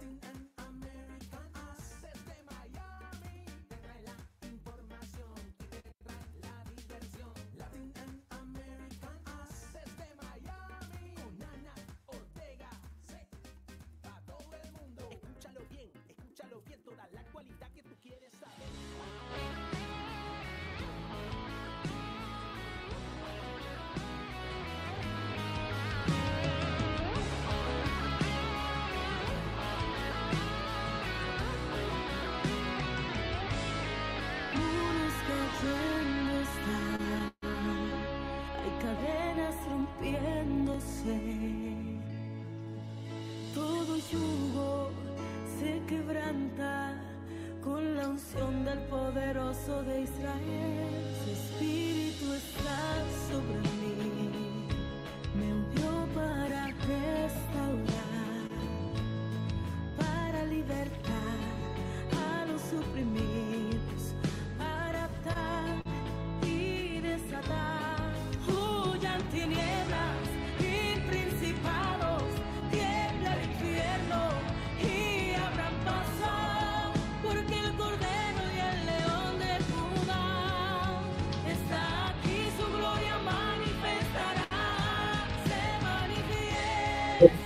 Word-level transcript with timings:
nothing 0.00 0.18
and 0.22 0.49
salve 49.80 50.02
Israel. 50.02 50.59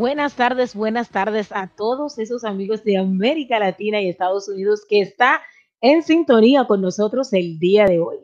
Buenas 0.00 0.34
tardes, 0.34 0.74
buenas 0.74 1.10
tardes 1.10 1.52
a 1.52 1.66
todos 1.66 2.18
esos 2.18 2.44
amigos 2.44 2.82
de 2.84 2.96
América 2.96 3.58
Latina 3.58 4.00
y 4.00 4.08
Estados 4.08 4.48
Unidos 4.48 4.86
que 4.88 5.02
está 5.02 5.42
en 5.82 6.02
sintonía 6.02 6.64
con 6.64 6.80
nosotros 6.80 7.34
el 7.34 7.58
día 7.58 7.84
de 7.84 8.00
hoy. 8.00 8.16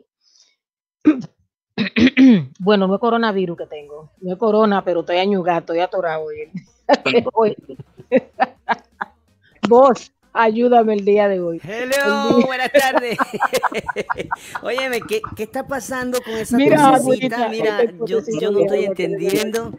bueno, 2.59 2.87
no 2.87 2.95
es 2.95 2.99
coronavirus 2.99 3.59
que 3.59 3.67
tengo, 3.67 4.09
no 4.21 4.33
es 4.33 4.39
corona, 4.39 4.83
pero 4.83 5.01
estoy 5.01 5.17
añugado, 5.17 5.59
estoy 5.59 5.79
atorado 5.81 6.25
hoy. 6.25 6.51
Vos, 9.69 10.11
Ayúdame 10.33 10.93
el 10.93 11.05
día 11.05 11.27
de 11.27 11.39
hoy. 11.39 11.59
Hello, 11.63 12.41
buenas 12.45 12.71
tardes. 12.71 13.17
Óyeme, 14.61 15.01
¿qué, 15.01 15.21
¿qué, 15.35 15.43
está 15.43 15.65
pasando 15.67 16.19
con 16.21 16.33
esa 16.35 16.57
Mira? 16.57 16.99
Mira, 17.49 17.83
yo, 18.05 18.19
yo, 18.39 18.51
no 18.51 18.59
estoy 18.59 18.85
entendiendo. 18.85 19.73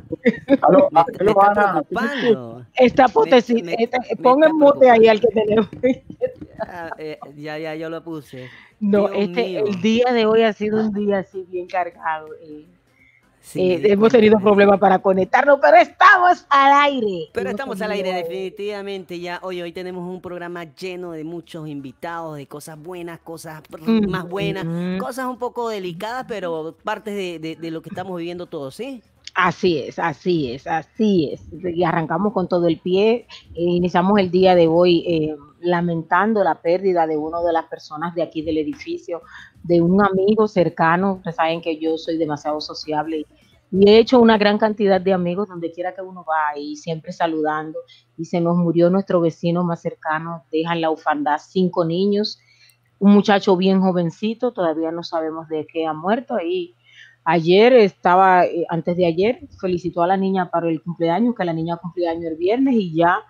Aló, 0.62 0.88
Me, 0.90 1.04
me 1.24 1.30
está 1.30 1.52
preocupando. 1.52 2.66
Esta 2.74 3.06
me 3.08 4.22
pon 4.22 4.44
en 4.44 4.56
mute 4.56 4.90
ahí 4.90 5.08
al 5.08 5.20
que 5.20 5.28
tenemos. 5.28 5.68
Ah, 6.60 6.90
eh, 6.98 7.18
ya, 7.36 7.56
ya, 7.58 7.74
yo 7.76 7.88
lo 7.88 8.02
puse. 8.02 8.48
No, 8.80 9.08
Dios 9.08 9.12
este, 9.14 9.44
mío. 9.44 9.64
el 9.66 9.80
día 9.80 10.12
de 10.12 10.26
hoy 10.26 10.42
ha 10.42 10.52
sido 10.52 10.80
un 10.80 10.92
día 10.92 11.18
así 11.20 11.46
bien 11.48 11.66
cargado. 11.66 12.28
eh. 12.42 12.66
Sí, 13.52 13.60
Eh, 13.62 13.92
hemos 13.92 14.10
tenido 14.12 14.38
problemas 14.40 14.78
para 14.78 14.98
conectarnos, 15.00 15.58
pero 15.60 15.76
estamos 15.78 16.46
al 16.50 16.72
aire. 16.90 17.28
Pero 17.32 17.50
estamos 17.50 17.80
al 17.80 17.90
aire 17.92 18.12
definitivamente 18.12 19.20
ya. 19.20 19.38
Hoy 19.42 19.60
hoy 19.62 19.72
tenemos 19.72 20.08
un 20.08 20.20
programa 20.20 20.64
lleno 20.74 21.12
de 21.12 21.24
muchos 21.24 21.68
invitados, 21.68 22.36
de 22.36 22.46
cosas 22.46 22.78
buenas, 22.78 23.20
cosas 23.20 23.62
Mm, 23.86 24.10
más 24.10 24.28
buenas, 24.28 24.66
mm. 24.66 24.98
cosas 24.98 25.26
un 25.26 25.38
poco 25.38 25.68
delicadas, 25.68 26.24
pero 26.28 26.76
partes 26.84 27.14
de, 27.14 27.38
de- 27.38 27.56
de 27.56 27.70
lo 27.70 27.82
que 27.82 27.88
estamos 27.90 28.18
viviendo 28.18 28.46
todos, 28.48 28.74
¿sí? 28.74 29.02
Así 29.34 29.78
es, 29.78 29.98
así 30.00 30.52
es, 30.52 30.66
así 30.66 31.30
es. 31.32 31.42
Y 31.52 31.84
arrancamos 31.84 32.32
con 32.32 32.48
todo 32.48 32.66
el 32.66 32.80
pie. 32.80 33.26
Eh, 33.54 33.62
iniciamos 33.62 34.18
el 34.18 34.30
día 34.32 34.54
de 34.56 34.66
hoy 34.66 35.04
eh, 35.06 35.36
lamentando 35.60 36.42
la 36.44 36.60
pérdida 36.60 37.06
de 37.06 37.16
una 37.16 37.40
de 37.42 37.52
las 37.52 37.66
personas 37.66 38.14
de 38.14 38.22
aquí 38.22 38.42
del 38.42 38.58
edificio, 38.58 39.22
de 39.62 39.80
un 39.80 40.02
amigo 40.02 40.48
cercano. 40.48 41.14
Ustedes 41.14 41.36
saben 41.36 41.60
que 41.60 41.78
yo 41.78 41.98
soy 41.98 42.18
demasiado 42.18 42.60
sociable 42.60 43.18
y, 43.18 43.26
he 43.86 43.98
hecho 43.98 44.18
una 44.18 44.38
gran 44.38 44.56
cantidad 44.56 44.98
de 44.98 45.12
amigos 45.12 45.48
donde 45.48 45.70
quiera 45.70 45.94
que 45.94 46.00
uno 46.00 46.24
va 46.24 46.58
y 46.58 46.76
siempre 46.76 47.12
saludando. 47.12 47.78
Y 48.16 48.24
se 48.24 48.40
nos 48.40 48.56
murió 48.56 48.88
nuestro 48.88 49.20
vecino 49.20 49.62
más 49.62 49.82
cercano, 49.82 50.44
deja 50.50 50.72
en 50.72 50.80
la 50.80 50.90
orfandad 50.90 51.38
cinco 51.38 51.84
niños 51.84 52.40
un 52.98 53.12
muchacho 53.12 53.56
bien 53.56 53.80
jovencito, 53.80 54.52
todavía 54.52 54.90
no 54.90 55.02
sabemos 55.02 55.48
de 55.48 55.66
qué 55.66 55.86
ha 55.86 55.92
muerto. 55.92 56.40
Y 56.40 56.74
ayer 57.24 57.72
estaba, 57.72 58.44
eh, 58.44 58.66
antes 58.68 58.96
de 58.96 59.06
ayer, 59.06 59.40
felicitó 59.60 60.02
a 60.02 60.06
la 60.06 60.16
niña 60.16 60.50
para 60.50 60.68
el 60.68 60.82
cumpleaños, 60.82 61.34
que 61.36 61.44
la 61.44 61.52
niña 61.52 61.76
cumplía 61.76 62.10
año 62.10 62.28
el 62.28 62.36
viernes 62.36 62.74
y 62.74 62.94
ya 62.94 63.20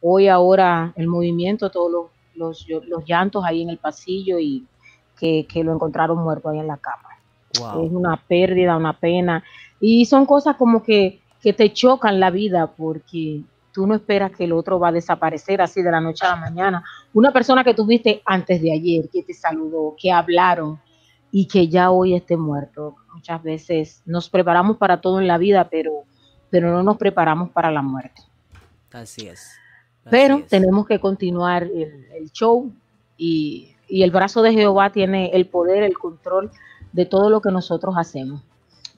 hoy 0.00 0.28
ahora 0.28 0.92
el 0.96 1.08
movimiento, 1.08 1.70
todos 1.70 2.10
los, 2.34 2.66
los, 2.68 3.04
llantos 3.04 3.44
ahí 3.44 3.62
en 3.62 3.70
el 3.70 3.78
pasillo 3.78 4.38
y 4.38 4.66
que, 5.18 5.46
lo 5.64 5.72
encontraron 5.72 6.18
muerto 6.18 6.48
ahí 6.48 6.58
en 6.58 6.66
la 6.66 6.76
cama. 6.76 7.08
Es 7.50 7.92
una 7.92 8.16
pérdida, 8.16 8.76
una 8.76 8.98
pena. 8.98 9.42
Y 9.80 10.04
son 10.04 10.26
cosas 10.26 10.56
como 10.56 10.82
que, 10.82 11.20
que 11.40 11.52
te 11.52 11.72
chocan 11.72 12.20
la 12.20 12.30
vida 12.30 12.66
porque 12.66 13.42
tú 13.72 13.86
no 13.86 13.94
esperas 13.94 14.32
que 14.32 14.44
el 14.44 14.52
otro 14.52 14.78
va 14.78 14.88
a 14.88 14.92
desaparecer 14.92 15.60
así 15.60 15.82
de 15.82 15.90
la 15.90 16.00
noche 16.00 16.24
a 16.24 16.30
la 16.30 16.36
mañana. 16.36 16.84
Una 17.12 17.32
persona 17.32 17.64
que 17.64 17.74
tuviste 17.74 18.22
antes 18.24 18.60
de 18.62 18.72
ayer, 18.72 19.08
que 19.10 19.22
te 19.22 19.34
saludó, 19.34 19.94
que 19.98 20.12
hablaron 20.12 20.80
y 21.30 21.46
que 21.46 21.68
ya 21.68 21.90
hoy 21.90 22.14
esté 22.14 22.36
muerto. 22.36 22.96
Muchas 23.12 23.42
veces 23.42 24.02
nos 24.06 24.28
preparamos 24.30 24.76
para 24.76 25.00
todo 25.00 25.20
en 25.20 25.26
la 25.26 25.38
vida, 25.38 25.68
pero, 25.70 26.04
pero 26.50 26.70
no 26.72 26.82
nos 26.82 26.96
preparamos 26.96 27.50
para 27.50 27.70
la 27.70 27.82
muerte. 27.82 28.22
Así 28.92 29.26
es. 29.26 29.58
Pero 30.10 30.42
tenemos 30.48 30.86
que 30.86 30.98
continuar 30.98 31.64
el, 31.64 32.30
show 32.32 32.70
y, 33.16 33.74
y 33.88 34.02
el 34.02 34.10
brazo 34.10 34.42
de 34.42 34.52
Jehová 34.52 34.90
tiene 34.90 35.30
el 35.32 35.46
poder, 35.46 35.82
el 35.82 35.98
control 35.98 36.50
de 36.92 37.06
todo 37.06 37.30
lo 37.30 37.40
que 37.40 37.50
nosotros 37.50 37.94
hacemos. 37.96 38.42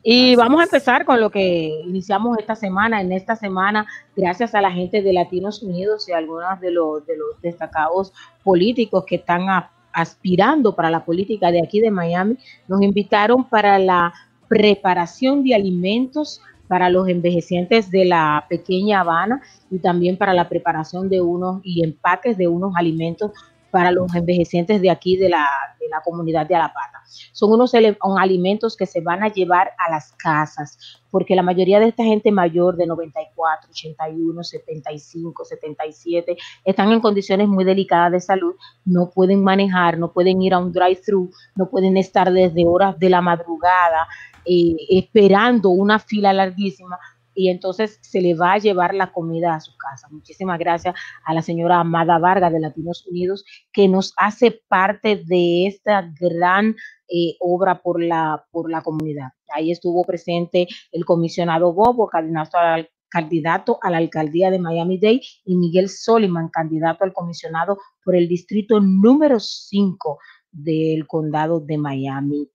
Y 0.02 0.37
vamos 0.37 0.60
a 0.60 0.64
empezar 0.64 1.05
con 1.05 1.20
lo 1.20 1.31
que 1.31 1.82
iniciamos 1.84 2.38
esta 2.38 2.55
semana. 2.55 3.00
En 3.00 3.12
esta 3.12 3.37
semana, 3.37 3.87
gracias 4.16 4.55
a 4.55 4.60
la 4.60 4.70
gente 4.70 5.02
de 5.02 5.12
Latinos 5.12 5.62
Unidos 5.62 6.08
y 6.08 6.12
algunos 6.12 6.60
de 6.60 6.70
los, 6.70 7.05
de 7.06 7.16
los 7.16 7.40
destacados 7.43 8.12
políticos 8.44 9.05
que 9.06 9.16
están 9.16 9.46
aspirando 9.93 10.75
para 10.75 10.90
la 10.90 11.05
política 11.05 11.50
de 11.50 11.62
aquí 11.62 11.81
de 11.81 11.90
Miami, 11.90 12.38
nos 12.69 12.81
invitaron 12.82 13.44
para 13.44 13.78
la 13.78 14.14
preparación 14.49 15.43
de 15.43 15.55
alimentos 15.55 16.40
para 16.69 16.91
los 16.91 17.09
envejecientes 17.09 17.91
de 17.91 18.05
la 18.05 18.47
pequeña 18.49 19.00
Habana 19.00 19.41
y 19.70 19.79
también 19.79 20.17
para 20.17 20.35
la 20.35 20.49
preparación 20.49 21.09
de 21.09 21.20
unos 21.20 21.61
y 21.65 21.82
empaques 21.82 22.37
de 22.37 22.49
unos 22.49 22.75
alimentos 22.76 23.32
para 23.70 23.91
los 23.91 24.15
envejecientes 24.15 24.81
de 24.81 24.91
aquí 24.91 25.17
de 25.17 25.29
la, 25.29 25.47
de 25.79 25.88
la 25.88 26.00
comunidad 26.03 26.47
de 26.47 26.55
Alapata. 26.55 27.03
Son 27.32 27.53
unos 27.53 27.73
alimentos 28.19 28.76
que 28.76 28.87
se 28.87 29.00
van 29.00 29.23
a 29.23 29.29
llevar 29.29 29.70
a 29.79 29.91
las 29.91 30.12
casas, 30.12 30.79
porque 31.11 31.35
la 31.35 31.43
mayoría 31.43 31.81
de 31.81 31.88
esta 31.88 32.05
gente 32.05 32.31
mayor 32.31 32.76
de 32.76 32.87
94, 32.87 33.70
81, 33.70 34.43
75, 34.43 35.44
77 35.44 36.37
están 36.65 36.93
en 36.93 37.00
condiciones 37.00 37.49
muy 37.49 37.65
delicadas 37.65 38.12
de 38.12 38.20
salud, 38.20 38.55
no 38.85 39.11
pueden 39.11 39.43
manejar, 39.43 39.99
no 39.99 40.12
pueden 40.12 40.41
ir 40.43 40.55
a 40.55 40.59
un 40.59 40.73
drive-thru, 40.73 41.31
no 41.55 41.69
pueden 41.69 41.97
estar 41.97 42.32
desde 42.32 42.67
horas 42.67 42.99
de 42.99 43.11
la 43.11 43.20
madrugada 43.20 44.06
eh, 44.48 44.76
esperando 44.88 45.70
una 45.70 45.98
fila 45.98 46.32
larguísima 46.32 46.98
y 47.34 47.50
entonces 47.50 47.98
se 48.02 48.20
le 48.20 48.34
va 48.34 48.54
a 48.54 48.58
llevar 48.58 48.94
la 48.94 49.12
comida 49.12 49.54
a 49.54 49.60
su 49.60 49.76
casa. 49.76 50.08
Muchísimas 50.10 50.58
gracias 50.58 50.94
a 51.24 51.34
la 51.34 51.42
señora 51.42 51.78
Amada 51.78 52.18
Vargas 52.18 52.52
de 52.52 52.58
Latinos 52.58 53.06
Unidos 53.06 53.44
que 53.72 53.86
nos 53.86 54.12
hace 54.16 54.60
parte 54.68 55.22
de 55.24 55.68
esta 55.68 56.10
gran 56.18 56.74
eh, 57.08 57.36
obra 57.38 57.80
por 57.80 58.02
la, 58.02 58.44
por 58.50 58.68
la 58.68 58.82
comunidad. 58.82 59.28
Ahí 59.54 59.70
estuvo 59.70 60.02
presente 60.04 60.66
el 60.90 61.04
comisionado 61.04 61.72
Bobo, 61.72 62.08
candidato 62.08 62.58
al, 62.58 62.90
candidato 63.08 63.78
a 63.82 63.90
la 63.90 63.98
alcaldía 63.98 64.50
de 64.50 64.58
Miami-Dade, 64.58 65.22
y 65.44 65.56
Miguel 65.56 65.88
Soliman, 65.88 66.48
candidato 66.48 67.04
al 67.04 67.12
comisionado 67.12 67.78
por 68.04 68.16
el 68.16 68.28
distrito 68.28 68.80
número 68.80 69.38
5 69.38 70.18
del 70.50 71.06
condado 71.06 71.60
de 71.60 71.78
Miami 71.78 72.50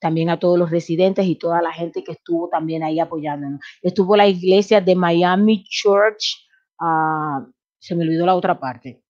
también 0.00 0.30
a 0.30 0.38
todos 0.38 0.58
los 0.58 0.70
residentes 0.70 1.26
y 1.26 1.36
toda 1.36 1.62
la 1.62 1.72
gente 1.72 2.02
que 2.04 2.12
estuvo 2.12 2.48
también 2.48 2.82
ahí 2.82 3.00
apoyándonos. 3.00 3.60
Estuvo 3.82 4.16
la 4.16 4.26
iglesia 4.26 4.80
de 4.80 4.94
Miami 4.94 5.64
Church, 5.68 6.48
ah, 6.80 7.46
se 7.78 7.94
me 7.94 8.04
olvidó 8.04 8.26
la 8.26 8.34
otra 8.34 8.58
parte. 8.58 9.02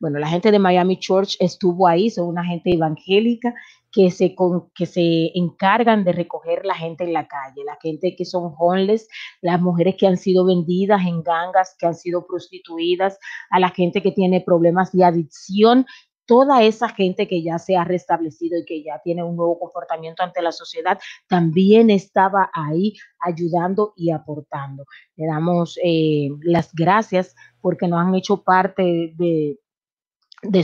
Bueno, 0.00 0.18
la 0.18 0.28
gente 0.28 0.50
de 0.50 0.58
Miami 0.58 0.98
Church 0.98 1.36
estuvo 1.40 1.86
ahí, 1.86 2.10
son 2.10 2.28
una 2.28 2.44
gente 2.44 2.72
evangélica 2.72 3.54
que 3.90 4.10
se, 4.10 4.34
que 4.74 4.86
se 4.86 5.30
encargan 5.34 6.04
de 6.04 6.12
recoger 6.12 6.64
la 6.64 6.74
gente 6.74 7.04
en 7.04 7.12
la 7.12 7.26
calle, 7.26 7.64
la 7.64 7.78
gente 7.80 8.14
que 8.16 8.24
son 8.24 8.52
homeless, 8.58 9.08
las 9.40 9.60
mujeres 9.60 9.96
que 9.98 10.06
han 10.06 10.16
sido 10.16 10.44
vendidas 10.44 11.06
en 11.06 11.22
gangas, 11.22 11.74
que 11.78 11.86
han 11.86 11.94
sido 11.94 12.26
prostituidas, 12.26 13.18
a 13.50 13.60
la 13.60 13.70
gente 13.70 14.02
que 14.02 14.12
tiene 14.12 14.40
problemas 14.40 14.92
de 14.92 15.04
adicción 15.04 15.86
toda 16.28 16.62
esa 16.62 16.90
gente 16.90 17.26
que 17.26 17.42
ya 17.42 17.58
se 17.58 17.74
ha 17.74 17.84
restablecido 17.84 18.58
y 18.58 18.64
que 18.66 18.82
ya 18.84 19.00
tiene 19.02 19.22
un 19.24 19.34
nuevo 19.34 19.58
comportamiento 19.58 20.22
ante 20.22 20.42
la 20.42 20.52
sociedad, 20.52 20.98
también 21.26 21.88
estaba 21.88 22.50
ahí 22.52 22.92
ayudando 23.18 23.94
y 23.96 24.10
aportando. 24.10 24.84
Le 25.16 25.26
damos 25.26 25.78
eh, 25.82 26.28
las 26.42 26.72
gracias 26.74 27.34
porque 27.62 27.88
nos 27.88 28.00
han 28.00 28.14
hecho 28.14 28.44
parte 28.44 29.14
de, 29.16 29.58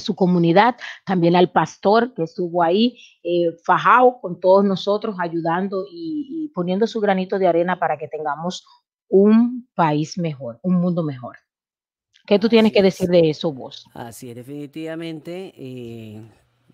su 0.00 0.14
comunidad, 0.14 0.76
también 1.06 1.34
al 1.34 1.50
pastor 1.50 2.12
que 2.12 2.24
estuvo 2.24 2.62
ahí, 2.62 2.98
eh, 3.22 3.56
fajado 3.64 4.20
con 4.20 4.38
todos 4.38 4.64
nosotros, 4.66 5.16
ayudando 5.18 5.86
y 5.90 6.52
poniendo 6.54 6.86
su 6.86 7.00
granito 7.00 7.38
de 7.38 7.48
arena 7.48 7.78
para 7.78 7.96
que 7.96 8.06
tengamos 8.06 8.66
un 9.08 9.66
país 9.74 10.18
mejor, 10.18 10.60
un 10.62 10.74
mundo 10.74 11.02
mejor. 11.02 11.38
¿Qué 12.26 12.38
tú 12.38 12.48
tienes 12.48 12.72
que 12.72 12.82
decir 12.82 13.08
de 13.08 13.28
eso 13.28 13.52
vos? 13.52 13.86
Así 13.92 14.30
es, 14.30 14.36
definitivamente 14.36 15.52
eh, 15.58 16.22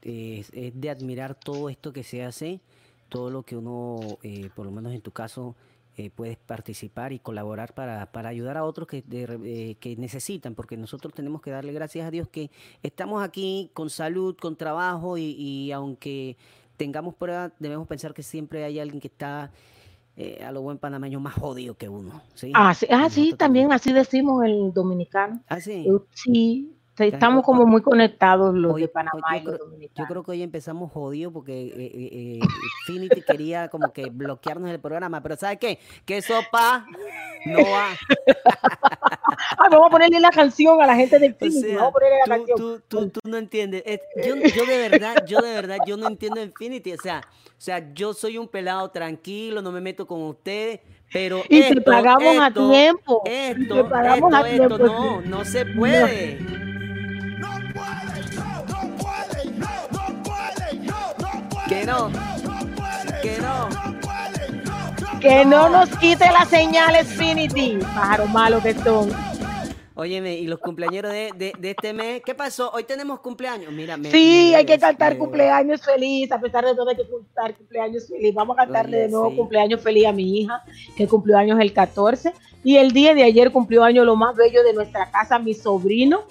es, 0.00 0.52
de 0.52 0.90
admirar 0.90 1.34
todo 1.34 1.68
esto 1.68 1.92
que 1.92 2.04
se 2.04 2.22
hace, 2.22 2.60
todo 3.08 3.30
lo 3.30 3.42
que 3.42 3.56
uno, 3.56 3.98
eh, 4.22 4.50
por 4.54 4.64
lo 4.64 4.70
menos 4.70 4.92
en 4.92 5.00
tu 5.00 5.10
caso, 5.10 5.56
eh, 5.96 6.08
puedes 6.08 6.36
participar 6.36 7.12
y 7.12 7.18
colaborar 7.18 7.74
para, 7.74 8.08
ayudar 8.28 8.56
a 8.58 8.64
otros 8.64 8.86
que, 8.86 9.02
que 9.80 9.96
necesitan, 9.96 10.54
porque 10.54 10.76
nosotros 10.76 11.12
tenemos 11.12 11.42
que 11.42 11.50
darle 11.50 11.72
gracias 11.72 12.06
a 12.06 12.12
Dios 12.12 12.28
que 12.28 12.52
estamos 12.84 13.20
aquí 13.20 13.70
con 13.74 13.90
salud, 13.90 14.36
con 14.36 14.54
trabajo 14.54 15.18
y, 15.18 15.32
y 15.32 15.72
aunque 15.72 16.36
tengamos 16.76 17.16
pruebas, 17.16 17.50
debemos 17.58 17.88
pensar 17.88 18.14
que 18.14 18.22
siempre 18.22 18.62
hay 18.62 18.78
alguien 18.78 19.00
que 19.00 19.08
está 19.08 19.50
eh, 20.16 20.42
a 20.44 20.52
lo 20.52 20.62
buen 20.62 20.78
panameño 20.78 21.20
más 21.20 21.34
jodido 21.34 21.74
que 21.74 21.88
uno. 21.88 22.22
¿sí? 22.34 22.52
Ah, 22.54 22.74
sí, 22.74 22.86
ah, 22.90 23.08
sí 23.10 23.34
también 23.36 23.72
así 23.72 23.92
decimos 23.92 24.44
el 24.44 24.72
dominicano. 24.72 25.42
Ah, 25.48 25.60
sí. 25.60 25.86
Eh, 25.86 25.98
sí, 26.12 26.76
estamos 27.08 27.44
como 27.44 27.66
muy 27.66 27.82
conectados 27.82 28.54
los 28.54 28.76
de 28.76 28.88
Panamá 28.88 29.38
y 29.38 29.42
los 29.42 29.58
dominicanos. 29.58 29.96
Yo 29.96 30.06
creo 30.06 30.22
que 30.22 30.30
hoy 30.32 30.42
empezamos 30.42 30.92
jodido 30.92 31.32
porque 31.32 31.68
eh, 31.68 31.90
eh 31.94 32.40
Finity 32.86 33.22
quería 33.22 33.68
como 33.68 33.92
que 33.92 34.10
bloquearnos 34.10 34.70
el 34.70 34.80
programa, 34.80 35.22
pero 35.22 35.36
¿sabes 35.36 35.58
qué? 35.58 35.78
Que 36.04 36.22
sopa 36.22 36.86
no 37.46 37.58
va. 37.58 37.88
vamos 39.70 39.86
a 39.86 39.90
ponerle 39.90 40.20
la 40.20 40.30
canción 40.30 40.80
a 40.80 40.86
la 40.86 40.96
gente 40.96 41.18
del 41.18 41.34
Finity. 41.34 41.74
vamos 41.74 41.88
a 41.88 41.92
ponerle 41.92 42.18
la 42.18 42.24
tú, 42.24 42.46
canción. 42.46 42.80
Tú, 42.88 43.08
tú, 43.10 43.20
no 43.28 43.36
entiendes. 43.36 43.82
Yo, 44.16 44.36
yo, 44.36 44.66
de 44.66 44.88
verdad, 44.88 45.24
yo 45.26 45.40
de 45.40 45.52
verdad, 45.52 45.78
yo 45.86 45.96
no 45.96 46.08
entiendo 46.08 46.42
Infinity. 46.42 46.92
O 46.92 46.98
sea, 46.98 47.22
o 47.60 47.62
sea, 47.62 47.92
yo 47.92 48.14
soy 48.14 48.38
un 48.38 48.48
pelado 48.48 48.90
tranquilo, 48.90 49.60
no 49.60 49.70
me 49.70 49.80
meto 49.80 50.06
con 50.06 50.22
ustedes, 50.22 50.80
pero 51.12 51.42
y 51.48 51.60
esto, 51.60 51.82
pagamos 51.82 52.38
a 52.40 52.50
tiempo. 52.50 53.22
Esto, 53.26 53.88
pagamos 53.88 54.32
a 54.32 54.44
tiempo. 54.44 54.78
no, 54.78 55.20
no 55.20 55.44
se 55.44 55.66
puede. 55.66 56.40
No, 56.40 56.69
Que 61.70 61.86
no, 61.86 62.10
que 63.22 63.38
no. 63.38 63.68
Que 65.20 65.44
no 65.44 65.68
nos 65.68 65.88
quite 65.98 66.24
la 66.32 66.44
señal 66.44 66.96
Infinity, 66.98 67.78
pájaro 67.94 68.26
malo 68.26 68.60
que 68.60 68.74
son. 68.74 69.08
Óyeme, 69.94 70.34
y 70.34 70.48
los 70.48 70.58
cumpleaños 70.58 71.04
de, 71.04 71.52
este 71.62 71.92
mes, 71.92 72.22
¿qué 72.26 72.34
pasó? 72.34 72.72
Hoy 72.72 72.82
tenemos 72.82 73.20
cumpleaños, 73.20 73.72
mira. 73.72 73.96
sí, 74.10 74.52
hay 74.52 74.66
que 74.66 74.80
cantar 74.80 75.16
cumpleaños 75.16 75.80
feliz, 75.80 76.32
a 76.32 76.40
pesar 76.40 76.64
de 76.64 76.74
todo 76.74 76.88
hay 76.88 76.96
que 76.96 77.06
cantar 77.08 77.56
cumpleaños 77.56 78.08
feliz. 78.08 78.34
Vamos 78.34 78.58
a 78.58 78.64
cantarle 78.64 79.02
de 79.02 79.08
nuevo 79.08 79.36
cumpleaños 79.36 79.80
feliz 79.80 80.06
a 80.06 80.12
mi 80.12 80.40
hija, 80.40 80.64
que 80.96 81.06
cumplió 81.06 81.38
años 81.38 81.60
el 81.60 81.72
14. 81.72 82.34
Y 82.64 82.78
el 82.78 82.90
día 82.90 83.14
de 83.14 83.22
ayer 83.22 83.52
cumplió 83.52 83.84
años 83.84 84.04
lo 84.04 84.16
más 84.16 84.34
bello 84.34 84.64
de 84.64 84.72
nuestra 84.72 85.08
casa, 85.12 85.38
mi 85.38 85.54
sobrino. 85.54 86.24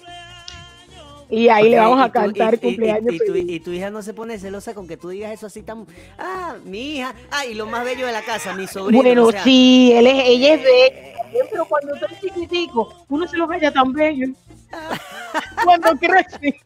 Y 1.30 1.48
ahí 1.48 1.70
le 1.70 1.78
vamos 1.78 2.02
a 2.02 2.10
cantar 2.10 2.58
cumpleaños. 2.58 3.14
y, 3.14 3.60
tu, 3.60 3.70
hija 3.70 3.90
no 3.90 4.02
se 4.02 4.14
pone 4.14 4.38
celosa 4.38 4.74
con 4.74 4.88
que 4.88 4.96
tú 4.96 5.08
digas 5.10 5.32
eso 5.32 5.46
así 5.46 5.62
tan. 5.62 5.86
Ah, 6.18 6.56
mi 6.64 6.96
hija. 6.96 7.14
Ah, 7.30 7.46
y 7.46 7.54
lo 7.54 7.66
más 7.66 7.84
bello 7.84 8.06
de 8.06 8.12
la 8.12 8.22
casa, 8.22 8.54
mi 8.54 8.66
sobrino. 8.66 9.02
Bueno, 9.02 9.30
sí, 9.44 9.92
él 9.94 10.06
es, 10.06 10.24
ella 10.26 10.54
es 10.54 10.62
bella 10.62 11.10
pero 11.50 11.64
cuando 11.64 11.94
estoy 11.94 12.16
chiquitico, 12.20 12.92
uno 13.08 13.26
se 13.26 13.36
lo 13.36 13.46
vaya 13.46 13.72
tan 13.72 13.92
bello. 13.92 14.28
cuando 15.64 15.96
crece. 15.96 16.60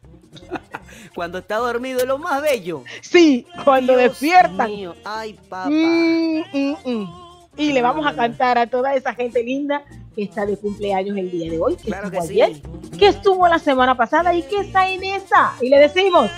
Cuando 1.13 1.39
está 1.39 1.57
dormido 1.57 1.99
es 1.99 2.05
lo 2.05 2.17
más 2.17 2.41
bello. 2.41 2.83
Sí, 3.01 3.47
cuando 3.63 3.95
despierta. 3.95 4.67
Ay, 5.03 5.33
papá. 5.33 5.69
Mm, 5.69 6.43
mm, 6.53 6.75
mm. 6.85 7.25
Y 7.57 7.71
le 7.71 7.81
vamos 7.81 8.05
a 8.05 8.13
cantar 8.13 8.57
a 8.57 8.67
toda 8.67 8.95
esa 8.95 9.13
gente 9.13 9.41
linda 9.41 9.83
que 10.15 10.23
está 10.23 10.45
de 10.45 10.57
cumpleaños 10.57 11.17
el 11.17 11.29
día 11.31 11.51
de 11.51 11.59
hoy, 11.59 11.75
que 11.75 11.83
claro 11.83 12.07
estuvo 12.07 12.21
que 12.27 12.33
ayer, 12.33 12.61
que 12.97 13.07
estuvo 13.07 13.47
la 13.47 13.59
semana 13.59 13.95
pasada 13.97 14.33
y 14.33 14.43
que 14.43 14.59
está 14.61 14.89
en 14.89 15.03
esa. 15.03 15.53
Y 15.61 15.69
le 15.69 15.79
decimos, 15.79 16.29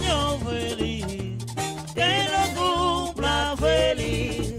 Año 0.00 0.38
feliz, 0.38 1.06
que 1.94 2.24
lo 2.30 3.04
cumpla 3.06 3.54
feliz, 3.58 4.54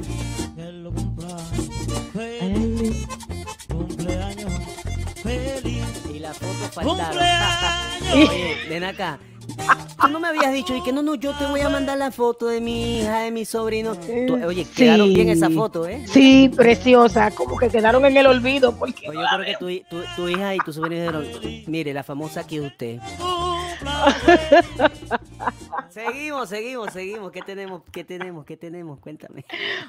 que 0.56 0.72
lo 0.72 0.91
cumpla 0.94 1.38
feliz, 2.13 3.08
cumpleaños 3.68 4.51
feliz, 5.24 5.84
Y 6.13 6.20
la 6.20 6.34
foto 6.34 6.53
faltaron. 6.74 6.98
cumpleaños. 7.08 8.30
Oye, 8.30 8.56
ven 8.70 8.84
acá. 8.84 9.20
Tú 10.01 10.08
no 10.08 10.20
me 10.20 10.27
habías 10.30 10.51
dicho 10.51 10.75
y 10.75 10.82
que 10.82 10.91
no, 10.91 11.03
no, 11.03 11.13
yo 11.15 11.32
te 11.38 11.46
voy 11.46 11.62
a 11.62 11.70
mandar 11.70 11.98
la 11.98 12.12
foto 12.12 12.48
de 12.48 12.60
mi 12.60 13.00
hija, 13.00 13.20
de 13.20 13.32
mi 13.32 13.46
sobrino. 13.46 13.96
Tú- 13.96 14.39
oye, 14.46 14.65
quedaron 14.75 15.13
bien 15.13 15.30
esa 15.30 15.50
foto, 15.50 15.88
¿eh? 15.88 16.03
Sí, 16.08 16.50
preciosa, 16.56 17.30
como 17.32 17.58
que 17.58 17.70
quedaron 17.70 18.03
en 18.06 18.18
el 18.18 18.25
olvido 18.25 18.75
porque 18.77 19.03
Pues 19.06 19.18
yo 19.18 19.24
creo 19.38 19.58
que 19.60 19.84
tu, 19.86 19.98
tu- 19.98 20.03
tu 20.15 20.27
hija 20.30 20.56
y 20.56 20.58
tu 20.60 20.74
sobrino 20.74 21.22
dijeron, 21.22 21.63
mire, 21.68 21.94
la 21.94 22.03
famosa 22.03 22.39
aquí 22.41 22.58
es 22.58 22.63
usted. 22.63 23.00
Seguimos, 25.90 26.50
seguimos, 26.50 26.94
seguimos. 26.94 27.32
¿Qué 27.32 27.42
tenemos? 27.42 27.82
¿Qué 27.92 28.04
tenemos? 28.04 28.46
¿Qué 28.46 28.58
tenemos? 28.58 29.00
Cuéntame. 29.00 29.46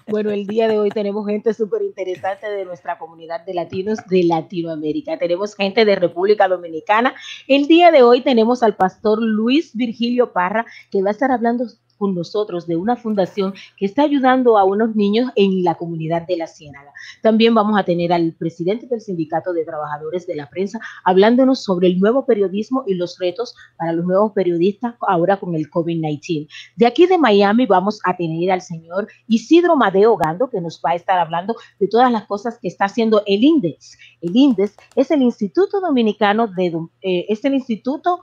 Bueno, 0.09 0.31
el 0.31 0.47
día 0.47 0.67
de 0.69 0.79
hoy 0.79 0.91
tenemos 0.91 1.27
gente 1.27 1.55
súper 1.55 1.83
interesante 1.83 2.51
de 2.51 2.65
nuestra 2.65 2.99
comunidad 2.99 3.45
de 3.45 3.55
latinos 3.55 3.99
de 4.09 4.25
Latinoamérica. 4.25 5.19
Tenemos 5.19 5.55
gente 5.55 5.85
de 5.85 5.95
República 5.95 6.49
Dominicana. 6.49 7.15
El 7.47 7.67
día 7.67 7.91
de 7.91 8.03
hoy 8.03 8.23
tenemos 8.23 8.63
al 8.63 8.75
pastor 8.75 9.23
Luis 9.23 9.77
Virgilio 9.77 10.33
Parra, 10.33 10.67
que 10.91 11.03
va 11.03 11.11
a 11.11 11.13
estar 11.13 11.31
hablando 11.31 11.67
con 12.03 12.17
nosotros 12.17 12.67
de 12.67 12.75
una 12.75 12.97
fundación 12.97 13.55
que 13.77 13.87
está 13.87 14.03
ayudando 14.03 14.59
a 14.59 14.65
unos 14.65 14.97
niños 14.97 15.31
en 15.37 15.63
la 15.63 15.77
comunidad 15.77 16.27
de 16.27 16.37
la 16.37 16.49
Ciénaga. 16.49 16.93
También 17.23 17.55
vamos 17.55 17.79
a 17.79 17.85
tener 17.85 18.13
al 18.13 18.33
presidente 18.33 18.89
del 18.89 19.01
Sindicato 19.01 19.53
de 19.53 19.65
Trabajadores 19.65 20.27
de 20.27 20.35
la 20.35 20.51
Prensa 20.51 20.81
hablándonos 21.05 21.63
sobre 21.63 21.87
el 21.87 22.01
nuevo 22.01 22.27
periodismo 22.27 22.83
y 22.89 22.95
los 22.95 23.21
retos 23.21 23.55
para 23.79 23.93
los 23.93 24.05
nuevos 24.05 24.33
periodistas 24.33 24.97
ahora 25.07 25.37
con 25.37 25.55
el 25.55 25.71
COVID-19. 25.71 26.49
De 26.75 26.87
aquí 26.87 27.07
de 27.07 27.19
Miami 27.19 27.67
vamos 27.67 28.01
a 28.05 28.17
tener 28.17 28.51
al 28.51 28.63
señor 28.63 29.07
Isidro 29.29 29.77
Madeo 29.77 30.17
Gando, 30.17 30.51
que 30.51 30.61
nos 30.61 30.83
va 30.85 30.91
a 30.91 30.95
estar 30.97 31.21
hablando 31.21 31.55
de 31.79 31.87
todas 31.87 32.11
las 32.11 32.27
cosas 32.27 32.59
que 32.61 32.67
está 32.67 32.87
haciendo 32.87 33.23
el 33.27 33.45
INDEX. 33.45 33.97
El 34.21 34.37
INDEX 34.37 34.75
es 34.97 35.13
el 35.13 35.23
Instituto 35.23 35.81
Dominicano 35.81 36.49
de, 36.49 36.77
eh, 37.03 37.27
es 37.29 37.45
el 37.45 37.55
Instituto 37.55 38.19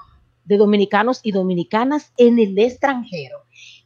de 0.49 0.57
Dominicanos 0.57 1.21
y 1.23 1.31
Dominicanas 1.31 2.11
en 2.17 2.39
el 2.39 2.57
extranjero. 2.57 3.37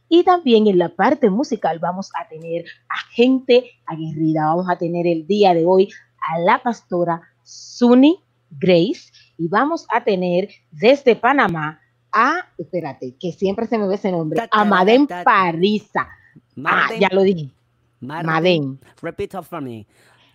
Y 0.08 0.24
también 0.24 0.66
en 0.66 0.78
la 0.78 0.88
parte 0.88 1.28
musical 1.28 1.78
vamos 1.78 2.10
a 2.18 2.26
tener 2.26 2.64
a 2.88 2.96
gente 3.12 3.70
aguerrida. 3.84 4.46
Vamos 4.46 4.66
a 4.70 4.76
tener 4.76 5.06
el 5.06 5.26
día 5.26 5.52
de 5.52 5.66
hoy 5.66 5.90
a 6.18 6.38
la 6.40 6.62
pastora 6.62 7.20
Suni 7.42 8.18
Grace 8.50 9.12
y 9.36 9.48
vamos 9.48 9.86
a 9.92 10.02
tener 10.02 10.48
desde 10.70 11.14
Panamá 11.14 11.80
a, 12.10 12.46
espérate, 12.56 13.14
que 13.20 13.32
siempre 13.32 13.66
se 13.66 13.76
me 13.76 13.86
ve 13.86 13.96
ese 13.96 14.10
nombre, 14.10 14.38
Ta, 14.38 14.48
ta, 14.48 14.60
a 14.60 14.64
Madem 14.64 15.06
ta. 15.06 15.22
Parisa. 15.22 16.08
Ah, 16.64 16.88
ya 16.98 17.08
lo 17.12 17.22
dije. 17.22 17.50
Marden. 18.00 18.26
Madem. 18.26 18.78
Repeat 19.02 19.34
after 19.34 19.60
me. 19.60 19.86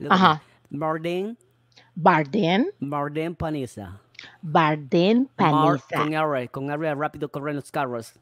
Ajá. 0.10 0.44
Marden, 0.70 1.38
Barden, 1.96 2.70
Marden 2.80 3.34
Panisa. 3.34 4.00
Barden 4.42 5.30
Mar- 5.38 5.52
Panisa. 5.52 5.98
con 5.98 6.14
R, 6.14 6.48
con 6.50 6.72
R 6.72 6.96
rápido 6.96 7.30
corren 7.30 7.56
los 7.56 7.72
carros. 7.72 8.14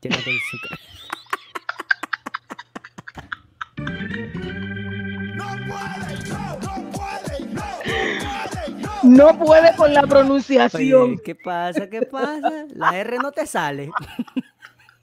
Llénate 0.00 0.30
el 0.30 0.36
azúcar. 0.36 0.78
No 9.02 9.38
puede 9.38 9.74
con 9.76 9.94
la 9.94 10.02
pronunciación. 10.02 11.02
Oye, 11.02 11.22
¿qué 11.24 11.34
pasa? 11.34 11.88
¿Qué 11.88 12.02
pasa? 12.02 12.66
La 12.74 12.98
R 12.98 13.18
no 13.18 13.30
te 13.30 13.46
sale. 13.46 13.90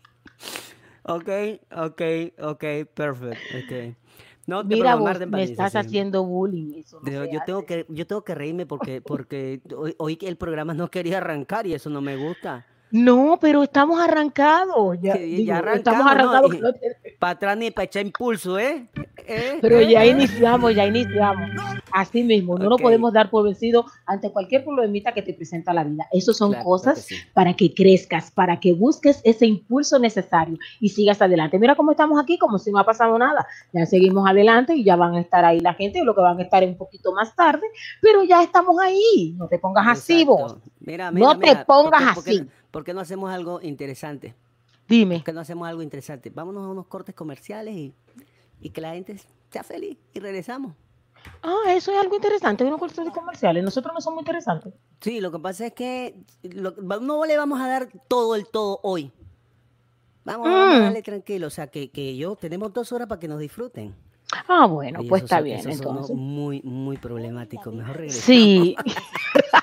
ok, 1.03 1.29
ok, 1.71 2.01
ok, 2.39 2.63
perfecto. 2.93 3.57
Okay. 3.65 3.95
No 4.45 4.67
te 4.67 4.75
Mira, 4.75 4.95
vos 4.95 5.19
me 5.27 5.43
estás 5.43 5.75
haciendo 5.75 6.23
bullying. 6.25 6.79
Eso 6.79 6.99
no 7.01 7.25
Yo, 7.25 7.39
tengo 7.45 7.65
que, 7.65 7.85
yo 7.87 8.05
tengo 8.05 8.23
que 8.23 8.35
reírme 8.35 8.65
porque, 8.65 9.01
porque 9.01 9.61
hoy, 9.75 9.95
hoy 9.97 10.17
que 10.17 10.27
el 10.27 10.35
programa 10.35 10.73
no 10.73 10.89
quería 10.91 11.17
arrancar 11.17 11.65
y 11.65 11.73
eso 11.73 11.89
no 11.89 12.01
me 12.01 12.17
gusta. 12.17 12.65
No, 12.93 13.39
pero 13.41 13.63
estamos 13.63 13.99
arrancados. 13.99 14.99
Ya, 15.01 15.15
digo, 15.15 15.45
ya 15.45 15.57
estamos 15.73 16.05
arrancamos, 16.05 16.05
¿no? 16.05 16.09
arrancados. 16.11 16.55
Para 17.17 17.31
atrás 17.31 17.57
ni 17.57 17.71
para 17.71 17.85
echar 17.85 18.05
impulso, 18.05 18.59
¿eh? 18.59 18.87
¿Eh? 19.25 19.57
Pero 19.61 19.79
¿Eh? 19.79 19.89
ya 19.91 20.03
¿Eh? 20.05 20.09
iniciamos, 20.09 20.75
ya 20.75 20.85
iniciamos. 20.85 21.49
Así 21.91 22.21
mismo, 22.23 22.55
no 22.55 22.65
Ok. 22.65 22.69
nos 22.69 22.81
podemos 22.81 23.11
dar 23.11 23.31
por 23.31 23.45
vencido 23.45 23.85
ante 24.05 24.31
cualquier 24.31 24.63
problemita 24.63 25.11
que 25.11 25.23
te 25.23 25.33
presenta 25.33 25.73
la 25.73 25.83
vida. 25.83 26.07
Eso 26.11 26.33
son 26.35 26.51
Claro, 26.51 26.65
cosas 26.65 26.93
claro 26.93 27.07
que 27.07 27.15
sí. 27.15 27.31
para 27.33 27.53
que 27.55 27.73
crezcas, 27.73 28.29
para 28.29 28.59
que 28.59 28.73
busques 28.73 29.21
ese 29.23 29.47
impulso 29.47 29.97
necesario 29.97 30.59
y 30.79 30.89
sigas 30.89 31.19
adelante. 31.19 31.57
Mira 31.57 31.75
cómo 31.75 31.91
estamos 31.91 32.21
aquí, 32.21 32.37
como 32.37 32.59
si 32.59 32.71
no 32.71 32.77
ha 32.77 32.85
pasado 32.85 33.17
nada. 33.17 33.47
Ya 33.71 33.87
seguimos 33.87 34.29
adelante 34.29 34.75
y 34.75 34.83
ya 34.83 34.95
van 34.97 35.15
a 35.15 35.19
estar 35.21 35.43
ahí 35.45 35.59
la 35.61 35.73
gente, 35.73 36.03
lo 36.03 36.13
que 36.13 36.21
van 36.21 36.37
a 36.37 36.43
estar 36.43 36.63
un 36.63 36.77
poquito 36.77 37.11
más 37.11 37.35
tarde, 37.35 37.65
pero 38.01 38.23
ya 38.23 38.43
estamos 38.43 38.75
ahí. 38.79 39.33
No 39.35 39.47
te 39.47 39.57
pongas 39.57 39.87
así 39.87 40.21
Exacto. 40.21 40.31
vos. 40.37 40.57
Mira, 40.79 41.09
No 41.09 41.15
mira, 41.15 41.31
te 41.33 41.37
mira, 41.47 41.65
¿por 41.65 41.83
pongas 41.85 42.17
así. 42.19 42.39
no- 42.41 42.62
¿Por 42.73 42.83
qué 42.83 42.91
no 42.95 43.01
hacemos 43.01 43.31
algo 43.31 43.61
interesante? 43.61 44.33
Dime. 44.87 45.17
¿Por 45.17 45.25
qué 45.25 45.33
no 45.33 45.41
hacemos 45.41 45.67
algo 45.67 45.83
interesante? 45.83 46.31
Vámonos 46.31 46.65
a 46.65 46.69
unos 46.69 46.87
cortes 46.87 47.13
comerciales 47.13 47.75
y, 47.75 47.93
y 48.61 48.71
que 48.71 48.81
la 48.81 48.93
gente 48.95 49.15
sea 49.51 49.61
feliz 49.63 49.95
y 50.11 50.19
regresamos. 50.19 50.73
Ah, 51.43 51.55
eso 51.69 51.91
es 51.91 51.99
algo 51.99 52.15
interesante, 52.15 52.63
unos 52.63 52.79
cursos 52.79 53.07
comerciales. 53.11 53.63
Nosotros 53.63 53.93
no 53.93 54.01
somos 54.01 54.21
interesantes. 54.21 54.73
Sí, 55.01 55.21
lo 55.21 55.31
que 55.31 55.37
pasa 55.37 55.67
es 55.67 55.73
que 55.73 56.15
lo- 56.41 56.71
no 56.99 57.23
le 57.25 57.37
vamos 57.37 57.61
a 57.61 57.67
dar 57.67 57.89
todo 58.07 58.33
el 58.35 58.47
todo 58.47 58.79
hoy. 58.81 59.11
Vamos, 60.25 60.49
vamos 60.49 60.75
a 60.75 60.79
Mm. 60.79 60.83
darle 60.83 61.01
tranquilo. 61.03 61.47
O 61.47 61.51
sea, 61.51 61.67
que, 61.67 61.91
que 61.91 62.15
yo 62.17 62.35
tenemos 62.35 62.73
dos 62.73 62.91
horas 62.91 63.07
para 63.07 63.19
que 63.19 63.27
nos 63.27 63.39
disfruten. 63.39 63.93
Ah, 64.47 64.65
bueno, 64.65 64.99
Oye, 65.01 65.09
pues 65.09 65.21
está 65.23 65.35
son- 65.37 65.43
bien, 65.45 65.59
eso 65.59 65.69
entonces. 65.69 66.15
muy, 66.15 66.61
muy 66.63 66.97
problemático. 66.97 67.71
Mejor 67.71 67.97
regresamos. 67.97 68.25
Sí. 68.25 68.75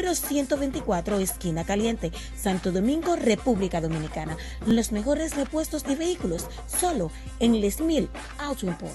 124, 0.00 1.18
esquina 1.18 1.64
caliente, 1.64 2.10
Santo 2.34 2.72
Domingo, 2.72 3.16
República 3.16 3.80
Dominicana. 3.80 4.36
Los 4.66 4.92
mejores 4.92 5.36
repuestos 5.36 5.84
de 5.84 5.94
vehículos, 5.94 6.46
solo 6.66 7.10
en 7.38 7.60
Les 7.60 7.80
Mil 7.80 8.08
Auto 8.38 8.66
Import. 8.66 8.94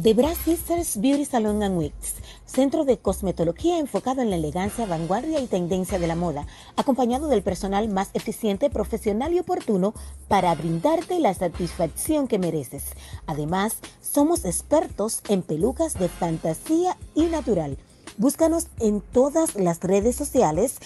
The 0.00 0.12
Brass 0.12 0.38
Sisters 0.44 1.00
Beauty 1.00 1.24
Salon 1.24 1.62
and 1.62 1.78
Wigs, 1.78 2.16
centro 2.44 2.84
de 2.84 2.98
cosmetología 2.98 3.78
enfocado 3.78 4.20
en 4.20 4.28
la 4.28 4.36
elegancia, 4.36 4.84
vanguardia 4.84 5.40
y 5.40 5.46
tendencia 5.46 5.98
de 5.98 6.06
la 6.06 6.16
moda, 6.16 6.46
acompañado 6.76 7.28
del 7.28 7.42
personal 7.42 7.88
más 7.88 8.10
eficiente, 8.12 8.68
profesional 8.68 9.32
y 9.32 9.38
oportuno 9.38 9.94
para 10.28 10.54
brindarte 10.54 11.18
la 11.18 11.32
satisfacción 11.32 12.28
que 12.28 12.38
mereces. 12.38 12.84
Además, 13.26 13.78
somos 14.02 14.44
expertos 14.44 15.22
en 15.28 15.42
pelucas 15.42 15.94
de 15.94 16.08
fantasía 16.08 16.98
y 17.14 17.22
natural. 17.26 17.78
Búscanos 18.18 18.68
en 18.80 19.02
todas 19.02 19.56
las 19.56 19.80
redes 19.80 20.16
sociales, 20.16 20.78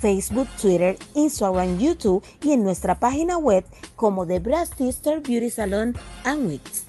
Facebook, 0.00 0.46
Twitter, 0.60 0.96
Instagram, 1.14 1.78
YouTube 1.78 2.22
y 2.42 2.52
en 2.52 2.62
nuestra 2.62 3.00
página 3.00 3.38
web 3.38 3.64
como 3.96 4.24
The 4.24 4.38
Brass 4.38 4.70
Sister 4.78 5.20
Beauty 5.20 5.50
Salon 5.50 5.96
and 6.24 6.46
Wigs. 6.46 6.84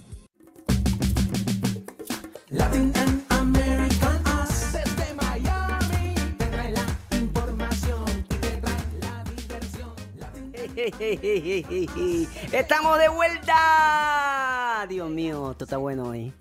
Latin 2.50 2.94
and 2.96 3.24
American 3.30 4.22
Us. 4.42 4.74
Desde 4.74 5.14
Miami 5.16 6.14
te 6.38 6.46
trae 6.46 6.72
la 6.72 6.86
información 7.18 8.26
y 8.30 8.36
te 8.36 8.58
trae 8.58 9.00
la 9.02 9.24
diversión. 9.24 9.94
¡Estamos 12.54 13.00
de 13.00 13.10
vuelta! 13.10 14.86
Dios 14.88 15.10
mío, 15.10 15.52
esto 15.52 15.64
está 15.64 15.78
bueno 15.78 16.10
hoy. 16.10 16.32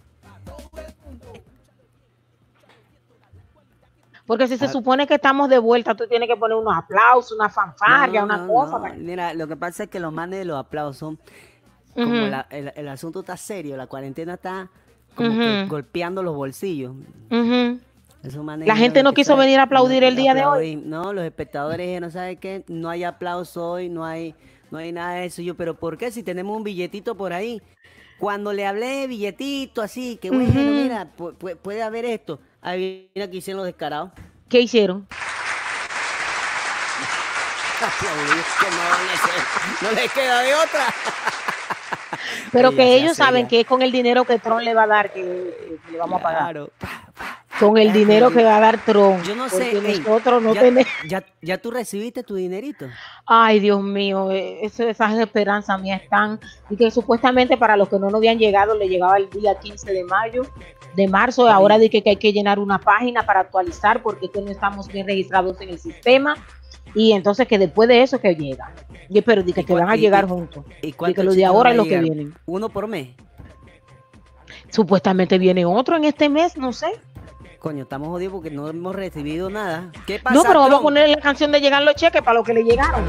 Porque 4.27 4.49
si 4.49 4.57
se 4.59 4.65
Ah. 4.65 4.69
supone 4.69 5.07
que 5.07 5.15
estamos 5.15 5.49
de 5.49 5.59
vuelta, 5.59 5.95
tú 5.95 6.07
tienes 6.09 6.29
que 6.29 6.37
poner 6.37 6.57
unos 6.57 6.75
aplausos, 6.77 7.33
una 7.39 7.49
fanfarria, 7.49 8.21
No, 8.21 8.27
una 8.27 8.37
no, 8.39 8.53
cosa. 8.53 8.81
para- 8.81 8.95
Mira, 8.95 9.33
lo 9.35 9.47
que 9.47 9.57
pasa 9.57 9.85
es 9.85 9.89
que 9.91 10.01
los 10.01 10.13
manes 10.13 10.41
de 10.41 10.45
los 10.45 10.59
aplausos, 10.59 11.15
como 11.95 12.13
la- 12.13 12.47
el, 12.51 12.73
el 12.75 12.89
asunto 12.89 13.21
está 13.21 13.37
serio, 13.37 13.77
la 13.77 13.87
cuarentena 13.87 14.35
está 14.35 14.69
como 15.15 15.31
que 15.39 15.67
golpeando 15.69 16.23
los 16.23 16.35
bolsillos. 16.35 16.93
La 18.65 18.75
gente 18.77 19.03
no 19.05 19.13
quiso 19.15 19.37
venir 19.37 19.61
a 19.61 19.65
aplaudir 19.65 20.03
el 20.03 20.17
día 20.17 20.35
de 20.35 20.45
hoy. 20.45 20.75
No, 20.77 21.13
los 21.13 21.25
espectadores 21.25 21.87
dijeron, 21.87 22.11
¿sabe 22.11 22.37
qué? 22.37 22.65
No 22.67 22.89
hay 22.89 23.05
aplauso 23.05 23.71
hoy, 23.71 23.89
no 23.89 24.05
hay, 24.05 24.35
no 24.73 24.79
hay 24.79 24.91
nada 24.91 25.15
de 25.15 25.27
eso. 25.27 25.43
Yo, 25.43 25.55
pero 25.55 25.75
¿por 25.75 25.97
qué 25.97 26.11
si 26.11 26.23
tenemos 26.25 26.57
un 26.57 26.65
billetito 26.65 27.15
por 27.15 27.33
ahí? 27.33 27.63
Cuando 28.19 28.53
le 28.53 28.67
hablé 28.67 28.87
de 28.87 29.07
billetito 29.07 29.81
así, 29.83 30.17
que 30.21 30.31
bueno, 30.31 30.53
mira, 30.55 31.13
pu- 31.17 31.37
pu- 31.37 31.57
puede 31.57 31.83
haber 31.83 32.05
esto. 32.07 32.41
Ahí 32.67 33.09
viene 33.15 33.31
que 33.31 33.37
hicieron 33.37 33.59
los 33.59 33.67
descarados. 33.67 34.11
¿Qué 34.49 34.59
hicieron? 34.61 35.07
No, 39.83 39.91
les 39.93 40.11
queda 40.13 40.41
de 40.43 40.55
otra. 40.55 40.87
Pero 42.53 42.75
que 42.75 42.97
ellos 42.97 43.17
saben 43.17 43.47
que 43.47 43.61
es 43.61 43.67
con 43.67 43.83
el 43.83 43.93
dinero 43.93 44.25
que 44.25 44.39
Tron 44.39 44.65
le 44.65 44.75
va 44.75 44.85
a 44.85 44.87
dar 44.87 45.13
que, 45.13 45.21
que 45.87 45.93
le 45.93 45.99
vamos 45.99 46.21
a 46.21 46.23
pagar. 46.23 46.71
Con 47.61 47.77
el 47.79 47.93
dinero 47.93 48.31
que 48.31 48.43
va 48.43 48.57
a 48.57 48.61
dar 48.61 48.79
Tron. 48.85 49.23
Yo 49.23 49.37
no 49.37 49.49
sé, 49.49 49.71
porque 49.73 49.93
ey, 49.93 49.99
nosotros 50.01 50.43
no 50.43 50.55
ya, 50.55 50.61
tenemos. 50.63 50.91
ya, 51.07 51.25
ya 51.43 51.59
tú 51.59 51.71
recibiste 51.71 52.23
tu 52.23 52.35
dinerito. 52.35 52.87
Ay, 53.27 53.61
Dios 53.61 53.83
mío, 53.83 54.31
eh, 54.31 54.59
eso- 54.63 54.85
esas 54.89 55.17
esperanzas 55.19 55.81
mías 55.81 56.03
están. 56.03 56.41
Y 56.71 56.77
que 56.77 56.91
supuestamente 56.91 57.57
para 57.57 57.77
los 57.77 57.89
que 57.89 57.99
no 57.99 58.07
nos 58.11 58.15
habían 58.17 58.39
llegado, 58.39 58.75
le 58.75 58.89
llegaba 58.89 59.19
el 59.19 59.29
día 59.31 59.59
15 59.59 59.93
de 59.93 60.05
mayo, 60.05 60.43
de 60.97 61.07
marzo. 61.09 61.49
Ahora 61.49 61.79
de 61.79 61.91
que, 61.91 62.03
que 62.03 62.11
hay 62.11 62.17
que 62.17 62.33
llenar 62.33 62.59
una 62.59 62.79
página 62.79 63.25
para 63.25 63.41
actualizar 63.41 64.03
porque 64.03 64.29
que 64.31 64.41
no 64.41 64.51
estamos 64.51 64.89
bien 64.89 65.07
registrados 65.07 65.61
en 65.61 65.69
el 65.71 65.79
sistema. 65.79 66.37
Y 66.95 67.13
entonces 67.13 67.47
que 67.47 67.59
después 67.59 67.89
de 67.89 68.03
eso 68.03 68.19
que 68.21 68.35
llega. 68.35 68.73
Y 69.09 69.21
pero 69.21 69.43
di 69.43 69.53
que, 69.53 69.61
¿Y 69.61 69.65
que 69.65 69.75
van 69.75 69.91
a 69.91 69.97
llegar 69.97 70.25
y- 70.25 70.29
juntos. 70.29 70.65
¿Y 70.83 70.89
Y 70.89 71.15
que 71.15 71.23
los 71.23 71.37
de 71.37 71.45
ahora 71.45 71.73
y 71.73 71.77
los 71.77 71.87
que 71.87 71.99
vienen. 71.99 72.35
Uno 72.47 72.69
por 72.69 72.89
mes. 72.89 73.11
Supuestamente 74.71 75.39
viene 75.39 75.65
otro 75.65 75.97
en 75.97 76.05
este 76.05 76.29
mes, 76.29 76.57
no 76.57 76.73
sé. 76.73 76.89
Coño, 77.59 77.83
estamos 77.85 78.09
jodidos 78.09 78.33
porque 78.35 78.51
no 78.51 78.69
hemos 78.69 78.95
recibido 78.95 79.51
nada. 79.51 79.91
¿Qué 80.07 80.19
pasa? 80.19 80.35
No, 80.35 80.43
pero 80.45 80.61
vamos 80.61 80.81
a 80.81 80.83
poner 80.83 81.09
la 81.09 81.17
canción 81.21 81.53
de 81.53 81.61
llegar 81.61 81.83
los 81.83 81.95
cheques 81.95 82.23
para 82.23 82.35
los 82.35 82.47
que 82.47 82.55
le 82.55 82.63
llegaron. 82.63 83.05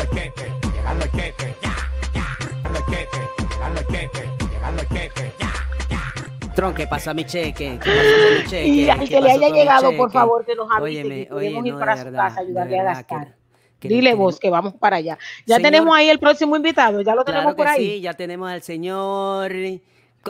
¿Qué 6.76 6.88
pasa 6.88 7.14
mi 7.14 7.24
cheque? 7.26 7.80
¿Qué 7.84 7.90
pasó 7.90 8.28
con 8.28 8.38
mi 8.44 8.50
cheque? 8.50 8.68
Y 8.68 8.90
al 8.90 9.00
¿Qué 9.00 9.06
que 9.10 9.22
le 9.22 9.32
haya 9.32 9.50
llegado, 9.50 9.96
por 9.96 10.12
favor, 10.12 10.44
que 10.46 10.56
nos 10.56 10.68
avise 10.72 11.02
Óyeme, 11.02 11.20
que 11.24 11.26
podemos 11.32 11.60
oye, 11.62 11.68
ir 11.68 11.74
no, 11.74 11.80
para 11.80 11.98
su 11.98 12.04
verdad, 12.06 12.20
casa, 12.30 12.42
ayudarle 12.42 12.80
a 12.80 12.84
gastar. 12.84 13.28
que- 13.28 13.38
que 13.80 13.88
Dile 13.90 14.10
tenemos- 14.10 14.20
vos 14.26 14.40
que 14.40 14.50
vamos 14.50 14.74
para 14.74 14.96
allá. 14.98 15.20
Ya 15.46 15.58
Señor- 15.58 15.62
tenemos 15.72 15.96
ahí 15.96 16.10
el 16.10 16.18
próximo 16.18 16.56
invitado, 16.56 17.02
ya 17.02 17.14
lo 17.14 17.24
tenemos 17.24 17.54
Claro 17.54 17.58
por 17.58 17.68
ahí. 17.68 17.86
sí, 17.86 18.02
ya 18.02 18.14
tenemos 18.16 18.50
al 18.50 18.64
señor. 18.64 19.52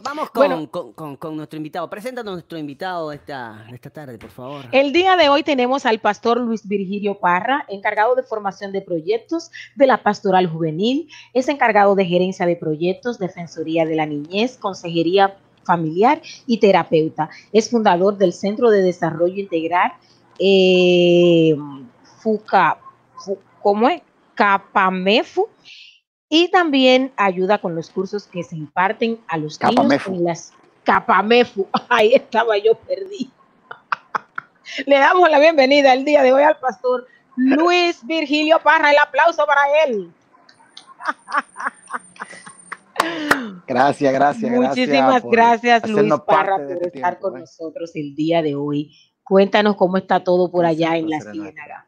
Vamos 0.04 0.30
con, 0.30 0.48
Bueno. 0.48 0.70
con, 0.70 0.92
con- 0.94 1.16
con 1.16 1.36
nuestro 1.38 1.58
invitado. 1.58 1.90
Preséntanos 1.90 2.34
nuestro 2.34 2.58
invitado 2.60 3.12
esta, 3.14 3.66
esta 3.74 3.90
tarde, 3.90 4.18
por 4.20 4.30
favor. 4.30 4.66
El 4.74 4.92
día 4.92 5.16
de 5.16 5.30
hoy 5.30 5.42
tenemos 5.44 5.86
al 5.88 6.00
pastor 6.00 6.40
Luis 6.42 6.68
Virgilio 6.68 7.20
Parra, 7.20 7.66
encargado 7.70 8.14
de 8.16 8.22
formación 8.24 8.72
de 8.74 8.82
proyectos 8.82 9.50
de 9.76 9.88
la 9.88 10.04
Pastoral 10.04 10.46
Juvenil, 10.48 11.10
es 11.34 11.48
encargado 11.48 11.96
de 11.96 12.06
gerencia 12.06 12.46
de 12.46 12.58
proyectos, 12.58 13.18
defensoría 13.18 13.86
de 13.86 13.96
la 13.96 14.06
niñez, 14.06 14.58
consejería 14.58 15.38
familiar 15.68 16.22
y 16.48 16.58
terapeuta. 16.60 17.30
Es 17.54 17.70
fundador 17.70 18.18
del 18.18 18.34
Centro 18.34 18.72
de 18.72 18.82
Desarrollo 18.82 19.36
Integral 19.40 19.92
eh, 20.40 21.56
FUCA, 22.22 22.78
Fu- 23.24 23.38
¿cómo 23.62 23.88
es? 23.90 24.02
Capamefu. 24.34 25.48
Y 26.30 26.50
también 26.50 27.12
ayuda 27.16 27.58
con 27.60 27.74
los 27.76 27.90
cursos 27.90 28.28
que 28.28 28.44
se 28.44 28.56
imparten 28.56 29.20
a 29.28 29.38
los 29.38 29.60
niños 29.62 29.76
Capamefu. 29.76 30.14
en 30.14 30.24
las 30.26 30.54
Capamefu. 30.84 31.68
Ahí 31.90 32.14
estaba 32.16 32.58
yo 32.58 32.76
perdí. 32.76 33.30
Le 34.86 34.98
damos 34.98 35.30
la 35.30 35.40
bienvenida 35.40 35.94
el 35.94 36.04
día 36.06 36.22
de 36.22 36.34
hoy 36.34 36.44
al 36.44 36.58
pastor 36.58 37.08
Luis 37.38 38.06
Virgilio 38.06 38.60
Parra. 38.62 38.92
El 38.92 38.98
aplauso 38.98 39.46
para 39.46 39.62
él. 39.86 40.12
Gracias, 43.68 44.14
gracias, 44.14 44.52
Muchísimas 44.52 45.24
gracias. 45.24 45.90
Luis 45.90 46.14
Parra, 46.26 46.56
por 46.56 46.72
este 46.72 46.88
estar 46.88 47.14
tiempo, 47.14 47.20
con 47.22 47.38
¿eh? 47.38 47.42
nosotros 47.42 47.92
el 47.96 48.16
día 48.16 48.42
de 48.42 48.56
hoy. 48.56 48.96
Cuéntanos 49.24 49.76
cómo 49.76 49.98
está 49.98 50.24
todo 50.24 50.50
por 50.50 50.62
Gracias, 50.62 50.90
allá 50.90 50.98
en 50.98 51.10
la. 51.10 51.20
Ciénaga. 51.20 51.88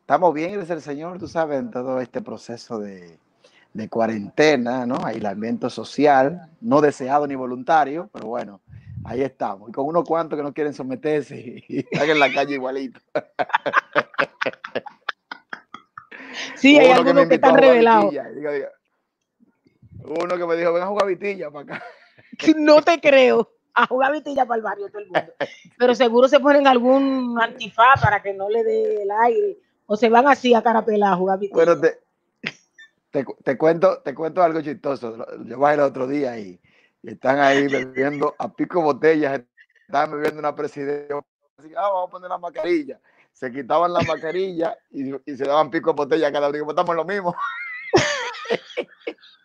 Estamos 0.00 0.34
bien, 0.34 0.52
gracias 0.52 0.70
al 0.70 0.82
Señor, 0.82 1.18
tú 1.18 1.26
sabes, 1.28 1.58
en 1.58 1.70
todo 1.70 2.00
este 2.00 2.20
proceso 2.20 2.78
de, 2.78 3.18
de 3.74 3.88
cuarentena, 3.88 4.86
¿no? 4.86 4.96
Aislamiento 5.04 5.70
social, 5.70 6.50
no 6.60 6.80
deseado 6.80 7.26
ni 7.26 7.34
voluntario, 7.34 8.08
pero 8.12 8.26
bueno, 8.26 8.60
ahí 9.04 9.22
estamos. 9.22 9.68
Y 9.68 9.72
con 9.72 9.86
unos 9.86 10.04
cuantos 10.04 10.36
que 10.36 10.42
no 10.42 10.52
quieren 10.52 10.72
someterse 10.74 11.38
y, 11.38 11.64
y 11.68 11.78
están 11.80 12.10
en 12.10 12.18
la 12.18 12.32
calle 12.32 12.54
igualito. 12.54 13.00
Sí, 16.56 16.78
hay 16.78 16.90
algunos 16.90 17.26
que 17.26 17.34
están 17.34 17.56
revelados. 17.56 18.10
digo, 18.10 18.52
digo, 18.52 18.66
Uno 20.08 20.36
que 20.36 20.46
me 20.46 20.56
dijo, 20.56 20.72
ven 20.72 20.82
a 20.82 20.86
jugar 20.86 21.06
vitilla 21.06 21.50
para 21.50 21.76
acá. 21.76 21.84
No 22.56 22.82
te 22.82 23.00
creo. 23.00 23.50
A 23.74 23.86
jugar 23.86 24.12
vitilla 24.12 24.44
para 24.44 24.56
el 24.56 24.62
barrio 24.62 24.88
todo 24.88 24.98
el 25.00 25.06
mundo. 25.06 25.32
Pero 25.78 25.94
seguro 25.94 26.28
se 26.28 26.40
ponen 26.40 26.66
algún 26.66 27.38
antifaz 27.40 28.00
para 28.00 28.22
que 28.22 28.32
no 28.32 28.48
le 28.48 28.64
dé 28.64 29.02
el 29.02 29.10
aire. 29.10 29.58
O 29.86 29.96
se 29.96 30.08
van 30.08 30.26
así 30.26 30.54
a 30.54 30.62
carapela 30.62 31.12
a 31.12 31.16
jugar 31.16 31.38
vitilla. 31.38 31.54
Bueno, 31.54 31.80
te, 31.80 32.00
te, 33.10 33.24
te 33.44 33.58
cuento, 33.58 34.02
te 34.02 34.14
cuento 34.14 34.42
algo 34.42 34.60
chistoso. 34.60 35.26
Yo 35.44 35.58
bajé 35.58 35.74
el 35.74 35.80
otro 35.80 36.06
día 36.06 36.38
y, 36.38 36.60
y 37.02 37.10
están 37.10 37.38
ahí 37.38 37.68
bebiendo 37.68 38.34
a 38.38 38.52
pico 38.52 38.82
botellas. 38.82 39.42
Estaban 39.86 40.12
bebiendo 40.12 40.40
una 40.40 40.54
presidencia. 40.54 41.16
Así, 41.56 41.72
ah, 41.76 41.88
vamos 41.88 42.08
a 42.08 42.10
poner 42.10 42.30
la 42.30 42.38
mascarilla. 42.38 43.00
Se 43.32 43.52
quitaban 43.52 43.92
la 43.92 44.00
mascarilla 44.00 44.76
y, 44.90 45.14
y 45.30 45.36
se 45.36 45.44
daban 45.44 45.70
pico 45.70 45.94
botella 45.94 46.32
cada 46.32 46.48
uno. 46.48 46.64
Pues 46.64 46.70
estamos 46.70 46.90
en 46.90 46.96
lo 46.96 47.04
mismo. 47.04 47.34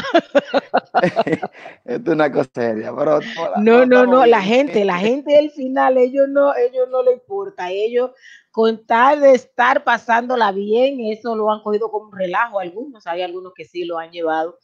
Es 1.84 2.00
una 2.06 2.30
cosa 2.30 2.50
seria, 2.54 2.94
pero 2.96 3.20
No, 3.58 3.86
no, 3.86 4.06
no, 4.06 4.26
la 4.26 4.42
gente 4.42 4.84
la 4.84 4.98
gente 4.98 5.32
del 5.32 5.50
final, 5.50 5.96
ellos 5.98 6.28
no, 6.28 6.54
ellos 6.54 6.88
no 6.90 7.02
le 7.02 7.12
importa, 7.12 7.70
ellos 7.70 8.10
con 8.50 8.84
tal 8.84 9.20
de 9.20 9.32
estar 9.32 9.84
pasándola 9.84 10.52
bien, 10.52 11.00
eso 11.00 11.36
lo 11.36 11.50
han 11.50 11.62
cogido 11.62 11.90
como 11.90 12.06
un 12.06 12.18
relajo 12.18 12.58
algunos, 12.58 13.06
hay 13.06 13.22
algunos 13.22 13.52
que 13.54 13.64
sí 13.64 13.84
lo 13.84 13.98
han 13.98 14.10
llevado, 14.10 14.58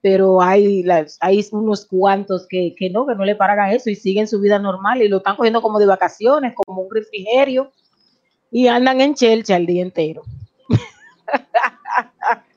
pero 0.00 0.42
hay, 0.42 0.82
las, 0.82 1.18
hay 1.20 1.46
unos 1.52 1.86
cuantos 1.86 2.46
que, 2.48 2.74
que 2.76 2.90
no, 2.90 3.06
que 3.06 3.14
no 3.14 3.24
le 3.24 3.36
paran 3.36 3.60
a 3.60 3.72
eso 3.72 3.90
y 3.90 3.94
siguen 3.94 4.28
su 4.28 4.40
vida 4.40 4.58
normal 4.58 5.02
y 5.02 5.08
lo 5.08 5.18
están 5.18 5.36
cogiendo 5.36 5.62
como 5.62 5.78
de 5.78 5.86
vacaciones, 5.86 6.54
como 6.54 6.82
un 6.82 6.94
refrigerio 6.94 7.72
y 8.50 8.66
andan 8.68 9.00
en 9.00 9.14
chelcha 9.14 9.56
el 9.56 9.66
día 9.66 9.82
entero. 9.82 10.22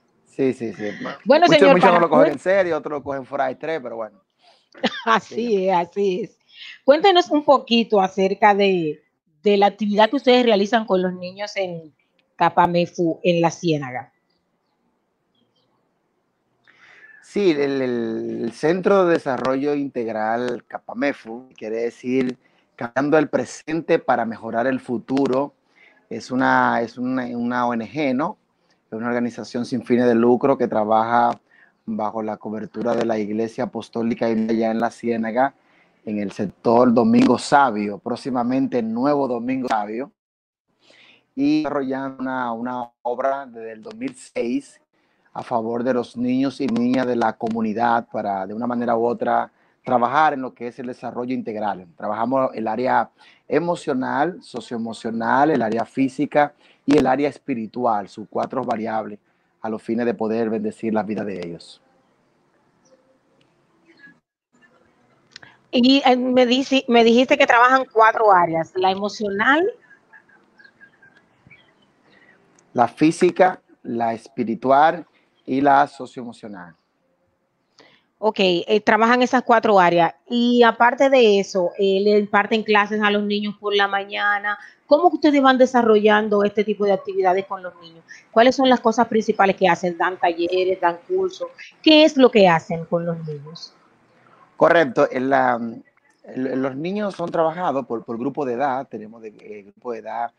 Sí, 0.42 0.54
sí, 0.54 0.74
sí. 0.74 0.90
Bueno, 1.24 1.46
muchos, 1.46 1.60
señor, 1.60 1.76
muchos 1.76 1.94
no 1.94 2.00
lo 2.00 2.10
cogen 2.10 2.32
en 2.32 2.40
serio, 2.40 2.76
otros 2.76 2.98
lo 2.98 3.04
cogen 3.04 3.26
fuera 3.28 3.46
de 3.46 3.56
tres, 3.56 3.80
pero 3.84 3.96
bueno. 3.98 4.24
Así 5.06 5.68
es, 5.68 5.76
así 5.76 6.22
es. 6.24 6.40
Cuéntenos 6.84 7.30
un 7.30 7.46
poquito 7.46 8.02
acerca 8.02 8.56
de, 8.56 9.04
de 9.44 9.58
la 9.58 9.68
actividad 9.68 10.10
que 10.10 10.16
ustedes 10.16 10.44
realizan 10.44 10.86
con 10.86 11.02
los 11.04 11.14
niños 11.14 11.56
en 11.58 11.94
Capamefu, 12.36 13.20
en 13.22 13.40
la 13.40 13.52
Ciénaga. 13.52 14.14
Sí, 17.22 17.52
el, 17.52 17.82
el 17.82 18.52
Centro 18.54 19.06
de 19.06 19.14
Desarrollo 19.14 19.76
Integral 19.76 20.64
Capamefu 20.68 21.50
quiere 21.56 21.82
decir 21.82 22.36
cambiando 22.76 23.20
el 23.20 23.30
presente 23.30 24.00
para 24.00 24.26
mejorar 24.26 24.66
el 24.66 24.80
futuro. 24.80 25.54
Es 26.10 26.32
una, 26.32 26.82
es 26.82 26.98
una, 26.98 27.26
una 27.26 27.68
ONG, 27.68 28.16
¿no? 28.16 28.40
Es 28.92 28.98
una 28.98 29.08
organización 29.08 29.66
sin 29.66 29.86
fines 29.86 30.06
de 30.06 30.16
lucro 30.16 30.58
que 30.58 30.68
trabaja 30.68 31.40
bajo 31.86 32.22
la 32.22 32.36
cobertura 32.36 32.94
de 32.94 33.06
la 33.06 33.18
Iglesia 33.18 33.64
Apostólica 33.64 34.26
allá 34.26 34.70
en 34.70 34.82
la 34.82 34.92
Ciénaga, 34.92 35.54
en 36.04 36.20
el 36.20 36.34
sector 36.34 36.94
Domingo 36.94 37.38
Sabio, 37.38 38.00
próximamente 38.00 38.84
Nuevo 38.84 39.30
Domingo 39.30 39.70
Sabio, 39.70 40.12
y 41.36 41.60
desarrollando 41.60 42.22
una, 42.22 42.52
una 42.52 42.92
obra 43.04 43.46
desde 43.46 43.72
el 43.72 43.82
2006 43.82 44.82
a 45.32 45.42
favor 45.42 45.86
de 45.86 45.94
los 45.94 46.18
niños 46.18 46.60
y 46.60 46.68
niñas 46.68 47.08
de 47.08 47.16
la 47.16 47.38
comunidad 47.38 48.10
para 48.12 48.46
de 48.46 48.54
una 48.54 48.68
manera 48.68 48.98
u 48.98 49.06
otra 49.06 49.54
trabajar 49.86 50.34
en 50.34 50.42
lo 50.42 50.54
que 50.54 50.68
es 50.68 50.80
el 50.80 50.88
desarrollo 50.88 51.34
integral. 51.34 51.88
Trabajamos 51.96 52.52
el 52.54 52.68
área 52.68 53.10
emocional, 53.52 54.42
socioemocional, 54.42 55.52
el 55.52 55.62
área 55.62 55.86
física 55.86 56.54
y 56.86 56.98
el 56.98 57.06
área 57.06 57.30
espiritual, 57.30 58.08
sus 58.08 58.28
cuatro 58.30 58.64
variables, 58.64 59.20
a 59.62 59.70
los 59.70 59.84
fines 59.84 60.06
de 60.06 60.14
poder 60.14 60.50
bendecir 60.50 60.94
la 60.94 61.04
vida 61.04 61.24
de 61.24 61.46
ellos. 61.46 61.82
Y 65.70 66.02
eh, 66.06 66.18
me, 66.18 66.46
dice, 66.46 66.84
me 66.88 67.04
dijiste 67.04 67.38
que 67.38 67.46
trabajan 67.46 67.86
cuatro 67.92 68.32
áreas, 68.32 68.72
la 68.76 68.90
emocional, 68.90 69.72
La 72.74 72.88
física, 72.88 73.62
la 73.84 74.14
espiritual 74.14 75.06
y 75.46 75.60
la 75.60 75.86
socioemocional. 75.88 76.74
Ok, 78.24 78.38
eh, 78.40 78.82
trabajan 78.86 79.24
esas 79.24 79.42
cuatro 79.42 79.80
áreas. 79.80 80.14
Y 80.30 80.62
aparte 80.62 81.10
de 81.10 81.40
eso, 81.40 81.72
eh, 81.80 82.02
le 82.04 82.20
imparten 82.20 82.62
clases 82.62 83.02
a 83.02 83.10
los 83.10 83.24
niños 83.24 83.56
por 83.60 83.76
la 83.76 83.88
mañana. 83.88 84.60
¿Cómo 84.86 85.08
ustedes 85.08 85.42
van 85.42 85.58
desarrollando 85.58 86.44
este 86.44 86.64
tipo 86.64 86.86
de 86.86 86.92
actividades 86.92 87.48
con 87.48 87.64
los 87.64 87.74
niños? 87.82 88.06
¿Cuáles 88.30 88.56
son 88.56 88.70
las 88.70 88.80
cosas 88.80 89.08
principales 89.08 89.56
que 89.56 89.68
hacen? 89.68 89.98
¿Dan 89.98 90.20
talleres, 90.20 90.80
dan 90.80 91.00
cursos? 91.08 91.48
¿Qué 91.82 92.04
es 92.04 92.16
lo 92.16 92.30
que 92.30 92.48
hacen 92.48 92.86
con 92.86 93.08
los 93.08 93.18
niños? 93.26 93.74
Correcto. 94.56 95.10
Los 96.36 96.76
niños 96.76 97.16
son 97.16 97.32
trabajados 97.32 97.88
por, 97.88 98.04
por 98.04 98.20
grupo 98.20 98.46
de 98.46 98.54
edad. 98.54 98.88
Tenemos 98.88 99.24
de, 99.24 99.30
eh, 99.30 99.64
grupo 99.64 99.94
de 99.94 99.98
edad 99.98 100.32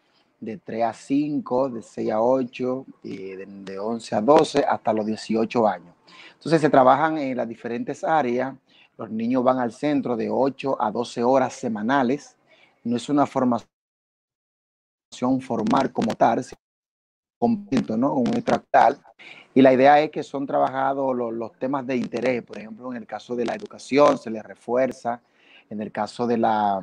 de 0.43 0.59
3 0.59 0.83
a 0.83 0.93
5, 0.93 1.69
de 1.71 1.83
6 1.83 2.11
a 2.11 2.21
8, 2.21 2.87
y 3.05 3.17
de, 3.17 3.47
de 3.47 3.79
11 3.79 4.17
a 4.17 4.21
12, 4.21 4.65
hasta 4.65 4.93
los 4.93 5.07
18 5.07 5.69
años. 5.69 5.95
Entonces 6.35 6.61
se 6.61 6.69
trabajan 6.69 7.17
en 7.17 7.37
las 7.37 7.49
diferentes 7.49 8.03
áreas. 8.03 8.53
Los 8.99 9.09
niños 9.09 9.45
van 9.45 9.61
al 9.61 9.71
centro 9.73 10.17
de 10.17 10.29
8 10.29 10.83
a 10.83 10.91
12 10.91 11.23
horas 11.23 11.53
semanales. 11.53 12.37
No 12.83 12.97
es 12.97 13.09
una 13.09 13.25
formación 13.25 13.69
formal 15.41 15.93
como 15.93 16.13
tal, 16.17 16.45
completo, 17.39 17.97
¿no? 17.97 18.15
Un 18.15 18.35
extractal. 18.35 19.01
Y 19.55 19.63
la 19.63 19.73
idea 19.73 20.01
es 20.01 20.11
que 20.11 20.25
son 20.25 20.45
trabajados 20.45 21.15
los, 21.15 21.33
los 21.33 21.53
temas 21.53 21.87
de 21.87 21.95
interés. 21.95 22.43
Por 22.43 22.59
ejemplo, 22.59 22.91
en 22.91 22.97
el 22.97 23.07
caso 23.07 23.37
de 23.37 23.45
la 23.45 23.55
educación 23.55 24.19
se 24.19 24.29
les 24.29 24.43
refuerza. 24.43 25.23
En 25.71 25.81
el 25.81 25.93
caso 25.93 26.27
de 26.27 26.37
la, 26.37 26.83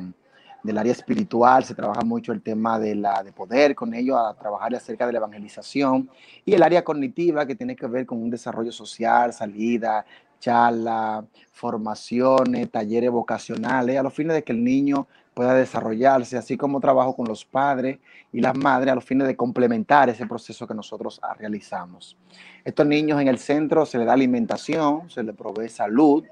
del 0.64 0.78
área 0.78 0.92
espiritual 0.92 1.64
se 1.64 1.76
trabaja 1.76 2.02
mucho 2.02 2.32
el 2.32 2.42
tema 2.42 2.80
de, 2.80 2.96
la, 2.96 3.24
de 3.24 3.32
poder 3.32 3.76
con 3.76 3.94
ellos, 3.94 4.18
a 4.18 4.34
trabajar 4.34 4.76
acerca 4.76 5.06
de 5.06 5.14
la 5.14 5.20
evangelización. 5.20 6.10
Y 6.46 6.54
el 6.54 6.64
área 6.64 6.84
cognitiva 6.84 7.46
que 7.46 7.56
tiene 7.56 7.76
que 7.76 7.88
ver 7.88 8.06
con 8.06 8.22
un 8.22 8.30
desarrollo 8.30 8.72
social, 8.72 9.34
salida, 9.34 10.06
charla, 10.40 11.26
formaciones, 11.52 12.72
talleres 12.72 13.12
vocacionales, 13.12 13.98
a 13.98 14.04
los 14.04 14.14
fines 14.14 14.34
de 14.34 14.44
que 14.44 14.54
el 14.54 14.64
niño 14.64 15.08
pueda 15.34 15.54
desarrollarse, 15.54 16.38
así 16.38 16.58
como 16.58 16.80
trabajo 16.80 17.16
con 17.16 17.28
los 17.28 17.46
padres 17.46 18.00
y 18.34 18.42
las 18.42 18.58
madres 18.58 18.92
a 18.92 18.96
los 18.96 19.06
fines 19.06 19.28
de 19.28 19.36
complementar 19.36 20.10
ese 20.10 20.26
proceso 20.26 20.68
que 20.68 20.74
nosotros 20.74 21.20
ah, 21.24 21.34
realizamos. 21.34 22.18
Estos 22.66 22.86
niños 22.86 23.22
en 23.22 23.28
el 23.28 23.38
centro 23.38 23.86
se 23.86 23.98
les 23.98 24.08
da 24.08 24.14
alimentación, 24.14 25.10
se 25.10 25.24
les 25.24 25.36
provee 25.36 25.70
salud 25.70 26.26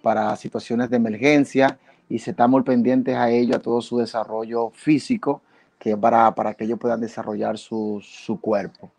para 0.00 0.34
situaciones 0.36 0.90
de 0.90 0.96
emergencia 0.96 1.78
y 2.12 2.18
se 2.18 2.32
está 2.32 2.46
muy 2.46 2.62
pendientes 2.62 3.16
a 3.16 3.30
ellos, 3.30 3.56
a 3.56 3.62
todo 3.62 3.80
su 3.80 3.96
desarrollo 3.96 4.68
físico, 4.74 5.40
que 5.78 5.96
para, 5.96 6.34
para 6.34 6.52
que 6.52 6.64
ellos 6.64 6.78
puedan 6.78 7.00
desarrollar 7.00 7.56
su, 7.56 8.02
su 8.04 8.38
cuerpo. 8.38 8.90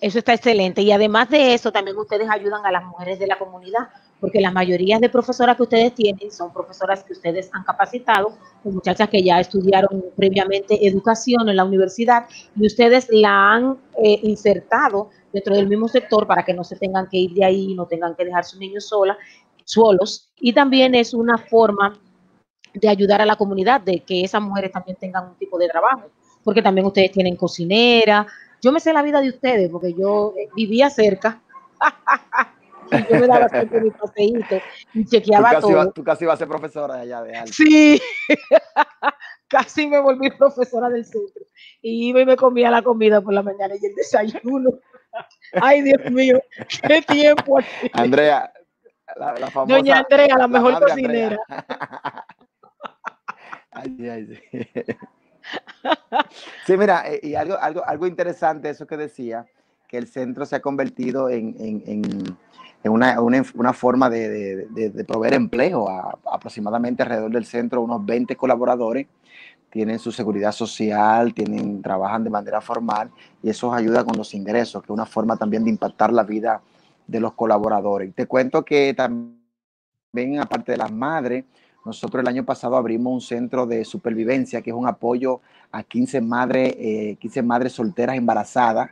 Eso 0.00 0.18
está 0.18 0.34
excelente. 0.34 0.82
Y 0.82 0.90
además 0.90 1.30
de 1.30 1.54
eso, 1.54 1.70
también 1.70 1.96
ustedes 1.96 2.28
ayudan 2.28 2.66
a 2.66 2.72
las 2.72 2.84
mujeres 2.84 3.20
de 3.20 3.28
la 3.28 3.38
comunidad, 3.38 3.88
porque 4.20 4.40
la 4.40 4.50
mayoría 4.50 4.98
de 4.98 5.08
profesoras 5.08 5.56
que 5.56 5.62
ustedes 5.62 5.94
tienen 5.94 6.32
son 6.32 6.52
profesoras 6.52 7.04
que 7.04 7.12
ustedes 7.12 7.48
han 7.52 7.62
capacitado, 7.62 8.36
o 8.64 8.70
muchachas 8.72 9.08
que 9.08 9.22
ya 9.22 9.38
estudiaron 9.38 10.04
previamente 10.16 10.84
educación 10.88 11.48
en 11.48 11.54
la 11.54 11.64
universidad 11.64 12.26
y 12.56 12.66
ustedes 12.66 13.06
la 13.10 13.52
han 13.52 13.78
eh, 14.02 14.18
insertado 14.24 15.10
dentro 15.32 15.54
del 15.54 15.68
mismo 15.68 15.88
sector 15.88 16.26
para 16.26 16.44
que 16.44 16.52
no 16.52 16.62
se 16.64 16.76
tengan 16.76 17.08
que 17.08 17.18
ir 17.18 17.32
de 17.32 17.44
ahí, 17.44 17.74
no 17.74 17.86
tengan 17.86 18.14
que 18.14 18.24
dejar 18.24 18.44
sus 18.44 18.58
niños 18.58 18.86
solas, 18.86 19.16
solos. 19.64 20.32
Y 20.36 20.52
también 20.52 20.94
es 20.94 21.14
una 21.14 21.38
forma 21.38 21.98
de 22.74 22.88
ayudar 22.88 23.20
a 23.20 23.26
la 23.26 23.36
comunidad, 23.36 23.80
de 23.80 24.00
que 24.00 24.24
esas 24.24 24.42
mujeres 24.42 24.72
también 24.72 24.96
tengan 24.96 25.28
un 25.28 25.34
tipo 25.36 25.58
de 25.58 25.68
trabajo, 25.68 26.10
porque 26.42 26.62
también 26.62 26.86
ustedes 26.86 27.12
tienen 27.12 27.36
cocinera. 27.36 28.26
Yo 28.60 28.72
me 28.72 28.80
sé 28.80 28.92
la 28.92 29.02
vida 29.02 29.20
de 29.20 29.28
ustedes, 29.28 29.68
porque 29.70 29.92
yo 29.92 30.34
eh, 30.38 30.48
vivía 30.54 30.88
cerca. 30.90 31.40
yo 33.10 33.20
me 33.20 33.26
daba 33.26 33.48
siempre 33.48 33.80
mi 33.80 33.90
paseíto 33.90 34.56
y 34.94 35.04
Tú 35.04 35.10
chequeaba 35.10 35.50
casi, 35.50 35.60
todo. 35.60 35.92
tú 35.92 36.04
casi 36.04 36.24
vas 36.24 36.34
a 36.34 36.38
ser 36.38 36.48
profesora 36.48 36.96
de 36.96 37.02
allá 37.02 37.22
de 37.22 37.36
algo. 37.36 37.52
Sí, 37.52 38.00
casi 39.48 39.86
me 39.86 40.00
volví 40.00 40.30
profesora 40.30 40.88
del 40.88 41.04
centro. 41.04 41.44
Y 41.80 42.08
iba 42.08 42.20
y 42.20 42.26
me 42.26 42.36
comía 42.36 42.70
la 42.70 42.82
comida 42.82 43.20
por 43.20 43.34
la 43.34 43.42
mañana 43.42 43.74
y 43.80 43.86
el 43.86 43.94
desayuno. 43.94 44.70
Ay, 45.60 45.82
Dios 45.82 46.10
mío, 46.10 46.40
qué 46.86 47.02
tiempo. 47.02 47.58
Andrea, 47.92 48.50
la, 49.16 49.38
la 49.38 49.50
famosa. 49.50 49.76
Doña 49.76 49.98
Andrea, 49.98 50.36
la 50.38 50.48
mejor 50.48 50.78
cocinera. 50.80 51.38
Andrea. 51.48 52.26
Ay, 53.74 54.08
ay, 54.08 54.26
sí. 54.26 54.60
Sí, 56.66 56.76
mira, 56.76 57.10
eh, 57.10 57.20
y 57.22 57.34
algo, 57.34 57.56
algo, 57.58 57.82
algo 57.86 58.06
interesante, 58.06 58.68
eso 58.68 58.86
que 58.86 58.96
decía, 58.98 59.46
que 59.88 59.96
el 59.98 60.06
centro 60.06 60.44
se 60.46 60.56
ha 60.56 60.60
convertido 60.60 61.28
en, 61.30 61.56
en- 61.58 61.82
en- 61.86 62.36
en 62.84 62.92
una, 62.92 63.20
una, 63.20 63.42
una 63.54 63.72
forma 63.72 64.10
de, 64.10 64.28
de- 64.28 64.66
de- 64.66 64.90
de 64.90 65.04
proveer 65.04 65.34
empleo 65.34 65.88
a 65.88 66.18
aproximadamente 66.30 67.02
alrededor 67.02 67.30
del 67.30 67.46
centro, 67.46 67.80
unos 67.80 68.04
20 68.04 68.36
colaboradores 68.36 69.06
tienen 69.70 69.98
su 69.98 70.12
seguridad 70.12 70.52
social, 70.52 71.32
tienen, 71.32 71.80
trabajan 71.80 72.24
de 72.24 72.30
manera 72.30 72.60
formal 72.60 73.10
y 73.42 73.48
eso 73.48 73.72
ayuda 73.72 74.04
con 74.04 74.16
los 74.18 74.34
ingresos, 74.34 74.82
que 74.82 74.86
es 74.86 74.90
una 74.90 75.06
forma 75.06 75.36
también 75.38 75.64
de 75.64 75.70
impactar 75.70 76.12
la 76.12 76.24
vida 76.24 76.60
de 77.12 77.20
los 77.20 77.34
colaboradores. 77.34 78.14
Te 78.14 78.26
cuento 78.26 78.64
que 78.64 78.94
también, 78.94 80.40
aparte 80.40 80.72
de 80.72 80.78
las 80.78 80.90
madres, 80.90 81.44
nosotros 81.84 82.22
el 82.22 82.28
año 82.28 82.44
pasado 82.44 82.76
abrimos 82.76 83.12
un 83.12 83.20
centro 83.20 83.66
de 83.66 83.84
supervivencia, 83.84 84.62
que 84.62 84.70
es 84.70 84.76
un 84.76 84.86
apoyo 84.86 85.40
a 85.70 85.82
15 85.82 86.20
madres, 86.22 86.74
eh, 86.78 87.16
15 87.20 87.42
madres 87.42 87.72
solteras 87.72 88.16
embarazadas 88.16 88.90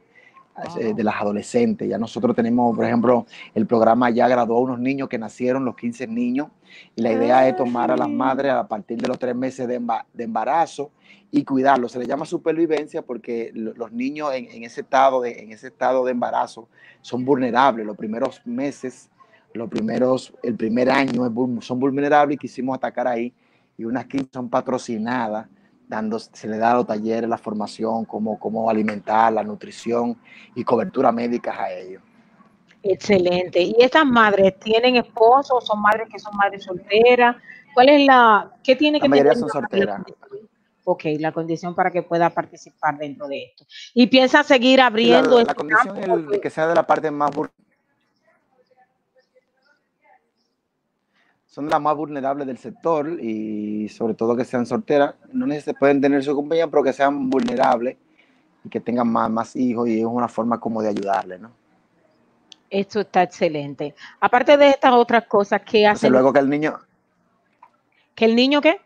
eh, 0.79 0.93
de 0.95 1.05
las 1.05 1.17
adolescentes. 1.17 1.89
Ya 1.89 1.99
nosotros 1.99 2.35
tenemos, 2.37 2.77
por 2.77 2.85
ejemplo, 2.85 3.27
el 3.55 3.67
programa 3.67 4.11
ya 4.11 4.29
graduó 4.29 4.59
a 4.59 4.61
unos 4.61 4.79
niños 4.81 5.09
que 5.09 5.19
nacieron, 5.19 5.65
los 5.65 5.77
15 5.77 6.07
niños, 6.07 6.49
y 6.95 7.03
la 7.03 7.13
idea 7.13 7.49
es 7.49 7.57
tomar 7.57 7.91
a 7.91 7.97
las 7.97 8.09
madres 8.09 8.53
a 8.53 8.67
partir 8.69 8.99
de 9.01 9.09
los 9.09 9.19
tres 9.19 9.35
meses 9.35 9.67
de, 9.67 9.81
emba- 9.81 10.05
de 10.13 10.25
embarazo 10.25 10.91
y 11.31 11.45
cuidarlos. 11.45 11.93
Se 11.93 11.99
le 11.99 12.07
llama 12.07 12.25
supervivencia 12.27 13.03
porque 13.03 13.51
lo- 13.55 13.73
los 13.75 13.93
niños 13.93 14.33
en, 14.35 14.51
en 14.51 14.65
ese 14.65 14.83
estado 14.83 15.21
de, 15.23 15.41
en 15.41 15.53
ese 15.53 15.69
estado 15.69 16.05
de 16.05 16.13
embarazo 16.13 16.69
son 17.01 17.25
vulnerables. 17.25 17.87
Los 17.87 17.97
primeros 17.97 18.43
meses, 18.45 19.11
los 19.55 19.69
primeros, 19.71 20.35
el 20.43 20.57
primer 20.57 20.91
año 20.91 21.33
son 21.61 21.81
vulnerables 21.81 22.35
y 22.35 22.39
quisimos 22.39 22.77
atacar 22.77 23.07
ahí. 23.09 23.33
Y 23.79 23.85
unas 23.85 24.07
15 24.07 24.29
son 24.33 24.51
patrocinadas, 24.51 25.49
dando, 25.91 26.19
se 26.21 26.47
le 26.47 26.57
da 26.57 26.73
los 26.75 26.87
talleres, 26.87 27.29
la 27.29 27.37
formación, 27.37 28.05
cómo, 28.05 28.39
cómo 28.39 28.71
alimentar, 28.71 29.33
la 29.33 29.43
nutrición 29.43 30.17
y 30.55 30.63
cobertura 30.65 31.11
médica 31.11 31.61
a 31.63 31.73
ellos. 31.73 32.01
Excelente. 32.83 33.61
¿Y 33.61 33.75
estas 33.79 34.07
madres 34.07 34.59
tienen 34.59 34.97
esposos 34.97 35.51
o 35.51 35.61
son 35.61 35.83
madres 35.83 36.09
que 36.09 36.19
son 36.19 36.35
madres 36.37 36.65
solteras? 36.65 37.37
¿Cuál 37.75 37.89
es 37.91 38.07
la, 38.07 38.51
qué 38.65 38.75
tiene 38.77 38.99
La 38.99 39.03
que 39.03 39.09
mayoría 39.09 39.33
tener 39.33 39.41
son 39.51 39.61
solteras. 39.63 39.97
condición? 40.05 40.49
Ok, 40.85 41.03
la 41.19 41.33
condición 41.33 41.75
para 41.75 41.91
que 41.91 42.03
pueda 42.03 42.31
participar 42.31 42.97
dentro 42.97 43.29
de 43.29 43.45
esto. 43.45 43.65
¿Y 43.95 44.07
piensa 44.07 44.43
seguir 44.43 44.75
Y 44.75 44.77
la, 44.79 44.87
abriendo 44.87 45.37
la 45.37 45.43
este 45.43 45.55
condición 45.55 45.97
campo? 46.01 46.19
es 46.19 46.35
el- 46.37 46.41
que 46.41 46.51
sea 46.51 46.67
de 46.69 46.75
la 46.75 46.87
parte 46.87 47.11
más 47.11 47.31
vul- 47.33 47.51
son 51.51 51.69
las 51.69 51.81
más 51.81 51.97
vulnerables 51.97 52.47
del 52.47 52.59
sector 52.59 53.19
y 53.21 53.89
sobre 53.89 54.15
todo 54.15 54.37
que 54.37 54.45
sean 54.45 54.65
solteras. 54.67 55.17
No 55.33 55.47
necesariamente 55.47 55.79
pueden 55.81 56.01
tener 56.01 56.23
su 56.23 56.35
compañía, 56.35 56.69
pero 56.69 56.85
que 56.85 56.93
sean 56.93 57.29
vulnerables 57.29 57.97
y 58.65 58.69
que 58.69 58.79
tengan 58.79 59.11
más, 59.11 59.29
más 59.29 59.57
hijos 59.57 59.89
y 59.89 59.99
es 59.99 60.07
una 60.07 60.29
forma 60.29 60.61
como 60.61 60.81
de 60.81 60.91
ayudarles, 60.91 61.41
¿no? 61.41 61.51
Esto 62.71 63.01
está 63.01 63.25
excelente. 63.25 63.97
Aparte 64.21 64.57
de 64.57 64.69
estas 64.69 64.93
otras 64.93 65.27
cosas, 65.27 65.61
¿qué 65.67 65.89
hacen? 65.89 66.13
luego 66.13 66.33
que 66.33 66.39
el 66.39 66.49
niño, 66.49 66.79
¿Que 68.15 68.27
el 68.27 68.37
niño 68.37 68.61
qué? 68.61 68.81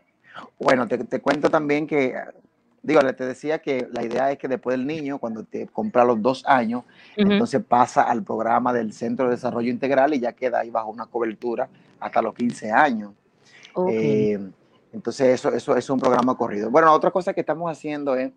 Bueno, 0.57 0.87
te, 0.87 0.97
te 0.97 1.21
cuento 1.21 1.51
también 1.51 1.85
que, 1.85 2.15
digo, 2.85 3.01
le- 3.01 3.13
te 3.13 3.25
decía 3.25 3.59
que 3.59 3.87
la 3.91 4.03
idea 4.03 4.31
es 4.31 4.37
que 4.37 4.47
después 4.47 4.77
del 4.77 4.85
niño, 4.87 5.17
cuando 5.17 5.43
te 5.43 5.67
compra 5.67 6.03
los 6.05 6.21
dos 6.21 6.43
años, 6.45 6.83
entonces 7.31 7.61
pasa 7.63 8.03
al 8.03 8.23
programa 8.23 8.71
del 8.73 8.93
Centro 8.93 9.25
de 9.25 9.31
Desarrollo 9.31 9.69
Integral 9.69 10.13
y 10.13 10.19
ya 10.19 10.33
queda 10.33 10.59
ahí 10.59 10.69
bajo 10.69 10.89
una 10.89 11.05
cobertura 11.05 11.67
hasta 11.99 12.21
los 12.21 12.33
15 12.33 12.71
años. 12.71 13.11
Eh, 13.91 14.39
entonces, 14.93 15.27
eso, 15.27 15.49
eso 15.53 15.75
es 15.75 15.89
un 15.89 15.99
programa 15.99 16.35
corrido. 16.37 16.69
Bueno, 16.69 16.93
otra 16.93 17.11
cosa 17.11 17.33
que 17.33 17.41
estamos 17.41 17.69
haciendo 17.69 18.15
es, 18.15 18.31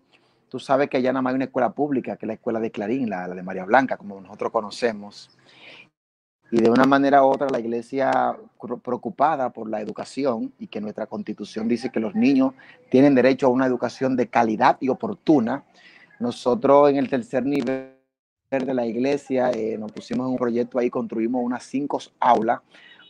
tú 0.49 0.59
sabes 0.59 0.89
que 0.89 0.97
allá 0.97 1.13
nada 1.13 1.21
más 1.21 1.31
hay 1.31 1.35
una 1.35 1.45
escuela 1.45 1.69
pública, 1.69 2.17
que 2.17 2.25
es 2.25 2.27
la 2.27 2.33
escuela 2.33 2.59
de 2.59 2.71
Clarín, 2.71 3.09
la, 3.09 3.27
la 3.27 3.35
de 3.35 3.43
María 3.43 3.63
Blanca, 3.65 3.95
como 3.97 4.19
nosotros 4.19 4.51
conocemos. 4.51 5.29
Y 6.51 6.61
de 6.61 6.69
una 6.69 6.85
manera 6.85 7.23
u 7.23 7.27
otra, 7.27 7.47
la 7.49 7.59
iglesia 7.59 8.35
preocupada 8.83 9.51
por 9.51 9.69
la 9.69 9.81
educación 9.81 10.51
y 10.57 10.67
que 10.67 10.81
nuestra 10.81 11.05
constitución 11.05 11.67
dice 11.67 11.91
que 11.91 11.99
los 11.99 12.15
niños 12.15 12.53
tienen 12.89 13.13
derecho 13.13 13.47
a 13.47 13.49
una 13.49 13.67
educación 13.67 14.15
de 14.15 14.27
calidad 14.27 14.77
y 14.79 14.89
oportuna. 14.89 15.63
Nosotros 16.19 16.89
en 16.89 16.97
el 16.97 17.09
tercer 17.09 17.45
nivel 17.45 17.93
de 18.49 18.73
la 18.73 18.85
iglesia 18.85 19.51
eh, 19.51 19.77
nos 19.77 19.91
pusimos 19.91 20.25
en 20.25 20.31
un 20.31 20.37
proyecto 20.37 20.79
ahí, 20.79 20.89
construimos 20.89 21.43
unas 21.43 21.63
cinco 21.63 21.99
aulas 22.19 22.61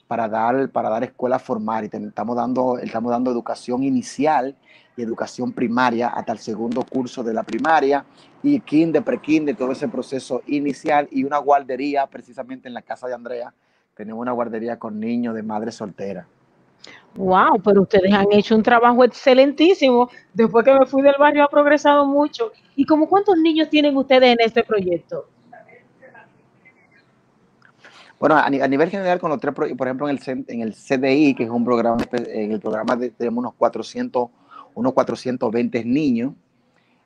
para 0.09 0.27
dar, 0.27 0.69
para 0.71 0.89
dar 0.89 1.03
escuela 1.03 1.37
formal 1.37 1.83
y 1.83 1.95
estamos 1.95 2.35
dando, 2.35 2.79
estamos 2.79 3.11
dando 3.11 3.29
educación 3.29 3.83
inicial 3.83 4.55
y 4.97 5.03
educación 5.03 5.53
primaria 5.53 6.07
hasta 6.07 6.31
el 6.31 6.39
segundo 6.39 6.81
curso 6.81 7.21
de 7.21 7.31
la 7.31 7.43
primaria 7.43 8.03
y 8.41 8.59
kinder, 8.59 9.03
pre-kinder, 9.03 9.55
todo 9.55 9.71
ese 9.71 9.87
proceso 9.87 10.41
inicial 10.47 11.07
y 11.11 11.25
una 11.25 11.37
guardería 11.37 12.07
precisamente 12.07 12.67
en 12.67 12.73
la 12.73 12.81
casa 12.81 13.07
de 13.07 13.13
Andrea, 13.13 13.53
tenemos 13.93 14.19
una 14.19 14.31
guardería 14.31 14.79
con 14.79 14.99
niños 14.99 15.35
de 15.35 15.43
madre 15.43 15.71
soltera. 15.71 16.25
Wow, 17.13 17.61
pero 17.63 17.83
ustedes 17.83 18.11
han 18.11 18.31
hecho 18.31 18.55
un 18.55 18.63
trabajo 18.63 19.03
excelentísimo. 19.03 20.09
Después 20.33 20.65
que 20.65 20.73
me 20.73 20.87
fui 20.87 21.03
del 21.03 21.17
barrio 21.19 21.43
ha 21.43 21.49
progresado 21.49 22.07
mucho. 22.07 22.51
¿Y 22.75 22.83
como 22.83 23.07
cuántos 23.07 23.37
niños 23.37 23.69
tienen 23.69 23.95
ustedes 23.95 24.33
en 24.33 24.37
este 24.39 24.63
proyecto? 24.63 25.27
Bueno, 28.19 28.35
a, 28.35 28.49
ni- 28.49 28.59
a 28.59 28.67
nivel 28.67 28.89
general, 28.89 29.19
con 29.19 29.29
los 29.29 29.39
tres, 29.39 29.53
por 29.53 29.87
ejemplo, 29.87 30.09
en 30.09 30.17
el, 30.17 30.45
en 30.47 30.61
el 30.61 30.73
CDI, 30.73 31.33
que 31.35 31.43
es 31.43 31.49
un 31.49 31.63
programa, 31.63 31.97
espe- 31.97 32.27
en 32.27 32.51
el 32.51 32.59
programa 32.59 32.97
tenemos 33.17 33.39
unos 33.41 33.53
400, 33.53 34.29
unos 34.75 34.93
420 34.93 35.85
niños, 35.85 36.33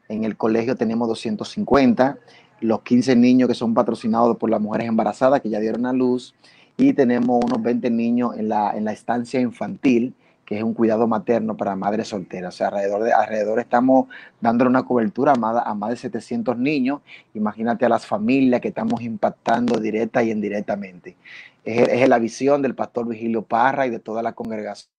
en 0.10 0.24
el 0.24 0.36
colegio 0.36 0.76
tenemos 0.76 1.08
250, 1.08 2.18
los 2.62 2.82
15 2.82 3.16
niños 3.16 3.48
que 3.48 3.56
son 3.56 3.74
patrocinados 3.74 4.38
por 4.38 4.50
las 4.50 4.60
mujeres 4.60 4.88
embarazadas 4.88 5.42
que 5.42 5.50
ya 5.50 5.60
dieron 5.60 5.86
a 5.86 5.94
luz, 5.94 6.34
y 6.78 6.94
tenemos 6.94 7.44
unos 7.46 7.62
20 7.62 7.92
niños 7.92 8.36
en 8.36 8.50
la, 8.50 8.72
en 8.76 8.84
la 8.86 8.92
estancia 8.94 9.40
infantil, 9.40 10.16
es 10.58 10.64
un 10.64 10.74
cuidado 10.74 11.08
materno 11.08 11.56
para 11.58 11.76
madres 11.76 12.10
solteras. 12.10 12.56
O 12.56 12.58
sea, 12.58 12.68
alrededor, 12.68 13.04
de, 13.04 13.14
alrededor 13.14 13.60
estamos 13.60 14.08
dándole 14.42 14.70
una 14.70 14.84
cobertura 14.84 15.34
a 15.34 15.74
más, 15.74 15.90
de 15.90 15.96
700 15.98 16.58
niños. 16.58 17.02
Imagínate 17.34 17.86
a 17.86 17.90
las 17.90 18.06
familias 18.06 18.62
que 18.62 18.70
estamos 18.70 19.02
impactando 19.02 19.80
directa 19.80 20.24
y 20.24 20.32
indirectamente. 20.32 21.16
Es, 21.64 22.08
la 22.08 22.20
visión 22.20 22.62
del 22.62 22.76
pastor 22.76 23.08
Vigilio 23.08 23.42
Parra 23.42 23.88
y 23.88 23.90
de 23.90 24.00
toda 24.00 24.22
la 24.22 24.34
congregación 24.34 24.90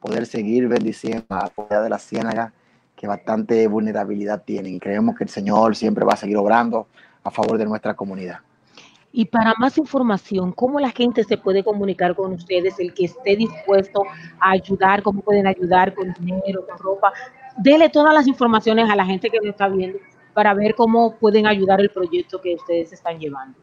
poder 0.00 0.26
seguir 0.26 0.68
bendiciendo 0.68 1.26
a 1.30 1.50
la 1.70 1.82
de 1.82 1.90
la 1.90 1.98
Ciénaga 1.98 2.52
que 2.96 3.06
bastante 3.06 3.66
vulnerabilidad 3.66 4.42
tienen. 4.42 4.78
Creemos 4.78 5.16
que 5.16 5.24
el 5.24 5.30
Señor 5.30 5.76
siempre 5.76 6.04
va 6.04 6.14
a 6.14 6.16
seguir 6.16 6.36
obrando 6.36 6.86
a 7.22 7.30
favor 7.30 7.58
de 7.58 7.64
nuestra 7.64 7.94
comunidad. 7.94 8.40
Y 9.16 9.26
para 9.26 9.54
más 9.58 9.78
información, 9.78 10.50
¿cómo 10.50 10.80
la 10.80 10.90
gente 10.90 11.22
se 11.22 11.38
puede 11.38 11.62
comunicar 11.62 12.16
con 12.16 12.32
ustedes? 12.32 12.80
El 12.80 12.92
que 12.92 13.04
esté 13.04 13.36
dispuesto 13.36 14.02
a 14.40 14.50
ayudar, 14.50 15.04
¿cómo 15.04 15.20
pueden 15.20 15.46
ayudar 15.46 15.94
con 15.94 16.12
dinero, 16.18 16.66
con 16.66 16.76
ropa? 16.78 17.12
Dele 17.56 17.88
todas 17.90 18.12
las 18.12 18.26
informaciones 18.26 18.90
a 18.90 18.96
la 18.96 19.06
gente 19.06 19.30
que 19.30 19.38
nos 19.38 19.50
está 19.50 19.68
viendo 19.68 20.00
para 20.32 20.52
ver 20.52 20.74
cómo 20.74 21.16
pueden 21.16 21.46
ayudar 21.46 21.80
el 21.80 21.90
proyecto 21.90 22.40
que 22.40 22.56
ustedes 22.56 22.92
están 22.92 23.20
llevando. 23.20 23.56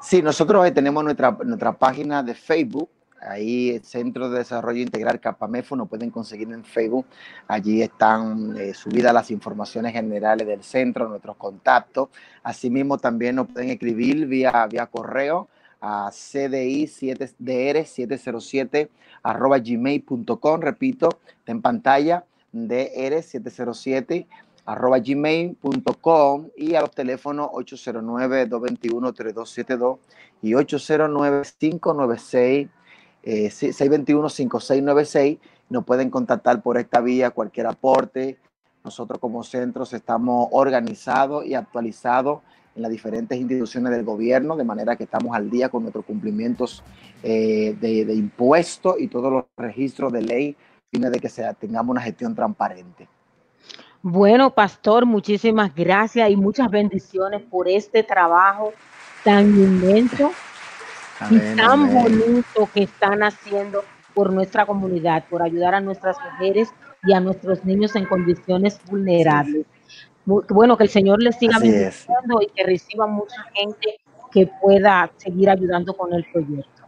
Sí, 0.00 0.20
nosotros 0.20 0.66
eh, 0.66 0.72
tenemos 0.72 1.04
nuestra, 1.04 1.38
nuestra 1.44 1.72
página 1.72 2.20
de 2.20 2.34
Facebook, 2.34 2.90
ahí 3.24 3.70
el 3.70 3.84
Centro 3.84 4.28
de 4.30 4.38
Desarrollo 4.38 4.80
Integral 4.80 5.20
Capamefo, 5.20 5.76
nos 5.76 5.88
pueden 5.88 6.10
conseguir 6.10 6.50
en 6.52 6.64
Facebook. 6.64 7.06
Allí 7.48 7.82
están 7.82 8.56
eh, 8.58 8.74
subidas 8.74 9.14
las 9.14 9.30
informaciones 9.30 9.92
generales 9.92 10.46
del 10.46 10.62
centro, 10.62 11.08
nuestros 11.08 11.36
contactos. 11.36 12.10
Asimismo, 12.42 12.98
también 12.98 13.36
nos 13.36 13.46
pueden 13.48 13.70
escribir 13.70 14.26
vía, 14.26 14.66
vía 14.70 14.86
correo 14.86 15.48
a 15.80 16.10
cdi7dr707 16.10 18.88
arroba 19.22 19.58
gmail.com. 19.58 20.60
Repito, 20.60 21.08
está 21.38 21.52
en 21.52 21.62
pantalla 21.62 22.24
dr707 22.52 24.26
arroba 24.66 24.98
gmail.com 24.98 26.48
y 26.56 26.74
a 26.74 26.80
los 26.80 26.90
teléfonos 26.90 27.48
809-221-3272 27.48 29.98
y 30.40 30.52
809-596 30.52 32.70
eh, 33.24 33.48
621-5696. 33.48 35.38
Nos 35.70 35.84
pueden 35.84 36.10
contactar 36.10 36.62
por 36.62 36.76
esta 36.78 37.00
vía 37.00 37.30
cualquier 37.30 37.66
aporte. 37.66 38.38
Nosotros 38.84 39.18
como 39.18 39.42
centros 39.42 39.94
estamos 39.94 40.48
organizados 40.52 41.46
y 41.46 41.54
actualizados 41.54 42.40
en 42.76 42.82
las 42.82 42.90
diferentes 42.90 43.38
instituciones 43.38 43.92
del 43.92 44.04
gobierno, 44.04 44.56
de 44.56 44.64
manera 44.64 44.96
que 44.96 45.04
estamos 45.04 45.34
al 45.34 45.48
día 45.48 45.68
con 45.68 45.82
nuestros 45.82 46.04
cumplimientos 46.04 46.82
eh, 47.22 47.76
de, 47.80 48.14
impuestos 48.14 48.96
y 48.98 49.08
todos 49.08 49.32
los 49.32 49.44
registros 49.56 50.12
de 50.12 50.22
ley, 50.22 50.56
a 50.58 50.90
fin 50.90 51.10
de 51.10 51.18
que 51.18 51.28
sea, 51.28 51.54
tengamos 51.54 51.92
una 51.92 52.02
gestión 52.02 52.34
transparente. 52.34 53.08
Bueno, 54.02 54.50
pastor, 54.50 55.06
muchísimas 55.06 55.74
gracias 55.74 56.28
y 56.28 56.36
muchas 56.36 56.70
bendiciones 56.70 57.40
por 57.42 57.68
este 57.68 58.02
trabajo 58.02 58.72
tan 59.22 59.46
inmenso 59.46 60.30
Amén, 61.20 61.56
tan 61.56 61.70
amén. 61.70 61.94
bonito 61.94 62.68
que 62.72 62.84
están 62.84 63.22
haciendo 63.22 63.84
por 64.14 64.32
nuestra 64.32 64.66
comunidad, 64.66 65.24
por 65.28 65.42
ayudar 65.42 65.74
a 65.74 65.80
nuestras 65.80 66.16
mujeres 66.20 66.72
y 67.02 67.12
a 67.12 67.20
nuestros 67.20 67.64
niños 67.64 67.94
en 67.96 68.06
condiciones 68.06 68.80
vulnerables. 68.88 69.66
Bueno, 70.24 70.76
que 70.76 70.84
el 70.84 70.90
Señor 70.90 71.22
les 71.22 71.36
siga 71.36 71.56
Así 71.56 71.68
es. 71.68 71.74
bendiciendo 71.74 72.38
y 72.40 72.46
que 72.54 72.64
reciba 72.64 73.06
mucha 73.06 73.42
gente 73.52 74.00
que 74.32 74.48
pueda 74.60 75.10
seguir 75.16 75.50
ayudando 75.50 75.94
con 75.94 76.12
el 76.14 76.24
proyecto. 76.32 76.82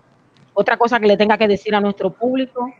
Otra 0.54 0.76
cosa 0.76 0.98
que 0.98 1.06
le 1.06 1.16
tenga 1.16 1.36
que 1.36 1.46
decir 1.46 1.74
a 1.74 1.80
nuestro 1.80 2.10
público. 2.10 2.72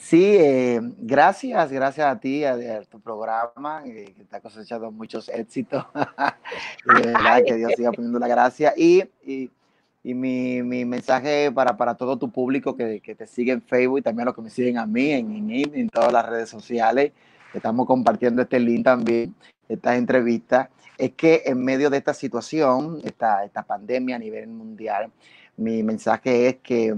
Sí, 0.00 0.34
eh, 0.38 0.80
gracias, 0.98 1.70
gracias 1.70 2.06
a 2.06 2.18
ti, 2.18 2.42
a, 2.44 2.54
a 2.54 2.82
tu 2.84 2.98
programa, 3.00 3.82
eh, 3.86 4.12
que 4.16 4.24
te 4.24 4.36
ha 4.36 4.40
cosechado 4.40 4.90
muchos 4.90 5.28
éxitos. 5.28 5.84
y 6.86 7.00
de 7.02 7.12
verdad 7.12 7.42
que 7.46 7.54
Dios 7.54 7.72
siga 7.76 7.92
poniendo 7.92 8.18
la 8.18 8.26
gracia. 8.26 8.72
Y, 8.76 9.04
y, 9.24 9.50
y 10.02 10.14
mi, 10.14 10.62
mi 10.62 10.84
mensaje 10.84 11.52
para, 11.52 11.76
para 11.76 11.94
todo 11.94 12.18
tu 12.18 12.30
público 12.30 12.74
que, 12.74 13.00
que 13.00 13.14
te 13.14 13.26
sigue 13.26 13.52
en 13.52 13.62
Facebook 13.62 13.98
y 13.98 14.02
también 14.02 14.22
a 14.22 14.30
los 14.30 14.34
que 14.34 14.42
me 14.42 14.50
siguen 14.50 14.78
a 14.78 14.86
mí 14.86 15.10
en, 15.10 15.50
en, 15.50 15.74
en 15.74 15.88
todas 15.90 16.12
las 16.12 16.26
redes 16.26 16.48
sociales, 16.48 17.12
estamos 17.52 17.86
compartiendo 17.86 18.42
este 18.42 18.58
link 18.58 18.84
también, 18.84 19.34
estas 19.68 19.96
entrevistas, 19.96 20.70
es 20.96 21.12
que 21.12 21.42
en 21.44 21.62
medio 21.62 21.90
de 21.90 21.98
esta 21.98 22.14
situación, 22.14 23.00
esta, 23.04 23.44
esta 23.44 23.62
pandemia 23.62 24.16
a 24.16 24.18
nivel 24.18 24.48
mundial, 24.48 25.12
mi 25.56 25.82
mensaje 25.82 26.48
es 26.48 26.56
que 26.56 26.94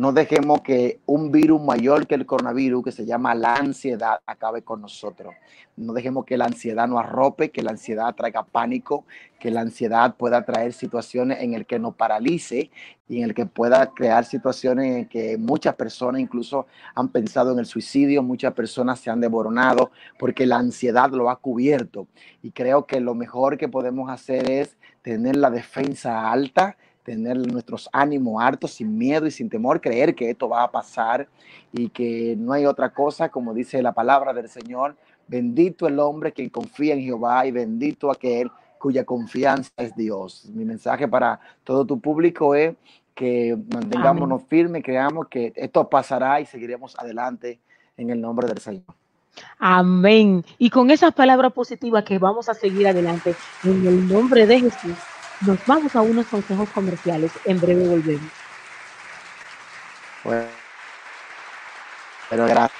no 0.00 0.12
dejemos 0.12 0.62
que 0.62 1.00
un 1.04 1.30
virus 1.30 1.60
mayor 1.60 2.06
que 2.06 2.14
el 2.14 2.24
coronavirus, 2.24 2.84
que 2.84 2.90
se 2.92 3.04
llama 3.04 3.34
la 3.34 3.56
ansiedad, 3.56 4.20
acabe 4.24 4.62
con 4.62 4.80
nosotros. 4.80 5.34
No 5.76 5.92
dejemos 5.92 6.24
que 6.24 6.38
la 6.38 6.46
ansiedad 6.46 6.88
nos 6.88 7.00
arrope, 7.00 7.50
que 7.50 7.62
la 7.62 7.72
ansiedad 7.72 8.14
traiga 8.14 8.42
pánico, 8.44 9.04
que 9.38 9.50
la 9.50 9.60
ansiedad 9.60 10.14
pueda 10.16 10.44
traer 10.46 10.72
situaciones 10.72 11.42
en 11.42 11.52
el 11.52 11.66
que 11.66 11.78
nos 11.78 11.96
paralice 11.96 12.70
y 13.08 13.18
en 13.18 13.24
el 13.24 13.34
que 13.34 13.44
pueda 13.44 13.90
crear 13.92 14.24
situaciones 14.24 14.96
en 14.96 15.06
que 15.06 15.36
muchas 15.36 15.74
personas 15.74 16.22
incluso 16.22 16.66
han 16.94 17.08
pensado 17.08 17.52
en 17.52 17.58
el 17.58 17.66
suicidio, 17.66 18.22
muchas 18.22 18.54
personas 18.54 19.00
se 19.00 19.10
han 19.10 19.20
devoronado 19.20 19.90
porque 20.18 20.46
la 20.46 20.56
ansiedad 20.56 21.10
lo 21.10 21.28
ha 21.28 21.36
cubierto. 21.36 22.06
Y 22.42 22.52
creo 22.52 22.86
que 22.86 23.00
lo 23.00 23.14
mejor 23.14 23.58
que 23.58 23.68
podemos 23.68 24.08
hacer 24.10 24.50
es 24.50 24.78
tener 25.02 25.36
la 25.36 25.50
defensa 25.50 26.30
alta, 26.30 26.78
tener 27.04 27.36
nuestros 27.36 27.88
ánimos 27.92 28.42
hartos, 28.42 28.72
sin 28.72 28.96
miedo 28.96 29.26
y 29.26 29.30
sin 29.30 29.48
temor, 29.48 29.80
creer 29.80 30.14
que 30.14 30.30
esto 30.30 30.48
va 30.48 30.62
a 30.62 30.70
pasar 30.70 31.28
y 31.72 31.88
que 31.88 32.36
no 32.38 32.52
hay 32.52 32.66
otra 32.66 32.90
cosa, 32.90 33.28
como 33.28 33.54
dice 33.54 33.82
la 33.82 33.92
palabra 33.92 34.32
del 34.32 34.48
Señor, 34.48 34.96
bendito 35.26 35.86
el 35.86 35.98
hombre 35.98 36.32
que 36.32 36.50
confía 36.50 36.94
en 36.94 37.02
Jehová 37.02 37.46
y 37.46 37.52
bendito 37.52 38.10
aquel 38.10 38.50
cuya 38.78 39.04
confianza 39.04 39.70
es 39.76 39.94
Dios. 39.94 40.46
Mi 40.54 40.64
mensaje 40.64 41.06
para 41.06 41.38
todo 41.64 41.84
tu 41.84 42.00
público 42.00 42.54
es 42.54 42.74
que 43.14 43.56
mantengámonos 43.72 44.42
firmes, 44.48 44.82
creamos 44.82 45.28
que 45.28 45.52
esto 45.54 45.88
pasará 45.88 46.40
y 46.40 46.46
seguiremos 46.46 46.98
adelante 46.98 47.60
en 47.96 48.10
el 48.10 48.20
nombre 48.20 48.48
del 48.48 48.58
Señor. 48.58 48.84
Amén. 49.58 50.44
Y 50.58 50.70
con 50.70 50.90
esas 50.90 51.12
palabras 51.12 51.52
positivas 51.52 52.04
que 52.04 52.18
vamos 52.18 52.48
a 52.48 52.54
seguir 52.54 52.88
adelante 52.88 53.34
en 53.64 53.86
el 53.86 54.08
nombre 54.08 54.46
de 54.46 54.60
Jesús, 54.60 54.96
nos 55.40 55.64
vamos 55.66 55.96
a 55.96 56.02
unos 56.02 56.26
consejos 56.26 56.68
comerciales. 56.70 57.32
En 57.44 57.60
breve 57.60 57.86
volvemos. 57.86 58.30
Bueno, 60.24 60.46
pero 62.28 62.46
gracias. 62.46 62.79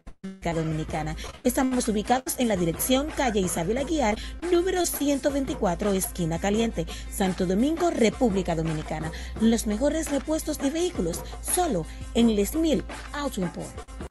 República 0.05 0.53
Dominicana. 0.53 1.15
Estamos 1.43 1.87
ubicados 1.87 2.35
en 2.39 2.47
la 2.47 2.55
dirección 2.55 3.07
calle 3.15 3.39
Isabel 3.39 3.77
Aguiar, 3.77 4.17
número 4.51 4.85
124, 4.85 5.93
esquina 5.93 6.39
caliente, 6.39 6.85
Santo 7.11 7.45
Domingo, 7.45 7.89
República 7.91 8.55
Dominicana. 8.55 9.11
Los 9.39 9.67
mejores 9.67 10.11
repuestos 10.11 10.57
de 10.57 10.69
vehículos, 10.69 11.21
solo 11.41 11.85
en 12.13 12.35
Les 12.35 12.55
Mil 12.55 12.83
Auto 13.13 13.41
Import. 13.41 14.10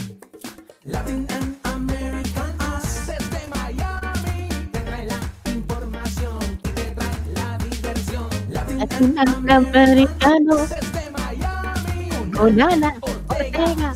Latin 0.91 1.25
and 1.29 1.55
American 1.63 2.51
Us 2.59 3.07
desde 3.07 3.47
Miami 3.55 4.49
te 4.71 4.79
trae 4.79 5.05
la 5.05 5.51
información 5.51 6.37
y 6.63 6.69
te 6.69 6.83
trae 6.91 7.33
la 7.33 7.57
diversión. 7.59 8.29
Latin 8.49 9.17
and 9.17 9.45
Latinoamericano 9.47 10.55
desde 10.57 11.11
Miami. 11.11 12.31
con 12.35 12.61
Ana 12.61 12.95
Ortega. 13.01 13.95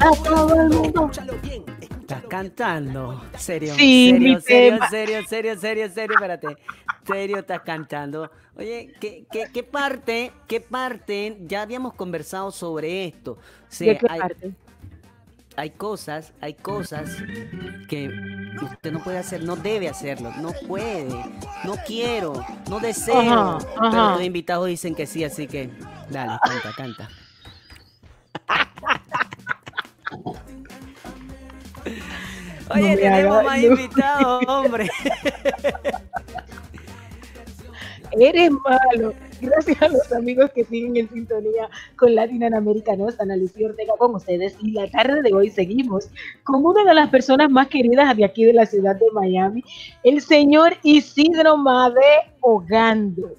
A 0.00 0.10
todo 0.22 0.60
el 0.60 0.68
mundo. 0.68 1.10
Escúchalo 1.10 1.34
bien. 1.42 1.64
Estás 1.80 2.24
cantando. 2.28 3.22
Serio, 3.38 3.74
Sí, 3.74 4.12
mi 4.18 4.40
serio, 4.40 4.80
serio, 4.90 5.22
serio, 5.26 5.26
serio, 5.28 5.58
serio, 5.58 5.88
serio, 5.88 6.14
espérate. 6.16 6.56
Serio, 7.06 7.38
estás 7.38 7.62
cantando. 7.62 8.30
Oye, 8.56 8.92
¿qué, 9.00 9.26
qué, 9.30 9.46
qué 9.52 9.62
parte, 9.62 10.32
qué 10.46 10.60
parte, 10.60 11.38
ya 11.46 11.62
habíamos 11.62 11.94
conversado 11.94 12.50
sobre 12.50 13.06
esto. 13.06 13.38
Sí, 13.68 13.86
¿De 13.86 13.98
qué 13.98 14.06
hay, 14.08 14.20
parte? 14.20 14.52
Hay 15.56 15.70
cosas, 15.70 16.32
hay 16.40 16.54
cosas 16.54 17.10
que 17.88 18.10
usted 18.62 18.92
no 18.92 19.02
puede 19.02 19.18
hacer, 19.18 19.42
no 19.44 19.56
debe 19.56 19.88
hacerlo, 19.88 20.32
no 20.40 20.52
puede, 20.66 21.08
no 21.64 21.76
quiero, 21.86 22.44
no 22.68 22.80
deseo. 22.80 23.58
Ajá, 23.58 23.90
Pero 23.90 24.10
los 24.12 24.22
invitados 24.22 24.66
dicen 24.66 24.94
que 24.94 25.06
sí, 25.06 25.24
así 25.24 25.46
que 25.46 25.70
dale, 26.10 26.38
canta, 26.42 26.72
canta. 26.76 27.08
Oye, 32.74 32.96
tenemos 32.96 33.44
más 33.44 33.60
no. 33.60 33.66
invitados, 33.66 34.44
hombre. 34.46 34.90
Eres 38.12 38.50
malo. 38.50 39.14
Gracias 39.42 39.82
a 39.82 39.88
los 39.88 40.12
amigos 40.12 40.52
que 40.52 40.62
siguen 40.64 40.96
en 40.96 41.08
sintonía 41.08 41.68
con 41.96 42.14
Latinoamericanos, 42.14 43.18
Ana 43.18 43.34
Lucía 43.34 43.66
Ortega 43.66 43.94
con 43.98 44.14
ustedes. 44.14 44.56
Y 44.62 44.70
la 44.70 44.88
tarde 44.88 45.20
de 45.20 45.34
hoy 45.34 45.50
seguimos 45.50 46.08
con 46.44 46.64
una 46.64 46.84
de 46.84 46.94
las 46.94 47.10
personas 47.10 47.50
más 47.50 47.66
queridas 47.66 48.16
de 48.16 48.24
aquí 48.24 48.44
de 48.44 48.52
la 48.52 48.66
ciudad 48.66 48.94
de 48.94 49.10
Miami, 49.12 49.64
el 50.04 50.20
señor 50.20 50.76
Isidro 50.84 51.56
Made 51.56 52.00
Ogando. 52.40 53.32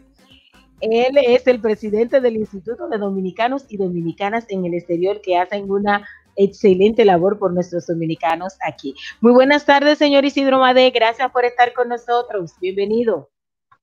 Él 0.82 1.18
es 1.26 1.48
el 1.48 1.62
presidente 1.62 2.20
del 2.20 2.36
Instituto 2.36 2.90
de 2.90 2.98
Dominicanos 2.98 3.66
y 3.70 3.78
Dominicanas 3.78 4.46
en 4.50 4.66
el 4.66 4.74
exterior 4.74 5.22
que 5.22 5.38
hacen 5.38 5.72
una 5.72 6.06
excelente 6.36 7.06
labor 7.06 7.40
por 7.40 7.54
nuestros 7.54 7.88
dominicanos 7.88 8.58
aquí. 8.60 8.94
Muy 9.22 9.32
buenas 9.32 9.66
tardes, 9.66 10.00
señor 10.00 10.26
Isidro 10.26 10.60
Made. 10.60 10.92
Gracias 10.92 11.32
por 11.32 11.46
estar 11.46 11.72
con 11.72 11.88
nosotros. 11.88 12.56
Bienvenido. 12.60 13.30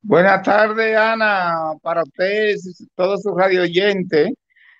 Buenas 0.03 0.43
tardes, 0.43 0.97
Ana, 0.97 1.75
para 1.83 2.03
ustedes, 2.03 2.87
todos 2.95 3.23
sus 3.23 3.37
radio 3.37 3.63
oyentes. 3.63 4.33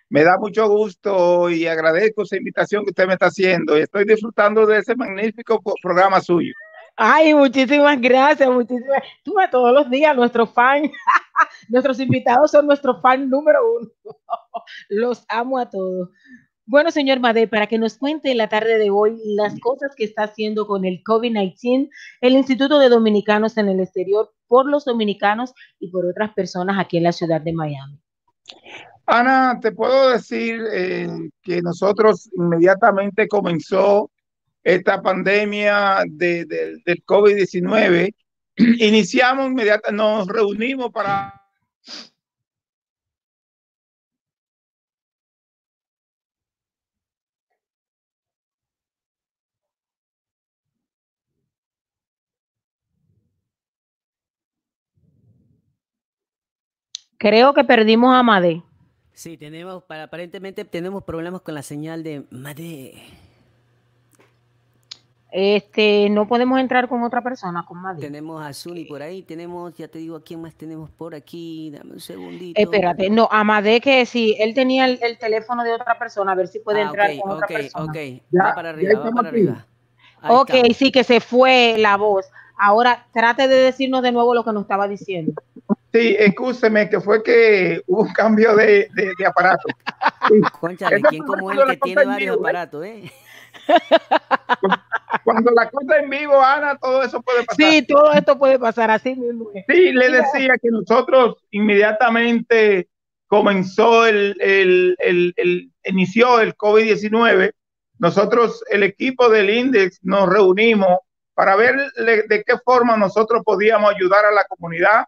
Me 0.09 0.25
da 0.25 0.39
mucho 0.39 0.67
gusto 0.67 1.51
y 1.51 1.67
agradezco 1.67 2.23
esa 2.23 2.37
invitación 2.37 2.85
que 2.85 2.91
usted 2.91 3.07
me 3.07 3.13
está 3.13 3.27
haciendo. 3.27 3.77
Estoy 3.77 4.05
disfrutando 4.05 4.67
de 4.67 4.79
ese 4.79 4.97
magnífico 4.97 5.61
programa 5.83 6.21
suyo. 6.21 6.55
Ay, 6.97 7.35
muchísimas 7.35 8.01
gracias, 8.01 8.49
muchísimas. 8.49 9.03
Tú 9.23 9.39
a 9.39 9.49
todos 9.49 9.73
los 9.73 9.91
días, 9.91 10.17
nuestros 10.17 10.53
fans, 10.53 10.91
nuestros 11.69 12.01
invitados 12.01 12.51
son 12.51 12.67
nuestros 12.67 13.01
fans 13.03 13.29
número 13.29 13.61
uno. 13.79 13.91
Los 14.89 15.25
amo 15.29 15.59
a 15.59 15.69
todos. 15.69 16.09
Bueno, 16.71 16.93
señor 16.93 17.19
Made, 17.19 17.49
para 17.49 17.67
que 17.67 17.79
nos 17.79 17.99
cuente 17.99 18.31
en 18.31 18.39
la 18.39 18.49
tarde 18.49 18.79
de 18.79 18.91
hoy 18.91 19.19
las 19.25 19.59
cosas 19.59 19.91
que 19.97 20.05
está 20.05 20.23
haciendo 20.23 20.69
con 20.69 20.85
el 20.85 21.03
COVID-19 21.03 21.91
el 22.21 22.33
Instituto 22.35 22.79
de 22.79 22.89
Dominicanos 22.89 23.57
en 23.57 23.69
el 23.69 23.81
exterior 23.81 24.31
por 24.47 24.69
los 24.71 24.85
dominicanos 24.85 25.53
y 25.81 25.91
por 25.91 26.07
otras 26.07 26.33
personas 26.33 26.77
aquí 26.79 26.99
en 26.99 27.03
la 27.03 27.11
ciudad 27.13 27.41
de 27.41 27.53
Miami. 27.53 27.99
Ana, 29.05 29.59
te 29.61 29.73
puedo 29.73 30.11
decir 30.11 30.61
eh, 30.73 31.09
que 31.43 31.61
nosotros 31.61 32.31
inmediatamente 32.37 33.27
comenzó 33.27 34.09
esta 34.63 35.03
pandemia 35.03 36.05
de- 36.07 36.45
de- 36.45 36.77
del 36.87 37.05
COVID-19, 37.05 38.15
iniciamos 38.57 39.49
inmediatamente, 39.49 39.93
nos 40.05 40.29
reunimos 40.29 40.93
para 40.93 41.35
Creo 57.21 57.53
que 57.53 57.65
perdimos 57.65 58.15
a 58.17 58.23
Made. 58.23 58.63
Sí, 59.13 59.37
tenemos, 59.37 59.83
para, 59.83 60.05
aparentemente 60.05 60.65
tenemos 60.65 61.05
problemas 61.05 61.43
con 61.43 61.55
la 61.55 61.61
señal 61.61 62.03
de 62.03 62.25
Made. 62.31 62.95
Este, 65.31 66.09
no 66.09 66.27
podemos 66.27 66.59
entrar 66.59 66.89
con 66.89 67.03
otra 67.03 67.23
persona, 67.23 67.63
con 67.67 67.77
Made. 67.83 68.01
Tenemos 68.01 68.43
a 68.43 68.55
Zuni 68.55 68.87
por 68.87 69.03
ahí, 69.03 69.21
tenemos, 69.23 69.75
ya 69.77 69.87
te 69.87 69.99
digo, 69.99 70.17
¿a 70.17 70.23
quién 70.25 70.41
más 70.41 70.55
tenemos 70.55 70.89
por 70.89 71.15
aquí? 71.15 71.71
Dame 71.71 71.93
un 71.93 72.01
segundito. 72.01 72.59
Espérate, 72.59 73.11
no, 73.11 73.29
Amade 73.31 73.83
que 73.83 74.07
si 74.07 74.35
él 74.41 74.55
tenía 74.55 74.87
el, 74.87 74.99
el 75.03 75.19
teléfono 75.19 75.63
de 75.63 75.75
otra 75.75 75.99
persona, 75.99 76.33
a 76.33 76.35
ver 76.35 76.49
si 76.49 76.59
puede 76.61 76.81
Ah, 76.81 76.87
entrar 76.87 77.11
ok, 77.11 77.21
con 77.21 77.31
otra 77.33 77.47
ok, 77.47 77.53
persona. 77.53 77.85
ok. 77.85 77.97
Ya, 78.31 78.43
va 78.45 78.55
para 78.55 78.71
arriba, 78.71 78.99
va 78.99 79.11
para 79.11 79.29
aquí. 79.29 79.37
arriba. 79.37 79.67
Ahí 80.23 80.31
Ok, 80.37 80.51
estamos. 80.55 80.77
sí, 80.79 80.91
que 80.91 81.05
se 81.05 81.21
fue 81.21 81.77
la 81.77 81.99
voz. 81.99 82.25
Ahora 82.59 83.07
trate 83.13 83.47
de 83.47 83.57
decirnos 83.57 84.01
de 84.03 84.13
nuevo 84.13 84.35
lo 84.35 84.43
que 84.43 84.53
nos 84.55 84.63
estaba 84.63 84.89
diciendo. 84.89 85.35
Sí, 85.93 86.17
escúcheme, 86.19 86.89
que 86.89 87.01
fue 87.01 87.23
que 87.23 87.83
hubo 87.87 88.03
un 88.03 88.13
cambio 88.13 88.55
de, 88.55 88.89
de- 88.95 89.13
de 89.19 89.27
aparato. 89.27 89.67
Conchale, 90.61 91.01
¿quién 91.03 91.25
como 91.25 91.51
él 91.51 91.57
cuando 91.57 91.63
que 91.65 91.69
la 91.73 91.77
tiene 91.81 91.95
cosa 91.95 92.03
en 92.03 92.09
varios 92.09 92.37
vivo, 92.37 92.37
¿eh? 92.37 92.51
aparatos, 92.51 92.85
eh? 92.87 93.13
Cuando 95.25 95.51
la 95.51 95.69
cosa 95.69 95.99
en 95.99 96.11
vivo, 96.11 96.41
Ana, 96.41 96.77
todo 96.79 97.03
eso 97.03 97.21
puede 97.23 97.45
pasar. 97.45 97.57
Sí, 97.67 97.83
todo 97.87 98.13
esto 98.13 98.39
puede 98.39 98.59
pasar 98.59 98.91
así 98.91 99.15
mismo. 99.17 99.51
Sí, 99.69 99.93
le 99.93 100.11
decía 100.11 100.55
que 100.63 100.69
nosotros 100.71 101.37
inmediatamente 101.51 102.89
comenzó 103.27 104.07
el, 104.07 104.37
el, 104.41 104.97
el, 104.99 105.35
el- 105.37 105.73
inició 105.85 106.41
el 106.41 106.55
COVID-19. 106.57 107.53
Nosotros, 107.99 108.63
el 108.71 108.83
equipo 108.85 109.29
del 109.29 109.51
Index, 109.51 109.99
nos 110.03 110.29
reunimos 110.29 110.99
para 111.35 111.57
ver 111.57 111.77
de 111.95 112.45
qué 112.47 112.55
forma 112.65 112.97
nosotros 112.97 113.43
podíamos 113.45 113.93
ayudar 113.95 114.25
a 114.27 114.31
la 114.33 114.45
comunidad, 114.45 115.05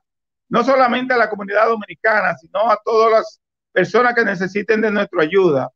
no 0.53 0.63
solamente 0.63 1.15
a 1.15 1.17
la 1.17 1.31
comunidad 1.31 1.67
dominicana, 1.67 2.37
sino 2.37 2.71
a 2.71 2.79
todas 2.85 3.11
las 3.11 3.41
personas 3.73 4.15
que 4.15 4.23
necesiten 4.23 4.83
de 4.83 4.91
nuestra 4.91 5.23
ayuda. 5.23 5.71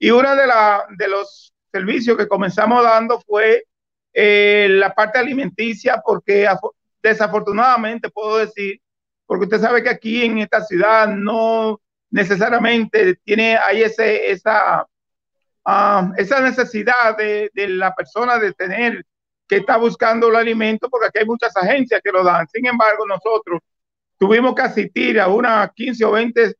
Y 0.00 0.10
uno 0.10 0.34
de, 0.34 0.42
de 0.98 1.08
los 1.08 1.54
servicios 1.70 2.16
que 2.16 2.26
comenzamos 2.26 2.82
dando 2.82 3.20
fue 3.20 3.62
eh, 4.12 4.66
la 4.68 4.92
parte 4.92 5.20
alimenticia, 5.20 6.02
porque 6.04 6.44
afo- 6.48 6.74
desafortunadamente 7.00 8.10
puedo 8.10 8.38
decir, 8.38 8.80
porque 9.26 9.44
usted 9.44 9.60
sabe 9.60 9.80
que 9.84 9.90
aquí 9.90 10.24
en 10.24 10.38
esta 10.38 10.60
ciudad 10.60 11.06
no 11.06 11.80
necesariamente 12.10 13.14
tiene, 13.22 13.56
hay 13.56 13.84
ese, 13.84 14.28
esa, 14.32 14.84
ah, 15.64 16.10
esa 16.16 16.40
necesidad 16.40 17.16
de, 17.16 17.48
de 17.54 17.68
la 17.68 17.94
persona 17.94 18.40
de 18.40 18.52
tener 18.54 19.04
que 19.46 19.58
está 19.58 19.76
buscando 19.76 20.28
el 20.28 20.34
alimento, 20.34 20.90
porque 20.90 21.06
aquí 21.06 21.18
hay 21.20 21.26
muchas 21.26 21.56
agencias 21.56 22.00
que 22.02 22.10
lo 22.10 22.24
dan. 22.24 22.48
Sin 22.48 22.66
embargo, 22.66 23.06
nosotros 23.06 23.60
tuvimos 24.18 24.54
que 24.54 24.62
asistir 24.62 25.20
a 25.20 25.28
unas 25.28 25.70
15 25.74 26.04
o 26.04 26.12
20 26.12 26.54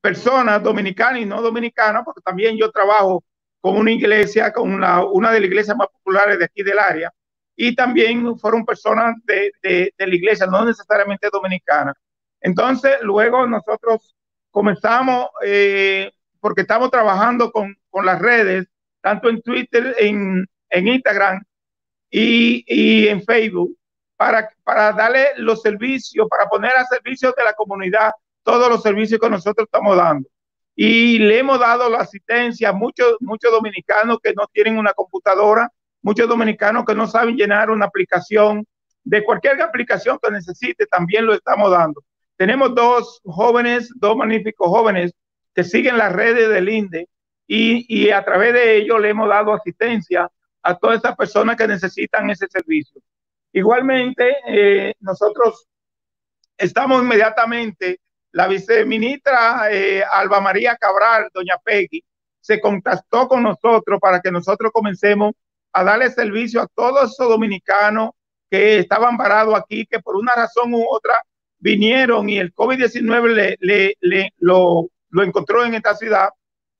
personas 0.00 0.62
dominicanas 0.62 1.20
y 1.22 1.26
no 1.26 1.42
dominicanas, 1.42 2.02
porque 2.04 2.20
también 2.24 2.56
yo 2.56 2.70
trabajo 2.70 3.24
con 3.60 3.76
una 3.76 3.92
iglesia, 3.92 4.52
con 4.52 4.80
la- 4.80 5.04
una 5.04 5.32
de 5.32 5.40
las 5.40 5.48
iglesias 5.50 5.76
más 5.76 5.88
populares 5.88 6.38
de 6.38 6.44
aquí 6.46 6.62
del 6.62 6.78
área, 6.78 7.12
y 7.56 7.74
también 7.74 8.38
fueron 8.38 8.64
personas 8.64 9.16
de, 9.24 9.52
de- 9.62 9.92
la 9.98 10.14
iglesia, 10.14 10.46
no 10.46 10.64
necesariamente 10.64 11.28
dominicanas. 11.32 11.94
Entonces, 12.40 12.96
luego 13.02 13.46
nosotros 13.46 14.14
comenzamos, 14.50 15.28
eh, 15.44 16.10
porque 16.40 16.62
estamos 16.62 16.90
trabajando 16.90 17.50
con, 17.52 17.76
con 17.90 18.06
las 18.06 18.18
redes, 18.20 18.66
tanto 19.02 19.28
en 19.28 19.42
Twitter, 19.42 19.94
en, 19.98 20.46
en 20.70 20.88
Instagram 20.88 21.42
y, 22.10 22.64
y 22.66 23.08
en 23.08 23.22
Facebook, 23.24 23.76
para, 24.20 24.50
para 24.64 24.92
darle 24.92 25.28
los 25.38 25.62
servicios, 25.62 26.28
para 26.28 26.44
poner 26.46 26.72
a 26.76 26.84
servicio 26.84 27.32
de 27.34 27.42
la 27.42 27.54
comunidad 27.54 28.12
todos 28.42 28.68
los 28.68 28.82
servicios 28.82 29.18
que 29.18 29.30
nosotros 29.30 29.64
estamos 29.64 29.96
dando. 29.96 30.28
y 30.76 31.18
le 31.18 31.38
hemos 31.38 31.58
dado 31.58 31.88
la 31.88 32.00
asistencia 32.00 32.68
a 32.68 32.72
muchos, 32.74 33.16
muchos 33.20 33.50
dominicanos 33.50 34.18
que 34.22 34.34
no 34.34 34.46
tienen 34.52 34.76
una 34.76 34.92
computadora, 34.92 35.72
muchos 36.02 36.28
dominicanos 36.28 36.84
que 36.84 36.94
no 36.94 37.06
saben 37.06 37.34
llenar 37.34 37.70
una 37.70 37.86
aplicación, 37.86 38.66
de 39.04 39.24
cualquier 39.24 39.62
aplicación 39.62 40.18
que 40.22 40.30
necesite, 40.30 40.84
también 40.84 41.24
lo 41.24 41.32
estamos 41.32 41.70
dando. 41.70 42.04
Tenemos 42.36 42.74
dos 42.74 43.22
jóvenes, 43.24 43.90
dos 43.96 44.18
magníficos 44.18 44.68
jóvenes 44.68 45.14
que 45.54 45.64
siguen 45.64 45.96
las 45.96 46.12
redes 46.12 46.50
del 46.50 46.68
INDE 46.68 47.08
y, 47.46 47.86
y 47.88 48.10
a 48.10 48.22
través 48.22 48.52
de 48.52 48.76
ellos 48.76 49.00
le 49.00 49.08
hemos 49.08 49.30
dado 49.30 49.54
asistencia 49.54 50.30
a 50.62 50.74
todas 50.76 50.98
esas 50.98 51.16
personas 51.16 51.56
que 51.56 51.66
necesitan 51.66 52.28
ese 52.28 52.48
servicio. 52.48 53.00
Igualmente, 53.52 54.36
eh, 54.46 54.94
nosotros 55.00 55.66
estamos 56.56 57.02
inmediatamente, 57.02 58.00
la 58.32 58.46
viceministra 58.46 59.72
eh, 59.72 60.04
Alba 60.08 60.40
María 60.40 60.76
Cabral, 60.76 61.28
doña 61.34 61.56
Peggy, 61.64 62.04
se 62.40 62.60
contactó 62.60 63.26
con 63.26 63.42
nosotros 63.42 63.98
para 64.00 64.20
que 64.20 64.30
nosotros 64.30 64.70
comencemos 64.72 65.32
a 65.72 65.84
darle 65.84 66.10
servicio 66.10 66.62
a 66.62 66.68
todos 66.68 67.12
esos 67.12 67.28
dominicanos 67.28 68.10
que 68.48 68.78
estaban 68.78 69.16
parados 69.16 69.54
aquí, 69.54 69.86
que 69.86 70.00
por 70.00 70.16
una 70.16 70.34
razón 70.34 70.72
u 70.74 70.84
otra 70.88 71.22
vinieron 71.58 72.28
y 72.28 72.38
el 72.38 72.54
COVID-19 72.54 73.56
le, 73.60 73.96
le, 74.00 74.32
lo, 74.38 74.88
lo 75.10 75.22
encontró 75.22 75.64
en 75.64 75.74
esta 75.74 75.94
ciudad, 75.94 76.30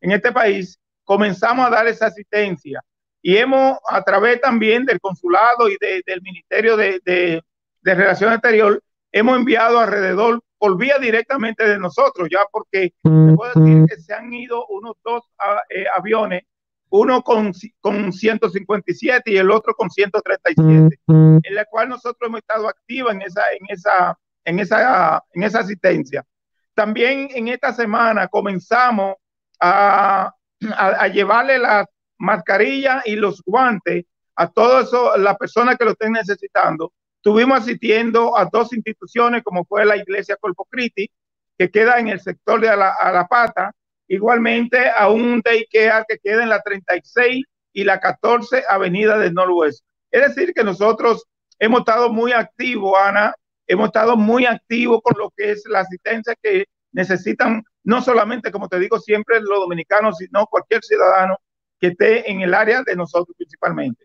en 0.00 0.12
este 0.12 0.32
país, 0.32 0.78
comenzamos 1.04 1.66
a 1.66 1.70
dar 1.70 1.86
esa 1.86 2.06
asistencia 2.06 2.80
y 3.22 3.36
hemos, 3.36 3.78
a 3.88 4.02
través 4.02 4.40
también 4.40 4.84
del 4.84 5.00
consulado 5.00 5.68
y 5.68 5.76
del 5.80 6.22
Ministerio 6.22 6.76
de, 6.76 7.00
de, 7.04 7.42
de, 7.82 7.94
Relación 7.94 8.32
Exterior, 8.32 8.82
hemos 9.12 9.36
enviado 9.36 9.78
alrededor, 9.78 10.42
por 10.58 10.76
vía 10.76 10.98
directamente 10.98 11.66
de 11.66 11.78
nosotros, 11.78 12.28
ya 12.30 12.40
porque 12.52 12.92
se 13.02 13.34
puede 13.34 13.52
decir 13.54 13.86
que 13.88 13.96
se 13.96 14.12
han 14.12 14.30
ido 14.32 14.66
unos 14.66 14.94
dos 15.02 15.22
eh, 15.70 15.86
aviones, 15.96 16.42
uno 16.90 17.22
con, 17.22 17.52
con 17.80 18.12
157 18.12 19.30
y 19.30 19.36
el 19.38 19.50
otro 19.50 19.74
con 19.74 19.88
137, 19.88 20.98
en 21.06 21.54
la 21.54 21.64
cual 21.64 21.88
nosotros 21.88 22.28
hemos 22.28 22.40
estado 22.40 22.68
activos 22.68 23.12
en 23.12 23.22
esa, 23.22 23.42
en 23.58 23.66
esa, 23.70 24.18
en 24.44 24.58
esa, 24.58 25.24
en 25.32 25.42
esa 25.44 25.60
asistencia. 25.60 26.26
También 26.74 27.28
en 27.34 27.48
esta 27.48 27.72
semana 27.72 28.28
comenzamos 28.28 29.14
a, 29.58 30.34
a, 30.76 30.86
a 30.88 31.08
llevarle 31.08 31.58
las 31.58 31.86
mascarilla 32.20 33.02
y 33.04 33.16
los 33.16 33.42
guantes 33.44 34.04
a 34.36 34.48
todas 34.48 34.90
las 35.18 35.36
personas 35.36 35.76
que 35.76 35.84
lo 35.84 35.92
estén 35.92 36.12
necesitando. 36.12 36.92
Estuvimos 37.16 37.60
asistiendo 37.60 38.36
a 38.36 38.48
dos 38.50 38.72
instituciones 38.72 39.42
como 39.42 39.64
fue 39.64 39.84
la 39.84 39.96
Iglesia 39.96 40.36
Corpo 40.40 40.66
Christi, 40.70 41.10
que 41.58 41.70
queda 41.70 41.98
en 41.98 42.08
el 42.08 42.20
sector 42.20 42.60
de 42.60 42.74
la, 42.74 43.26
Pata, 43.28 43.72
igualmente 44.06 44.90
a 44.90 45.08
un 45.08 45.40
daycare 45.44 46.04
que 46.08 46.18
queda 46.22 46.42
en 46.42 46.48
la 46.48 46.60
36 46.60 47.44
y 47.72 47.84
la 47.84 48.00
14 48.00 48.64
Avenida 48.68 49.18
del 49.18 49.34
Noroeste. 49.34 49.84
Es 50.10 50.34
decir, 50.34 50.52
que 50.54 50.64
nosotros 50.64 51.24
hemos 51.58 51.80
estado 51.80 52.10
muy 52.10 52.32
activos, 52.32 52.94
Ana, 52.98 53.34
hemos 53.66 53.86
estado 53.86 54.16
muy 54.16 54.46
activos 54.46 55.00
con 55.02 55.18
lo 55.18 55.30
que 55.36 55.52
es 55.52 55.64
la 55.66 55.80
asistencia 55.80 56.34
que 56.42 56.64
necesitan, 56.92 57.62
no 57.84 58.02
solamente, 58.02 58.50
como 58.50 58.68
te 58.68 58.78
digo 58.78 58.98
siempre, 58.98 59.40
los 59.40 59.60
dominicanos, 59.60 60.16
sino 60.18 60.46
cualquier 60.46 60.82
ciudadano 60.82 61.38
que 61.80 61.88
esté 61.88 62.30
en 62.30 62.42
el 62.42 62.54
área 62.54 62.82
de 62.82 62.94
nosotros 62.94 63.34
principalmente. 63.36 64.04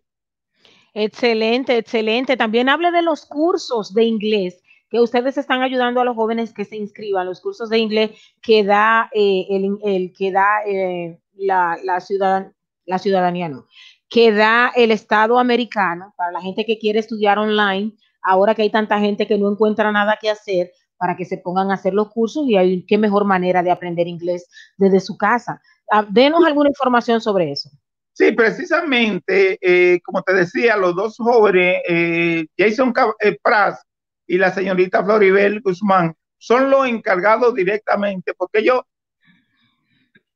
Excelente, 0.94 1.78
excelente. 1.78 2.38
También 2.38 2.70
hable 2.70 2.92
de 2.92 3.02
los 3.02 3.26
cursos 3.26 3.94
de 3.94 4.06
inglés 4.06 4.64
que 4.90 5.00
ustedes 5.00 5.38
están 5.38 5.62
ayudando 5.62 6.00
a 6.00 6.06
los 6.06 6.16
jóvenes 6.16 6.54
que 6.54 6.64
se 6.64 6.78
inscriban, 6.78 7.26
los 7.26 7.42
cursos 7.42 7.70
de 7.70 7.80
inglés 7.80 8.12
que 8.42 8.64
da 8.64 9.10
eh, 9.14 9.46
el, 9.50 10.14
que 10.18 10.32
da 10.32 10.64
eh, 10.66 11.20
la, 11.34 11.78
la, 11.84 12.00
ciudadan, 12.00 12.56
la 12.86 12.98
ciudadanía, 12.98 13.50
no, 13.50 13.68
que 14.08 14.32
da 14.32 14.72
el 14.76 14.92
Estado 14.92 15.38
americano 15.38 16.14
para 16.16 16.32
la 16.32 16.42
gente 16.42 16.66
que 16.66 16.78
quiere 16.78 17.00
estudiar 17.00 17.40
online, 17.40 17.94
ahora 18.22 18.56
que 18.56 18.62
hay 18.62 18.70
tanta 18.70 19.00
gente 19.00 19.28
que 19.28 19.38
no 19.38 19.52
encuentra 19.52 19.92
nada 19.92 20.18
que 20.22 20.30
hacer, 20.30 20.72
para 20.98 21.16
que 21.16 21.26
se 21.26 21.38
pongan 21.38 21.72
a 21.72 21.76
hacer 21.76 21.94
los 21.94 22.10
cursos 22.12 22.46
y 22.48 22.58
hay 22.58 22.86
qué 22.86 22.98
mejor 22.98 23.26
manera 23.26 23.64
de 23.64 23.72
aprender 23.72 24.08
inglés 24.08 24.48
desde 24.78 25.00
su 25.00 25.18
casa. 25.18 25.62
Ah, 25.92 26.06
denos 26.10 26.44
alguna 26.46 26.70
información 26.70 27.22
sobre 27.22 27.52
eso. 27.52 27.70
Sí, 28.14 28.32
precisamente, 28.32 29.58
eh, 29.60 30.00
como 30.02 30.22
te 30.24 30.34
decía, 30.34 30.78
los 30.78 30.96
dos 30.96 31.18
jóvenes, 31.18 31.82
eh, 31.88 32.46
Jason 32.58 32.94
eh, 33.20 33.38
Pras 33.44 33.84
y 34.26 34.38
la 34.38 34.52
señorita 34.52 35.04
Floribel 35.04 35.60
Guzmán, 35.60 36.16
son 36.38 36.70
los 36.70 36.88
encargados 36.88 37.54
directamente, 37.54 38.34
porque 38.34 38.60
ellos, 38.60 38.82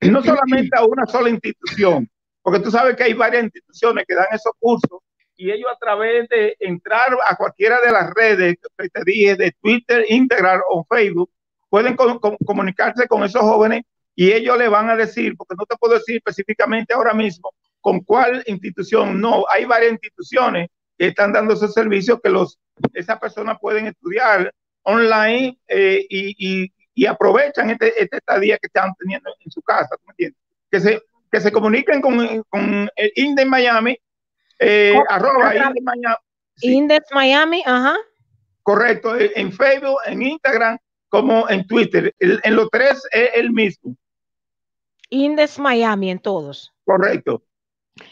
no 0.02 0.22
solamente 0.22 0.78
a 0.78 0.84
una 0.84 1.06
sola 1.06 1.30
institución, 1.30 2.10
porque 2.42 2.60
tú 2.60 2.70
sabes 2.70 2.98
que 2.98 3.04
hay 3.04 3.14
varias 3.14 3.46
instituciones 3.46 4.04
que 4.06 4.16
dan 4.16 4.28
esos 4.34 4.52
cursos, 4.60 5.00
y 5.40 5.52
ellos 5.52 5.72
a 5.74 5.78
través 5.80 6.28
de 6.28 6.58
entrar 6.60 7.18
a 7.26 7.36
cualquiera 7.38 7.80
de 7.80 7.92
las 7.92 8.14
redes 8.14 8.58
que 8.78 8.90
te 8.90 9.04
dije, 9.06 9.38
de 9.38 9.54
Twitter, 9.62 10.06
Integral 10.10 10.60
o 10.70 10.84
Facebook, 10.84 11.32
pueden 11.70 11.96
comunicarse 11.96 13.08
con 13.08 13.24
esos 13.24 13.42
jóvenes 13.42 13.84
y 14.16 14.34
ellos 14.34 14.58
le 14.58 14.68
van 14.68 14.90
a 14.90 14.98
decir, 14.98 15.38
porque 15.38 15.56
no 15.58 15.66
te 15.66 15.78
puedo 15.78 15.94
decir 15.94 16.18
específicamente 16.18 16.94
ahora 16.94 17.14
mismo 17.14 17.54
con 17.80 18.02
cuál 18.02 18.44
institución, 18.48 19.22
no, 19.22 19.46
hay 19.50 19.64
varias 19.64 19.94
instituciones 19.94 20.68
que 20.98 21.08
están 21.08 21.32
dando 21.32 21.54
esos 21.54 21.74
servicios 21.74 22.20
que 22.22 22.30
los, 22.30 22.60
esas 22.94 23.18
personas 23.18 23.58
pueden 23.62 23.88
estudiar 23.88 24.54
online 24.84 25.58
eh, 25.70 26.06
y, 26.10 26.70
y, 26.94 27.06
aprovechan 27.06 27.70
este, 27.70 28.04
este 28.04 28.18
estadía 28.18 28.58
que 28.58 28.68
están 28.68 28.94
teniendo 29.00 29.30
en 29.40 29.50
su 29.50 29.62
casa, 29.62 29.96
¿tú 29.96 30.04
me 30.08 30.12
entiendes? 30.12 30.42
Que 30.70 30.80
se, 30.82 31.02
que 31.32 31.40
se 31.40 31.52
comuniquen 31.54 32.02
con, 32.02 32.44
con 32.50 32.90
el 32.94 33.12
Index 33.16 33.48
Miami, 33.48 33.98
eh, 34.60 34.94
oh, 34.96 35.04
arroba 35.10 35.56
Index 35.56 35.84
Miami. 35.84 36.16
Sí. 36.56 36.74
Index 36.74 37.08
Miami, 37.12 37.64
ajá. 37.66 37.96
Correcto, 38.64 39.16
en 39.18 39.52
Facebook, 39.52 39.98
en 40.06 40.22
Instagram, 40.22 40.78
como 41.08 41.50
en 41.50 41.66
Twitter. 41.66 42.14
El, 42.20 42.40
en 42.44 42.56
los 42.56 42.70
tres 42.70 43.02
es 43.12 43.30
el 43.36 43.52
mismo. 43.52 43.96
Index 45.10 45.58
Miami 45.58 46.12
en 46.12 46.20
todos. 46.20 46.72
Correcto. 46.86 47.44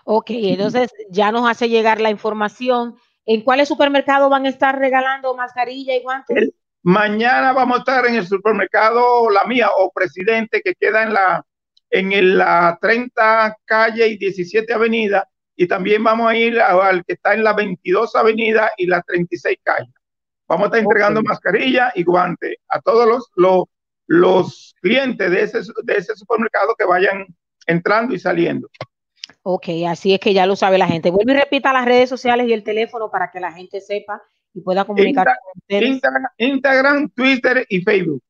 Ok, 0.04 0.28
entonces 0.30 0.92
ya 1.10 1.32
nos 1.32 1.50
hace 1.50 1.68
llegar 1.68 2.00
la 2.00 2.12
información. 2.12 2.96
¿En 3.26 3.42
cuáles 3.42 3.68
supermercados 3.70 4.30
van 4.30 4.46
a 4.46 4.50
estar 4.50 4.78
regalando 4.78 5.36
mascarilla 5.36 5.96
y 5.96 6.04
guantes? 6.04 6.38
El- 6.38 6.54
mañana 6.84 7.54
vamos 7.54 7.78
a 7.78 7.80
estar 7.80 8.06
en 8.06 8.14
el 8.18 8.28
supermercado 8.28 9.28
La 9.32 9.46
Mía 9.46 9.70
o 9.76 9.92
Presidente 9.92 10.62
que 10.62 10.76
queda 10.76 11.02
en 11.02 11.14
la 11.16 11.44
en 11.90 12.14
el- 12.14 12.38
la 12.38 12.78
30 12.80 13.58
calle 13.66 14.08
y 14.10 14.18
17 14.18 14.72
avenida 14.76 15.28
y 15.56 15.68
también 15.68 16.04
vamos 16.04 16.30
a 16.30 16.36
ir 16.36 16.62
al 16.62 17.04
que 17.04 17.14
está 17.14 17.34
en 17.34 17.44
la 17.44 17.54
22 17.54 18.16
avenida 18.16 18.70
y 18.78 18.86
la 18.86 19.02
36 19.02 19.58
calle. 19.64 19.90
Vamos 20.50 20.66
a 20.66 20.68
estar 20.68 20.82
entregando 20.82 21.20
Ok. 21.22 21.28
mascarilla 21.28 21.91
y 21.95 22.04
guantes 22.04 22.56
a 22.68 22.82
todos 22.82 23.08
los, 23.08 23.30
los, 23.36 23.64
los 24.08 24.76
clientes 24.82 25.30
de 25.32 25.43
ese, 25.43 25.60
de 25.84 25.93
ese 25.95 26.16
supermercado 26.16 26.76
que 26.78 26.86
vayan 26.86 27.26
entrando 27.68 28.14
y 28.16 28.20
saliendo. 28.20 28.68
Ok, 29.43 29.68
así 29.88 30.14
es 30.14 30.20
que 30.20 30.34
ya 30.34 30.45
lo 30.45 30.56
sabe 30.56 30.78
la 30.80 30.88
gente. 30.88 31.12
Vuelve 31.12 31.34
y 31.34 31.38
repita 31.38 31.72
las 31.72 31.86
redes 31.86 32.10
sociales 32.10 32.47
y 32.47 32.54
el 32.54 32.64
teléfono 32.64 33.10
para 33.12 33.30
que 33.32 33.39
la 33.39 33.52
gente 33.54 33.80
sepa 33.80 34.22
y 34.54 34.62
pueda 34.62 34.84
comunicarse 34.86 35.32
Insta- 35.32 35.39
con 35.43 35.52
ustedes. 35.62 35.88
Instagram, 35.89 36.24
Instagram, 36.38 37.10
Twitter 37.12 37.66
y 37.70 37.82
Facebook. 37.82 38.22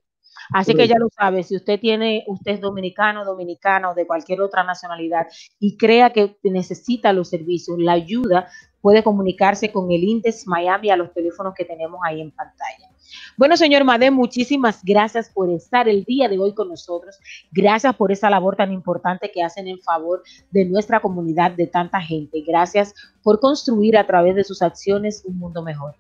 8297. 0.51 0.55
Así 0.55 0.75
que 0.75 0.89
ya 0.89 0.99
lo 0.99 1.09
sabe, 1.11 1.43
si 1.43 1.57
usted 1.57 1.81
tiene, 1.81 2.25
usted 2.27 2.53
es 2.53 2.61
dominicano, 2.61 3.25
dominicana 3.25 3.91
o 3.91 3.95
de 3.95 4.07
cualquier 4.07 4.41
otra 4.41 4.65
nacionalidad 4.65 5.27
y 5.59 5.77
crea 5.77 6.11
que 6.11 6.37
necesita 6.43 7.13
los 7.13 7.29
servicios, 7.29 7.79
la 7.79 7.93
ayuda, 7.93 8.49
puede 8.81 9.03
comunicarse 9.03 9.73
con 9.73 9.91
el 9.91 10.05
Index 10.05 10.47
Miami 10.47 10.91
a 10.91 10.97
los 10.97 11.13
teléfonos 11.13 11.55
que 11.55 11.65
tenemos 11.65 12.01
ahí 12.05 12.21
en 12.21 12.31
pantalla. 12.31 12.89
Bueno, 13.37 13.57
señor 13.57 13.85
Madé, 13.85 14.11
muchísimas 14.11 14.83
gracias 14.85 15.31
por 15.31 15.51
estar 15.51 15.89
el 15.89 16.05
día 16.05 16.29
de 16.29 16.39
hoy 16.39 16.55
con 16.55 16.69
nosotros. 16.69 17.19
Gracias 17.51 17.95
por 17.97 18.13
esa 18.13 18.29
labor 18.29 18.57
tan 18.57 18.73
importante 18.73 19.31
que 19.33 19.43
hacen 19.43 19.69
en 19.69 19.79
favor 19.81 20.23
de 20.51 20.65
nuestra 20.65 21.01
comunidad, 21.01 21.53
de 21.53 21.67
tanta 21.67 22.01
gente. 22.01 22.43
Gracias 22.47 22.95
por 23.23 23.41
construir 23.41 23.97
a 23.97 24.07
través 24.07 24.35
de 24.35 24.45
sus 24.45 24.61
acciones 24.61 25.23
un 25.25 25.39
mundo 25.39 25.63
mejor. 25.63 25.95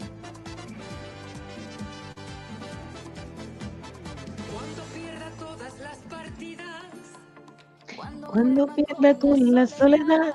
Cuando 8.31 8.65
pierda 8.65 9.19
con 9.19 9.53
la 9.53 9.67
soledad. 9.67 10.33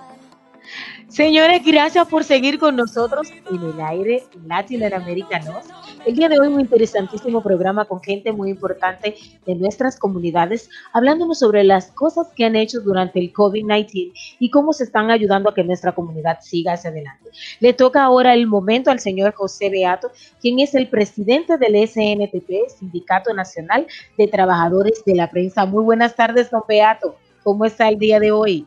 Señores, 1.08 1.62
gracias 1.64 2.06
por 2.08 2.24
seguir 2.24 2.58
con 2.58 2.76
nosotros 2.76 3.28
en 3.50 3.62
el 3.62 3.80
aire 3.80 4.24
latinoamericano. 4.46 5.60
El 6.04 6.14
día 6.14 6.28
de 6.28 6.38
hoy 6.38 6.48
un 6.48 6.60
interesantísimo 6.60 7.42
programa 7.42 7.86
con 7.86 8.02
gente 8.02 8.32
muy 8.32 8.50
importante 8.50 9.14
de 9.46 9.54
nuestras 9.54 9.98
comunidades, 9.98 10.68
hablándonos 10.92 11.38
sobre 11.38 11.64
las 11.64 11.86
cosas 11.92 12.28
que 12.36 12.44
han 12.44 12.54
hecho 12.54 12.80
durante 12.80 13.18
el 13.18 13.32
COVID-19 13.32 14.12
y 14.40 14.50
cómo 14.50 14.74
se 14.74 14.84
están 14.84 15.10
ayudando 15.10 15.48
a 15.48 15.54
que 15.54 15.64
nuestra 15.64 15.92
comunidad 15.92 16.40
siga 16.42 16.74
hacia 16.74 16.90
adelante. 16.90 17.30
Le 17.60 17.72
toca 17.72 18.04
ahora 18.04 18.34
el 18.34 18.46
momento 18.46 18.90
al 18.90 19.00
señor 19.00 19.32
José 19.32 19.70
Beato, 19.70 20.10
quien 20.42 20.58
es 20.58 20.74
el 20.74 20.88
presidente 20.88 21.56
del 21.56 21.88
SNTP, 21.88 22.68
Sindicato 22.78 23.32
Nacional 23.32 23.86
de 24.18 24.28
Trabajadores 24.28 25.02
de 25.06 25.14
la 25.14 25.30
Prensa. 25.30 25.64
Muy 25.64 25.82
buenas 25.82 26.14
tardes, 26.14 26.50
don 26.50 26.62
Beato. 26.68 27.16
¿Cómo 27.46 27.64
está 27.64 27.86
el 27.88 27.96
día 27.96 28.18
de 28.18 28.32
hoy? 28.32 28.66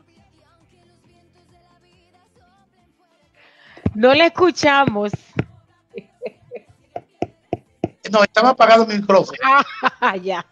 No 3.94 4.14
le 4.14 4.24
escuchamos. 4.24 5.12
No, 8.10 8.22
estaba 8.24 8.48
apagado 8.48 8.86
mi 8.86 8.94
micrófono. 8.94 9.36
Ah, 10.00 10.16
ya. 10.22 10.46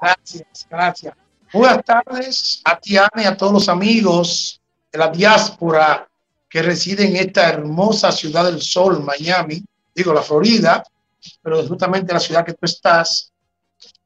Gracias, 0.00 0.66
gracias. 0.70 1.14
Buenas 1.52 1.84
tardes 1.84 2.62
a 2.64 2.78
Tiana 2.78 3.10
y 3.16 3.24
a 3.24 3.36
todos 3.36 3.52
los 3.52 3.68
amigos 3.68 4.60
de 4.92 4.98
la 5.00 5.08
diáspora 5.08 6.08
que 6.48 6.62
residen 6.62 7.16
en 7.16 7.26
esta 7.26 7.48
hermosa 7.48 8.12
ciudad 8.12 8.44
del 8.44 8.62
sol, 8.62 9.02
Miami, 9.02 9.64
digo 9.92 10.14
la 10.14 10.22
Florida, 10.22 10.84
pero 11.42 11.66
justamente 11.66 12.12
la 12.12 12.20
ciudad 12.20 12.44
que 12.46 12.52
tú 12.52 12.60
estás. 12.64 13.32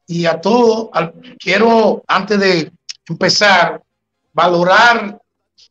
Y 0.06 0.24
a 0.24 0.40
todo, 0.40 0.88
al- 0.94 1.12
quiero 1.38 2.02
antes 2.08 2.40
de 2.40 2.72
empezar, 3.10 3.82
valorar 4.32 5.20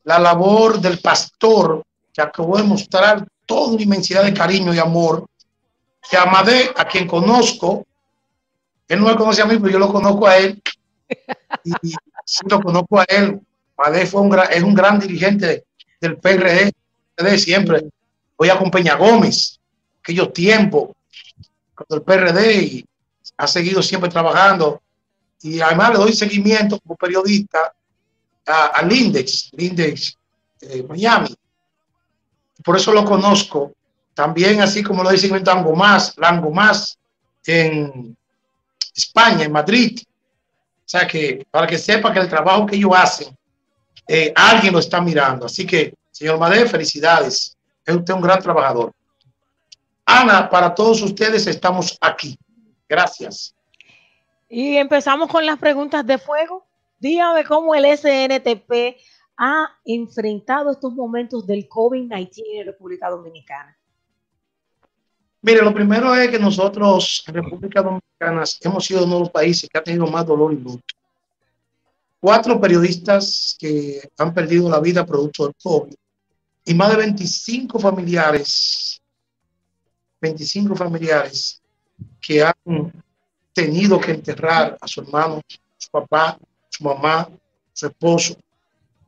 la 0.04 0.20
labor 0.20 0.80
del 0.80 1.00
pastor 1.00 1.84
que 2.14 2.22
acabó 2.22 2.58
de 2.58 2.64
mostrar 2.64 3.26
toda 3.46 3.74
una 3.74 3.82
inmensidad 3.82 4.24
de 4.24 4.34
cariño 4.34 4.74
y 4.74 4.80
amor 4.80 5.26
que 6.10 6.18
Amadé, 6.18 6.72
a 6.76 6.86
quien 6.86 7.08
conozco, 7.08 7.86
él 8.88 9.00
no 9.00 9.08
me 9.08 9.16
conoce 9.16 9.42
a 9.42 9.46
mí, 9.46 9.58
pero 9.58 9.74
yo 9.74 9.80
lo 9.80 9.92
conozco 9.92 10.28
a 10.28 10.38
él. 10.38 10.62
Y 11.64 11.72
lo 12.48 12.62
conozco 12.62 13.00
a 13.00 13.04
él 13.04 13.40
Madé 13.80 14.06
fue 14.06 14.22
un 14.22 14.30
gran, 14.30 14.52
es 14.52 14.62
un 14.62 14.74
gran 14.74 15.00
dirigente 15.00 15.64
del 16.02 16.18
PRD 16.18 16.74
de 17.16 17.38
siempre. 17.38 17.86
Voy 18.38 18.50
a 18.50 18.58
con 18.58 18.70
Peña 18.70 18.96
Gómez, 18.96 19.60
aquellos 20.02 20.34
tiempos, 20.34 20.90
cuando 21.74 21.96
el 21.96 22.02
PRD 22.02 22.62
y 22.62 22.86
ha 23.38 23.48
seguido 23.48 23.82
siempre 23.82 24.10
trabajando. 24.10 24.82
Y 25.42 25.62
además 25.62 25.92
le 25.92 25.98
doy 25.98 26.14
seguimiento 26.14 26.80
como 26.80 26.96
periodista 26.96 27.74
al 28.46 28.92
Index, 28.92 29.52
Index 29.58 30.18
eh, 30.62 30.84
Miami. 30.88 31.36
Por 32.64 32.76
eso 32.76 32.92
lo 32.92 33.06
conozco. 33.06 33.74
También, 34.14 34.60
así 34.62 34.84
como 34.84 35.04
lo 35.04 35.12
dice 35.12 35.30
Lango 35.30 35.76
Más, 35.76 36.18
Lango 36.18 36.52
Más 36.52 36.98
en 37.46 38.18
España, 38.94 39.46
en 39.46 39.52
Madrid. 39.52 40.00
O 40.02 40.90
sea 40.90 41.08
que 41.08 41.46
para 41.50 41.68
que 41.68 41.78
sepa 41.78 42.12
que 42.12 42.20
el 42.20 42.28
trabajo 42.28 42.66
que 42.66 42.76
ellos 42.76 42.92
hacen, 42.96 43.38
eh, 44.08 44.34
alguien 44.36 44.74
lo 44.74 44.80
está 44.80 45.00
mirando. 45.00 45.46
Así 45.46 45.66
que, 45.66 45.94
señor 46.12 46.40
Madé, 46.40 46.66
felicidades. 46.68 47.56
Es 47.86 47.96
usted 47.96 48.14
un 48.14 48.22
gran 48.22 48.42
trabajador. 48.42 48.92
Ana, 50.06 50.50
para 50.50 50.74
todos 50.74 51.02
ustedes 51.02 51.46
estamos 51.48 51.98
aquí. 52.02 52.38
Gracias. 52.88 53.54
Y 54.50 54.78
empezamos 54.78 55.30
con 55.30 55.46
las 55.46 55.60
preguntas 55.60 56.06
de 56.06 56.18
fuego. 56.18 56.66
Dígame 57.00 57.44
cómo 57.46 57.76
el 57.76 57.86
SNTP 57.86 58.98
ha 59.38 59.70
enfrentado 59.86 60.72
estos 60.72 60.94
momentos 60.94 61.46
del 61.46 61.70
COVID-19 61.70 62.44
en 62.60 62.66
República 62.66 63.10
Dominicana. 63.10 63.78
Mire, 65.42 65.62
lo 65.62 65.74
primero 65.74 66.14
es 66.16 66.30
que 66.30 66.40
nosotros, 66.40 67.24
en 67.28 67.36
República 67.36 67.82
Dominicana, 67.82 68.44
hemos 68.62 68.86
sido 68.86 69.06
uno 69.06 69.14
de 69.14 69.20
los 69.22 69.30
países 69.30 69.70
que 69.70 69.78
ha 69.78 69.84
tenido 69.84 70.08
más 70.08 70.26
dolor 70.26 70.52
y 70.52 70.58
luto. 70.58 70.84
Cuatro 72.20 72.60
periodistas 72.60 73.56
que 73.58 74.02
han 74.18 74.34
perdido 74.34 74.70
la 74.70 74.82
vida 74.82 75.06
producto 75.06 75.46
del 75.46 75.56
COVID 75.64 75.94
y 76.66 76.74
más 76.74 76.90
de 76.90 76.98
25 76.98 77.80
familiares, 77.80 79.02
25 80.20 80.76
familiares 80.76 81.62
que 82.20 82.44
han 82.44 82.92
tenido 83.54 84.00
que 84.00 84.12
enterrar 84.12 84.78
a 84.80 84.88
su 84.88 85.02
hermano, 85.02 85.42
su 85.78 85.90
papá, 85.90 86.38
su 86.70 86.84
mamá, 86.84 87.30
su 87.74 87.88
esposo. 87.88 88.36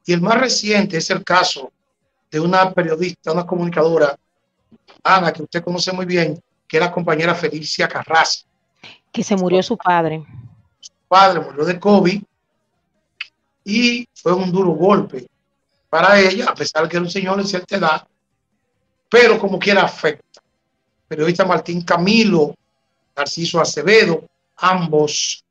Y 0.05 0.13
el 0.13 0.21
más 0.21 0.39
reciente 0.39 0.97
es 0.97 1.09
el 1.09 1.23
caso 1.23 1.71
de 2.29 2.39
una 2.39 2.71
periodista, 2.71 3.31
una 3.31 3.45
comunicadora, 3.45 4.17
Ana, 5.03 5.31
que 5.31 5.43
usted 5.43 5.63
conoce 5.63 5.91
muy 5.91 6.05
bien, 6.05 6.41
que 6.67 6.77
es 6.77 6.81
la 6.81 6.91
compañera 6.91 7.35
Felicia 7.35 7.87
Carrasco. 7.87 8.49
Que 9.11 9.23
se 9.23 9.35
murió 9.35 9.61
su 9.61 9.77
padre. 9.77 10.25
Su 10.79 10.91
padre 11.07 11.41
murió 11.41 11.65
de 11.65 11.79
COVID 11.79 12.23
y 13.65 14.07
fue 14.13 14.33
un 14.33 14.51
duro 14.51 14.71
golpe 14.71 15.27
para 15.89 16.19
ella, 16.19 16.45
a 16.49 16.55
pesar 16.55 16.87
que 16.87 16.95
era 16.95 17.03
un 17.03 17.11
señor 17.11 17.37
de 17.37 17.43
cierta 17.43 17.75
edad, 17.75 18.07
pero 19.09 19.37
como 19.37 19.59
quiera 19.59 19.83
afecta. 19.83 20.41
Periodista 21.07 21.43
Martín 21.43 21.81
Camilo, 21.81 22.55
Narciso 23.15 23.59
Acevedo, 23.59 24.27
ambos 24.57 25.43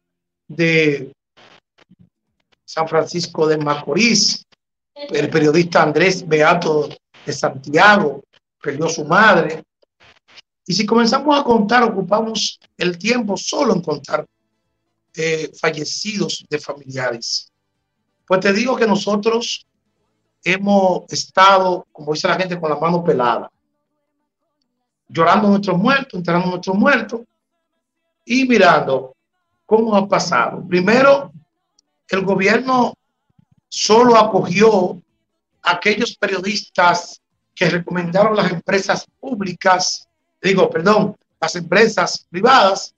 de 0.49 1.13
San 2.65 2.89
Francisco 2.89 3.47
de 3.47 3.59
Macorís, 3.59 4.45
el 4.95 5.31
periodista 5.31 5.83
Andrés 5.83 6.27
Beato 6.27 6.89
de 7.25 7.33
Santiago, 7.33 8.23
perdió 8.63 8.89
su 8.89 9.05
madre. 9.05 9.63
Y 10.67 10.73
si 10.73 10.87
comenzamos 10.87 11.39
a 11.39 11.43
contar, 11.43 11.83
ocupamos 11.83 12.61
el 12.77 12.99
tiempo 12.99 13.37
solo 13.37 13.75
en 13.75 13.83
contar 13.83 14.27
eh, 15.17 15.51
fallecidos 15.59 16.45
de 16.49 16.59
familiares. 16.59 17.51
Pues 18.27 18.41
te 18.41 18.53
digo 18.53 18.77
que 18.77 18.87
nosotros 18.87 19.67
hemos 20.45 21.13
estado, 21.13 21.87
como 21.91 22.13
dice 22.13 22.29
la 22.29 22.37
gente, 22.37 22.61
con 22.61 22.71
la 22.71 22.77
mano 22.77 23.03
pelada, 23.03 23.51
llorando 25.09 25.49
nuestros 25.49 25.77
muertos, 25.77 26.15
enterrando 26.15 26.47
a 26.47 26.51
nuestros 26.51 26.77
muertos 26.77 27.21
y 28.25 28.47
mirando 28.47 29.15
cómo 29.67 29.97
ha 29.97 30.09
pasado. 30.09 30.67
Primero, 30.67 31.33
el 32.09 32.25
gobierno 32.25 32.95
solo 33.69 34.17
acogió 34.17 35.01
a 35.63 35.73
aquellos 35.73 36.17
periodistas 36.17 37.21
que 37.55 37.71
recomendaron 37.71 38.37
las 38.37 38.51
empresas 38.51 39.07
públicas, 39.21 40.09
digo, 40.43 40.69
perdón, 40.71 41.17
las 41.41 41.55
empresas 41.57 42.27
privadas, 42.29 42.95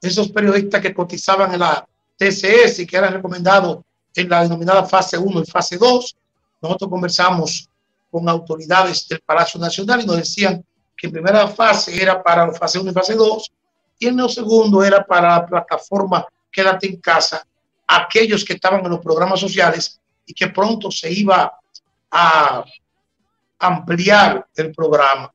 esos 0.00 0.30
periodistas 0.30 0.80
que 0.80 0.94
cotizaban 0.94 1.52
en 1.54 1.60
la 1.60 1.86
TCS 2.16 2.80
y 2.80 2.86
que 2.86 2.96
eran 2.96 3.14
recomendados 3.14 3.80
en 4.14 4.28
la 4.28 4.42
denominada 4.42 4.84
fase 4.84 5.16
1 5.16 5.40
y 5.40 5.46
fase 5.46 5.76
2. 5.78 6.16
Nosotros 6.60 6.90
conversamos 6.90 7.68
con 8.10 8.28
autoridades 8.28 9.08
del 9.08 9.20
Palacio 9.20 9.58
Nacional 9.58 10.02
y 10.02 10.06
nos 10.06 10.16
decían 10.16 10.64
que 10.96 11.06
en 11.06 11.12
primera 11.12 11.48
fase 11.48 12.00
era 12.00 12.22
para 12.22 12.46
la 12.46 12.52
fase 12.52 12.78
1 12.78 12.90
y 12.90 12.94
fase 12.94 13.14
2 13.14 13.52
y 14.02 14.08
en 14.08 14.18
el 14.18 14.28
segundo 14.28 14.82
era 14.82 15.04
para 15.04 15.28
la 15.38 15.46
plataforma 15.46 16.26
Quédate 16.50 16.86
en 16.86 16.96
casa, 17.00 17.46
aquellos 17.86 18.44
que 18.44 18.52
estaban 18.54 18.84
en 18.84 18.90
los 18.90 19.00
programas 19.00 19.40
sociales 19.40 19.98
y 20.26 20.34
que 20.34 20.48
pronto 20.48 20.90
se 20.90 21.10
iba 21.10 21.50
a 22.10 22.64
ampliar 23.58 24.46
el 24.56 24.72
programa. 24.72 25.32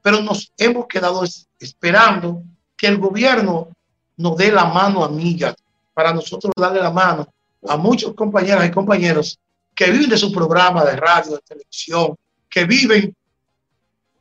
Pero 0.00 0.20
nos 0.20 0.52
hemos 0.56 0.86
quedado 0.86 1.24
es- 1.24 1.48
esperando 1.58 2.42
que 2.76 2.86
el 2.86 2.98
gobierno 2.98 3.68
nos 4.16 4.36
dé 4.36 4.52
la 4.52 4.66
mano 4.66 5.02
amiga 5.04 5.54
para 5.92 6.12
nosotros 6.12 6.52
darle 6.56 6.80
la 6.80 6.90
mano 6.90 7.26
a 7.66 7.76
muchos 7.76 8.14
compañeras 8.14 8.66
y 8.66 8.70
compañeros 8.70 9.38
que 9.74 9.90
viven 9.90 10.10
de 10.10 10.18
su 10.18 10.30
programa 10.32 10.84
de 10.84 10.94
radio, 10.94 11.32
de 11.32 11.40
televisión, 11.40 12.14
que 12.48 12.64
viven 12.64 13.12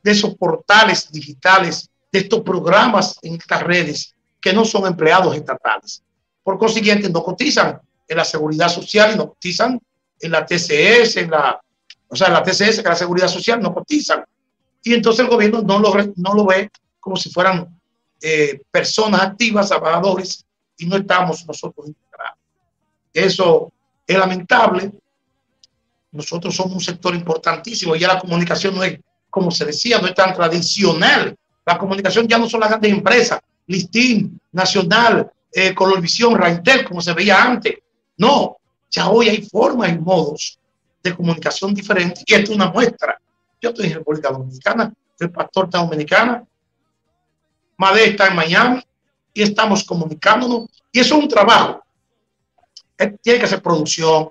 de 0.02 0.12
esos 0.12 0.34
portales 0.36 1.12
digitales, 1.12 1.88
de 2.14 2.20
estos 2.20 2.42
programas 2.42 3.18
en 3.24 3.34
estas 3.34 3.64
redes 3.64 4.14
que 4.40 4.54
no 4.54 4.64
son 4.64 4.86
empleados 4.86 5.36
estatales. 5.36 6.04
Por 6.44 6.60
consiguiente, 6.60 7.10
no 7.10 7.24
cotizan 7.24 7.82
en 8.08 8.18
la 8.18 8.24
seguridad 8.24 8.70
social 8.70 9.14
y 9.14 9.18
no 9.18 9.30
cotizan 9.30 9.80
en 10.20 10.32
la 10.32 10.46
TCS, 10.46 11.18
en 11.18 11.32
la, 11.32 11.60
o 12.08 12.16
sea, 12.16 12.28
en 12.28 12.34
la 12.34 12.44
TCS, 12.44 12.56
que 12.58 12.82
es 12.82 12.84
la 12.84 12.96
seguridad 12.96 13.28
social, 13.28 13.60
no 13.60 13.74
cotizan. 13.74 14.24
Y 14.84 14.94
entonces 14.94 15.26
el 15.26 15.32
gobierno 15.32 15.64
no 15.64 15.80
lo, 15.80 15.92
no 16.18 16.34
lo 16.36 16.46
ve 16.46 16.70
como 17.00 17.16
si 17.16 17.32
fueran 17.32 17.80
eh, 18.22 18.62
personas 18.70 19.22
activas, 19.22 19.70
trabajadores, 19.70 20.46
y 20.78 20.86
no 20.86 20.98
estamos 20.98 21.46
nosotros 21.48 21.88
integrados. 21.88 22.38
Eso 23.12 23.72
es 24.06 24.18
lamentable. 24.18 24.92
Nosotros 26.12 26.56
somos 26.56 26.74
un 26.74 26.82
sector 26.82 27.16
importantísimo. 27.16 27.96
Ya 27.96 28.10
la 28.10 28.20
comunicación 28.20 28.76
no 28.76 28.84
es, 28.84 29.00
como 29.32 29.50
se 29.50 29.66
decía, 29.66 30.00
no 30.00 30.08
es 30.08 30.14
tan 30.14 30.34
tradicional. 30.36 31.36
La 31.66 31.78
comunicación 31.78 32.28
ya 32.28 32.38
no 32.38 32.50
son 32.50 32.60
las 32.60 32.70
grandes 32.70 32.92
empresas, 32.92 33.40
Listín, 33.68 34.40
Nacional, 34.52 35.32
eh, 35.52 35.74
Colorvisión, 35.74 36.36
Raintel, 36.36 36.86
como 36.86 37.02
se 37.02 37.14
veía 37.14 37.44
antes. 37.44 37.76
No, 38.18 38.58
ya 38.90 39.10
hoy 39.10 39.30
hay 39.30 39.42
formas 39.44 39.92
y 39.92 39.98
modos 39.98 40.60
de 41.02 41.16
comunicación 41.16 41.74
diferentes. 41.74 42.24
Y 42.26 42.34
esto 42.34 42.52
es 42.52 42.56
una 42.56 42.72
muestra. 42.72 43.20
Yo 43.62 43.70
estoy 43.70 43.88
en 43.88 43.94
República 43.94 44.30
Dominicana, 44.30 44.94
el 45.20 45.32
pastor 45.32 45.66
está 45.66 45.80
Dominicana, 45.80 46.44
Madé 47.78 48.10
está 48.10 48.28
en 48.28 48.36
Miami 48.36 48.84
y 49.34 49.42
estamos 49.42 49.84
comunicándonos. 49.84 50.68
Y 50.92 51.00
eso 51.00 51.16
es 51.16 51.24
un 51.24 51.30
trabajo. 51.30 51.84
Eh, 52.98 53.16
Tiene 53.22 53.40
que 53.40 53.48
ser 53.48 53.62
producción, 53.62 54.30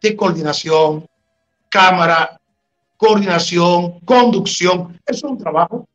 de 0.00 0.16
coordinación, 0.16 1.06
cámara, 1.68 2.40
coordinación, 2.96 4.00
conducción. 4.00 4.98
Es 5.06 5.22
un 5.22 5.38
trabajo. 5.38 5.86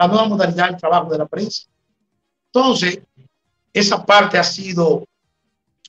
La 0.00 0.08
nueva 0.08 0.28
modalidad 0.28 0.68
del 0.68 0.78
trabajo 0.78 1.10
de 1.10 1.18
la 1.18 1.26
prensa. 1.26 1.64
Entonces, 2.46 3.00
esa 3.70 4.02
parte 4.02 4.38
ha 4.38 4.42
sido 4.42 5.04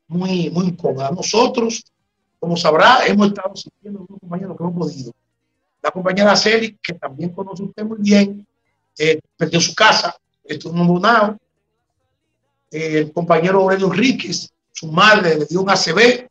muy, 0.06 0.50
muy 0.50 0.66
incómoda. 0.66 1.12
Nosotros, 1.12 1.82
como 2.38 2.58
sabrá, 2.58 3.06
hemos 3.06 3.30
estado 3.30 3.56
sintiendo 3.56 4.00
unos 4.02 4.20
compañeros 4.20 4.58
que 4.58 4.64
hemos 4.64 4.76
podido. 4.76 5.14
La 5.82 5.92
compañera 5.92 6.36
Celi, 6.36 6.78
que 6.84 6.94
también 6.96 7.30
conoce 7.30 7.64
usted 7.64 7.86
muy 7.86 8.00
bien, 8.02 8.46
eh, 8.98 9.18
perdió 9.38 9.62
su 9.62 9.74
casa, 9.74 10.14
estuvo 10.44 10.76
en. 10.76 11.38
Eh, 12.70 12.98
el 12.98 13.14
compañero 13.14 13.62
Aurelio 13.62 13.88
Enríquez, 13.88 14.50
su 14.74 14.92
madre 14.92 15.38
le 15.38 15.46
dio 15.46 15.62
un 15.62 15.70
ACV. 15.70 16.30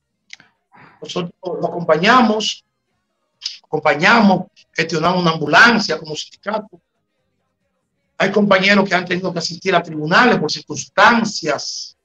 Nosotros 1.01 1.33
lo 1.43 1.67
acompañamos, 1.67 2.63
acompañamos, 3.65 4.49
gestionamos 4.75 5.23
una 5.23 5.31
ambulancia 5.31 5.99
como 5.99 6.15
sindicato. 6.15 6.79
Hay 8.23 8.31
compañeros 8.31 8.87
que 8.87 8.95
han 8.95 9.07
tenido 9.07 9.33
que 9.33 9.39
asistir 9.39 9.75
a 9.75 9.83
tribunales 9.83 10.39
por 10.39 10.53
circunstancias 10.53 11.97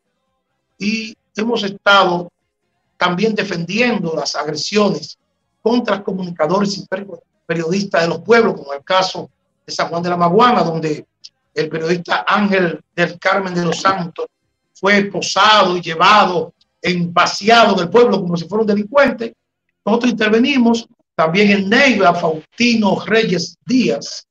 y 0.78 1.14
hemos 1.36 1.62
estado 1.64 2.32
también 2.96 3.36
defendiendo 3.36 4.16
las 4.16 4.34
agresiones 4.34 5.18
contra 5.62 6.02
comunicadores 6.02 6.78
y 6.78 6.86
per- 6.86 7.06
periodistas 7.46 8.04
de 8.04 8.08
los 8.08 8.22
pueblos, 8.22 8.54
como 8.56 8.72
el 8.72 8.82
caso 8.82 9.30
de 9.68 9.74
San 9.74 9.90
Juan 9.90 10.02
de 10.04 10.10
la 10.10 10.16
Maguana, 10.16 10.64
donde 10.64 11.06
el 11.54 11.68
periodista 11.68 12.24
Ángel 12.26 12.82
del 12.96 13.20
Carmen 13.20 13.54
de 13.54 13.66
los 13.66 13.82
Santos 13.82 14.28
fue 14.74 15.04
posado 15.12 15.76
y 15.76 15.82
llevado 15.82 16.54
en 16.82 17.14
vaciado 17.14 17.76
del 17.76 17.90
pueblo 17.90 18.22
como 18.22 18.38
si 18.38 18.48
fuera 18.48 18.62
un 18.62 18.68
delincuente. 18.68 19.36
Nosotros 19.86 20.12
intervenimos 20.12 20.88
también 21.14 21.52
en 21.52 21.70
Neiva, 21.70 22.14
Faustino 22.14 23.02
Reyes 23.06 23.58
Díaz, 23.66 24.26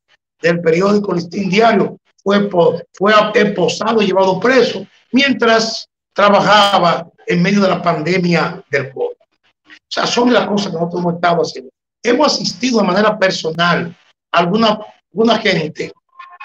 del 0.45 0.61
periódico 0.61 1.14
Listín 1.14 1.49
Diario, 1.49 1.97
fue, 2.22 2.51
fue 2.92 3.12
esposado 3.34 4.03
y 4.03 4.07
llevado 4.07 4.38
preso 4.38 4.86
mientras 5.11 5.88
trabajaba 6.12 7.09
en 7.26 7.42
medio 7.42 7.62
de 7.62 7.68
la 7.68 7.82
pandemia 7.82 8.62
del 8.70 8.92
COVID. 8.92 9.05
O 9.07 9.88
sea, 9.88 10.07
son 10.07 10.32
las 10.32 10.47
cosas 10.47 10.68
que 10.68 10.74
nosotros 10.74 11.01
hemos 11.01 11.14
estado 11.14 11.42
haciendo. 11.42 11.70
Hemos 12.03 12.34
asistido 12.34 12.80
de 12.80 12.86
manera 12.86 13.18
personal 13.18 13.97
a 14.32 14.38
alguna, 14.38 14.78
alguna 15.12 15.38
gente 15.38 15.92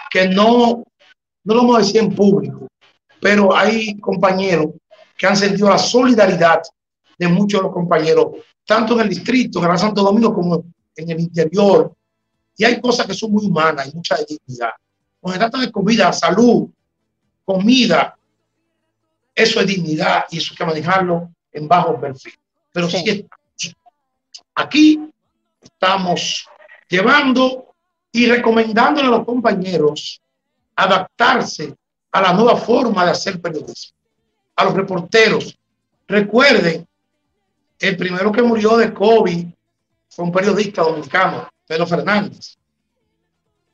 que 0.10 0.30
no, 0.30 0.84
no 1.44 1.54
lo 1.54 1.62
vamos 1.62 1.76
a 1.76 1.80
decir 1.80 1.98
en 1.98 2.16
público, 2.16 2.68
pero 3.20 3.54
hay 3.56 4.00
compañeros 4.00 4.68
que 5.18 5.28
han 5.28 5.36
sentido 5.36 5.70
la 5.70 5.78
solidaridad 5.78 6.62
de 7.18 7.28
muchos 7.28 7.60
de 7.60 7.64
los 7.66 7.74
compañeros, 7.74 8.28
tanto 8.66 8.94
en 8.94 9.02
el 9.02 9.10
distrito, 9.10 9.62
en 9.64 9.72
el 9.72 9.78
Santo 9.78 10.02
Domingo, 10.04 10.34
como 10.34 10.64
en 10.96 11.10
el 11.12 11.20
interior. 11.20 11.94
Y 12.60 12.66
hay 12.66 12.82
cosas 12.82 13.08
que 13.08 13.14
son 13.14 13.32
muy 13.32 13.46
humanas 13.46 13.88
y 13.88 13.96
mucha 13.96 14.18
dignidad. 14.18 14.72
Cuando 15.22 15.34
se 15.34 15.40
trata 15.40 15.66
de 15.66 15.72
comida, 15.72 16.12
salud, 16.12 16.68
comida, 17.46 18.18
eso 19.34 19.62
es 19.62 19.66
dignidad 19.66 20.26
y 20.30 20.40
eso 20.40 20.52
hay 20.52 20.58
que 20.58 20.66
manejarlo 20.66 21.32
en 21.54 21.70
bajo 21.70 21.98
perfil. 21.98 22.34
Pero 22.74 22.90
sí. 22.90 23.26
aquí 24.56 25.10
estamos 25.62 26.46
llevando 26.90 27.74
y 28.12 28.26
recomendándole 28.26 29.08
a 29.08 29.12
los 29.12 29.26
compañeros 29.26 30.22
adaptarse 30.76 31.74
a 32.12 32.22
la 32.22 32.34
nueva 32.34 32.58
forma 32.58 33.06
de 33.06 33.12
hacer 33.12 33.40
periodismo. 33.40 33.96
A 34.58 34.66
los 34.66 34.74
reporteros, 34.74 35.58
recuerden, 36.06 36.86
el 37.80 37.96
primero 37.96 38.34
que 38.34 38.42
murió 38.42 38.76
de 38.76 38.94
COVID 38.94 39.48
fue 40.10 40.26
un 40.26 40.32
periodista 40.34 40.82
dominicano, 40.82 41.48
Pedro 41.70 41.86
Fernández. 41.86 42.58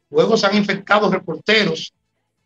Luego 0.10 0.36
se 0.36 0.46
han 0.46 0.56
infectado 0.58 1.10
reporteros 1.10 1.93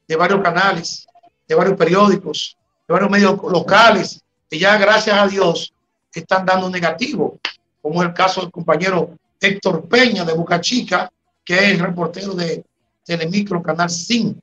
de 0.08 0.16
varios 0.16 0.43
canales, 0.43 1.08
de 1.47 1.56
varios 1.56 1.76
periódicos, 1.76 2.56
de 2.88 2.93
varios 2.93 3.10
medios 3.10 3.36
locales, 3.52 4.22
que 4.47 4.60
ya 4.60 4.78
gracias 4.78 5.18
a 5.18 5.28
Dios 5.28 5.74
están 6.14 6.45
dando 6.45 6.70
negativo, 6.70 7.39
como 7.82 8.04
es 8.04 8.10
el 8.10 8.14
caso 8.14 8.41
del 8.41 8.52
compañero 8.52 9.18
Héctor 9.41 9.88
Peña 9.89 10.24
de 10.24 10.34
Boca 10.34 10.62
Chica, 10.62 11.12
que 11.43 11.56
es 11.56 11.72
el 11.72 11.80
reportero 11.80 12.36
de 12.36 12.64
Telemicro 13.04 13.64
Canal 13.64 13.89
5. 13.89 14.39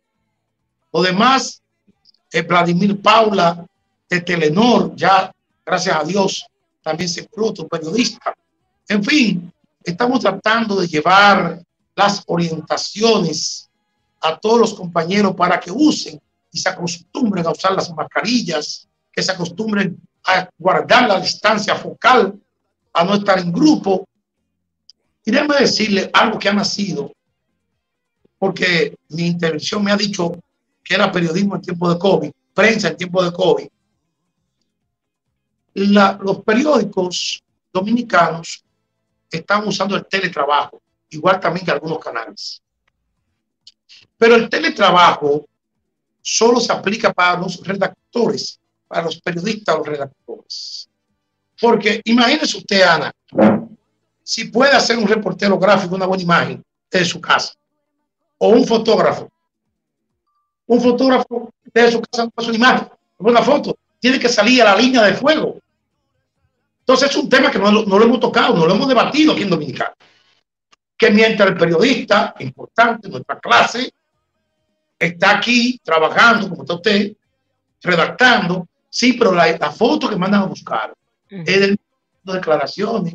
Lo 0.92 1.02
demás, 1.02 1.62
es 2.32 2.44
Vladimir 2.44 3.00
Paula 3.00 3.64
de 4.10 4.20
Telenor, 4.22 4.96
ya 4.96 5.32
gracias 5.64 5.96
a 5.96 6.02
Dios 6.02 6.44
también 6.82 7.08
se 7.08 7.20
explota 7.20 7.62
un 7.62 7.68
periodista. 7.68 8.34
En 8.88 9.04
fin, 9.04 9.52
estamos 9.86 10.20
tratando 10.20 10.80
de 10.80 10.88
llevar 10.88 11.62
las 11.94 12.22
orientaciones 12.26 13.70
a 14.20 14.36
todos 14.36 14.58
los 14.58 14.74
compañeros 14.74 15.34
para 15.36 15.60
que 15.60 15.70
usen 15.70 16.20
y 16.50 16.58
se 16.58 16.68
acostumbren 16.68 17.46
a 17.46 17.52
usar 17.52 17.72
las 17.72 17.94
mascarillas, 17.94 18.88
que 19.12 19.22
se 19.22 19.32
acostumbren 19.32 19.96
a 20.24 20.48
guardar 20.58 21.08
la 21.08 21.20
distancia 21.20 21.76
focal, 21.76 22.38
a 22.92 23.04
no 23.04 23.14
estar 23.14 23.38
en 23.38 23.52
grupo. 23.52 24.06
Y 25.24 25.30
déjame 25.30 25.56
decirle 25.56 26.10
algo 26.12 26.38
que 26.38 26.48
ha 26.48 26.52
nacido, 26.52 27.12
porque 28.38 28.96
mi 29.10 29.26
intervención 29.26 29.84
me 29.84 29.92
ha 29.92 29.96
dicho 29.96 30.32
que 30.82 30.94
era 30.94 31.12
periodismo 31.12 31.54
en 31.54 31.62
tiempo 31.62 31.88
de 31.92 31.98
COVID, 31.98 32.30
prensa 32.52 32.88
en 32.88 32.96
tiempo 32.96 33.22
de 33.24 33.32
COVID. 33.32 33.68
los 35.74 36.42
periódicos 36.42 37.42
dominicanos 37.72 38.65
están 39.36 39.66
usando 39.66 39.96
el 39.96 40.06
teletrabajo 40.06 40.80
igual 41.10 41.40
también 41.40 41.64
que 41.64 41.72
algunos 41.72 41.98
canales. 41.98 42.62
Pero 44.16 44.34
el 44.34 44.48
teletrabajo 44.48 45.46
solo 46.20 46.60
se 46.60 46.72
aplica 46.72 47.12
para 47.12 47.38
los 47.38 47.64
redactores, 47.64 48.58
para 48.88 49.04
los 49.04 49.20
periodistas, 49.20 49.76
los 49.76 49.86
redactores. 49.86 50.88
Porque 51.60 52.00
imagínese 52.04 52.58
usted, 52.58 52.82
Ana, 52.82 53.12
si 54.22 54.44
puede 54.46 54.72
hacer 54.72 54.98
un 54.98 55.06
reportero 55.06 55.58
gráfico 55.58 55.94
una 55.94 56.06
buena 56.06 56.22
imagen 56.22 56.64
de 56.90 57.04
su 57.04 57.20
casa, 57.20 57.54
o 58.38 58.48
un 58.48 58.66
fotógrafo, 58.66 59.30
un 60.66 60.80
fotógrafo 60.80 61.50
de 61.72 61.92
su 61.92 62.00
casa 62.00 62.24
no 62.24 62.32
hace 62.36 62.52
imagen, 62.52 62.88
una 63.18 63.42
foto, 63.42 63.76
tiene 64.00 64.18
que 64.18 64.28
salir 64.28 64.62
a 64.62 64.66
la 64.66 64.76
línea 64.76 65.02
de 65.02 65.14
fuego. 65.14 65.58
Entonces 66.86 67.10
es 67.10 67.16
un 67.16 67.28
tema 67.28 67.50
que 67.50 67.58
no, 67.58 67.70
no 67.70 67.98
lo 67.98 68.04
hemos 68.04 68.20
tocado, 68.20 68.54
no 68.54 68.66
lo 68.66 68.74
hemos 68.74 68.88
debatido 68.88 69.32
aquí 69.32 69.42
en 69.42 69.50
Dominicana 69.50 69.94
que 70.96 71.10
mientras 71.10 71.50
el 71.50 71.56
periodista 71.56 72.34
importante, 72.38 73.08
nuestra 73.08 73.38
clase, 73.38 73.92
está 74.98 75.36
aquí 75.36 75.78
trabajando, 75.84 76.48
como 76.48 76.62
está 76.62 76.74
usted, 76.74 77.12
redactando, 77.82 78.66
sí, 78.88 79.12
pero 79.12 79.32
la, 79.32 79.70
foto 79.70 80.08
que 80.08 80.16
mandan 80.16 80.42
a 80.42 80.46
buscar 80.46 80.94
es 81.28 81.60
de 81.60 81.78
declaraciones. 82.22 83.14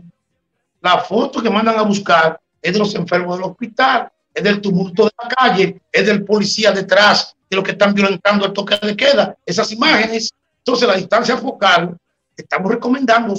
La 0.79 0.99
foto 0.99 1.41
que 1.41 1.49
mandan 1.49 1.77
a 1.77 1.81
buscar 1.81 2.39
es 2.61 2.73
de 2.73 2.79
los 2.79 2.93
enfermos 2.93 3.37
del 3.37 3.49
hospital, 3.49 4.11
es 4.33 4.43
del 4.43 4.61
tumulto 4.61 5.05
de 5.05 5.11
la 5.21 5.27
calle, 5.27 5.81
es 5.91 6.05
del 6.05 6.23
policía 6.23 6.71
detrás 6.71 7.35
de 7.49 7.55
los 7.55 7.65
que 7.65 7.71
están 7.71 7.93
violentando 7.93 8.45
el 8.45 8.53
toque 8.53 8.77
de 8.77 8.95
queda. 8.95 9.35
Esas 9.45 9.71
imágenes. 9.71 10.31
Entonces, 10.59 10.87
la 10.87 10.95
distancia 10.95 11.35
focal, 11.37 11.97
estamos 12.37 12.71
recomendando 12.71 13.35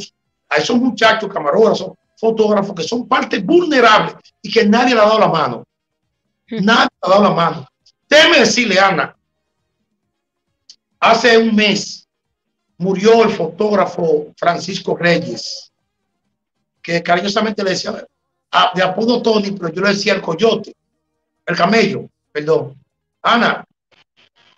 a 0.52 0.56
esos 0.56 0.76
muchachos 0.76 1.32
camarógrafos 1.32 1.92
fotógrafos 2.22 2.74
que 2.76 2.84
son 2.84 3.08
partes 3.08 3.44
vulnerables 3.44 4.14
y 4.40 4.52
que 4.52 4.64
nadie 4.64 4.94
le 4.94 5.00
ha 5.00 5.04
dado 5.04 5.18
la 5.18 5.28
mano. 5.28 5.64
Nadie 6.50 6.88
le 6.92 6.98
ha 7.02 7.08
dado 7.08 7.22
la 7.24 7.30
mano. 7.30 7.66
Déjeme 8.08 8.38
decirle, 8.38 8.78
Ana, 8.78 9.16
hace 11.00 11.36
un 11.36 11.54
mes 11.54 12.06
murió 12.78 13.24
el 13.24 13.30
fotógrafo 13.30 14.32
Francisco 14.36 14.96
Reyes, 14.96 15.72
que 16.80 17.02
cariñosamente 17.02 17.64
le 17.64 17.70
decía, 17.70 18.06
de 18.74 18.82
apodo 18.82 19.20
Tony, 19.20 19.50
pero 19.52 19.72
yo 19.72 19.82
le 19.82 19.88
decía 19.88 20.14
el 20.14 20.20
coyote, 20.20 20.76
el 21.46 21.56
camello, 21.56 22.08
perdón. 22.30 22.80
Ana, 23.22 23.64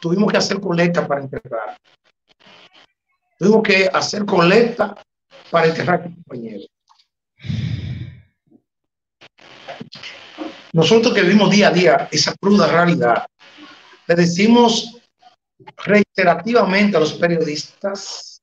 tuvimos 0.01 0.31
que 0.31 0.39
hacer 0.39 0.61
colecta 0.61 1.07
para 1.07 1.23
enterrar. 1.23 1.79
Tuvimos 3.39 3.63
que 3.63 3.89
hacer 3.93 4.27
colecta 4.27 4.95
para 5.51 5.67
enterrar 5.67 6.01
a 6.01 6.03
compañero. 6.03 6.67
Nosotros 10.73 11.15
que 11.15 11.23
vivimos 11.23 11.51
día 11.51 11.69
a 11.69 11.71
día 11.71 12.09
esa 12.11 12.35
cruda 12.35 12.67
realidad, 12.67 13.27
le 14.07 14.15
decimos 14.15 15.01
reiterativamente 15.85 16.97
a 16.97 17.01
los 17.01 17.13
periodistas, 17.15 18.43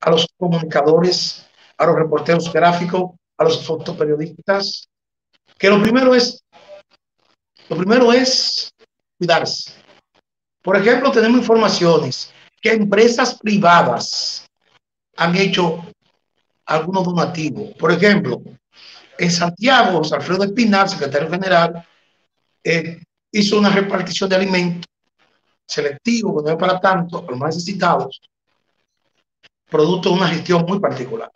a 0.00 0.10
los 0.10 0.26
comunicadores, 0.36 1.46
a 1.78 1.86
los 1.86 1.94
reporteros 1.96 2.52
gráficos, 2.52 3.12
a 3.38 3.44
los 3.44 3.64
fotoperiodistas, 3.64 4.88
que 5.56 5.70
lo 5.70 5.80
primero 5.80 6.14
es, 6.14 6.42
lo 7.68 7.76
primero 7.76 8.12
es 8.12 8.72
cuidarse. 9.16 9.72
Por 10.62 10.76
ejemplo, 10.76 11.10
tenemos 11.10 11.40
informaciones 11.40 12.32
que 12.60 12.72
empresas 12.72 13.38
privadas 13.38 14.49
han 15.20 15.36
hecho 15.36 15.84
algunos 16.64 17.04
donativos. 17.04 17.74
Por 17.78 17.92
ejemplo, 17.92 18.40
en 19.18 19.30
Santiago, 19.30 20.00
Alfredo 20.10 20.44
Espinal, 20.44 20.88
secretario 20.88 21.28
general, 21.28 21.86
eh, 22.64 23.02
hizo 23.30 23.58
una 23.58 23.68
repartición 23.68 24.30
de 24.30 24.36
alimentos 24.36 24.86
selectivos, 25.66 26.42
que 26.42 26.50
no 26.50 26.56
para 26.56 26.80
tanto, 26.80 27.18
a 27.18 27.30
los 27.30 27.38
más 27.38 27.54
necesitados, 27.54 28.18
producto 29.68 30.08
de 30.08 30.14
una 30.14 30.28
gestión 30.28 30.64
muy 30.66 30.80
particular. 30.80 31.30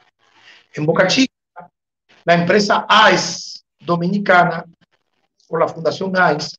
En 0.72 0.86
Boca 0.86 1.06
Chica, 1.06 1.34
la 2.24 2.34
empresa 2.34 2.86
AIS 2.88 3.66
dominicana, 3.78 4.64
por 5.46 5.60
la 5.60 5.68
Fundación 5.68 6.10
AIS, 6.16 6.56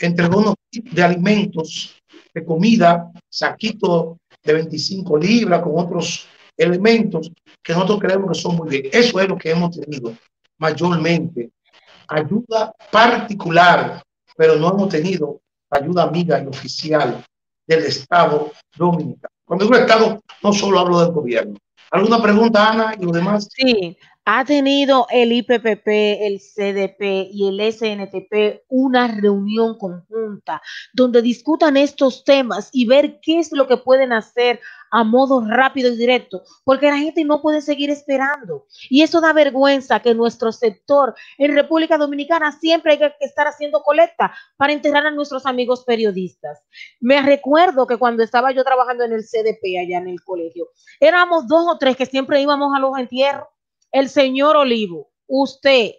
entregó 0.00 0.40
unos 0.40 0.54
de 0.72 1.04
alimentos, 1.04 1.94
de 2.34 2.44
comida, 2.44 3.12
saquito 3.28 4.18
de 4.42 4.54
25 4.54 5.16
libras, 5.16 5.62
con 5.62 5.72
otros 5.76 6.26
elementos 6.56 7.30
que 7.62 7.72
nosotros 7.72 8.00
creemos 8.00 8.28
que 8.32 8.38
son 8.40 8.56
muy 8.56 8.68
bien. 8.68 8.88
Eso 8.92 9.20
es 9.20 9.28
lo 9.28 9.36
que 9.36 9.50
hemos 9.50 9.78
tenido 9.78 10.14
mayormente. 10.58 11.50
Ayuda 12.08 12.72
particular, 12.90 14.02
pero 14.36 14.56
no 14.56 14.70
hemos 14.70 14.88
tenido 14.88 15.40
ayuda 15.70 16.04
amiga 16.04 16.42
y 16.42 16.46
oficial 16.46 17.24
del 17.66 17.84
Estado 17.84 18.52
Dominicano. 18.76 19.34
Cuando 19.44 19.64
digo 19.64 19.76
Estado, 19.76 20.20
no 20.42 20.52
solo 20.52 20.78
hablo 20.78 21.00
del 21.00 21.12
gobierno. 21.12 21.56
¿Alguna 21.90 22.20
pregunta, 22.20 22.70
Ana, 22.70 22.94
y 22.98 23.04
lo 23.04 23.12
demás? 23.12 23.48
Sí, 23.50 23.96
ha 24.24 24.44
tenido 24.44 25.06
el 25.10 25.32
IPPP, 25.32 25.86
el 25.86 26.40
CDP 26.40 27.28
y 27.30 27.48
el 27.48 27.72
SNTP 27.72 28.62
una 28.68 29.08
reunión 29.08 29.76
conjunta 29.76 30.62
donde 30.94 31.20
discutan 31.20 31.76
estos 31.76 32.24
temas 32.24 32.70
y 32.72 32.86
ver 32.86 33.20
qué 33.20 33.38
es 33.38 33.52
lo 33.52 33.68
que 33.68 33.76
pueden 33.76 34.12
hacer 34.12 34.60
a 34.94 35.02
modo 35.02 35.44
rápido 35.44 35.92
y 35.92 35.96
directo, 35.96 36.44
porque 36.62 36.86
la 36.86 36.98
gente 36.98 37.24
no 37.24 37.42
puede 37.42 37.60
seguir 37.60 37.90
esperando. 37.90 38.66
Y 38.88 39.02
eso 39.02 39.20
da 39.20 39.32
vergüenza 39.32 39.98
que 39.98 40.14
nuestro 40.14 40.52
sector 40.52 41.16
en 41.36 41.52
República 41.52 41.98
Dominicana 41.98 42.52
siempre 42.52 42.92
hay 42.92 42.98
que 42.98 43.12
estar 43.18 43.48
haciendo 43.48 43.82
colecta 43.82 44.32
para 44.56 44.72
enterrar 44.72 45.04
a 45.04 45.10
nuestros 45.10 45.46
amigos 45.46 45.84
periodistas. 45.84 46.62
Me 47.00 47.20
recuerdo 47.22 47.88
que 47.88 47.96
cuando 47.96 48.22
estaba 48.22 48.52
yo 48.52 48.62
trabajando 48.62 49.02
en 49.02 49.14
el 49.14 49.24
CDP 49.24 49.80
allá 49.80 49.98
en 49.98 50.06
el 50.06 50.22
colegio, 50.22 50.68
éramos 51.00 51.48
dos 51.48 51.66
o 51.68 51.76
tres 51.76 51.96
que 51.96 52.06
siempre 52.06 52.40
íbamos 52.40 52.72
a 52.76 52.78
los 52.78 52.96
entierros. 52.96 53.48
El 53.90 54.08
señor 54.08 54.56
Olivo, 54.56 55.10
usted, 55.26 55.90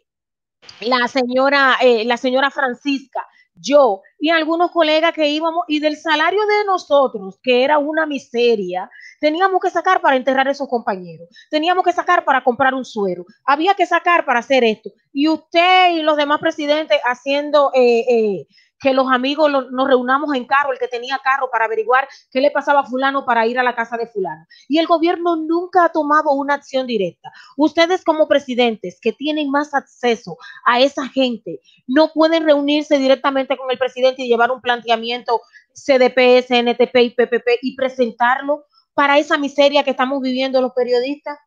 la 0.79 1.09
señora, 1.09 1.75
eh, 1.81 2.05
la 2.05 2.15
señora 2.15 2.49
Francisca, 2.49 3.27
yo 3.55 4.01
y 4.19 4.29
algunos 4.29 4.71
colegas 4.71 5.13
que 5.13 5.29
íbamos 5.29 5.63
y 5.67 5.79
del 5.79 5.97
salario 5.97 6.41
de 6.45 6.65
nosotros, 6.65 7.39
que 7.41 7.63
era 7.63 7.77
una 7.77 8.05
miseria, 8.05 8.89
teníamos 9.19 9.61
que 9.61 9.69
sacar 9.69 10.01
para 10.01 10.15
enterrar 10.15 10.47
a 10.47 10.51
esos 10.51 10.67
compañeros, 10.67 11.29
teníamos 11.49 11.83
que 11.83 11.91
sacar 11.93 12.25
para 12.25 12.43
comprar 12.43 12.73
un 12.73 12.85
suero, 12.85 13.25
había 13.45 13.73
que 13.73 13.85
sacar 13.85 14.25
para 14.25 14.39
hacer 14.39 14.63
esto. 14.63 14.91
Y 15.13 15.27
usted 15.27 15.91
y 15.93 16.01
los 16.01 16.17
demás 16.17 16.39
presidentes 16.39 16.99
haciendo 17.05 17.71
eh, 17.73 18.05
eh, 18.09 18.47
que 18.79 18.93
los 18.93 19.11
amigos 19.11 19.51
nos 19.71 19.87
reunamos 19.87 20.35
en 20.35 20.45
carro, 20.45 20.71
el 20.71 20.79
que 20.79 20.87
tenía 20.87 21.19
carro 21.23 21.49
para 21.51 21.65
averiguar 21.65 22.07
qué 22.31 22.41
le 22.41 22.51
pasaba 22.51 22.81
a 22.81 22.85
fulano 22.85 23.25
para 23.25 23.47
ir 23.47 23.57
a 23.59 23.63
la 23.63 23.75
casa 23.75 23.97
de 23.97 24.07
fulano. 24.07 24.45
Y 24.67 24.79
el 24.79 24.87
gobierno 24.87 25.35
nunca 25.35 25.85
ha 25.85 25.89
tomado 25.89 26.31
una 26.31 26.55
acción 26.55 26.87
directa. 26.87 27.31
Ustedes 27.57 28.03
como 28.03 28.27
presidentes 28.27 28.99
que 29.01 29.13
tienen 29.13 29.49
más 29.49 29.73
acceso 29.73 30.37
a 30.65 30.79
esa 30.79 31.07
gente, 31.09 31.59
no 31.87 32.11
pueden 32.13 32.43
reunirse 32.43 32.97
directamente 32.97 33.57
con 33.57 33.71
el 33.71 33.77
presidente 33.77 34.23
y 34.23 34.27
llevar 34.27 34.51
un 34.51 34.61
planteamiento 34.61 35.41
CDP, 35.73 36.43
SNTP 36.45 36.95
y 36.95 37.09
PPP 37.11 37.47
y 37.61 37.75
presentarlo 37.75 38.65
para 38.93 39.19
esa 39.19 39.37
miseria 39.37 39.83
que 39.83 39.91
estamos 39.91 40.21
viviendo 40.21 40.61
los 40.61 40.71
periodistas, 40.73 41.37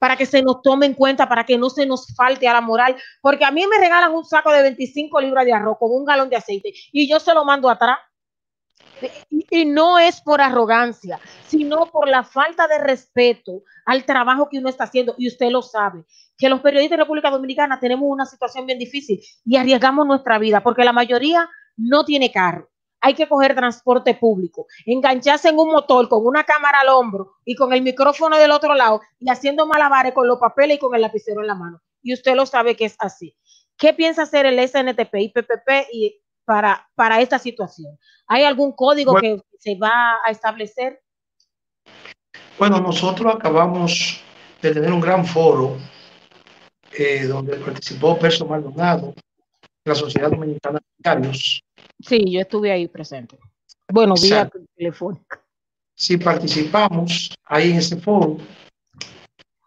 para 0.00 0.16
que 0.16 0.24
se 0.24 0.42
nos 0.42 0.62
tome 0.62 0.86
en 0.86 0.94
cuenta, 0.94 1.28
para 1.28 1.44
que 1.44 1.58
no 1.58 1.68
se 1.68 1.84
nos 1.84 2.06
falte 2.16 2.48
a 2.48 2.54
la 2.54 2.62
moral, 2.62 2.96
porque 3.20 3.44
a 3.44 3.50
mí 3.50 3.64
me 3.66 3.78
regalan 3.78 4.12
un 4.14 4.24
saco 4.24 4.50
de 4.50 4.62
25 4.62 5.20
libras 5.20 5.44
de 5.44 5.52
arroz 5.52 5.76
con 5.78 5.92
un 5.92 6.06
galón 6.06 6.30
de 6.30 6.36
aceite 6.36 6.72
y 6.90 7.06
yo 7.06 7.20
se 7.20 7.34
lo 7.34 7.44
mando 7.44 7.68
atrás. 7.68 7.98
Y, 9.28 9.64
no 9.64 9.98
es 9.98 10.20
por 10.20 10.40
arrogancia, 10.40 11.18
sino 11.46 11.86
por 11.86 12.08
la 12.08 12.22
falta 12.22 12.66
de 12.68 12.78
respeto 12.78 13.62
al 13.84 14.04
trabajo 14.04 14.48
que 14.48 14.58
uno 14.58 14.68
está 14.68 14.84
haciendo, 14.84 15.14
y 15.18 15.26
usted 15.26 15.50
lo 15.50 15.62
sabe, 15.62 16.04
que 16.36 16.48
los 16.48 16.60
periodistas 16.60 16.96
de 16.96 17.02
República 17.04 17.30
Dominicana 17.30 17.80
tenemos 17.80 18.04
una 18.08 18.26
situación 18.26 18.66
bien 18.66 18.78
difícil 18.78 19.20
y 19.44 19.56
arriesgamos 19.56 20.06
nuestra 20.06 20.38
vida, 20.38 20.62
porque 20.62 20.84
la 20.84 20.92
mayoría 20.92 21.48
no 21.76 22.04
tiene 22.04 22.30
carro. 22.30 22.70
Hay 23.00 23.14
que 23.14 23.28
coger 23.28 23.54
transporte 23.54 24.14
público, 24.14 24.66
engancharse 24.84 25.48
en 25.48 25.58
un 25.58 25.72
motor 25.72 26.08
con 26.08 26.26
una 26.26 26.44
cámara 26.44 26.80
al 26.80 26.88
hombro 26.88 27.36
y 27.44 27.54
con 27.54 27.72
el 27.72 27.82
micrófono 27.82 28.36
del 28.36 28.50
otro 28.50 28.74
lado 28.74 29.00
y 29.18 29.30
haciendo 29.30 29.66
malabares 29.66 30.12
con 30.12 30.28
los 30.28 30.38
papeles 30.38 30.76
y 30.76 30.80
con 30.80 30.94
el 30.94 31.02
lapicero 31.02 31.40
en 31.40 31.46
la 31.46 31.54
mano. 31.54 31.80
Y 32.02 32.12
usted 32.12 32.34
lo 32.34 32.46
sabe 32.46 32.76
que 32.76 32.84
es 32.84 32.96
así. 32.98 33.36
¿Qué 33.76 33.94
piensa 33.94 34.22
hacer 34.22 34.44
el 34.44 34.58
SNTP 34.58 35.14
y 35.14 35.28
PPP 35.30 35.68
y 35.92 36.20
para, 36.44 36.88
para 36.94 37.20
esta 37.20 37.38
situación? 37.38 37.98
¿Hay 38.26 38.44
algún 38.44 38.72
código 38.72 39.12
Bueno. 39.12 39.38
que 39.38 39.58
se 39.58 39.76
va 39.76 40.16
a 40.24 40.30
establecer? 40.30 41.00
Bueno, 42.58 42.80
nosotros 42.80 43.34
acabamos 43.34 44.22
de 44.60 44.72
tener 44.72 44.92
un 44.92 45.00
gran 45.00 45.24
foro 45.24 45.78
eh, 46.92 47.24
donde 47.24 47.56
participó 47.56 48.18
Perso 48.18 48.44
Maldonado, 48.44 49.14
la 49.84 49.94
Sociedad 49.94 50.30
Dominicana 50.30 50.78
de 50.78 50.86
Diarios. 50.98 51.62
Sí, 52.06 52.30
yo 52.30 52.40
estuve 52.40 52.72
ahí 52.72 52.88
presente. 52.88 53.38
Bueno, 53.88 54.14
vía 54.14 54.42
Exacto. 54.42 54.60
telefónica. 54.76 55.42
Si 55.94 56.16
participamos 56.16 57.34
ahí 57.44 57.72
en 57.72 57.76
ese 57.76 57.96
foro, 57.96 58.38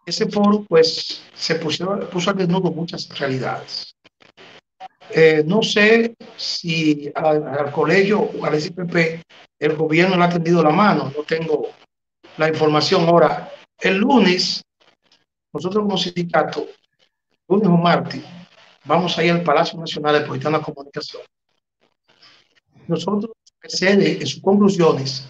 ese 0.04 0.28
foro 0.28 0.64
pues 0.68 1.22
se 1.34 1.54
pusieron, 1.56 2.08
puso 2.10 2.30
al 2.30 2.36
desnudo 2.36 2.70
muchas 2.72 3.08
realidades. 3.18 3.94
Eh, 5.10 5.44
no 5.46 5.62
sé 5.62 6.16
si 6.36 7.12
al, 7.14 7.46
al 7.46 7.70
colegio 7.70 8.20
o 8.20 8.44
al 8.44 8.60
SPP 8.60 9.22
el 9.58 9.76
gobierno 9.76 10.16
le 10.16 10.24
ha 10.24 10.28
tendido 10.28 10.62
la 10.62 10.70
mano, 10.70 11.12
no 11.16 11.22
tengo 11.22 11.68
la 12.36 12.48
información. 12.48 13.06
Ahora, 13.06 13.52
el 13.80 13.98
lunes, 13.98 14.62
nosotros 15.52 15.84
como 15.84 15.96
sindicato, 15.96 16.66
lunes 17.48 17.68
o 17.68 17.76
martes, 17.76 18.22
vamos 18.84 19.16
a 19.16 19.24
ir 19.24 19.32
al 19.32 19.42
Palacio 19.42 19.78
Nacional 19.78 20.26
de 20.26 20.50
la 20.50 20.60
Comunicación. 20.60 21.22
Nosotros, 22.86 23.32
PCD, 23.60 24.20
en 24.20 24.26
sus 24.26 24.42
conclusiones, 24.42 25.28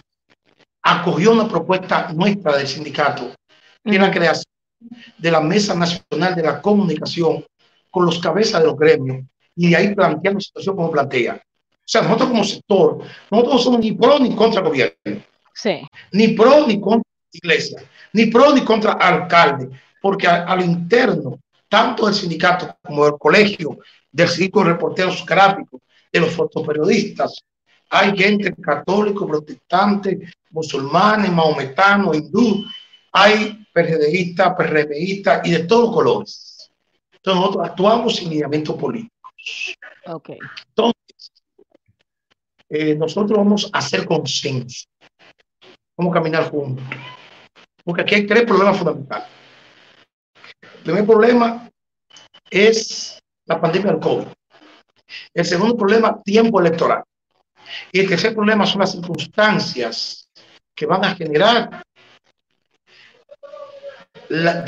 acogió 0.83 1.33
una 1.33 1.49
propuesta 1.49 2.13
nuestra 2.13 2.57
del 2.57 2.67
sindicato, 2.67 3.33
que 3.85 3.95
es 3.95 4.01
la 4.01 4.11
creación 4.11 4.53
de 5.19 5.31
la 5.31 5.41
Mesa 5.41 5.75
Nacional 5.75 6.35
de 6.35 6.43
la 6.43 6.61
Comunicación 6.61 7.45
con 7.91 8.07
los 8.07 8.19
cabezas 8.19 8.61
de 8.61 8.67
los 8.67 8.77
gremios 8.77 9.25
y 9.57 9.71
de 9.71 9.77
ahí 9.77 9.95
plantear 9.95 10.35
la 10.35 10.41
situación 10.41 10.77
como 10.77 10.91
plantea. 10.91 11.35
O 11.37 11.87
sea, 11.87 12.03
nosotros 12.03 12.29
como 12.29 12.45
sector, 12.45 12.99
nosotros 13.31 13.55
no 13.55 13.61
somos 13.61 13.81
ni 13.81 13.93
pro 13.93 14.19
ni 14.19 14.35
contra 14.35 14.61
el 14.61 14.67
gobierno, 14.67 15.25
Sí, 15.57 15.87
ni 16.11 16.29
pro 16.29 16.67
ni 16.67 16.81
contra 16.81 17.09
la 17.33 17.39
iglesia, 17.39 17.83
ni 18.13 18.27
pro 18.27 18.53
ni 18.53 18.65
contra 18.65 18.93
alcalde, 18.93 19.71
porque 20.03 20.27
a, 20.27 20.43
a 20.45 20.57
lo 20.57 20.65
interno, 20.65 21.39
tanto 21.69 22.07
del 22.07 22.15
sindicato 22.15 22.77
como 22.83 23.05
del 23.05 23.15
colegio, 23.19 23.79
del 24.11 24.29
círculo 24.29 24.67
de 24.67 24.73
reporteros 24.73 25.25
gráficos, 25.25 25.81
de 26.15 26.21
los 26.21 26.33
fotoperiodistas, 26.33 27.45
hay 27.91 28.17
gente 28.17 28.55
católico, 28.55 29.27
protestante, 29.27 30.33
musulmanes, 30.51 31.33
maometanos, 31.33 32.17
hindú, 32.17 32.65
hay 33.13 33.67
PRDistas, 33.73 34.55
PRMistas 34.57 35.47
y 35.47 35.51
de 35.51 35.65
todos 35.65 35.93
colores. 35.93 36.71
Entonces 37.13 37.41
nosotros 37.41 37.69
actuamos 37.69 38.17
sin 38.17 38.31
lineamiento 38.31 38.77
político. 38.77 39.31
ok. 40.07 40.31
Entonces, 40.69 41.33
eh, 42.69 42.95
nosotros 42.95 43.37
vamos 43.37 43.69
a 43.73 43.79
hacer 43.79 44.07
consenso. 44.07 44.87
Vamos 45.97 46.13
a 46.13 46.15
caminar 46.15 46.49
juntos. 46.51 46.85
Porque 47.85 48.03
aquí 48.03 48.15
hay 48.15 48.27
tres 48.27 48.45
problemas 48.45 48.79
fundamentales. 48.79 49.29
El 50.63 50.83
primer 50.83 51.07
problema 51.07 51.69
es 52.51 53.21
la 53.47 53.61
pandemia 53.61 53.93
del 53.93 54.01
COVID. 54.01 54.27
El 55.33 55.45
segundo 55.45 55.77
problema, 55.77 56.21
tiempo 56.23 56.61
electoral. 56.61 57.03
Y 57.93 58.01
el 58.01 58.09
tercer 58.09 58.35
problema 58.35 58.67
son 58.67 58.81
las 58.81 58.93
circunstancias 58.93 60.29
que 60.75 60.87
van 60.87 61.05
a 61.05 61.15
generar 61.15 61.83
la, 64.29 64.65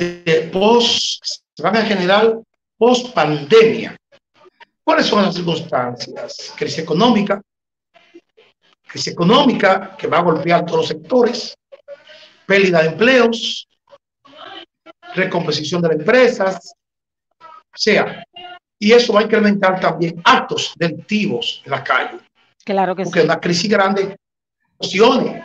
post, 0.52 1.24
van 1.58 1.76
a 1.76 1.82
generar 1.82 2.38
post 2.76 3.12
pandemia. 3.12 3.96
¿Cuáles 4.84 5.06
son 5.06 5.22
las 5.22 5.34
circunstancias? 5.34 6.52
Crisis 6.56 6.78
económica, 6.78 7.42
crisis 8.86 9.12
económica 9.12 9.96
que 9.96 10.06
va 10.06 10.18
a 10.18 10.22
golpear 10.22 10.64
todos 10.64 10.80
los 10.80 10.88
sectores, 10.88 11.56
pérdida 12.46 12.82
de 12.82 12.88
empleos, 12.88 13.68
recomposición 15.14 15.82
de 15.82 15.88
las 15.88 15.98
empresas, 15.98 16.74
o 17.40 17.78
sea, 17.78 18.24
y 18.78 18.92
eso 18.92 19.12
va 19.12 19.20
a 19.20 19.24
incrementar 19.24 19.80
también 19.80 20.20
actos 20.24 20.72
delictivos 20.76 21.62
en 21.64 21.70
la 21.70 21.82
calle, 21.84 22.18
Claro 22.64 22.94
que 22.96 23.04
porque 23.04 23.20
sí. 23.20 23.24
una 23.26 23.40
crisis 23.40 23.70
grande 23.70 24.16
opciones. 24.78 25.44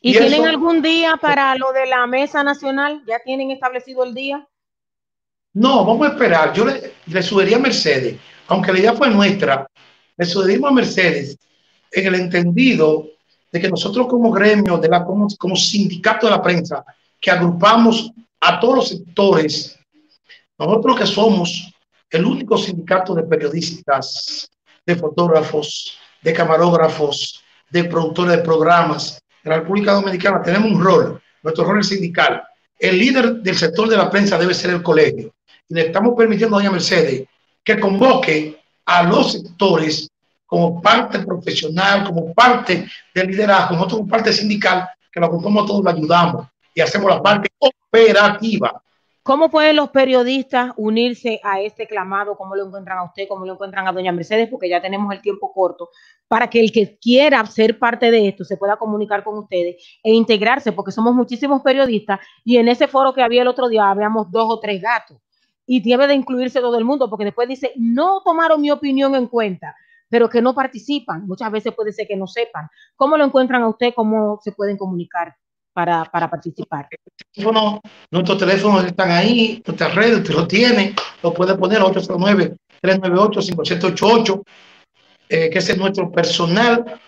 ¿Y, 0.00 0.10
y 0.10 0.12
tienen 0.12 0.40
eso- 0.42 0.44
algún 0.48 0.82
día 0.82 1.16
para 1.16 1.54
lo 1.56 1.72
de 1.72 1.86
la 1.86 2.06
mesa 2.06 2.42
nacional? 2.42 3.02
¿Ya 3.06 3.18
tienen 3.20 3.50
establecido 3.50 4.02
el 4.04 4.14
día? 4.14 4.46
No, 5.54 5.84
vamos 5.84 6.06
a 6.08 6.10
esperar. 6.12 6.52
Yo 6.52 6.64
le, 6.66 6.94
le 7.06 7.22
sugería 7.22 7.56
a 7.56 7.60
Mercedes, 7.60 8.16
aunque 8.48 8.72
la 8.72 8.78
idea 8.78 8.92
fue 8.94 9.08
nuestra, 9.10 9.66
le 10.16 10.24
sugerimos 10.26 10.70
a 10.70 10.74
Mercedes 10.74 11.38
en 11.92 12.06
el 12.06 12.14
entendido 12.16 13.08
de 13.50 13.60
que 13.60 13.68
nosotros 13.68 14.06
como 14.06 14.30
gremio, 14.30 14.76
de 14.78 14.88
la, 14.88 15.04
como, 15.04 15.28
como 15.38 15.56
sindicato 15.56 16.26
de 16.26 16.32
la 16.32 16.42
prensa, 16.42 16.84
que 17.20 17.30
agrupamos 17.30 18.10
a 18.40 18.60
todos 18.60 18.74
los 18.76 18.88
sectores, 18.88 19.78
nosotros 20.58 20.98
que 20.98 21.06
somos 21.06 21.72
el 22.16 22.24
único 22.24 22.56
sindicato 22.56 23.14
de 23.14 23.22
periodistas, 23.22 24.50
de 24.84 24.96
fotógrafos, 24.96 25.98
de 26.22 26.32
camarógrafos, 26.32 27.42
de 27.70 27.84
productores 27.84 28.36
de 28.36 28.42
programas 28.42 29.20
de 29.42 29.50
la 29.50 29.56
República 29.58 29.92
Dominicana, 29.92 30.42
tenemos 30.42 30.70
un 30.70 30.82
rol, 30.82 31.22
nuestro 31.42 31.64
rol 31.64 31.80
es 31.80 31.88
sindical. 31.88 32.42
El 32.78 32.98
líder 32.98 33.34
del 33.36 33.56
sector 33.56 33.88
de 33.88 33.96
la 33.96 34.10
prensa 34.10 34.38
debe 34.38 34.54
ser 34.54 34.70
el 34.70 34.82
colegio. 34.82 35.32
Y 35.68 35.74
le 35.74 35.86
estamos 35.86 36.14
permitiendo 36.16 36.56
a 36.56 36.58
doña 36.60 36.70
Mercedes 36.70 37.26
que 37.62 37.78
convoque 37.78 38.60
a 38.84 39.02
los 39.02 39.32
sectores 39.32 40.08
como 40.46 40.80
parte 40.80 41.20
profesional, 41.20 42.04
como 42.04 42.32
parte 42.32 42.88
del 43.14 43.26
liderazgo, 43.28 43.74
nosotros 43.74 44.00
como 44.00 44.10
parte 44.10 44.32
sindical, 44.32 44.88
que 45.10 45.20
lo 45.20 45.26
agrupamos 45.26 45.66
todos, 45.66 45.84
lo 45.84 45.90
ayudamos 45.90 46.46
y 46.74 46.80
hacemos 46.80 47.10
la 47.10 47.22
parte 47.22 47.48
operativa. 47.58 48.80
¿Cómo 49.26 49.50
pueden 49.50 49.74
los 49.74 49.90
periodistas 49.90 50.70
unirse 50.76 51.40
a 51.42 51.60
este 51.60 51.88
clamado? 51.88 52.36
¿Cómo 52.36 52.54
lo 52.54 52.64
encuentran 52.64 52.98
a 52.98 53.02
usted? 53.02 53.26
¿Cómo 53.28 53.44
lo 53.44 53.54
encuentran 53.54 53.88
a 53.88 53.90
doña 53.90 54.12
Mercedes? 54.12 54.48
Porque 54.48 54.68
ya 54.68 54.80
tenemos 54.80 55.12
el 55.12 55.20
tiempo 55.20 55.52
corto 55.52 55.88
para 56.28 56.48
que 56.48 56.60
el 56.60 56.70
que 56.70 56.96
quiera 57.00 57.44
ser 57.46 57.76
parte 57.76 58.12
de 58.12 58.28
esto 58.28 58.44
se 58.44 58.56
pueda 58.56 58.76
comunicar 58.76 59.24
con 59.24 59.36
ustedes 59.36 59.98
e 60.04 60.14
integrarse, 60.14 60.70
porque 60.70 60.92
somos 60.92 61.12
muchísimos 61.12 61.60
periodistas 61.62 62.20
y 62.44 62.58
en 62.58 62.68
ese 62.68 62.86
foro 62.86 63.12
que 63.12 63.20
había 63.20 63.42
el 63.42 63.48
otro 63.48 63.68
día 63.68 63.90
habíamos 63.90 64.30
dos 64.30 64.46
o 64.48 64.60
tres 64.60 64.80
gatos 64.80 65.18
y 65.66 65.80
debe 65.82 66.06
de 66.06 66.14
incluirse 66.14 66.60
todo 66.60 66.78
el 66.78 66.84
mundo, 66.84 67.10
porque 67.10 67.24
después 67.24 67.48
dice, 67.48 67.72
no 67.74 68.22
tomaron 68.24 68.60
mi 68.60 68.70
opinión 68.70 69.16
en 69.16 69.26
cuenta, 69.26 69.74
pero 70.08 70.28
que 70.28 70.40
no 70.40 70.54
participan. 70.54 71.26
Muchas 71.26 71.50
veces 71.50 71.74
puede 71.74 71.92
ser 71.92 72.06
que 72.06 72.14
no 72.14 72.28
sepan. 72.28 72.68
¿Cómo 72.94 73.16
lo 73.16 73.24
encuentran 73.24 73.62
a 73.62 73.68
usted? 73.70 73.92
¿Cómo 73.92 74.38
se 74.40 74.52
pueden 74.52 74.76
comunicar 74.76 75.34
para, 75.76 76.04
para 76.06 76.30
participar? 76.30 76.88
teléfono, 77.34 77.82
nuestros 78.10 78.38
teléfonos 78.38 78.86
están 78.86 79.10
ahí, 79.10 79.62
nuestras 79.66 79.94
redes, 79.94 80.20
usted 80.20 80.32
lo 80.32 80.48
tiene, 80.48 80.94
lo 81.22 81.34
puede 81.34 81.54
poner 81.54 81.82
809-398-5788, 81.82 84.42
eh, 85.28 85.50
que 85.50 85.58
ese 85.58 85.72
es 85.72 85.78
nuestro 85.78 86.10
personal, 86.10 86.98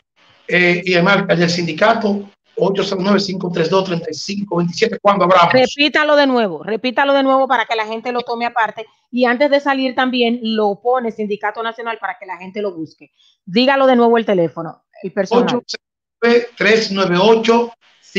eh, 0.46 0.82
y 0.84 0.92
además 0.92 1.24
el 1.30 1.38
del 1.38 1.48
sindicato, 1.48 2.28
809-532-3527, 2.56 4.98
cuando 5.00 5.24
abramos. 5.24 5.50
Repítalo 5.50 6.14
de 6.14 6.26
nuevo, 6.26 6.62
repítalo 6.62 7.14
de 7.14 7.22
nuevo 7.22 7.48
para 7.48 7.64
que 7.64 7.74
la 7.74 7.86
gente 7.86 8.12
lo 8.12 8.20
tome 8.20 8.44
aparte. 8.44 8.84
Y 9.10 9.24
antes 9.24 9.50
de 9.50 9.60
salir 9.60 9.94
también 9.94 10.40
lo 10.42 10.78
pone 10.82 11.10
Sindicato 11.10 11.62
Nacional 11.62 11.96
para 11.98 12.18
que 12.18 12.26
la 12.26 12.36
gente 12.36 12.60
lo 12.60 12.74
busque. 12.74 13.12
Dígalo 13.46 13.86
de 13.86 13.96
nuevo 13.96 14.18
el 14.18 14.26
teléfono, 14.26 14.82
el 15.02 15.10
personal. 15.10 15.62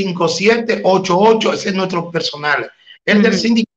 809-398-5788, 0.08 1.54
ese 1.54 1.70
es 1.70 1.76
nuestro 1.76 2.12
personal. 2.12 2.70
El 3.06 3.22
del 3.22 3.38
sindicato, 3.38 3.72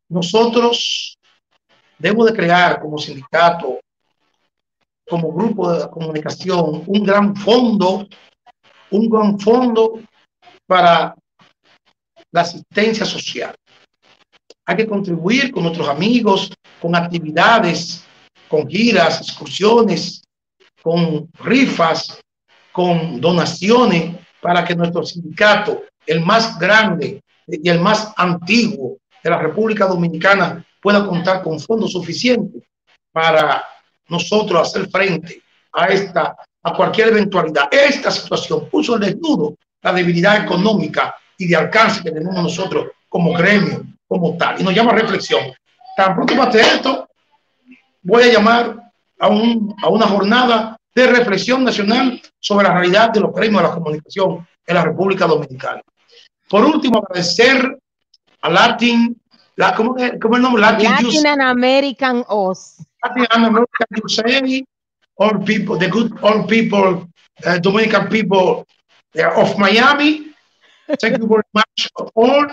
Nosotros 0.10 1.18
debemos 1.98 2.28
de 2.28 2.34
crear 2.34 2.80
como 2.80 2.98
sindicato, 2.98 3.80
como 5.08 5.32
grupo 5.34 5.72
de 5.72 5.90
comunicación, 5.90 6.84
un 6.86 7.04
gran 7.04 7.36
fondo, 7.36 8.08
un 8.92 9.10
gran 9.10 9.40
fondo 9.40 10.00
para 10.66 11.16
la 12.32 12.42
asistencia 12.42 13.06
social. 13.06 13.56
Hay 14.70 14.76
que 14.76 14.88
contribuir 14.88 15.52
con 15.52 15.64
nuestros 15.64 15.90
amigos, 15.90 16.54
con 16.80 16.96
actividades, 16.96 18.04
con 18.48 18.70
giras, 18.70 19.20
excursiones, 19.20 20.22
con 20.84 21.28
rifas, 21.40 22.22
con 22.72 23.20
donaciones, 23.20 24.16
para 24.40 24.64
que 24.64 24.76
nuestro 24.76 25.04
sindicato, 25.04 25.82
el 26.06 26.24
más 26.24 26.60
grande 26.60 27.20
y 27.48 27.68
el 27.68 27.80
más 27.80 28.14
antiguo 28.16 29.00
de 29.24 29.30
la 29.32 29.40
República 29.40 29.88
Dominicana, 29.88 30.64
pueda 30.80 31.04
contar 31.04 31.42
con 31.42 31.60
fondos 31.60 31.94
suficientes 31.94 32.62
para 33.12 33.64
nosotros 34.08 34.62
hacer 34.62 34.88
frente 34.92 35.42
a 35.74 35.88
esta, 35.88 36.36
a 36.62 36.74
cualquier 36.76 37.08
eventualidad. 37.08 37.70
Esta 37.72 38.12
situación 38.12 38.70
puso 38.70 38.94
al 38.94 39.00
desnudo 39.00 39.56
la 39.82 39.94
debilidad 39.94 40.44
económica 40.44 41.16
y 41.40 41.48
de 41.48 41.56
alcance 41.56 42.04
que 42.04 42.12
tenemos 42.12 42.36
nosotros 42.36 42.90
como 43.10 43.34
gremio, 43.34 43.84
como 44.10 44.36
tal, 44.38 44.60
y 44.60 44.64
nos 44.64 44.74
llama 44.74 44.92
a 44.92 44.96
reflexión. 44.96 45.42
Tan 45.96 46.16
pronto 46.16 46.36
pase 46.36 46.60
esto, 46.62 47.08
voy 48.02 48.24
a 48.24 48.34
llamar 48.34 48.76
a, 49.20 49.28
un, 49.30 49.74
a 49.82 49.88
una 49.90 50.08
jornada 50.08 50.76
de 50.96 51.08
reflexión 51.08 51.64
nacional 51.64 52.20
sobre 52.40 52.68
la 52.68 52.74
realidad 52.74 53.12
de 53.12 53.20
los 53.22 53.32
gremios 53.34 53.62
de 53.62 53.68
la 53.70 53.74
comunicación 53.76 54.48
en 54.66 54.76
la 54.76 54.84
República 54.84 55.28
Dominicana. 55.28 55.82
Por 56.50 56.66
último, 56.66 56.98
agradecer 57.00 57.78
a 58.42 58.50
Latin, 58.50 59.16
la, 59.56 59.76
¿cómo, 59.76 59.96
es- 59.98 60.14
cómo 60.20 60.34
es 60.34 60.38
el 60.40 60.42
nombre? 60.44 60.62
Latin, 60.62 60.92
Latin 60.92 61.28
and 61.28 61.42
American 61.42 62.24
Oz. 62.28 62.78
Latin 63.04 63.28
American 63.46 63.88
USA, 64.04 64.64
all 65.18 65.40
people, 65.46 65.78
the 65.78 65.88
good 65.88 66.12
all 66.24 66.46
people, 66.48 67.08
uh, 67.46 67.60
Dominican 67.60 68.08
people 68.10 68.66
uh, 69.16 69.42
of 69.42 69.58
Miami. 69.58 70.26
Thank 71.00 71.20
you 71.20 71.28
very 71.28 71.44
much 71.54 71.90
all. 72.16 72.48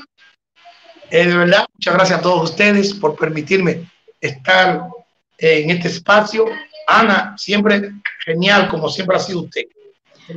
Eh, 1.10 1.26
de 1.26 1.36
verdad, 1.36 1.66
muchas 1.74 1.94
gracias 1.94 2.18
a 2.18 2.22
todos 2.22 2.50
ustedes 2.50 2.94
por 2.94 3.16
permitirme 3.16 3.88
estar 4.20 4.88
en 5.38 5.70
este 5.70 5.88
espacio. 5.88 6.46
Ana, 6.88 7.34
siempre 7.36 7.92
genial, 8.24 8.68
como 8.68 8.88
siempre 8.88 9.16
ha 9.16 9.20
sido 9.20 9.42
usted. 9.42 9.62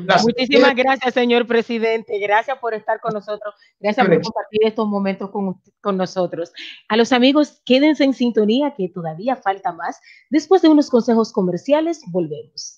Las- 0.06 0.24
Muchísimas 0.24 0.76
gracias, 0.76 1.14
señor 1.16 1.48
presidente. 1.48 2.20
Gracias 2.20 2.58
por 2.60 2.76
estar 2.76 3.00
con 3.00 3.12
nosotros. 3.14 3.56
Gracias 3.80 4.06
por 4.06 4.14
Gracias. 4.16 4.32
compartir 4.32 4.60
estos 4.66 4.88
momentos 4.88 5.32
con, 5.32 5.60
con 5.82 5.98
nosotros. 5.98 6.52
A 6.88 6.96
los 6.96 7.12
amigos, 7.12 7.62
quédense 7.66 8.04
en 8.04 8.14
sintonía 8.14 8.76
que 8.78 8.90
todavía 8.90 9.36
falta 9.36 9.72
más. 9.72 10.00
Después 10.30 10.62
de 10.62 10.70
unos 10.70 10.90
consejos 10.92 11.32
comerciales, 11.32 12.02
volvemos. 12.08 12.78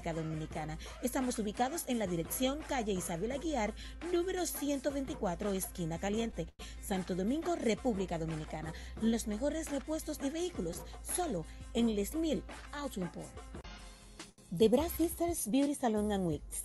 Dominicana. 0.00 0.78
Estamos 1.02 1.38
ubicados 1.38 1.84
en 1.86 1.98
la 1.98 2.06
dirección 2.06 2.60
calle 2.66 2.92
Isabel 2.92 3.30
Aguiar, 3.30 3.74
número 4.10 4.46
124, 4.46 5.52
esquina 5.52 5.98
caliente, 5.98 6.46
Santo 6.82 7.14
Domingo, 7.14 7.56
República 7.56 8.18
Dominicana. 8.18 8.72
Los 9.02 9.26
mejores 9.26 9.70
repuestos 9.70 10.18
de 10.18 10.30
vehículos, 10.30 10.82
solo 11.02 11.44
en 11.74 11.94
Les 11.94 12.14
Mil 12.14 12.42
Auto 12.72 13.00
Import. 13.00 13.28
The 14.56 14.68
Brass 14.68 14.92
Sisters 14.92 15.50
Beauty 15.50 15.74
Salon 15.74 16.10
and 16.10 16.26
Wigs, 16.26 16.64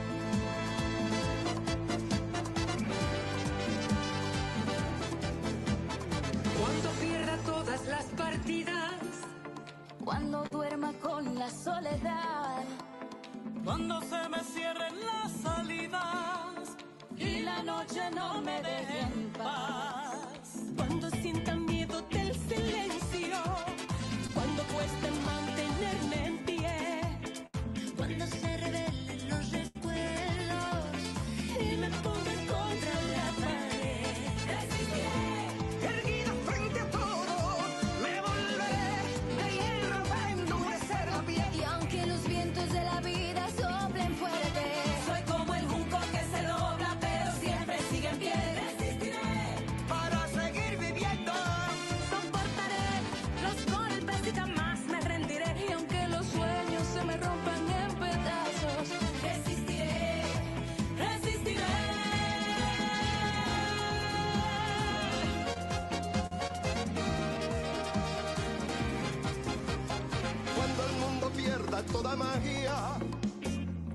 Partidas, 8.11 9.27
Cuando 10.03 10.43
duerma 10.51 10.91
con 10.93 11.37
la 11.37 11.49
soledad. 11.49 12.63
Cuando 13.63 14.01
se 14.01 14.29
me 14.29 14.39
cierren 14.39 14.95
las 15.05 15.31
salidas. 15.31 16.77
Y 17.17 17.41
la 17.41 17.61
noche 17.63 18.01
no 18.15 18.41
me 18.41 18.61
deje 18.61 18.99
en 19.01 19.29
paz. 19.33 20.63
Cuando 20.75 21.09
sienta 21.11 21.55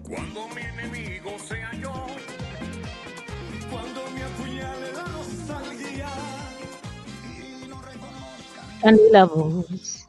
Cuando 0.08 0.46
mi 0.54 0.60
enemigo 0.62 1.36
sea 1.38 1.72
yo, 1.82 1.92
cuando 3.68 4.00
me 4.14 4.22
apuñale 4.22 4.92
la 4.92 5.04
y 7.24 7.68
no 7.68 7.82
reconozca 7.82 9.10
la 9.10 9.24
voz. 9.24 10.08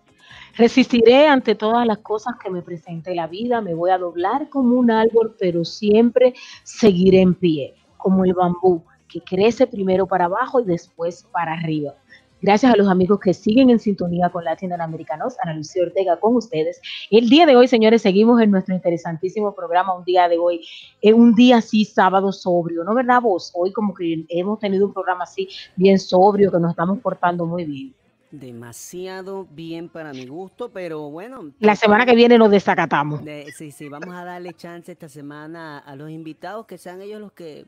Resistiré 0.56 1.28
ante 1.28 1.56
todas 1.56 1.88
las 1.88 1.98
cosas 2.00 2.36
que 2.44 2.52
me 2.52 2.62
presente 2.62 3.16
la 3.16 3.26
vida, 3.26 3.60
me 3.62 3.74
voy 3.74 3.90
a 3.90 3.98
doblar 3.98 4.50
como 4.50 4.76
un 4.76 4.92
árbol, 4.92 5.36
pero 5.40 5.66
siempre 5.66 6.36
seguiré 6.64 7.22
en 7.22 7.34
pie, 7.34 7.74
como 7.98 8.24
el 8.24 8.36
bambú 8.36 8.84
que 9.08 9.22
crece 9.22 9.66
primero 9.66 10.06
para 10.06 10.26
abajo 10.26 10.60
y 10.60 10.66
después 10.66 11.26
para 11.32 11.54
arriba. 11.54 11.96
Gracias 12.42 12.72
a 12.72 12.78
los 12.78 12.88
amigos 12.88 13.20
que 13.20 13.34
siguen 13.34 13.70
en 13.72 13.80
sintonía 13.80 14.30
con 14.30 14.44
Latinoamericanos, 14.44 15.36
Ana 15.42 15.56
Lucía 15.56 15.84
Ortega 15.84 16.20
con 16.20 16.36
ustedes. 16.36 16.80
El 17.10 17.30
día 17.30 17.48
de 17.48 17.56
hoy, 17.56 17.68
señores, 17.68 18.04
seguimos 18.04 18.40
en 18.42 18.52
nuestro 18.52 18.76
interesantísimo 18.76 19.56
programa, 19.56 19.96
un 19.98 20.04
día 20.04 20.30
de 20.30 20.38
hoy, 20.38 20.62
es 21.02 21.14
un 21.14 21.34
día 21.34 21.58
así, 21.58 21.84
sábado 21.84 22.32
sobrio, 22.32 22.84
¿no 22.84 22.94
verdad 22.94 23.22
vos? 23.22 23.52
Hoy 23.56 23.74
como 23.74 23.94
que 23.94 24.24
hemos 24.30 24.60
tenido 24.60 24.86
un 24.86 24.94
programa 24.94 25.24
así 25.24 25.50
bien 25.76 25.98
sobrio, 25.98 26.52
que 26.52 26.60
nos 26.60 26.72
estamos 26.72 27.00
portando 27.00 27.46
muy 27.46 27.66
bien. 27.66 27.94
Demasiado 28.30 29.48
bien 29.50 29.90
para 29.90 30.12
mi 30.14 30.28
gusto, 30.28 30.70
pero 30.70 31.10
bueno. 31.10 31.52
La 31.60 31.76
semana 31.76 32.06
que 32.06 32.14
viene 32.14 32.38
nos 32.38 32.52
desacatamos. 32.52 33.24
de- 33.26 33.48
sí, 33.58 33.72
sí, 33.72 33.90
vamos 33.90 34.14
a 34.14 34.24
darle 34.26 34.54
chance 34.54 34.92
esta 34.92 35.10
semana 35.10 35.80
a 35.80 35.96
los 35.96 36.10
invitados 36.12 36.66
que 36.68 36.78
sean 36.78 37.02
ellos 37.02 37.20
los 37.20 37.32
que 37.32 37.66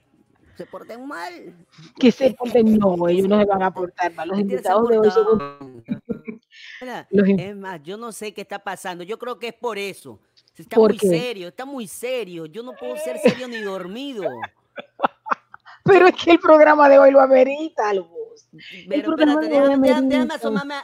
se 0.60 0.66
porten 0.66 1.07
mal. 1.07 1.55
Que 1.97 2.12
se 2.12 2.32
porten, 2.32 2.78
no, 2.78 3.07
ellos 3.07 3.30
no 3.30 3.39
se 3.39 3.45
van 3.45 3.64
a 3.64 3.72
portar 3.74 4.14
mal. 4.14 4.28
Los 4.28 4.39
invitados 4.39 4.89
de 4.89 4.99
hoy 4.99 5.10
son 5.10 5.84
es 7.39 7.55
más, 7.55 7.82
yo 7.82 7.95
no 7.95 8.12
sé 8.12 8.34
qué 8.34 8.41
está 8.41 8.60
pasando. 8.60 9.05
Yo 9.05 9.18
creo 9.18 9.39
que 9.39 9.47
es 9.47 9.53
por 9.53 9.78
eso. 9.78 10.20
Está 10.57 10.76
¿Por 10.76 10.89
muy 10.91 10.97
qué? 10.97 11.07
serio, 11.07 11.47
está 11.47 11.64
muy 11.64 11.88
serio. 11.88 12.45
Yo 12.45 12.62
no 12.62 12.74
puedo 12.74 12.97
ser 12.97 13.20
serio 13.20 13.47
ni 13.47 13.60
dormido. 13.62 14.26
Pero 15.86 16.07
es 16.07 16.16
que 16.22 16.32
el 16.32 16.39
programa 16.39 16.89
de 16.89 16.99
hoy 16.99 17.12
lo 17.12 17.22
amerita, 17.22 17.93
Luz. 17.93 18.10
Pero 18.89 19.12
espérate, 19.12 19.47
déjame, 19.47 19.47
déjame- 19.47 19.88
déjame 19.88 20.16
emergencia. 20.16 20.36
asomarme. 20.36 20.76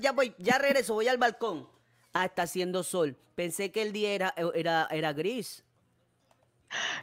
ya 0.00 0.10
voy, 0.10 0.34
ya 0.38 0.58
regreso, 0.58 0.94
voy 0.94 1.06
al 1.06 1.18
balcón. 1.18 1.68
Ah, 2.12 2.24
está 2.24 2.42
haciendo 2.42 2.82
sol. 2.82 3.16
Pensé 3.36 3.70
que 3.70 3.82
el 3.82 3.92
día 3.92 4.10
era, 4.10 4.34
era, 4.54 4.88
era 4.90 5.12
gris. 5.12 5.62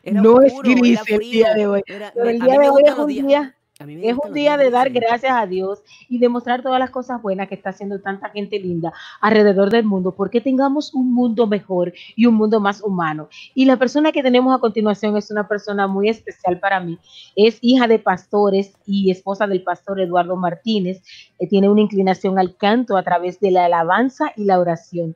Era 0.03 0.21
No 0.21 0.41
es 0.41 0.53
oscuro, 0.53 0.75
gris 0.75 0.99
era 1.07 1.15
el 1.15 1.31
día 1.31 1.53
de 1.53 1.67
hoy. 1.67 1.83
era- 1.87 2.11
Pero 2.13 2.29
el 2.29 2.39
día 2.39 2.59
de 2.59 2.69
hoy 2.69 2.83
es 2.85 2.97
un 2.97 3.07
días- 3.07 3.27
día, 3.27 3.53
es 3.79 4.17
un 4.25 4.33
día 4.33 4.57
de 4.57 4.71
dar 4.71 4.89
gracias 4.89 5.31
a 5.31 5.45
Dios 5.45 5.83
y 6.09 6.17
demostrar 6.17 6.63
todas 6.63 6.79
las 6.79 6.89
cosas 6.89 7.21
buenas 7.21 7.47
que 7.47 7.53
está 7.53 7.69
haciendo 7.69 8.01
tanta 8.01 8.29
gente 8.29 8.57
linda 8.59 8.91
alrededor 9.21 9.69
del 9.69 9.85
mundo, 9.85 10.15
porque 10.15 10.41
tengamos 10.41 10.95
un 10.95 11.13
mundo 11.13 11.45
mejor 11.45 11.93
y 12.15 12.25
un 12.25 12.33
mundo 12.33 12.59
más 12.59 12.81
humano. 12.81 13.29
Y 13.53 13.65
la 13.65 13.77
persona 13.77 14.11
que 14.11 14.23
tenemos 14.23 14.55
a 14.55 14.59
continuación 14.59 15.15
es 15.15 15.29
una 15.29 15.47
persona 15.47 15.85
muy 15.85 16.09
especial 16.09 16.59
para 16.59 16.79
mí. 16.79 16.97
Es 17.35 17.59
hija 17.61 17.87
de 17.87 17.99
pastores 17.99 18.73
y 18.87 19.11
esposa 19.11 19.45
del 19.45 19.61
pastor 19.61 19.99
Eduardo 20.01 20.35
Martínez. 20.35 21.03
Eh, 21.37 21.47
tiene 21.47 21.69
una 21.69 21.81
inclinación 21.81 22.39
al 22.39 22.57
canto 22.57 22.97
a 22.97 23.03
través 23.03 23.39
de 23.39 23.51
la 23.51 23.65
alabanza 23.65 24.31
y 24.35 24.45
la 24.45 24.59
oración. 24.59 25.15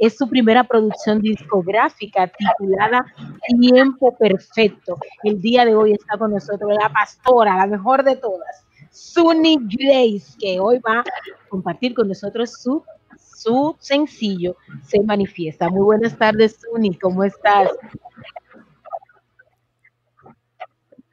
Es 0.00 0.16
su 0.16 0.26
primera 0.30 0.64
producción 0.64 1.20
discográfica 1.20 2.26
titulada 2.26 3.04
Tiempo 3.60 4.16
Perfecto. 4.16 4.98
El 5.22 5.42
día 5.42 5.66
de 5.66 5.74
hoy 5.74 5.92
está 5.92 6.16
con 6.16 6.30
nosotros 6.30 6.70
la 6.80 6.88
pastora, 6.88 7.58
la 7.58 7.66
mejor 7.66 8.02
de 8.02 8.16
todas, 8.16 8.64
Sunny 8.90 9.58
Grace, 9.60 10.32
que 10.38 10.58
hoy 10.58 10.78
va 10.78 11.00
a 11.00 11.04
compartir 11.50 11.92
con 11.92 12.08
nosotros 12.08 12.50
su, 12.62 12.82
su 13.18 13.76
sencillo 13.78 14.56
Se 14.84 15.02
Manifiesta. 15.02 15.68
Muy 15.68 15.82
buenas 15.82 16.16
tardes, 16.16 16.58
Sunny, 16.62 16.96
¿cómo 16.98 17.22
estás? 17.22 17.68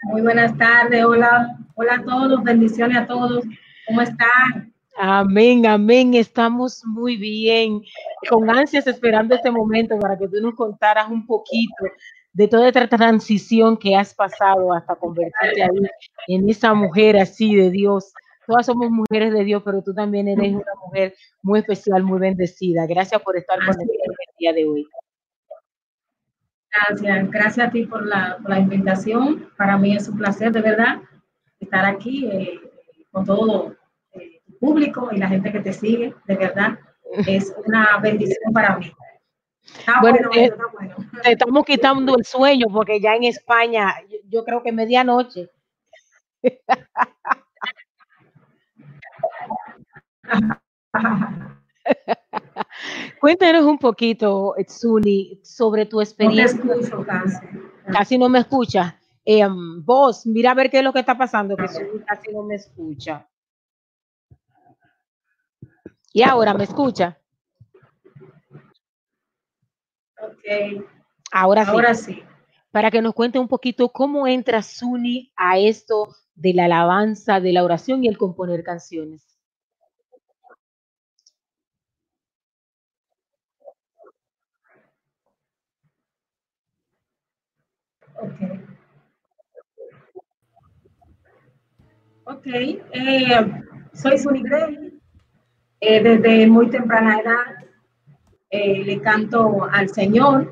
Muy 0.03 0.21
buenas 0.21 0.57
tardes, 0.57 1.03
hola, 1.03 1.57
hola 1.75 1.95
a 1.95 2.03
todos, 2.05 2.41
bendiciones 2.41 2.97
a 2.99 3.05
todos. 3.05 3.43
¿Cómo 3.85 4.01
están? 4.01 4.73
Amén, 4.99 5.63
amén. 5.67 6.15
Estamos 6.15 6.83
muy 6.83 7.17
bien, 7.17 7.83
con 8.27 8.49
ansias 8.49 8.87
esperando 8.87 9.35
este 9.35 9.51
momento 9.51 9.97
para 9.99 10.17
que 10.17 10.27
tú 10.27 10.41
nos 10.41 10.55
contaras 10.55 11.07
un 11.11 11.23
poquito 11.27 11.85
de 12.33 12.47
toda 12.47 12.67
esta 12.67 12.87
transición 12.87 13.77
que 13.77 13.95
has 13.95 14.15
pasado 14.15 14.73
hasta 14.73 14.95
convertirte 14.95 15.61
ahí 15.61 15.89
en 16.27 16.49
esa 16.49 16.73
mujer 16.73 17.15
así 17.17 17.55
de 17.55 17.69
Dios. 17.69 18.11
Todas 18.47 18.65
somos 18.65 18.89
mujeres 18.89 19.33
de 19.33 19.43
Dios, 19.43 19.61
pero 19.63 19.83
tú 19.83 19.93
también 19.93 20.29
eres 20.29 20.53
una 20.53 20.73
mujer 20.83 21.13
muy 21.43 21.59
especial, 21.59 22.01
muy 22.01 22.19
bendecida. 22.19 22.87
Gracias 22.87 23.21
por 23.21 23.37
estar 23.37 23.59
con 23.59 23.67
nosotros 23.67 23.89
el 23.89 24.35
día 24.39 24.53
de 24.53 24.65
hoy. 24.65 24.87
Gracias, 26.71 27.29
gracias 27.29 27.67
a 27.67 27.71
ti 27.71 27.85
por 27.85 28.03
la, 28.03 28.39
por 28.41 28.49
la 28.49 28.59
invitación. 28.59 29.47
Para 29.57 29.77
mí 29.77 29.95
es 29.95 30.07
un 30.07 30.17
placer, 30.17 30.51
de 30.51 30.61
verdad, 30.61 31.01
estar 31.59 31.85
aquí 31.85 32.25
eh, 32.31 32.59
con 33.11 33.23
todo 33.23 33.76
público 34.59 35.09
y 35.11 35.17
la 35.17 35.27
gente 35.27 35.51
que 35.51 35.59
te 35.59 35.73
sigue, 35.73 36.13
de 36.25 36.35
verdad. 36.35 36.79
Es 37.27 37.53
una 37.65 37.97
bendición 38.01 38.53
para 38.53 38.77
mí. 38.77 38.91
Está 39.63 39.99
Bueno, 40.01 40.01
bueno, 40.01 40.29
eh, 40.33 40.45
está 40.45 40.63
bueno. 40.73 40.95
Te 41.23 41.31
estamos 41.31 41.65
quitando 41.65 42.15
el 42.17 42.25
sueño 42.25 42.67
porque 42.71 42.99
ya 42.99 43.15
en 43.15 43.23
España, 43.25 43.93
yo, 44.09 44.17
yo 44.29 44.45
creo 44.45 44.63
que 44.63 44.71
medianoche. 44.71 45.49
Cuéntanos 53.19 53.65
un 53.65 53.77
poquito, 53.77 54.53
Tsuni, 54.65 55.39
sobre 55.43 55.85
tu 55.85 55.97
No 55.97 56.01
experiencia. 56.03 56.59
escucho 56.59 57.05
casi. 57.05 57.37
Casi 57.91 58.17
no 58.17 58.29
me 58.29 58.39
escuchas. 58.39 58.93
Em, 59.25 59.83
vos, 59.83 60.25
mira 60.25 60.51
a 60.51 60.53
ver 60.53 60.69
qué 60.69 60.77
es 60.79 60.83
lo 60.83 60.93
que 60.93 60.99
está 60.99 61.17
pasando, 61.17 61.55
que 61.57 61.65
Tsuni 61.67 61.99
casi 62.05 62.31
no 62.31 62.43
me 62.43 62.55
escucha. 62.55 63.27
Y 66.17 66.23
ahora 66.23 66.55
me 66.55 66.63
escucha. 66.63 67.19
Ok, 70.19 70.83
Ahora 71.31 71.63
sí. 71.63 71.69
ahora 71.69 71.93
sí. 71.93 72.23
Para 72.71 72.89
que 72.89 73.03
nos 73.03 73.13
cuente 73.13 73.37
un 73.37 73.47
poquito 73.47 73.89
cómo 73.89 74.25
entra 74.27 74.63
Suni 74.63 75.31
a 75.35 75.59
esto 75.59 76.07
de 76.33 76.55
la 76.55 76.65
alabanza, 76.65 77.39
de 77.39 77.53
la 77.53 77.63
oración 77.63 78.03
y 78.03 78.07
el 78.07 78.17
componer 78.17 78.63
canciones. 78.63 79.37
Ok. 88.15 88.41
Ok, 92.25 92.47
eh, 92.47 93.61
soy 93.93 94.17
Sunny 94.17 94.41
Gray. 94.41 94.86
Eh, 95.79 96.01
desde 96.01 96.47
muy 96.47 96.69
temprana 96.69 97.19
edad 97.19 97.65
eh, 98.49 98.83
le 98.83 99.01
canto 99.01 99.65
al 99.71 99.89
Señor. 99.89 100.51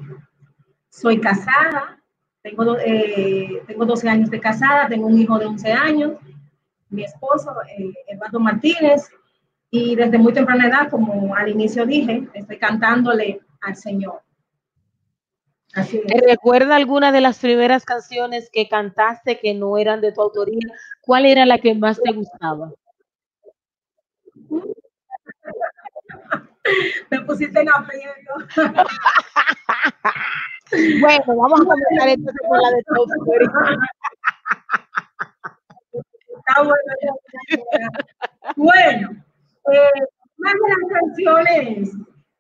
Soy 0.90 1.20
casada, 1.20 2.00
tengo, 2.42 2.78
eh, 2.78 3.64
tengo 3.68 3.86
12 3.86 4.08
años 4.08 4.30
de 4.30 4.40
casada, 4.40 4.88
tengo 4.88 5.08
un 5.08 5.20
hijo 5.20 5.38
de 5.38 5.46
11 5.46 5.74
años, 5.74 6.14
mi 6.90 7.04
esposo, 7.04 7.52
Eduardo 8.08 8.40
Martínez, 8.40 9.10
y 9.70 9.96
desde 9.96 10.18
muy 10.18 10.32
temprana 10.32 10.68
edad, 10.68 10.90
como 10.90 11.36
al 11.36 11.50
inicio 11.50 11.86
dije, 11.86 12.30
estoy 12.34 12.58
cantándole 12.58 13.42
al 13.62 13.76
Señor. 13.76 14.22
Así 15.74 15.98
es. 15.98 16.06
¿Te 16.06 16.26
recuerda 16.26 16.78
alguna 16.78 17.12
de 17.12 17.20
las 17.20 17.40
primeras 17.40 17.84
canciones 17.84 18.50
que 18.54 18.70
cantaste 18.70 19.40
que 19.40 19.54
no 19.54 19.78
eran 19.78 20.00
de 20.00 20.14
tu 20.14 20.22
autoría? 20.22 20.66
¿Cuál 21.02 21.26
era 21.26 21.46
la 21.46 21.58
que 21.58 21.76
más 21.76 22.00
te 22.02 22.14
gustaba? 22.14 22.72
Me 27.12 27.22
pusiste 27.22 27.60
en 27.62 27.70
aprieto. 27.70 28.34
Bueno, 31.00 31.24
vamos 31.28 31.62
a 31.62 31.66
comenzar 31.66 32.10
entonces 32.10 32.42
con 32.48 32.60
la 32.60 32.70
de 32.72 32.84
tu 32.84 32.96
autoría. 32.96 33.52
Está 36.38 36.64
bueno. 36.64 36.80
Bueno, 38.56 39.24
eh, 39.72 39.92
una 40.38 40.52
de 40.52 40.60
las 40.70 40.84
canciones 41.02 41.90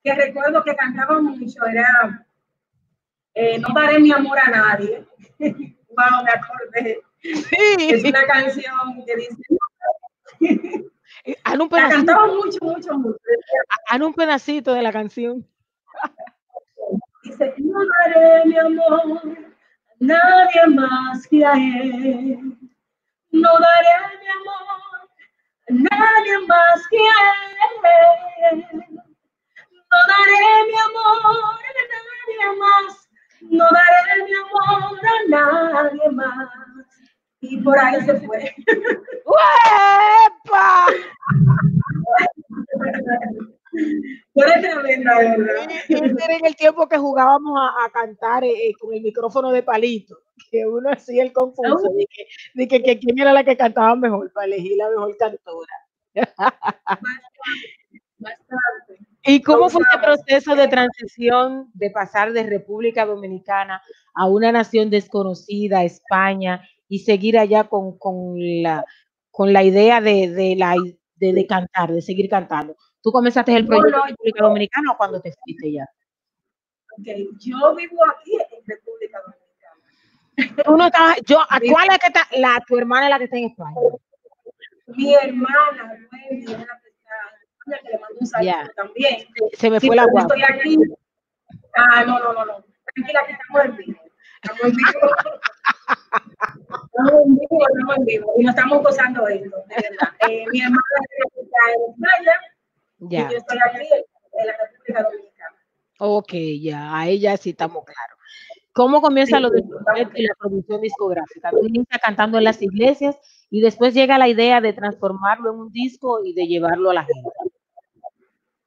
que 0.03 0.15
recuerdo 0.15 0.63
que 0.63 0.75
cantaba 0.75 1.21
mucho 1.21 1.65
era 1.65 2.27
eh, 3.35 3.59
No 3.59 3.67
daré 3.73 3.99
mi 3.99 4.11
amor 4.11 4.37
a 4.39 4.49
nadie. 4.49 5.05
wow, 5.39 6.23
me 6.23 6.31
acordé. 6.31 7.01
Es 7.21 8.01
Sí, 8.01 8.09
una 8.09 8.25
canción 8.27 9.05
que 9.05 9.15
dice, 9.15 9.43
haz 11.43 11.53
un 11.53 11.59
la 11.59 11.67
pedacito, 11.69 11.95
cantaba 11.95 12.27
mucho, 12.27 12.57
mucho, 12.61 12.93
mucho. 12.93 13.17
haz 13.87 14.01
un 14.01 14.13
pedacito 14.13 14.73
de 14.73 14.81
la 14.81 14.91
canción. 14.91 15.47
Dice, 17.23 17.53
no 17.57 17.79
daré 17.99 18.45
mi 18.45 18.57
amor 18.57 19.21
a 19.25 19.95
nadie 19.99 20.67
más 20.75 21.27
que 21.27 21.45
a 21.45 21.53
él. 21.53 22.57
No 23.31 23.49
daré 23.59 24.17
mi 24.21 24.27
amor 24.27 25.09
a 25.67 25.73
nadie 25.73 26.39
más 26.47 26.87
que 26.89 26.97
a 26.97 28.51
él. 28.51 28.65
No 29.91 29.97
daré 30.07 30.67
mi 30.67 30.77
amor 30.85 31.25
a 31.25 31.83
nadie 31.91 32.59
más. 32.59 33.09
No 33.41 33.65
daré 33.71 34.23
mi 34.23 34.33
amor 34.33 34.99
a 35.05 35.83
nadie 35.83 36.09
más. 36.11 36.64
Y 37.49 37.57
por 37.57 37.77
ahí 37.77 38.01
se 38.01 38.15
fue. 38.21 38.55
¡Uepa! 39.25 40.85
es 44.35 44.43
verdad. 44.43 45.21
Era 45.87 46.35
en 46.37 46.45
el 46.45 46.55
tiempo 46.55 46.87
que 46.87 46.97
jugábamos 46.97 47.57
a, 47.59 47.85
a 47.85 47.89
cantar 47.91 48.43
eh, 48.43 48.69
eh, 48.69 48.73
con 48.79 48.93
el 48.93 49.01
micrófono 49.01 49.51
de 49.51 49.63
palito, 49.63 50.17
que 50.49 50.65
uno 50.65 50.91
hacía 50.91 51.23
el 51.23 51.33
confuso 51.33 51.89
de 51.95 52.07
que, 52.07 52.27
de 52.53 52.67
que, 52.67 52.81
que 52.81 52.99
quién 52.99 53.19
era 53.19 53.33
la 53.33 53.43
que 53.43 53.57
cantaba 53.57 53.95
mejor 53.95 54.31
para 54.33 54.47
elegir 54.47 54.77
la 54.77 54.89
mejor 54.89 55.15
cantora. 55.17 55.73
Bastante. 58.17 59.05
¿Y 59.27 59.41
cómo 59.41 59.69
fue 59.69 59.83
Causaba. 59.83 60.15
proceso 60.15 60.55
de 60.55 60.67
transición 60.67 61.71
de 61.73 61.89
pasar 61.89 62.31
de 62.31 62.43
República 62.43 63.05
Dominicana 63.05 63.81
a 64.13 64.27
una 64.27 64.51
nación 64.51 64.91
desconocida, 64.91 65.83
España, 65.83 66.61
y 66.87 66.99
seguir 66.99 67.37
allá 67.37 67.65
con, 67.65 67.97
con 67.97 68.35
la, 68.37 68.85
con 69.31 69.51
la 69.53 69.63
idea 69.63 70.01
de, 70.01 70.29
de, 70.29 70.55
la, 70.55 70.75
de, 71.15 71.33
de 71.33 71.47
cantar, 71.47 71.91
de 71.91 72.01
seguir 72.01 72.29
cantando? 72.29 72.75
¿Tú 73.01 73.11
comenzaste 73.11 73.55
el 73.55 73.65
proyecto 73.67 74.01
en 74.03 74.09
República 74.09 74.43
Dominicana 74.43 74.91
o 74.93 74.97
cuando 74.97 75.21
te 75.21 75.31
fuiste 75.43 75.71
ya? 75.71 75.85
Ok, 76.97 77.07
Yo 77.39 77.75
vivo 77.75 77.99
aquí 78.17 78.31
en 78.33 78.63
República 78.65 79.19
Dominicana. 79.25 80.63
Tú 80.65 80.77
no 80.77 80.85
estabas, 80.85 81.17
yo, 81.25 81.39
¿a 81.49 81.59
Vivo- 81.59 81.73
¿cuál 81.75 81.87
es 81.91 81.99
que 81.99 82.07
está? 82.07 82.21
La, 82.37 82.61
tu 82.67 82.77
hermana 82.77 83.05
es 83.07 83.09
la 83.11 83.17
que 83.19 83.23
está 83.25 83.37
en 83.37 83.45
España. 83.45 83.75
Mi 84.87 85.13
hermana, 85.13 85.69
es 85.71 85.77
la 85.77 85.89
que 85.89 86.03
está 86.03 86.17
en 86.29 86.37
España, 86.39 87.79
que 87.83 87.89
le 87.89 87.99
mando 87.99 88.17
un 88.19 88.27
saludo 88.27 88.51
Ya. 88.51 88.71
también. 88.75 89.27
Se- 89.53 89.69
me 89.69 89.79
Sí, 89.79 89.87
fue 89.87 89.95
la 89.95 90.05
guapa. 90.05 90.35
estoy 90.35 90.55
aquí. 90.57 90.77
Ah, 91.75 92.03
no, 92.05 92.19
no, 92.19 92.33
no, 92.33 92.45
no. 92.45 92.65
Tranquila, 92.93 93.21
que 93.27 93.33
en 93.67 93.75
vivo. 93.77 93.99
Estamos 94.45 94.63
en 94.63 94.75
vivo. 94.75 94.99
Estamos 96.85 97.25
en 97.25 97.35
vivo, 97.35 97.59
estamos 97.67 97.97
en 97.97 98.05
vivo. 98.05 98.33
Y 98.37 98.43
nos 98.43 98.55
estamos 98.55 98.83
gozando 98.83 99.27
esto, 99.27 99.57
de 99.67 99.75
verdad. 99.75 100.09
Eh, 100.29 100.45
mi 100.51 100.61
hermana 100.61 100.81
está 101.35 101.57
en 101.73 101.91
España 101.91 102.33
Ya. 102.99 103.19
y 103.27 103.31
yo 103.31 103.37
estoy 103.37 103.57
aquí 103.67 103.87
en 104.39 104.47
la 104.47 104.53
República 104.53 105.03
Dominicana. 105.03 105.55
Ok, 105.99 106.33
ya, 106.61 106.97
ahí 106.97 107.19
ya 107.19 107.37
sí 107.37 107.51
estamos 107.51 107.83
claros. 107.85 108.17
¿Cómo 108.73 109.01
comienza 109.01 109.37
Sí, 109.37 109.41
lo 109.43 109.49
de 109.49 109.61
la 109.61 110.35
producción 110.37 110.81
discográfica? 110.81 111.49
Tú 111.49 111.65
inicias 111.65 112.01
cantando 112.01 112.37
en 112.37 112.43
las 112.43 112.61
iglesias 112.61 113.17
y 113.49 113.61
después 113.61 113.93
llega 113.93 114.17
la 114.17 114.27
idea 114.27 114.59
de 114.59 114.73
transformarlo 114.73 115.53
en 115.53 115.59
un 115.59 115.71
disco 115.71 116.19
y 116.25 116.33
de 116.33 116.45
llevarlo 116.47 116.89
a 116.91 116.95
la 116.95 117.05
gente. 117.05 117.29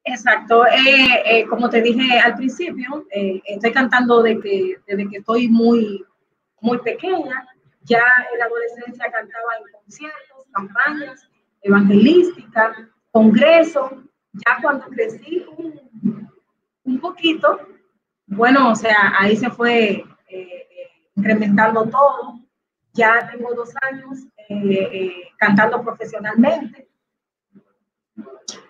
Exacto. 0.09 0.67
Eh, 0.67 1.23
eh, 1.25 1.47
como 1.47 1.69
te 1.69 1.83
dije 1.83 2.19
al 2.19 2.35
principio, 2.35 3.07
eh, 3.11 3.43
estoy 3.45 3.73
cantando 3.73 4.23
desde 4.23 4.41
que 4.41 5.17
estoy 5.17 5.49
muy, 5.49 6.05
muy 6.61 6.79
pequeña. 6.79 7.47
Ya 7.83 8.03
en 8.33 8.39
la 8.39 8.47
adolescencia 8.47 9.11
cantaba 9.11 9.57
en 9.59 9.73
conciertos, 9.73 10.47
campañas 10.53 11.29
evangelísticas, 11.63 12.77
congresos. 13.11 13.93
Ya 14.33 14.59
cuando 14.63 14.87
crecí 14.87 15.45
un, 16.85 17.01
poquito, 17.01 17.59
bueno, 18.27 18.73
o 18.73 18.75
sea, 18.75 19.15
ahí 19.19 19.37
se 19.37 19.51
fue 19.51 20.05
incrementando 21.15 21.85
todo. 21.85 22.41
Ya 22.95 23.31
tengo 23.31 23.55
dos 23.55 23.73
años 23.91 24.27
cantando 25.39 25.83
profesionalmente. 25.83 26.89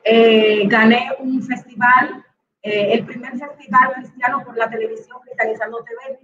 Eh, 0.04 0.66
gané 0.66 1.10
un 1.18 1.42
festival, 1.42 2.24
eh, 2.62 2.92
el 2.94 3.04
primer 3.04 3.38
festival 3.38 3.92
cristiano 3.94 4.42
por 4.44 4.56
la 4.56 4.68
televisión 4.70 5.18
Cristianizando 5.22 5.84
TV. 5.84 6.18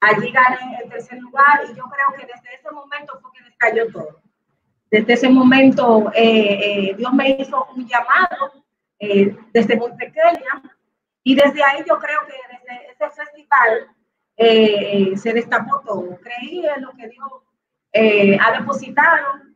Allí 0.00 0.30
gané 0.30 0.78
el 0.82 0.88
tercer 0.88 1.18
lugar 1.18 1.62
y 1.64 1.74
yo 1.74 1.84
creo 1.84 2.12
que 2.16 2.26
desde 2.26 2.54
ese 2.54 2.70
momento 2.70 3.18
fue 3.20 3.30
que 3.32 3.44
descayó 3.44 3.92
todo. 3.92 4.20
Desde 4.90 5.12
ese 5.12 5.28
momento 5.28 6.10
eh, 6.14 6.88
eh, 6.90 6.94
Dios 6.96 7.12
me 7.12 7.30
hizo 7.30 7.66
un 7.76 7.86
llamado 7.86 8.64
eh, 8.98 9.36
desde 9.52 9.76
muy 9.76 9.92
pequeña 9.92 10.62
y 11.22 11.34
desde 11.34 11.62
ahí 11.62 11.84
yo 11.86 11.98
creo 11.98 12.20
que 12.26 12.34
desde 12.50 12.92
ese 12.92 13.10
festival 13.10 13.88
eh, 14.36 15.12
se 15.16 15.32
destapó 15.32 15.80
todo. 15.80 16.18
Creí 16.20 16.66
en 16.66 16.82
lo 16.82 16.92
que 16.92 17.08
Dios 17.08 17.30
ha 18.40 18.58
depositado 18.58 19.49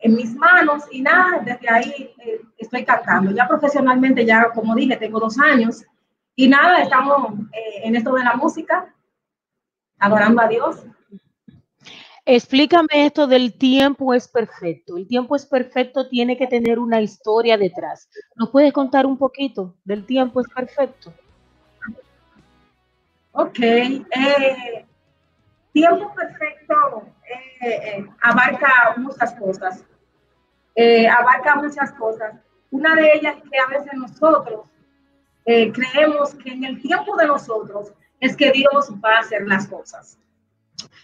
en 0.00 0.14
mis 0.14 0.34
manos 0.34 0.84
y 0.90 1.02
nada, 1.02 1.40
desde 1.40 1.68
ahí 1.68 2.14
eh, 2.18 2.40
estoy 2.56 2.84
cantando. 2.84 3.32
Ya 3.32 3.48
profesionalmente, 3.48 4.24
ya 4.24 4.50
como 4.54 4.74
dije, 4.74 4.96
tengo 4.96 5.18
dos 5.18 5.38
años 5.38 5.84
y 6.36 6.48
nada, 6.48 6.82
estamos 6.82 7.32
eh, 7.52 7.80
en 7.84 7.96
esto 7.96 8.14
de 8.14 8.24
la 8.24 8.36
música, 8.36 8.94
adorando 9.98 10.40
a 10.40 10.48
Dios. 10.48 10.84
Explícame 12.24 13.06
esto 13.06 13.26
del 13.26 13.56
tiempo 13.56 14.12
es 14.12 14.28
perfecto. 14.28 14.98
El 14.98 15.08
tiempo 15.08 15.34
es 15.34 15.46
perfecto 15.46 16.08
tiene 16.08 16.36
que 16.36 16.46
tener 16.46 16.78
una 16.78 17.00
historia 17.00 17.56
detrás. 17.56 18.08
¿Nos 18.36 18.50
puedes 18.50 18.72
contar 18.72 19.06
un 19.06 19.16
poquito 19.16 19.74
del 19.82 20.04
tiempo 20.04 20.40
es 20.40 20.48
perfecto? 20.54 21.12
Ok, 23.32 23.58
eh, 23.60 24.84
tiempo 25.72 26.12
perfecto 26.14 27.08
eh, 27.30 27.98
eh, 27.98 28.06
abarca 28.20 28.94
muchas 28.96 29.34
cosas. 29.34 29.84
Eh, 30.74 31.08
abarca 31.08 31.56
muchas 31.56 31.92
cosas. 31.92 32.34
Una 32.70 32.94
de 32.94 33.12
ellas 33.14 33.36
es 33.36 33.50
que 33.50 33.58
a 33.58 33.66
veces 33.66 33.92
nosotros 33.94 34.68
eh, 35.50 35.72
creemos 35.72 36.34
que 36.34 36.50
en 36.50 36.62
el 36.62 36.82
tiempo 36.82 37.16
de 37.16 37.26
nosotros 37.26 37.94
es 38.20 38.36
que 38.36 38.52
Dios 38.52 38.92
va 39.02 39.16
a 39.16 39.20
hacer 39.20 39.46
las 39.46 39.66
cosas. 39.66 40.18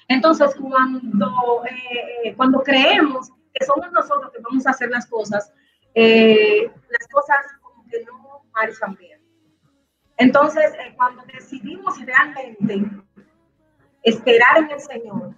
Entonces, 0.07 0.55
cuando, 0.61 1.65
eh, 1.65 2.29
eh, 2.29 2.35
cuando 2.37 2.63
creemos 2.63 3.31
que 3.55 3.65
somos 3.65 3.91
nosotros 3.93 4.31
que 4.33 4.43
vamos 4.43 4.67
a 4.67 4.71
hacer 4.71 4.91
las 4.91 5.07
cosas, 5.07 5.51
las 5.95 7.09
cosas 7.11 7.39
como 7.63 7.85
que 7.89 8.05
no 8.05 8.43
marchan 8.53 8.95
bien. 8.97 9.19
Entonces, 10.19 10.73
cuando 10.97 11.23
decidimos 11.33 11.99
realmente 12.05 12.83
esperar 14.03 14.59
en 14.59 14.71
el 14.73 14.81
Señor, 14.81 15.35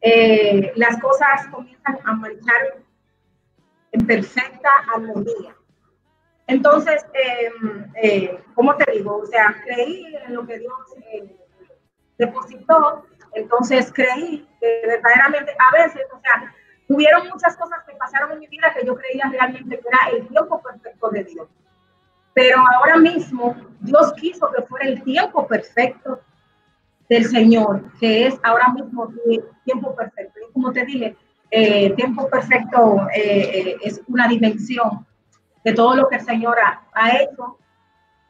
eh, 0.00 0.72
las 0.76 1.00
cosas 1.00 1.46
comienzan 1.50 1.98
a 2.04 2.14
marchar 2.14 2.78
en 3.92 4.06
perfecta 4.06 4.70
armonía. 4.94 5.54
Entonces, 6.46 7.04
eh, 7.12 7.52
eh, 8.02 8.38
¿cómo 8.54 8.74
te 8.76 8.90
digo? 8.92 9.18
O 9.18 9.26
sea, 9.26 9.54
creí 9.64 10.06
en 10.26 10.34
lo 10.34 10.46
que 10.46 10.58
Dios 10.58 10.80
eh, 11.12 11.36
depositó, 12.16 13.04
entonces 13.34 13.92
creí 13.92 14.48
que 14.58 14.82
verdaderamente, 14.86 15.54
a 15.58 15.82
veces, 15.82 16.06
o 16.10 16.18
sea, 16.20 16.54
hubieron 16.88 17.28
muchas 17.28 17.54
cosas 17.56 17.80
que 17.86 17.94
pasaron 17.96 18.32
en 18.32 18.38
mi 18.38 18.46
vida 18.46 18.72
que 18.74 18.86
yo 18.86 18.96
creía 18.96 19.28
realmente 19.30 19.78
que 19.78 19.88
era 19.88 20.16
el 20.16 20.26
tiempo 20.26 20.62
perfecto 20.62 21.10
de 21.10 21.24
Dios. 21.24 21.48
Pero 22.32 22.58
ahora 22.76 22.96
mismo 22.96 23.54
Dios 23.80 24.12
quiso 24.14 24.50
que 24.50 24.62
fuera 24.62 24.86
el 24.86 25.02
tiempo 25.02 25.46
perfecto 25.46 26.22
del 27.08 27.24
Señor, 27.24 27.90
que 27.98 28.26
es 28.26 28.38
ahora 28.42 28.68
mismo 28.68 29.10
tiempo 29.64 29.94
perfecto. 29.94 30.40
Y 30.48 30.52
como 30.52 30.72
te 30.72 30.84
dije, 30.84 31.16
eh, 31.50 31.90
tiempo 31.94 32.28
perfecto 32.28 33.08
eh, 33.14 33.50
eh, 33.54 33.76
es 33.82 34.02
una 34.06 34.28
dimensión 34.28 35.06
de 35.64 35.72
todo 35.72 35.96
lo 35.96 36.08
que 36.08 36.16
el 36.16 36.24
Señor 36.24 36.58
ha, 36.60 36.82
ha 36.92 37.16
hecho 37.16 37.58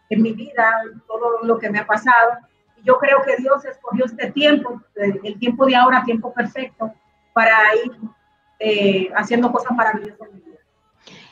en 0.08 0.22
mi 0.22 0.32
vida, 0.32 0.72
todo 1.06 1.42
lo 1.42 1.58
que 1.58 1.70
me 1.70 1.80
ha 1.80 1.86
pasado. 1.86 2.38
Y 2.76 2.84
yo 2.84 2.98
creo 2.98 3.22
que 3.22 3.36
Dios 3.36 3.64
escogió 3.64 4.04
este 4.04 4.30
tiempo, 4.30 4.80
el, 4.94 5.38
tiempo 5.38 5.66
de 5.66 5.74
ahora, 5.74 6.04
tiempo 6.04 6.32
perfecto, 6.32 6.92
para 7.32 7.58
ir 7.84 9.12
haciendo 9.14 9.52
cosas 9.52 9.72
maravillosas 9.72 10.28
en 10.28 10.34
mi 10.36 10.40
vida. 10.40 10.58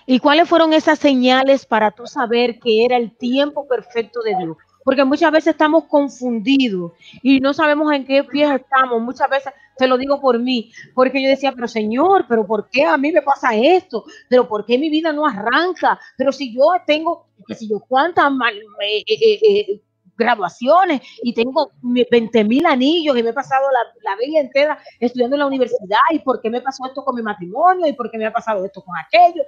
¿Y 0.04 0.20
cuáles 0.20 0.48
fueron 0.48 0.72
esas 0.72 0.98
señales 0.98 1.66
para 1.66 1.90
tú 1.90 2.06
saber 2.06 2.58
que 2.60 2.84
era 2.84 2.96
el 2.96 3.16
tiempo 3.16 3.66
perfecto 3.66 4.20
de 4.22 4.36
Dios? 4.36 4.56
Porque 4.86 5.04
muchas 5.04 5.32
veces 5.32 5.48
estamos 5.52 5.84
confundidos 5.86 6.92
y 7.22 7.40
no 7.40 7.52
sabemos 7.52 7.92
en 7.92 8.06
qué 8.06 8.24
pie 8.24 8.54
estamos. 8.54 9.02
Muchas 9.02 9.28
veces, 9.28 9.52
te 9.76 9.88
lo 9.88 9.98
digo 9.98 10.20
por 10.20 10.38
mí, 10.38 10.72
porque 10.94 11.22
yo 11.22 11.28
decía, 11.28 11.52
pero 11.52 11.68
Señor, 11.68 12.26
pero 12.28 12.46
¿por 12.46 12.70
qué 12.70 12.84
a 12.84 12.96
mí 12.96 13.12
me 13.12 13.22
pasa 13.22 13.54
esto? 13.56 14.04
Pero 14.30 14.48
¿por 14.48 14.64
qué 14.64 14.78
mi 14.78 14.88
vida 14.90 15.12
no 15.12 15.26
arranca? 15.26 15.98
Pero 16.16 16.32
si 16.32 16.54
yo 16.54 16.62
tengo, 16.86 17.26
que 17.48 17.54
si 17.56 17.68
yo 17.68 17.80
cuántas 17.80 18.32
mal- 18.32 18.56
eh, 18.56 19.04
eh, 19.08 19.40
eh, 19.42 19.82
graduaciones 20.16 21.02
y 21.22 21.34
tengo 21.34 21.72
mi- 21.82 22.06
20 22.10 22.44
mil 22.44 22.64
anillos 22.66 23.18
y 23.18 23.22
me 23.24 23.30
he 23.30 23.34
pasado 23.34 23.66
la 24.02 24.16
vida 24.16 24.40
entera 24.40 24.78
estudiando 25.00 25.36
en 25.36 25.40
la 25.40 25.46
universidad 25.46 25.98
y 26.12 26.20
por 26.20 26.40
qué 26.40 26.50
me 26.50 26.62
pasó 26.62 26.86
esto 26.86 27.04
con 27.04 27.16
mi 27.16 27.22
matrimonio 27.22 27.86
y 27.86 27.92
por 27.92 28.10
qué 28.10 28.18
me 28.18 28.26
ha 28.26 28.32
pasado 28.32 28.64
esto 28.64 28.82
con 28.82 28.96
aquello. 28.96 29.42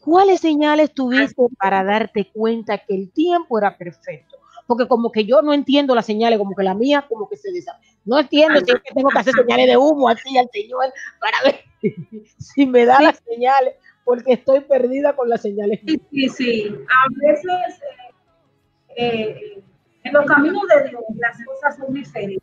¿Cuáles 0.00 0.40
señales 0.40 0.94
tuviste 0.94 1.42
para 1.58 1.84
darte 1.84 2.30
cuenta 2.32 2.78
que 2.78 2.94
el 2.94 3.12
tiempo 3.12 3.58
era 3.58 3.76
perfecto? 3.76 4.33
Porque 4.66 4.88
como 4.88 5.12
que 5.12 5.24
yo 5.24 5.42
no 5.42 5.52
entiendo 5.52 5.94
las 5.94 6.06
señales, 6.06 6.38
como 6.38 6.54
que 6.54 6.62
la 6.62 6.74
mía 6.74 7.04
como 7.08 7.28
que 7.28 7.36
se 7.36 7.52
desarrolla. 7.52 7.84
No 8.04 8.18
entiendo 8.18 8.60
si 8.60 8.72
es 8.72 8.82
que 8.82 8.94
tengo 8.94 9.08
que 9.08 9.18
hacer 9.18 9.34
señales 9.34 9.66
de 9.66 9.76
humo 9.76 10.08
así 10.08 10.36
al 10.36 10.48
Señor 10.52 10.92
para 11.20 11.38
ver 11.42 11.64
si 12.38 12.66
me 12.66 12.84
da 12.84 13.00
las 13.00 13.22
señales, 13.26 13.74
porque 14.04 14.34
estoy 14.34 14.60
perdida 14.60 15.14
con 15.16 15.28
las 15.28 15.42
señales. 15.42 15.80
Sí, 15.86 16.00
sí, 16.10 16.28
sí. 16.28 16.68
A 16.68 17.26
veces 17.26 17.80
eh, 18.96 18.96
eh, 18.96 19.62
en 20.04 20.12
los 20.12 20.26
caminos 20.26 20.62
de 20.68 20.88
Dios 20.88 21.02
las 21.16 21.44
cosas 21.44 21.76
son 21.76 21.94
diferentes. 21.94 22.42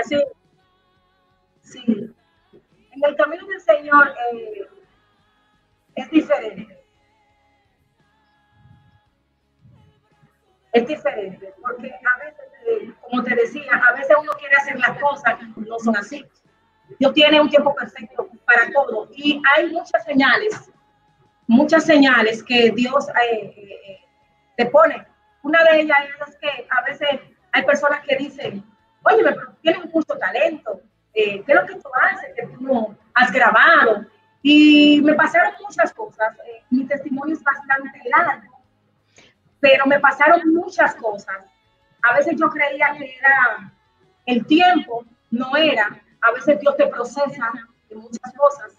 Así, 0.00 0.16
sí. 1.62 1.82
En 1.86 3.04
el 3.04 3.16
camino 3.16 3.46
del 3.46 3.60
Señor 3.60 4.14
eh, 4.32 4.66
es 5.94 6.10
diferente. 6.10 6.75
Es 10.76 10.86
diferente, 10.86 11.54
porque 11.62 11.88
a 11.88 12.24
veces, 12.24 12.46
eh, 12.66 12.92
como 13.00 13.22
te 13.22 13.34
decía, 13.34 13.72
a 13.72 13.92
veces 13.92 14.16
uno 14.20 14.32
quiere 14.38 14.56
hacer 14.56 14.78
las 14.78 14.98
cosas 14.98 15.36
y 15.40 15.60
no 15.60 15.78
son 15.78 15.96
así. 15.96 16.24
Dios 16.98 17.12
tiene 17.14 17.40
un 17.40 17.48
tiempo 17.48 17.74
perfecto 17.74 18.28
para 18.44 18.70
todo 18.72 19.08
y 19.12 19.42
hay 19.56 19.68
muchas 19.72 20.04
señales, 20.04 20.70
muchas 21.46 21.84
señales 21.84 22.42
que 22.42 22.70
Dios 22.70 23.08
eh, 23.08 23.54
eh, 23.56 24.00
te 24.56 24.66
pone. 24.66 25.06
Una 25.42 25.64
de 25.64 25.80
ellas 25.80 25.98
es 26.26 26.36
que 26.36 26.66
a 26.70 26.82
veces 26.82 27.20
hay 27.52 27.64
personas 27.64 28.00
que 28.06 28.16
dicen, 28.16 28.64
oye, 29.04 29.22
pero 29.22 29.52
tienes 29.62 29.92
mucho 29.92 30.14
talento, 30.18 30.80
eh, 31.14 31.42
¿qué 31.44 31.52
es 31.52 31.60
lo 31.60 31.66
que 31.66 31.74
tú 31.76 31.88
haces? 32.02 32.30
Que 32.36 32.46
tú 32.46 32.60
no 32.60 32.96
has 33.14 33.32
grabado. 33.32 34.04
Y 34.42 35.00
me 35.02 35.14
pasaron 35.14 35.54
muchas 35.62 35.92
cosas. 35.92 36.36
eh, 36.46 36.62
mi 36.70 36.84
testimonio 36.86 37.34
es 37.34 37.42
bastante 37.42 38.00
largo, 38.08 38.55
pero 39.60 39.86
me 39.86 40.00
pasaron 40.00 40.40
muchas 40.52 40.94
cosas. 40.96 41.36
A 42.02 42.16
veces 42.16 42.36
yo 42.38 42.48
creía 42.50 42.94
que 42.96 43.16
era 43.16 43.72
el 44.26 44.46
tiempo, 44.46 45.04
no 45.30 45.56
era. 45.56 46.00
A 46.20 46.32
veces 46.32 46.60
Dios 46.60 46.76
te 46.76 46.86
procesa 46.86 47.52
de 47.88 47.96
muchas 47.96 48.32
cosas. 48.36 48.72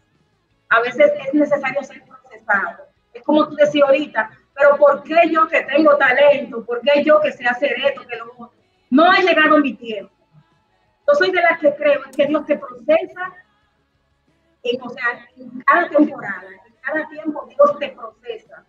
A 0.69 0.81
veces 0.81 1.11
es 1.25 1.33
necesario 1.33 1.83
ser 1.83 2.03
procesado. 2.03 2.87
Es 3.13 3.23
como 3.23 3.47
tú 3.47 3.55
decías 3.55 3.87
ahorita, 3.87 4.29
pero 4.53 4.77
¿por 4.77 5.03
qué 5.03 5.29
yo 5.31 5.47
que 5.47 5.61
tengo 5.61 5.95
talento? 5.97 6.65
¿Por 6.65 6.81
qué 6.81 7.03
yo 7.03 7.19
que 7.21 7.31
sé 7.31 7.45
hacer 7.45 7.73
esto? 7.85 8.05
Que 8.07 8.17
lo... 8.17 8.51
No 8.89 9.09
ha 9.09 9.19
llegado 9.19 9.59
mi 9.59 9.73
tiempo. 9.73 10.13
Yo 11.07 11.13
soy 11.13 11.31
de 11.31 11.41
las 11.41 11.59
que 11.59 11.73
creo 11.75 12.05
en 12.05 12.11
que 12.11 12.25
Dios 12.25 12.45
te 12.45 12.57
procesa, 12.57 13.33
en, 14.63 14.81
o 14.81 14.89
sea, 14.89 15.25
en 15.37 15.61
cada 15.61 15.89
temporada, 15.89 16.47
en 16.65 16.75
cada 16.81 17.07
tiempo 17.07 17.47
Dios 17.47 17.79
te 17.79 17.89
procesa. 17.89 18.65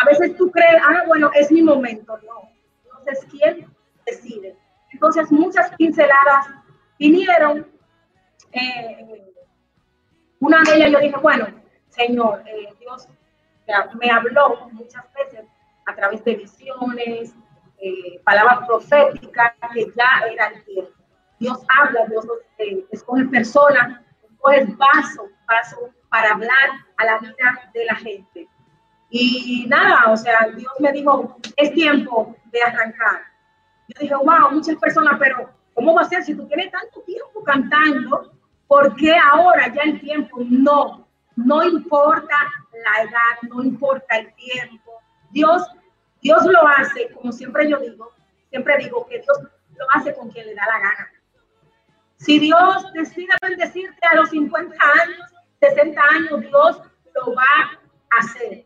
A 0.00 0.04
veces 0.06 0.36
tú 0.36 0.50
crees, 0.50 0.82
ah, 0.82 1.04
bueno, 1.06 1.30
es 1.34 1.50
mi 1.50 1.62
momento. 1.62 2.18
No, 2.26 2.50
entonces, 2.98 3.26
¿quién 3.30 3.66
decide? 4.06 4.56
Entonces, 4.92 5.30
muchas 5.30 5.70
pinceladas 5.76 6.46
vinieron. 6.98 7.66
eh, 8.52 9.22
una 10.38 10.62
de 10.62 10.76
ellas 10.76 10.90
yo 10.92 10.98
dije, 11.00 11.16
bueno, 11.22 11.46
Señor, 11.88 12.42
eh, 12.46 12.68
Dios 12.78 13.08
me 13.98 14.10
habló 14.10 14.68
muchas 14.72 15.04
veces 15.14 15.46
a 15.86 15.94
través 15.94 16.22
de 16.24 16.36
visiones, 16.36 17.34
eh, 17.78 18.20
palabras 18.24 18.66
proféticas, 18.66 19.52
que 19.72 19.86
ya 19.96 20.26
era 20.30 20.48
el 20.48 20.64
tiempo. 20.64 20.92
Dios 21.38 21.58
habla, 21.68 22.06
Dios 22.06 22.26
escoge 22.90 23.24
personas, 23.26 24.00
escoge 24.22 24.64
vasos, 24.76 25.30
vasos 25.46 25.90
para 26.08 26.32
hablar 26.32 26.70
a 26.96 27.04
la 27.04 27.18
vida 27.18 27.70
de 27.74 27.84
la 27.84 27.94
gente. 27.96 28.48
Y 29.08 29.66
nada, 29.68 30.10
o 30.10 30.16
sea, 30.16 30.48
Dios 30.56 30.72
me 30.80 30.92
dijo, 30.92 31.36
es 31.56 31.72
tiempo 31.72 32.36
de 32.46 32.62
arrancar. 32.62 33.22
Yo 33.88 34.00
dije, 34.00 34.14
wow, 34.14 34.50
muchas 34.50 34.76
personas, 34.76 35.16
pero 35.18 35.50
¿cómo 35.74 35.94
va 35.94 36.02
a 36.02 36.08
ser 36.08 36.24
si 36.24 36.34
tú 36.34 36.46
tienes 36.48 36.70
tanto 36.72 37.00
tiempo 37.02 37.42
cantando? 37.44 38.32
¿Por 38.66 38.96
qué 38.96 39.16
ahora 39.16 39.72
ya 39.72 39.82
el 39.82 40.00
tiempo? 40.00 40.38
No, 40.48 41.06
no 41.36 41.62
importa 41.62 42.36
la 42.72 43.04
edad, 43.04 43.48
no 43.48 43.62
importa 43.62 44.18
el 44.18 44.34
tiempo. 44.34 45.00
Dios, 45.30 45.62
Dios 46.20 46.44
lo 46.44 46.66
hace, 46.66 47.10
como 47.12 47.30
siempre 47.30 47.68
yo 47.70 47.78
digo, 47.78 48.12
siempre 48.50 48.78
digo 48.78 49.06
que 49.06 49.20
Dios 49.20 49.38
lo 49.76 49.86
hace 49.92 50.14
con 50.14 50.30
quien 50.30 50.46
le 50.46 50.54
da 50.54 50.66
la 50.66 50.80
gana. 50.80 51.12
Si 52.16 52.38
Dios 52.38 52.92
decide 52.94 53.34
bendecirte 53.42 54.06
a 54.10 54.16
los 54.16 54.30
50 54.30 54.74
años, 55.02 55.32
60 55.60 56.02
años, 56.02 56.40
Dios 56.40 56.82
lo 57.14 57.34
va 57.34 57.78
a 58.10 58.18
hacer. 58.18 58.64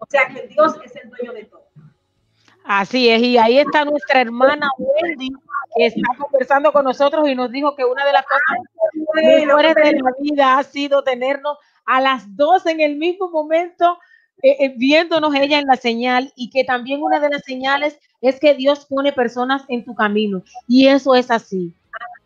O 0.00 0.06
sea 0.08 0.26
que 0.28 0.48
Dios 0.48 0.74
es 0.84 0.96
el 0.96 1.10
dueño 1.10 1.32
de 1.32 1.44
todo. 1.44 1.70
Así 2.64 3.08
es, 3.08 3.22
y 3.22 3.38
ahí 3.38 3.58
está 3.58 3.84
nuestra 3.84 4.20
hermana 4.20 4.68
Wendy, 4.78 5.30
que 5.76 5.86
está 5.86 6.08
conversando 6.18 6.72
con 6.72 6.84
nosotros 6.84 7.28
y 7.28 7.34
nos 7.34 7.50
dijo 7.50 7.74
que 7.74 7.84
una 7.84 8.04
de 8.04 8.12
las 8.12 8.24
cosas 8.24 8.94
mejores 9.14 9.74
de 9.74 9.92
la 9.92 10.10
vida 10.20 10.58
ha 10.58 10.62
sido 10.62 11.02
tenernos 11.02 11.56
a 11.86 12.00
las 12.00 12.36
dos 12.36 12.66
en 12.66 12.80
el 12.80 12.96
mismo 12.96 13.30
momento, 13.30 13.98
eh, 14.42 14.56
eh, 14.60 14.74
viéndonos 14.76 15.34
ella 15.34 15.58
en 15.58 15.66
la 15.66 15.76
señal, 15.76 16.32
y 16.36 16.50
que 16.50 16.64
también 16.64 17.02
una 17.02 17.18
de 17.18 17.30
las 17.30 17.42
señales 17.42 17.98
es 18.20 18.38
que 18.38 18.54
Dios 18.54 18.86
pone 18.86 19.12
personas 19.12 19.64
en 19.68 19.84
tu 19.84 19.94
camino, 19.94 20.42
y 20.68 20.86
eso 20.86 21.14
es 21.14 21.30
así. 21.30 21.74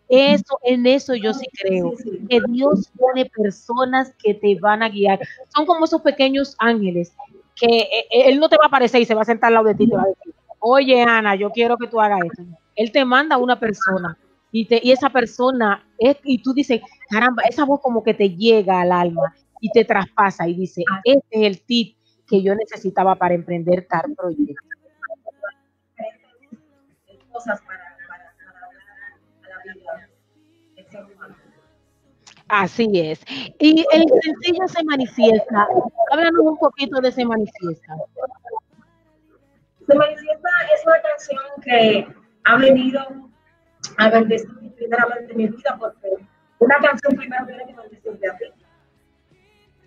Eso, 0.08 0.58
en 0.62 0.86
eso 0.86 1.14
yo 1.14 1.32
sí 1.32 1.46
creo, 1.60 1.94
que 2.28 2.40
Dios 2.48 2.90
pone 2.98 3.24
personas 3.24 4.12
que 4.22 4.34
te 4.34 4.58
van 4.60 4.82
a 4.82 4.90
guiar. 4.90 5.18
Son 5.54 5.64
como 5.64 5.86
esos 5.86 6.02
pequeños 6.02 6.54
ángeles 6.58 7.14
que 7.56 7.66
eh, 7.66 8.06
eh, 8.10 8.22
él 8.26 8.38
no 8.38 8.48
te 8.48 8.56
va 8.56 8.64
a 8.64 8.68
aparecer 8.68 9.00
y 9.00 9.04
se 9.04 9.14
va 9.14 9.22
a 9.22 9.26
sentar 9.26 9.48
al 9.48 9.54
lado 9.54 9.66
de 9.66 9.74
ti 9.74 9.84
y 9.84 9.90
te 9.90 9.96
va 9.96 10.02
a 10.02 10.06
decir, 10.06 10.34
oye 10.60 11.02
Ana, 11.02 11.34
yo 11.36 11.50
quiero 11.50 11.76
que 11.76 11.88
tú 11.88 12.00
hagas 12.00 12.20
esto. 12.24 12.42
Él 12.76 12.90
te 12.90 13.04
manda 13.04 13.36
a 13.36 13.38
una 13.38 13.58
persona 13.58 14.18
y, 14.50 14.66
te, 14.66 14.80
y 14.82 14.92
esa 14.92 15.10
persona, 15.10 15.86
es, 15.98 16.16
y 16.24 16.42
tú 16.42 16.52
dices, 16.52 16.80
caramba, 17.08 17.42
esa 17.48 17.64
voz 17.64 17.80
como 17.80 18.02
que 18.02 18.14
te 18.14 18.30
llega 18.30 18.80
al 18.80 18.92
alma 18.92 19.34
y 19.60 19.70
te 19.70 19.84
traspasa 19.84 20.48
y 20.48 20.54
dice, 20.54 20.82
este 21.04 21.26
es 21.30 21.42
el 21.42 21.60
tip 21.62 21.96
que 22.28 22.42
yo 22.42 22.54
necesitaba 22.54 23.14
para 23.14 23.34
emprender 23.34 23.86
tal 23.88 24.14
proyecto. 24.16 24.54
Así 32.54 32.88
es. 32.94 33.20
Y 33.58 33.84
el 33.92 34.04
sencillo 34.22 34.68
se 34.68 34.84
manifiesta. 34.84 35.66
Háblanos 36.12 36.40
un 36.40 36.56
poquito 36.56 37.00
de 37.00 37.10
se 37.10 37.24
manifiesta. 37.24 37.96
Se 39.84 39.94
manifiesta 39.96 40.48
es 40.72 40.86
una 40.86 41.02
canción 41.02 41.42
que 41.64 42.06
ha 42.44 42.56
venido 42.56 43.00
a 43.98 44.08
bendecir 44.08 44.72
primeramente 44.76 45.34
mi 45.34 45.48
vida 45.48 45.76
porque 45.80 46.08
una 46.60 46.76
canción 46.76 47.16
primero 47.16 47.44
tiene 47.44 47.66
que 47.66 47.74
bendecirte 47.74 48.30
a 48.30 48.36
ti. 48.36 48.44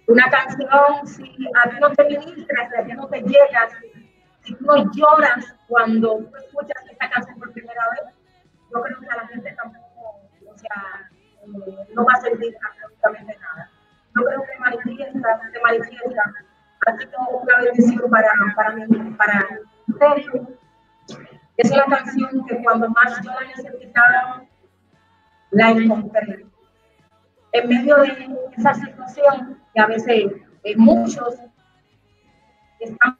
Una 0.08 0.30
canción, 0.30 1.08
si 1.08 1.48
a 1.64 1.70
ti 1.70 1.76
no 1.80 1.92
te 1.94 2.04
ministra, 2.04 2.70
si 2.70 2.82
a 2.82 2.86
ti 2.86 2.94
no 2.94 3.08
te 3.08 3.22
llega, 3.22 3.70
si, 3.80 4.12
si 4.44 4.56
tú 4.56 4.66
no 4.66 4.92
lloras 4.92 5.56
cuando 5.70 6.18
tú 6.18 6.36
escuchas 6.36 6.84
esta 6.92 7.10
canción 7.12 7.40
por 7.40 7.54
primera 7.54 7.82
vez, 7.92 8.14
yo 8.70 8.82
creo 8.82 9.00
que 9.00 9.08
a 9.08 9.16
la 9.16 9.28
gente 9.28 9.56
tampoco, 9.56 10.20
o 10.46 10.58
sea, 10.58 11.07
no 11.94 12.06
va 12.06 12.14
a 12.14 12.22
sentir 12.22 12.56
absolutamente 12.66 13.38
nada. 13.40 13.70
Yo 14.16 14.24
creo 14.24 14.42
que 14.42 14.60
manifiesta, 14.60 15.42
se 15.52 15.60
manifiesta, 15.62 16.34
ha 16.86 16.98
sido 16.98 17.20
una 17.42 17.58
bendición 17.62 18.10
para, 18.10 18.32
para 18.56 18.76
mí, 18.76 19.12
para 19.18 19.48
ministerio. 19.88 20.48
Es 21.58 21.72
una 21.72 21.86
canción 21.86 22.46
que 22.46 22.64
cuando 22.64 22.90
más 22.90 23.22
yo 23.24 23.32
la 23.32 23.48
necesitaba, 23.48 24.44
la 25.52 25.70
encontré. 25.72 26.46
En 27.54 27.70
medio 27.70 27.96
de 27.98 28.38
esa 28.58 28.74
situación 28.74 29.62
que 29.74 29.82
a 29.82 29.88
veces 29.88 30.32
eh, 30.64 30.76
muchos 30.76 31.36
están 32.80 33.18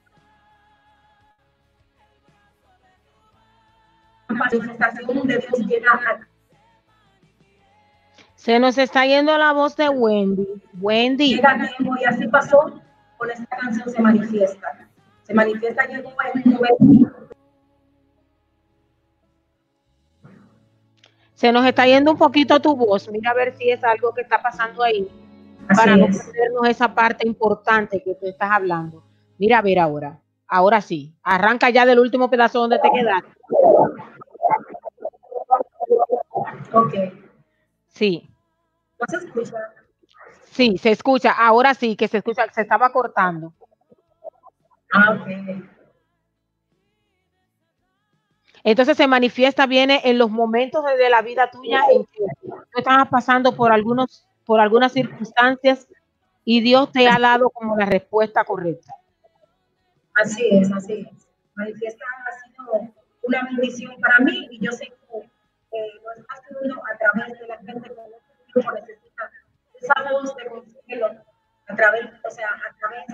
manifestación 4.38 5.26
de 5.26 5.38
Dios 5.38 5.58
llega 5.66 6.20
Se 8.38 8.60
nos 8.60 8.78
está 8.78 9.04
yendo 9.04 9.36
la 9.36 9.52
voz 9.52 9.74
de 9.74 9.88
Wendy. 9.88 10.46
Wendy, 10.80 11.34
llega 11.34 11.50
a 11.50 11.76
tiempo 11.76 11.96
y 12.00 12.04
así 12.04 12.28
pasó 12.28 12.80
con 13.16 13.30
esta 13.32 13.56
canción 13.56 13.90
se 13.90 14.00
manifiesta. 14.00 14.88
Se 15.24 15.34
manifiesta 15.34 15.82
en 15.84 16.06
un 16.06 16.12
momento 16.12 17.28
se 21.34 21.50
nos 21.50 21.66
está 21.66 21.86
yendo 21.86 22.12
un 22.12 22.16
poquito 22.16 22.60
tu 22.60 22.76
voz. 22.76 23.10
Mira 23.10 23.32
a 23.32 23.34
ver 23.34 23.56
si 23.56 23.70
es 23.70 23.82
algo 23.82 24.14
que 24.14 24.20
está 24.20 24.40
pasando 24.40 24.84
ahí 24.84 25.08
para 25.74 25.96
no 25.96 26.06
perdernos 26.06 26.68
esa 26.68 26.94
parte 26.94 27.26
importante 27.26 28.00
que 28.04 28.14
tú 28.14 28.26
estás 28.28 28.50
hablando. 28.52 29.02
Mira 29.36 29.58
a 29.58 29.62
ver 29.62 29.80
ahora. 29.80 30.20
Ahora 30.46 30.80
sí. 30.80 31.12
Arranca 31.24 31.70
ya 31.70 31.84
del 31.84 31.98
último 31.98 32.30
pedazo 32.30 32.60
donde 32.60 32.78
te 32.78 32.88
quedaste. 32.90 33.30
Ok. 36.72 36.94
Sí, 37.98 38.30
¿No 39.00 39.06
se 39.08 39.26
escucha? 39.26 39.56
sí, 40.52 40.78
se 40.78 40.92
escucha. 40.92 41.32
Ahora 41.32 41.74
sí 41.74 41.96
que 41.96 42.06
se 42.06 42.18
escucha, 42.18 42.46
se 42.52 42.60
estaba 42.60 42.92
cortando. 42.92 43.52
Ah, 44.92 45.18
ok. 45.20 45.64
Entonces 48.62 48.96
se 48.96 49.08
manifiesta, 49.08 49.66
viene 49.66 50.00
en 50.04 50.16
los 50.16 50.30
momentos 50.30 50.84
de, 50.84 51.10
la 51.10 51.22
vida 51.22 51.50
tuya 51.50 51.80
en 51.90 52.04
que 52.04 52.22
tú 52.44 52.78
estabas 52.78 53.08
pasando 53.08 53.56
por 53.56 53.72
algunos, 53.72 54.28
por 54.44 54.60
algunas 54.60 54.92
circunstancias 54.92 55.88
y 56.44 56.60
Dios 56.60 56.92
te 56.92 57.08
ha 57.08 57.18
dado 57.18 57.50
como 57.50 57.76
la 57.76 57.86
respuesta 57.86 58.44
correcta. 58.44 58.94
Así 60.14 60.48
es, 60.52 60.70
así 60.70 61.04
es. 61.10 61.28
Manifiesta 61.56 62.04
ha 62.04 62.46
sido 62.46 62.94
una 63.24 63.42
bendición 63.42 64.00
para 64.00 64.20
mí 64.20 64.46
y 64.52 64.64
yo 64.64 64.70
sé 64.70 64.92
eh, 65.72 66.00
lo 66.02 66.12
está 66.12 66.34
haciendo 66.34 66.82
a 66.86 66.98
través 66.98 67.38
de 67.38 67.46
la 67.46 67.58
gente 67.58 67.94
con 67.94 68.04
un 68.04 68.74
necesita 68.74 69.30
esa 69.80 70.10
voz 70.10 70.34
de 70.36 70.46
consuelo, 70.46 71.24
a 71.68 71.76
través, 71.76 72.06
o 72.24 72.30
sea, 72.30 72.48
a 72.48 72.74
través 72.78 73.04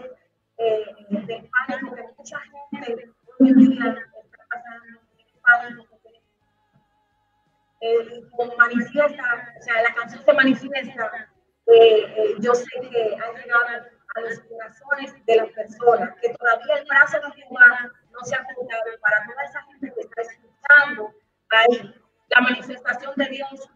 eh, 0.59 0.85
del 1.09 1.51
pánico 1.51 1.94
que 1.94 2.02
mucha 2.16 2.40
gente 2.40 3.12
hoy 3.39 3.48
en 3.48 3.59
día 3.59 3.90
está 3.90 4.44
pasando, 4.48 5.01
el 5.18 5.40
pánico 5.43 5.89
que 5.90 6.09
tiene. 6.09 6.20
Eh, 7.81 8.22
como 8.31 8.56
manifiesta, 8.56 9.55
o 9.59 9.62
sea, 9.62 9.82
la 9.82 9.94
canción 9.94 10.24
se 10.24 10.32
manifiesta, 10.32 11.28
eh, 11.66 12.14
eh, 12.16 12.35
yo 12.40 12.55
sé 12.55 12.68
que 12.81 13.16
ha 13.16 13.32
llegado 13.32 13.86
a 14.14 14.20
los 14.20 14.39
corazones 14.40 15.26
de 15.26 15.36
las 15.36 15.48
personas, 15.51 16.14
que 16.20 16.32
todavía 16.35 16.76
el 16.76 16.86
brazo 16.86 17.18
de 17.18 17.44
humano 17.48 17.90
no 18.12 18.20
se 18.24 18.36
ha 18.36 18.44
juntado 18.55 18.82
para 19.01 19.26
toda 19.26 19.44
esa 19.44 19.62
gente 19.62 19.93
que 19.93 20.01
está 20.01 20.22
escuchando 20.22 21.14
ahí 21.51 22.03
la 22.28 22.40
manifestación 22.40 23.12
de 23.16 23.26
Dios 23.26 23.68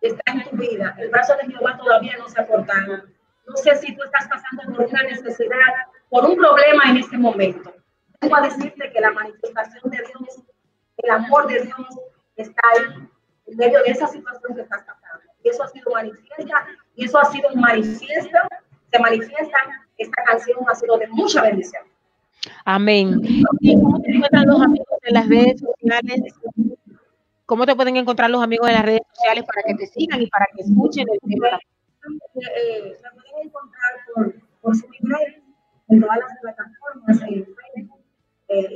está 0.00 0.32
en 0.32 0.44
tu 0.44 0.56
vida. 0.56 0.94
El 0.98 1.10
brazo 1.10 1.34
de 1.36 1.52
Jehová 1.52 1.76
todavía 1.76 2.16
no 2.18 2.28
se 2.28 2.40
ha 2.40 2.46
cortado. 2.46 3.02
No 3.46 3.56
sé 3.56 3.76
si 3.76 3.94
tú 3.94 4.02
estás 4.04 4.28
pasando 4.28 4.74
por 4.74 4.86
una 4.86 5.02
necesidad, 5.02 5.56
por 6.08 6.24
un 6.24 6.36
problema 6.36 6.84
en 6.88 6.98
este 6.98 7.18
momento. 7.18 7.74
Tengo 8.20 8.36
a 8.36 8.42
decirte 8.42 8.90
que 8.92 9.00
la 9.00 9.10
manifestación 9.10 9.90
de 9.90 9.98
Dios, 9.98 10.42
el 10.98 11.10
amor 11.10 11.48
de 11.48 11.62
Dios 11.62 11.98
está 12.36 12.60
ahí, 12.72 13.08
en 13.46 13.56
medio 13.56 13.82
de 13.82 13.90
esa 13.90 14.06
situación 14.06 14.54
que 14.54 14.62
estás 14.62 14.82
pasando. 14.84 15.24
Y 15.42 15.48
eso 15.48 15.62
ha 15.62 15.68
sido 15.68 15.90
manifiesta, 15.90 16.66
y 16.94 17.04
eso 17.04 17.18
ha 17.18 17.24
sido 17.24 17.48
un 17.48 17.60
manifiesto, 17.60 18.38
se 18.92 18.98
manifiesta. 18.98 19.58
Esta 19.96 20.24
canción 20.24 20.58
ha 20.68 20.74
sido 20.74 20.98
de 20.98 21.08
mucha 21.08 21.42
bendición. 21.42 21.82
Amén. 22.64 23.20
¿Y 23.22 23.74
cómo 23.74 24.00
te 24.00 24.12
encuentran 24.12 24.46
los 24.46 24.62
amigos 24.62 24.98
en 25.02 25.14
las 25.14 25.28
redes 25.28 25.60
sociales? 25.60 26.34
¿Cómo 27.50 27.66
te 27.66 27.74
pueden 27.74 27.96
encontrar 27.96 28.30
los 28.30 28.44
amigos 28.44 28.68
en 28.68 28.74
las 28.74 28.84
redes 28.84 29.00
sociales 29.12 29.42
para 29.42 29.62
que 29.66 29.74
te 29.74 29.86
sigan 29.88 30.22
y 30.22 30.28
para 30.28 30.46
que 30.54 30.62
escuchen 30.62 31.04
el 31.12 31.18
tema? 31.28 31.58
Eh, 32.36 32.96
pueden 33.02 33.48
encontrar 33.48 33.92
por, 34.62 34.76
su 34.76 34.86
email 35.02 35.42
en 35.88 36.00
todas 36.00 36.18
las 36.18 36.38
plataformas, 36.40 37.20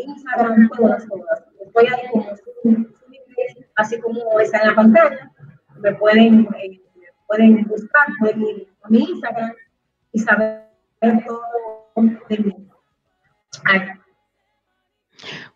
Instagram, 0.06 0.68
todas, 0.70 1.06
todas. 1.06 1.44
Estoy 1.60 1.86
así 3.76 4.00
como 4.00 4.40
está 4.40 4.58
en 4.62 4.66
la 4.66 4.74
pantalla. 4.74 5.30
Me 5.76 5.94
pueden, 5.94 6.48
eh, 6.60 6.80
pueden 7.28 7.62
buscar, 7.68 8.08
pueden 8.18 8.42
ir 8.42 8.68
a 8.82 8.88
mi 8.88 9.04
Instagram 9.04 9.52
y 10.10 10.18
saber 10.18 10.68
todo 11.00 12.18
de 12.28 12.38
mí. 12.38 12.68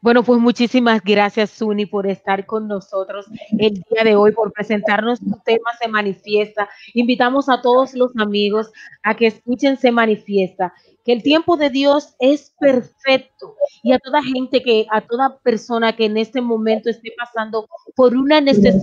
Bueno, 0.01 0.23
pues 0.23 0.41
muchísimas 0.41 1.03
gracias, 1.03 1.51
Suni, 1.51 1.87
por 1.87 2.07
estar 2.07 2.47
con 2.47 2.69
nosotros 2.69 3.27
el 3.59 3.75
día 3.75 4.05
de 4.05 4.17
hoy, 4.17 4.33
por 4.33 4.53
presentarnos 4.53 5.21
tu 5.21 5.39
tema 5.45 5.71
Se 5.81 5.89
Manifiesta. 5.89 6.69
Invitamos 6.95 7.49
a 7.49 7.61
todos 7.61 7.95
los 7.95 8.13
amigos 8.17 8.71
a 9.03 9.15
que 9.17 9.27
escuchen 9.27 9.77
Se 9.77 9.91
Manifiesta, 9.91 10.73
que 11.05 11.13
el 11.13 11.23
tiempo 11.23 11.57
de 11.57 11.71
Dios 11.71 12.15
es 12.19 12.55
perfecto 12.59 13.55
y 13.83 13.93
a 13.93 13.99
toda 13.99 14.23
gente 14.23 14.63
que, 14.63 14.87
a 14.91 15.01
toda 15.01 15.39
persona 15.39 15.95
que 15.95 16.05
en 16.05 16.17
este 16.17 16.41
momento 16.41 16.91
esté 16.91 17.13
pasando 17.19 17.69
por 17.97 18.17
una 18.17 18.41
necesidad, 18.41 18.83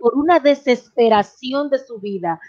por 0.00 0.14
una 0.14 0.40
desesperación 0.40 1.70
de 1.70 1.78
su 1.78 1.98
vida, 1.98 2.40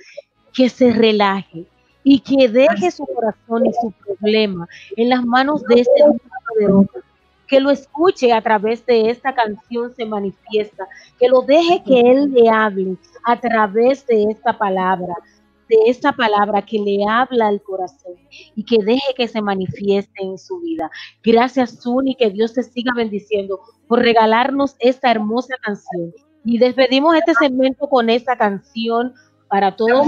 que 0.53 0.69
se 0.69 0.91
relaje 0.91 1.65
y 2.03 2.19
que 2.19 2.49
deje 2.49 2.91
su 2.91 3.05
corazón 3.05 3.65
y 3.65 3.73
su 3.73 3.91
problema 3.91 4.67
en 4.97 5.09
las 5.09 5.23
manos 5.23 5.63
de 5.63 5.81
este 5.81 6.03
poderoso 6.47 7.10
que 7.51 7.59
lo 7.59 7.69
escuche 7.69 8.31
a 8.31 8.41
través 8.41 8.85
de 8.85 9.09
esta 9.09 9.35
canción 9.35 9.93
se 9.93 10.05
manifiesta, 10.05 10.87
que 11.19 11.27
lo 11.27 11.41
deje 11.41 11.83
que 11.83 11.99
Él 11.99 12.31
le 12.31 12.49
hable 12.49 12.95
a 13.25 13.37
través 13.41 14.07
de 14.07 14.23
esta 14.31 14.57
palabra, 14.57 15.13
de 15.67 15.75
esta 15.87 16.13
palabra 16.13 16.61
que 16.61 16.79
le 16.79 16.99
habla 17.05 17.49
al 17.49 17.61
corazón 17.61 18.13
y 18.55 18.63
que 18.63 18.81
deje 18.81 19.13
que 19.17 19.27
se 19.27 19.41
manifieste 19.41 20.23
en 20.23 20.37
su 20.37 20.61
vida. 20.61 20.89
Gracias, 21.21 21.81
Suni, 21.81 22.15
que 22.15 22.29
Dios 22.29 22.53
te 22.53 22.63
siga 22.63 22.93
bendiciendo 22.95 23.59
por 23.85 23.99
regalarnos 23.99 24.77
esta 24.79 25.11
hermosa 25.11 25.55
canción. 25.61 26.13
Y 26.45 26.57
despedimos 26.57 27.17
este 27.17 27.33
segmento 27.33 27.89
con 27.89 28.09
esta 28.09 28.37
canción 28.37 29.13
para 29.49 29.75
todos. 29.75 30.07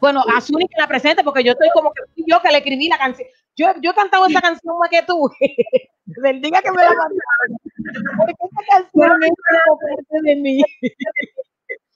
Bueno, 0.00 0.24
a 0.34 0.40
Suni 0.40 0.66
que 0.66 0.80
la 0.80 0.88
presente, 0.88 1.22
porque 1.22 1.44
yo 1.44 1.52
estoy 1.52 1.68
como 1.74 1.92
que 1.92 2.00
yo 2.26 2.40
que 2.40 2.50
le 2.50 2.56
escribí 2.56 2.88
la 2.88 2.96
canción. 2.96 3.28
Yo, 3.54 3.66
yo 3.82 3.90
he 3.90 3.94
cantado 3.94 4.26
esta 4.26 4.40
canción 4.40 4.78
más 4.78 4.88
que 4.88 5.02
tú. 5.02 5.30
Desde 6.04 6.30
el 6.30 6.42
día 6.42 6.60
que 6.62 6.70
me 6.70 6.82
la 6.82 6.88
mandaron. 6.90 8.16
Porque 8.16 8.32
esta 8.32 8.62
canción 8.72 9.22
es 9.22 9.30
parte 9.50 10.18
de 10.22 10.36
mí. 10.36 10.62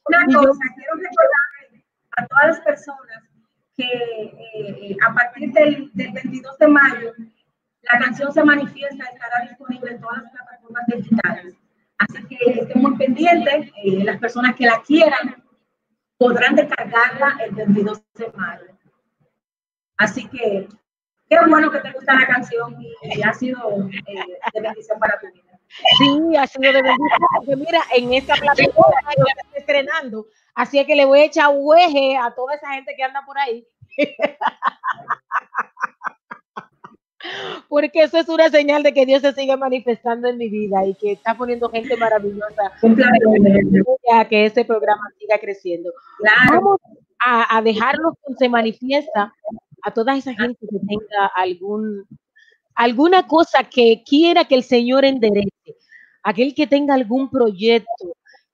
Una 0.07 0.25
Y 0.29 0.33
yo- 0.33 0.39
cosa, 0.41 0.61
quiero 0.77 0.95
recordar 0.95 1.83
a 2.19 2.27
todas 2.27 2.47
las 2.47 2.61
personas 2.61 3.23
que 3.77 3.85
eh, 3.85 4.97
a 5.07 5.13
partir 5.13 5.53
del, 5.53 5.91
del 5.93 6.13
22 6.13 6.59
de 6.59 6.69
mayo 6.69 7.13
la 7.83 7.99
canción 8.01 8.33
se 8.33 8.43
manifiesta, 8.43 9.05
estará 9.05 9.47
disponible 9.49 9.93
en 9.93 10.01
todas 10.01 10.23
las 10.23 10.33
plataformas 10.33 10.83
digitales. 10.89 11.55
Así 11.99 12.25
que 12.27 12.37
estén 12.61 12.83
muy 12.83 12.97
pendientes, 12.97 13.71
eh, 13.85 14.05
las 14.05 14.19
personas 14.19 14.55
que 14.57 14.67
la 14.67 14.83
quieran 14.83 15.43
podrán 16.19 16.57
descargarla 16.57 17.39
el 17.45 17.55
22 17.55 18.03
de 18.15 18.33
mayo. 18.33 18.65
Así 19.99 20.27
que 20.29 20.69
qué 21.29 21.39
bueno 21.49 21.71
que 21.71 21.79
te 21.81 21.93
gusta 21.93 22.15
la 22.15 22.27
canción 22.27 22.77
y, 22.81 22.95
y 23.19 23.23
ha 23.23 23.33
sido 23.33 23.59
eh, 23.89 24.39
de 24.55 24.61
bendición 24.61 24.99
para 24.99 25.19
tu 25.21 25.27
vida. 25.27 25.59
Sí, 25.99 26.37
ha 26.37 26.47
sido 26.47 26.73
de 26.73 26.83
bendición. 26.83 27.09
Porque 27.37 27.57
mira, 27.57 27.81
en 27.95 28.13
esta 28.15 28.35
plataforma 28.35 29.11
yo 29.17 29.25
estoy 29.37 29.59
estrenando. 29.61 30.27
Así 30.55 30.79
es 30.79 30.87
que 30.87 30.97
le 30.97 31.05
voy 31.05 31.21
a 31.21 31.25
echar 31.25 31.51
hueje 31.55 32.17
a 32.17 32.35
toda 32.35 32.55
esa 32.55 32.73
gente 32.73 32.95
que 32.97 33.03
anda 33.03 33.23
por 33.27 33.39
ahí. 33.39 33.67
Porque 37.69 38.03
eso 38.05 38.19
es 38.19 38.29
una 38.29 38.49
señal 38.51 38.83
de 38.83 38.95
que 38.95 39.05
Dios 39.05 39.21
se 39.21 39.33
sigue 39.33 39.57
manifestando 39.57 40.29
en 40.29 40.39
mi 40.39 40.49
vida 40.49 40.87
y 40.87 40.95
que 40.95 41.13
está 41.13 41.35
poniendo 41.35 41.69
gente 41.71 41.97
maravillosa 41.97 42.73
Un 42.83 42.95
placer. 42.95 43.21
a 44.15 44.25
que 44.29 44.47
este 44.47 44.65
programa 44.65 45.03
siga 45.19 45.39
creciendo. 45.39 45.93
Claro. 46.19 46.61
Vamos 46.61 46.81
a, 47.25 47.57
a 47.57 47.63
dejarlo 47.63 48.17
que 48.27 48.35
se 48.35 48.49
manifiesta 48.49 49.35
a 49.87 49.93
toda 49.93 50.17
esa 50.17 50.35
gente 50.35 50.67
que 50.69 50.79
tenga 50.81 51.27
algún 51.37 52.05
alguna 52.75 53.27
cosa 53.27 53.63
que 53.65 54.03
quiera 54.05 54.45
que 54.45 54.57
el 54.57 54.65
Señor 54.65 55.05
enderece, 55.05 55.77
aquel 56.23 56.55
que 56.55 56.67
tenga 56.67 56.93
algún 56.95 57.31
proyecto, 57.31 58.05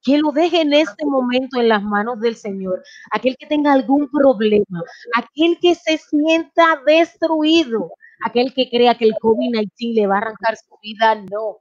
que 0.03 0.19
lo 0.19 0.31
deje 0.31 0.61
en 0.61 0.75
este 0.75 1.05
momento 1.07 1.59
en 1.59 1.69
las 1.69 1.83
manos 1.83 2.21
del 2.21 2.37
Señor, 2.37 2.83
aquel 3.11 3.37
que 3.39 3.47
tenga 3.47 3.73
algún 3.73 4.09
problema, 4.11 4.83
aquel 5.17 5.59
que 5.61 5.75
se 5.75 5.99
sienta 5.99 6.81
destruido, 6.87 7.91
aquel 8.25 8.53
que 8.55 8.69
crea 8.69 8.95
que 8.95 9.07
el 9.07 9.15
COVID-19 9.15 9.95
le 9.95 10.07
va 10.07 10.17
a 10.17 10.19
arrancar 10.19 10.57
su 10.57 10.77
vida, 10.83 11.15
no. 11.15 11.59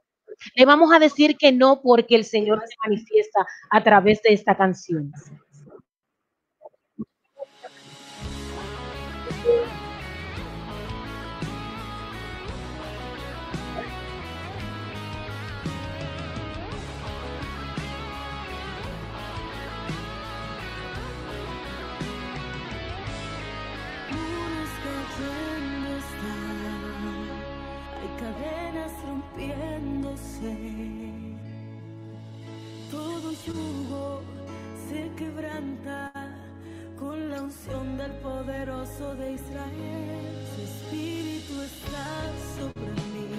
Le 0.54 0.64
vamos 0.66 0.92
a 0.92 0.98
decir 0.98 1.36
que 1.36 1.50
no 1.50 1.80
porque 1.82 2.14
el 2.14 2.24
Señor 2.24 2.60
se 2.66 2.74
manifiesta 2.84 3.46
a 3.70 3.82
través 3.82 4.22
de 4.22 4.34
esta 4.34 4.56
canción. 4.56 5.12
Se 34.88 35.10
quebranta 35.16 36.12
con 36.98 37.30
la 37.30 37.42
unción 37.42 37.96
del 37.98 38.12
poderoso 38.22 39.14
de 39.16 39.32
Israel. 39.32 40.46
Su 40.54 40.62
espíritu 40.62 41.62
está 41.62 42.32
sobre 42.56 42.92
mí, 43.12 43.31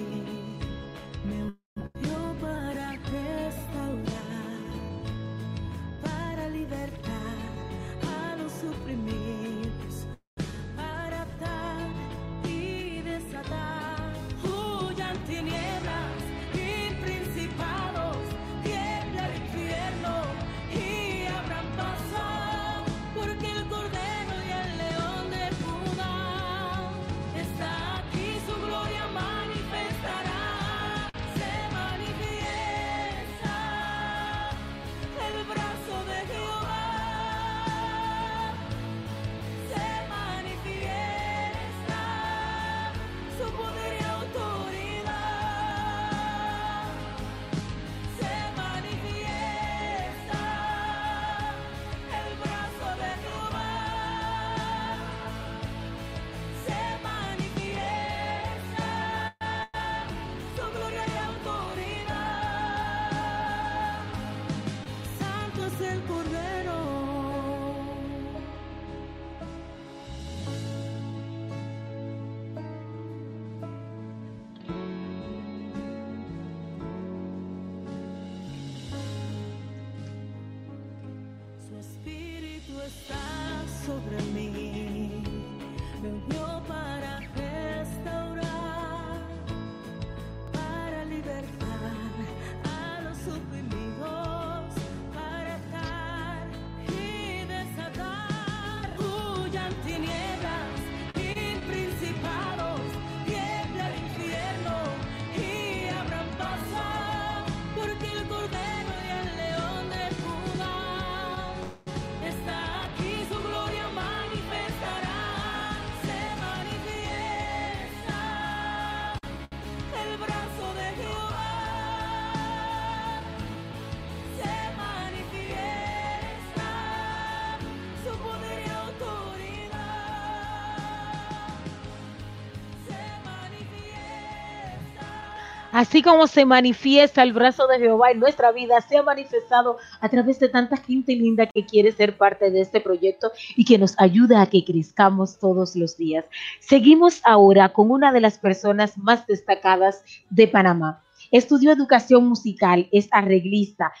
Así 135.74 136.02
como 136.02 136.26
se 136.28 136.44
manifiesta 136.44 137.24
el 137.24 137.32
brazo 137.32 137.66
de 137.66 137.80
Jehová 137.80 138.12
en 138.12 138.20
nuestra 138.20 138.52
vida, 138.52 138.80
se 138.80 138.96
ha 138.96 139.02
manifestado 139.02 139.78
a 140.00 140.08
través 140.08 140.38
de 140.38 140.48
tanta 140.48 140.76
gente 140.76 141.16
linda 141.16 141.48
que 141.48 141.66
quiere 141.66 141.90
ser 141.90 142.16
parte 142.16 142.52
de 142.52 142.60
este 142.60 142.80
proyecto 142.80 143.32
y 143.56 143.64
que 143.64 143.76
nos 143.76 143.96
ayuda 143.98 144.40
a 144.40 144.46
que 144.46 144.64
crezcamos 144.64 145.36
todos 145.40 145.74
los 145.74 145.96
días. 145.96 146.26
Seguimos 146.60 147.20
ahora 147.24 147.72
con 147.72 147.90
una 147.90 148.12
de 148.12 148.20
las 148.20 148.38
personas 148.38 148.96
más 148.98 149.26
destacadas 149.26 150.04
de 150.30 150.46
Panamá. 150.46 151.02
Estudió 151.32 151.72
educación 151.72 152.24
musical, 152.24 152.88
es 152.92 153.08
arreglista, 153.10 153.92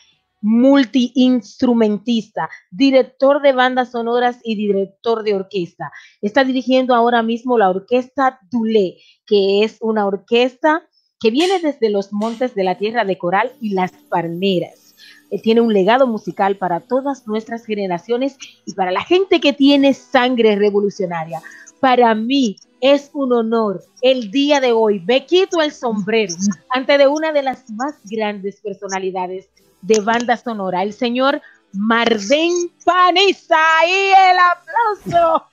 multiinstrumentista, 0.42 2.50
director 2.70 3.42
de 3.42 3.52
bandas 3.52 3.90
sonoras 3.90 4.38
y 4.44 4.54
director 4.54 5.24
de 5.24 5.34
orquesta. 5.34 5.90
Está 6.22 6.44
dirigiendo 6.44 6.94
ahora 6.94 7.24
mismo 7.24 7.58
la 7.58 7.68
Orquesta 7.68 8.38
Dulé, 8.48 8.98
que 9.26 9.64
es 9.64 9.78
una 9.80 10.06
orquesta 10.06 10.88
que 11.20 11.30
viene 11.30 11.58
desde 11.60 11.90
los 11.90 12.12
montes 12.12 12.54
de 12.54 12.64
la 12.64 12.76
tierra 12.76 13.04
de 13.04 13.18
coral 13.18 13.52
y 13.60 13.74
las 13.74 13.92
palmeras. 14.08 14.94
Tiene 15.42 15.60
un 15.60 15.72
legado 15.72 16.06
musical 16.06 16.56
para 16.56 16.80
todas 16.80 17.26
nuestras 17.26 17.64
generaciones 17.64 18.36
y 18.64 18.74
para 18.74 18.92
la 18.92 19.02
gente 19.02 19.40
que 19.40 19.52
tiene 19.52 19.94
sangre 19.94 20.54
revolucionaria. 20.56 21.42
Para 21.80 22.14
mí 22.14 22.56
es 22.80 23.10
un 23.14 23.32
honor 23.32 23.82
el 24.00 24.30
día 24.30 24.60
de 24.60 24.72
hoy. 24.72 25.00
Me 25.00 25.26
quito 25.26 25.60
el 25.60 25.72
sombrero 25.72 26.34
ante 26.70 26.98
de 26.98 27.06
una 27.08 27.32
de 27.32 27.42
las 27.42 27.68
más 27.70 27.96
grandes 28.04 28.60
personalidades 28.60 29.48
de 29.82 30.00
banda 30.00 30.36
sonora, 30.36 30.82
el 30.82 30.92
señor 30.92 31.42
Marden 31.72 32.52
Paniza. 32.84 33.56
Y 33.88 34.12
el 34.12 34.36
aplauso. 34.38 35.48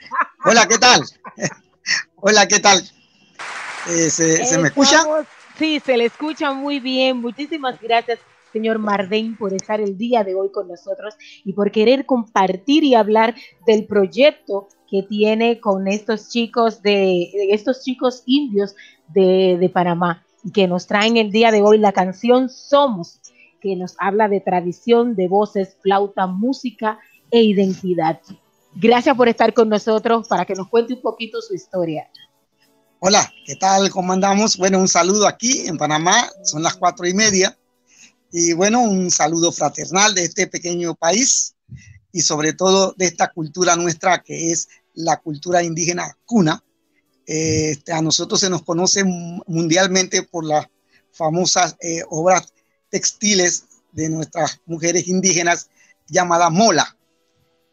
Hola, 0.46 0.68
¿qué 0.68 0.78
tal? 0.78 1.02
Hola, 2.18 2.48
¿qué 2.48 2.60
tal? 2.60 2.80
Eh, 3.90 4.10
¿se, 4.10 4.46
se 4.46 4.58
me 4.60 4.68
escucha? 4.68 5.04
Sí, 5.62 5.80
se 5.80 5.96
le 5.96 6.06
escucha 6.06 6.54
muy 6.54 6.80
bien. 6.80 7.22
Muchísimas 7.22 7.80
gracias, 7.80 8.18
señor 8.52 8.80
Marden, 8.80 9.38
por 9.38 9.54
estar 9.54 9.80
el 9.80 9.96
día 9.96 10.24
de 10.24 10.34
hoy 10.34 10.50
con 10.52 10.68
nosotros 10.68 11.14
y 11.46 11.54
por 11.54 11.70
querer 11.70 12.08
compartir 12.08 12.84
y 12.84 12.96
hablar 12.96 13.36
del 13.68 13.86
proyecto 13.86 14.70
que 14.90 15.04
tiene 15.04 15.60
con 15.60 15.88
estos 15.88 16.30
chicos 16.30 16.82
de, 16.82 17.30
de 17.32 17.50
estos 17.52 17.84
chicos 17.84 18.24
indios 18.26 18.74
de, 19.10 19.58
de 19.60 19.70
Panamá 19.70 20.26
y 20.44 20.52
que 20.52 20.68
nos 20.68 20.88
traen 20.88 21.18
el 21.18 21.30
día 21.30 21.52
de 21.52 21.62
hoy 21.62 21.78
la 21.78 21.92
canción 21.92 22.50
Somos, 22.50 23.20
que 23.62 23.76
nos 23.76 23.94
habla 24.00 24.28
de 24.30 24.42
tradición, 24.42 25.16
de 25.16 25.28
voces, 25.28 25.78
flauta, 25.84 26.26
música 26.26 26.98
e 27.30 27.44
identidad. 27.44 28.20
Gracias 28.74 29.16
por 29.16 29.30
estar 29.30 29.54
con 29.54 29.70
nosotros 29.70 30.28
para 30.28 30.44
que 30.44 30.56
nos 30.56 30.70
cuente 30.70 30.96
un 30.96 31.02
poquito 31.02 31.40
su 31.40 31.54
historia. 31.54 32.10
Hola, 33.04 33.34
¿qué 33.48 33.56
tal? 33.56 33.90
¿Cómo 33.90 34.14
andamos? 34.14 34.58
Bueno, 34.58 34.78
un 34.78 34.88
saludo 34.88 35.28
aquí 35.28 35.66
en 35.68 35.76
Panamá, 35.76 36.30
son 36.44 36.62
las 36.62 36.76
cuatro 36.76 37.08
y 37.08 37.16
media. 37.16 37.58
Y 38.32 38.54
bueno, 38.54 38.82
un 38.82 39.10
saludo 39.10 39.52
fraternal 39.52 40.14
de 40.14 40.26
este 40.26 40.46
pequeño 40.46 40.94
país 40.94 41.56
y 42.12 42.22
sobre 42.22 42.54
todo 42.54 42.94
de 42.96 43.06
esta 43.08 43.32
cultura 43.32 43.76
nuestra 43.76 44.22
que 44.22 44.52
es 44.52 44.68
la 44.94 45.18
cultura 45.18 45.64
indígena 45.64 46.16
cuna. 46.28 46.64
Este, 47.26 47.92
a 47.92 48.04
nosotros 48.04 48.40
se 48.40 48.52
nos 48.52 48.62
conoce 48.62 49.04
mu- 49.04 49.42
mundialmente 49.48 50.22
por 50.22 50.46
las 50.46 50.68
famosas 51.12 51.76
eh, 51.82 52.04
obras 52.08 52.54
textiles 52.92 53.66
de 53.94 54.10
nuestras 54.10 54.62
mujeres 54.68 55.08
indígenas 55.08 55.70
llamadas 56.08 56.52
mola. 56.52 56.96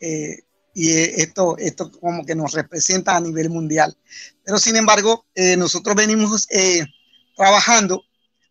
Eh, 0.00 0.38
y 0.78 0.92
eh, 0.92 1.22
esto, 1.22 1.58
esto 1.58 1.90
como 1.90 2.24
que 2.24 2.36
nos 2.36 2.52
representa 2.52 3.16
a 3.16 3.20
nivel 3.20 3.50
mundial. 3.50 3.96
Pero 4.44 4.60
sin 4.60 4.76
embargo, 4.76 5.26
eh, 5.34 5.56
nosotros 5.56 5.96
venimos 5.96 6.46
eh, 6.50 6.86
trabajando 7.36 8.04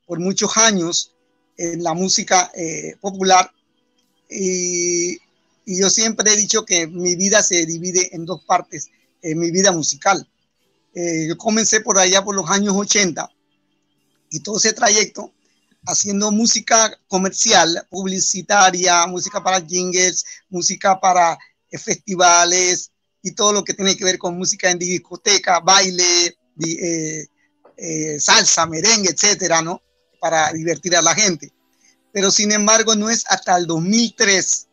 por 0.06 0.20
muchos 0.20 0.58
años 0.58 1.16
en 1.56 1.82
la 1.82 1.94
música 1.94 2.52
eh, 2.54 2.98
popular 3.00 3.50
y, 4.30 5.14
y 5.66 5.80
yo 5.80 5.90
siempre 5.90 6.34
he 6.34 6.36
dicho 6.36 6.66
que 6.66 6.86
mi 6.88 7.16
vida 7.16 7.42
se 7.42 7.66
divide 7.66 8.14
en 8.14 8.26
dos 8.26 8.44
partes, 8.44 8.90
en 9.22 9.40
mi 9.40 9.50
vida 9.50 9.72
musical. 9.72 10.28
Eh, 10.94 11.28
yo 11.30 11.38
comencé 11.38 11.80
por 11.80 11.98
allá 11.98 12.26
por 12.26 12.36
los 12.36 12.50
años 12.50 12.74
80 12.76 13.30
y 14.32 14.42
todo 14.42 14.58
ese 14.58 14.74
trayecto 14.74 15.32
haciendo 15.86 16.30
música 16.32 17.00
comercial, 17.08 17.88
publicitaria, 17.90 19.08
música 19.08 19.42
para 19.42 19.66
jingles, 19.66 20.26
música 20.50 21.00
para 21.00 21.34
eh, 21.34 21.38
festivales 21.72 22.92
y 23.22 23.32
todo 23.32 23.52
lo 23.54 23.64
que 23.64 23.74
tiene 23.74 23.98
que 23.98 24.06
ver 24.06 24.18
con 24.18 24.38
música 24.38 24.70
en 24.72 24.80
discoteca, 24.80 25.60
baile, 25.60 26.38
eh, 26.66 27.26
eh, 27.78 28.20
salsa, 28.20 28.66
merengue, 28.66 29.10
etcétera, 29.10 29.62
¿no? 29.62 29.82
Para 30.20 30.52
divertir 30.54 30.96
a 30.96 31.02
la 31.02 31.14
gente. 31.14 31.52
Pero 32.14 32.32
sin 32.32 32.52
embargo, 32.52 32.96
no 32.96 33.10
es 33.10 33.24
hasta 33.28 33.58
el 33.58 33.68
2003 33.68 34.68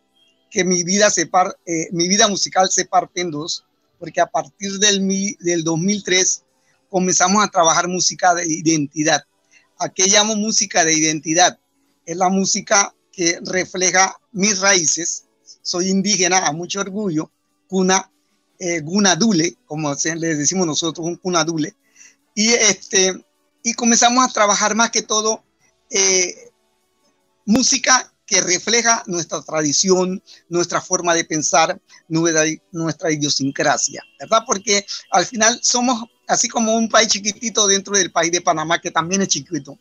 que 0.51 0.65
mi 0.65 0.85
vida, 0.85 1.11
se 1.11 1.27
par- 1.27 1.59
eh, 1.67 1.89
mi 1.93 2.09
vida 2.09 2.29
musical 2.29 2.71
se 2.71 2.85
parte 2.85 3.21
en 3.21 3.31
dos, 3.31 3.65
porque 3.99 4.21
a 4.21 4.27
partir 4.27 4.79
del, 4.79 5.37
del 5.41 5.65
2003 5.65 6.43
comenzamos 6.89 7.43
a 7.45 7.49
trabajar 7.49 7.89
música 7.89 8.35
de 8.35 8.47
identidad. 8.47 9.25
¿A 9.79 9.89
qué 9.89 10.07
llamo 10.07 10.37
música 10.37 10.85
de 10.85 10.95
identidad? 10.95 11.59
Es 12.07 12.17
la 12.17 12.29
música 12.29 12.95
que 13.13 13.39
refleja 13.45 14.17
mis 14.33 14.61
raíces. 14.61 15.24
Soy 15.65 15.89
indígena 15.91 16.47
a 16.47 16.53
mucho 16.53 16.81
orgullo, 16.81 17.33
cuna, 17.67 18.13
eh, 18.61 18.81
gunadule, 18.83 19.57
como 19.67 19.95
se- 19.97 20.15
le 20.15 20.37
decimos 20.37 20.67
nosotros, 20.67 21.07
un 21.07 21.17
cunadule. 21.17 21.75
Y, 22.35 22.51
este, 22.53 23.25
y 23.65 23.75
comenzamos 23.75 24.25
a 24.25 24.33
trabajar 24.33 24.77
más 24.77 24.91
que 24.93 25.03
todo 25.03 25.43
eh, 25.91 26.51
música 27.47 28.11
que 28.27 28.41
refleja 28.41 29.03
nuestra 29.07 29.43
tradición, 29.43 30.23
nuestra 30.49 30.81
forma 30.81 31.15
de 31.15 31.25
pensar, 31.25 31.81
nuestra, 32.09 32.45
nuestra 32.73 33.13
idiosincrasia, 33.13 34.03
¿verdad? 34.19 34.45
Porque 34.47 34.87
al 35.11 35.27
final 35.27 35.59
somos 35.63 36.05
así 36.27 36.49
como 36.49 36.75
un 36.75 36.89
país 36.89 37.09
chiquitito 37.09 37.67
dentro 37.67 37.97
del 37.97 38.13
país 38.13 38.33
de 38.33 38.41
Panamá, 38.41 38.81
que 38.81 38.91
también 38.91 39.23
es 39.23 39.29
chiquito, 39.29 39.79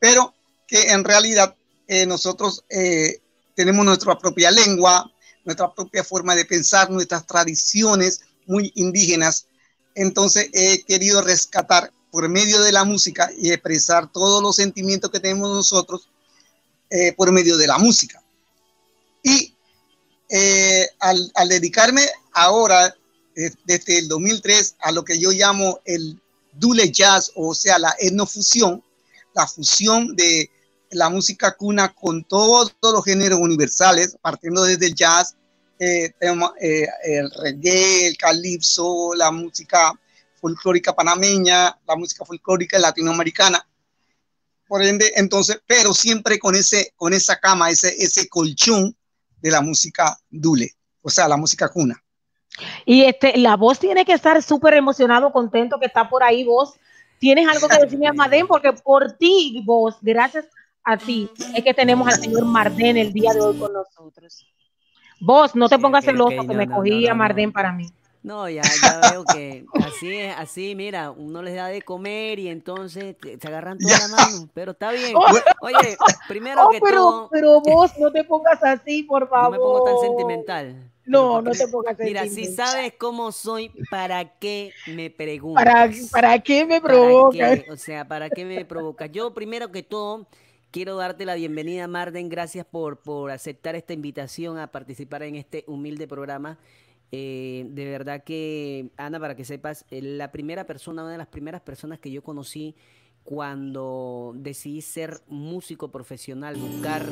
pero 0.00 0.34
que 0.66 0.90
en 0.90 1.04
realidad 1.04 1.56
eh, 1.86 2.06
nosotros 2.06 2.64
eh, 2.70 3.20
tenemos 3.58 3.84
nuestra 3.84 4.16
propia 4.16 4.52
lengua, 4.52 5.12
nuestra 5.44 5.74
propia 5.74 6.04
forma 6.04 6.36
de 6.36 6.44
pensar, 6.44 6.88
nuestras 6.90 7.26
tradiciones 7.26 8.20
muy 8.46 8.70
indígenas. 8.76 9.48
Entonces 9.96 10.48
he 10.52 10.84
querido 10.84 11.22
rescatar 11.22 11.92
por 12.12 12.28
medio 12.28 12.62
de 12.62 12.70
la 12.70 12.84
música 12.84 13.32
y 13.36 13.50
expresar 13.50 14.12
todos 14.12 14.40
los 14.40 14.54
sentimientos 14.54 15.10
que 15.10 15.18
tenemos 15.18 15.50
nosotros 15.50 16.08
eh, 16.88 17.12
por 17.14 17.32
medio 17.32 17.56
de 17.56 17.66
la 17.66 17.78
música. 17.78 18.22
Y 19.24 19.52
eh, 20.30 20.86
al, 21.00 21.32
al 21.34 21.48
dedicarme 21.48 22.06
ahora, 22.34 22.94
desde 23.34 23.98
el 23.98 24.06
2003, 24.06 24.76
a 24.78 24.92
lo 24.92 25.04
que 25.04 25.18
yo 25.18 25.32
llamo 25.32 25.80
el 25.84 26.20
dule 26.52 26.92
jazz, 26.92 27.32
o 27.34 27.56
sea, 27.56 27.76
la 27.80 27.96
etnofusión, 27.98 28.84
la 29.34 29.48
fusión 29.48 30.14
de 30.14 30.48
la 30.90 31.08
música 31.08 31.54
cuna 31.56 31.88
con 31.94 32.24
todos 32.24 32.74
los 32.82 33.04
géneros 33.04 33.38
universales, 33.38 34.16
partiendo 34.20 34.64
desde 34.64 34.86
el 34.86 34.94
jazz, 34.94 35.36
eh, 35.78 36.12
eh, 36.20 36.86
el 37.04 37.30
reggae, 37.30 38.08
el 38.08 38.16
calipso, 38.16 39.14
la 39.14 39.30
música 39.30 39.92
folclórica 40.40 40.94
panameña, 40.94 41.78
la 41.86 41.96
música 41.96 42.24
folclórica 42.24 42.78
latinoamericana. 42.78 43.64
Por 44.66 44.82
ende, 44.82 45.12
entonces, 45.16 45.60
pero 45.66 45.94
siempre 45.94 46.38
con 46.38 46.54
ese, 46.54 46.92
con 46.96 47.14
esa 47.14 47.38
cama, 47.38 47.70
ese, 47.70 47.94
ese 48.02 48.28
colchón 48.28 48.94
de 49.40 49.50
la 49.50 49.60
música 49.60 50.18
dule, 50.28 50.74
o 51.00 51.10
sea, 51.10 51.28
la 51.28 51.36
música 51.36 51.68
cuna. 51.68 52.02
Y 52.84 53.04
este, 53.04 53.36
la 53.38 53.56
voz 53.56 53.78
tiene 53.78 54.04
que 54.04 54.12
estar 54.12 54.42
súper 54.42 54.74
emocionado, 54.74 55.32
contento 55.32 55.78
que 55.78 55.86
está 55.86 56.08
por 56.08 56.22
ahí 56.22 56.44
vos. 56.44 56.74
Tienes 57.18 57.48
algo 57.48 57.68
que 57.68 57.78
decirme 57.82 58.08
a 58.08 58.12
Marden, 58.12 58.46
porque 58.46 58.72
por 58.72 59.12
ti, 59.12 59.62
vos, 59.64 59.96
gracias 60.02 60.46
a 60.88 60.96
ti, 60.96 61.30
es 61.54 61.64
que 61.64 61.74
tenemos 61.74 62.08
al 62.08 62.18
señor 62.18 62.44
Marden 62.46 62.96
el 62.96 63.12
día 63.12 63.32
de 63.34 63.40
hoy 63.40 63.56
con 63.58 63.72
nosotros. 63.72 64.46
Vos, 65.20 65.54
no 65.54 65.68
te 65.68 65.78
pongas 65.78 66.04
ok, 66.04 66.06
celoso, 66.06 66.46
que 66.46 66.54
no, 66.54 66.54
me 66.54 66.66
no, 66.66 66.76
cogí 66.76 67.06
no, 67.06 67.08
a 67.08 67.14
no, 67.14 67.14
Marden 67.14 67.50
no. 67.50 67.52
para 67.52 67.72
mí. 67.72 67.86
No, 68.22 68.48
ya, 68.48 68.74
ya 68.76 69.00
veo 69.00 69.28
que 69.28 69.64
así 69.78 70.16
es, 70.16 70.34
así, 70.36 70.74
mira, 70.74 71.10
uno 71.12 71.40
les 71.42 71.54
da 71.54 71.68
de 71.68 71.82
comer 71.82 72.38
y 72.40 72.48
entonces 72.48 73.16
se 73.40 73.48
agarran 73.48 73.80
toda 73.80 73.96
la 73.98 74.08
mano, 74.08 74.50
pero 74.54 74.72
está 74.72 74.92
bien. 74.92 75.14
Oye, 75.60 75.96
primero 76.26 76.60
Oh, 76.64 76.70
que 76.70 76.80
pero, 76.80 76.96
todo, 76.96 77.28
pero 77.30 77.60
vos, 77.60 77.92
no 77.98 78.10
te 78.10 78.24
pongas 78.24 78.62
así, 78.62 79.04
por 79.04 79.22
no 79.22 79.28
favor. 79.28 79.52
me 79.52 79.58
pongo 79.58 79.82
tan 79.82 79.98
sentimental. 79.98 80.92
No, 81.04 81.40
no 81.40 81.52
te 81.52 81.68
pongas 81.68 81.96
Mira, 81.98 82.26
si 82.26 82.46
sabes 82.46 82.94
cómo 82.98 83.32
soy, 83.32 83.70
¿para 83.90 84.38
qué 84.38 84.72
me 84.84 85.10
preguntas? 85.10 85.64
¿Para, 85.64 85.90
¿Para 86.10 86.38
qué 86.40 86.66
me 86.66 86.80
¿Para 86.80 86.88
provocas? 86.88 87.60
qué? 87.60 87.66
O 87.70 87.76
sea, 87.76 88.06
¿para 88.06 88.30
qué 88.30 88.44
me 88.44 88.64
provocas? 88.64 89.10
Yo, 89.12 89.32
primero 89.32 89.70
que 89.72 89.82
todo, 89.82 90.26
quiero 90.70 90.96
darte 90.96 91.24
la 91.24 91.34
bienvenida, 91.34 91.88
Marden. 91.88 92.28
Gracias 92.28 92.66
por, 92.66 93.00
por 93.00 93.30
aceptar 93.30 93.74
esta 93.74 93.92
invitación 93.92 94.58
a 94.58 94.70
participar 94.70 95.22
en 95.22 95.36
este 95.36 95.64
humilde 95.66 96.06
programa. 96.06 96.58
Eh, 97.10 97.66
de 97.70 97.84
verdad 97.86 98.22
que, 98.22 98.90
Ana, 98.96 99.18
para 99.18 99.34
que 99.34 99.44
sepas, 99.44 99.86
eh, 99.90 100.02
la 100.02 100.30
primera 100.30 100.66
persona, 100.66 101.02
una 101.02 101.12
de 101.12 101.18
las 101.18 101.28
primeras 101.28 101.62
personas 101.62 101.98
que 101.98 102.10
yo 102.10 102.22
conocí 102.22 102.74
cuando 103.24 104.32
decidí 104.36 104.82
ser 104.82 105.20
músico 105.26 105.90
profesional, 105.90 106.56
buscar, 106.56 107.06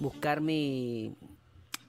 buscar 0.00 0.40
mi, 0.40 1.14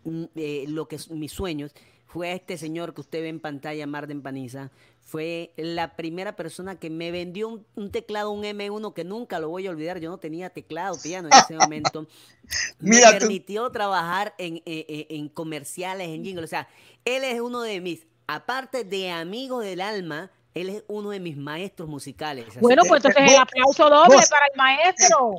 mm, 0.03 0.23
eh, 0.35 0.65
lo 0.67 0.87
que 0.87 0.97
mis 1.11 1.31
sueños, 1.31 1.73
fue 2.09 2.33
este 2.33 2.57
señor 2.57 2.95
que 2.95 3.01
usted 3.01 3.21
ve 3.21 3.29
en 3.29 3.39
pantalla, 3.39 3.85
Marden 3.85 4.21
Paniza. 4.23 4.71
Fue 4.99 5.53
la 5.57 5.95
primera 5.95 6.35
persona 6.35 6.79
que 6.79 6.89
me 6.89 7.11
vendió 7.11 7.47
un, 7.47 7.65
un 7.75 7.91
teclado, 7.91 8.31
un 8.31 8.43
M1, 8.43 8.93
que 8.93 9.03
nunca 9.03 9.39
lo 9.39 9.49
voy 9.49 9.67
a 9.67 9.69
olvidar. 9.69 9.99
Yo 9.99 10.09
no 10.09 10.17
tenía 10.17 10.49
teclado, 10.49 10.99
piano 11.01 11.29
en 11.29 11.37
ese 11.37 11.55
momento. 11.55 12.07
Me 12.79 12.95
Mira 12.95 13.11
tú. 13.13 13.19
permitió 13.19 13.69
trabajar 13.71 14.33
en, 14.39 14.55
en- 14.65 14.85
en- 14.87 15.05
en 15.09 15.29
comerciales, 15.29 16.09
en 16.09 16.23
jingle. 16.23 16.43
O 16.43 16.47
sea, 16.47 16.67
él 17.05 17.23
es 17.23 17.39
uno 17.41 17.61
de 17.61 17.79
mis, 17.79 18.07
aparte 18.27 18.83
de 18.83 19.11
amigo 19.11 19.59
del 19.59 19.81
alma, 19.81 20.31
él 20.61 20.69
es 20.69 20.83
uno 20.87 21.09
de 21.11 21.19
mis 21.19 21.37
maestros 21.37 21.87
musicales. 21.89 22.45
Así 22.49 22.59
Bueno, 22.59 22.83
pues 22.87 23.03
entonces 23.03 23.31
el 23.33 23.39
aplauso 23.39 23.89
doble 23.89 24.15
vos- 24.15 24.29
para 24.29 24.45
el 24.47 24.57
maestro. 24.57 25.31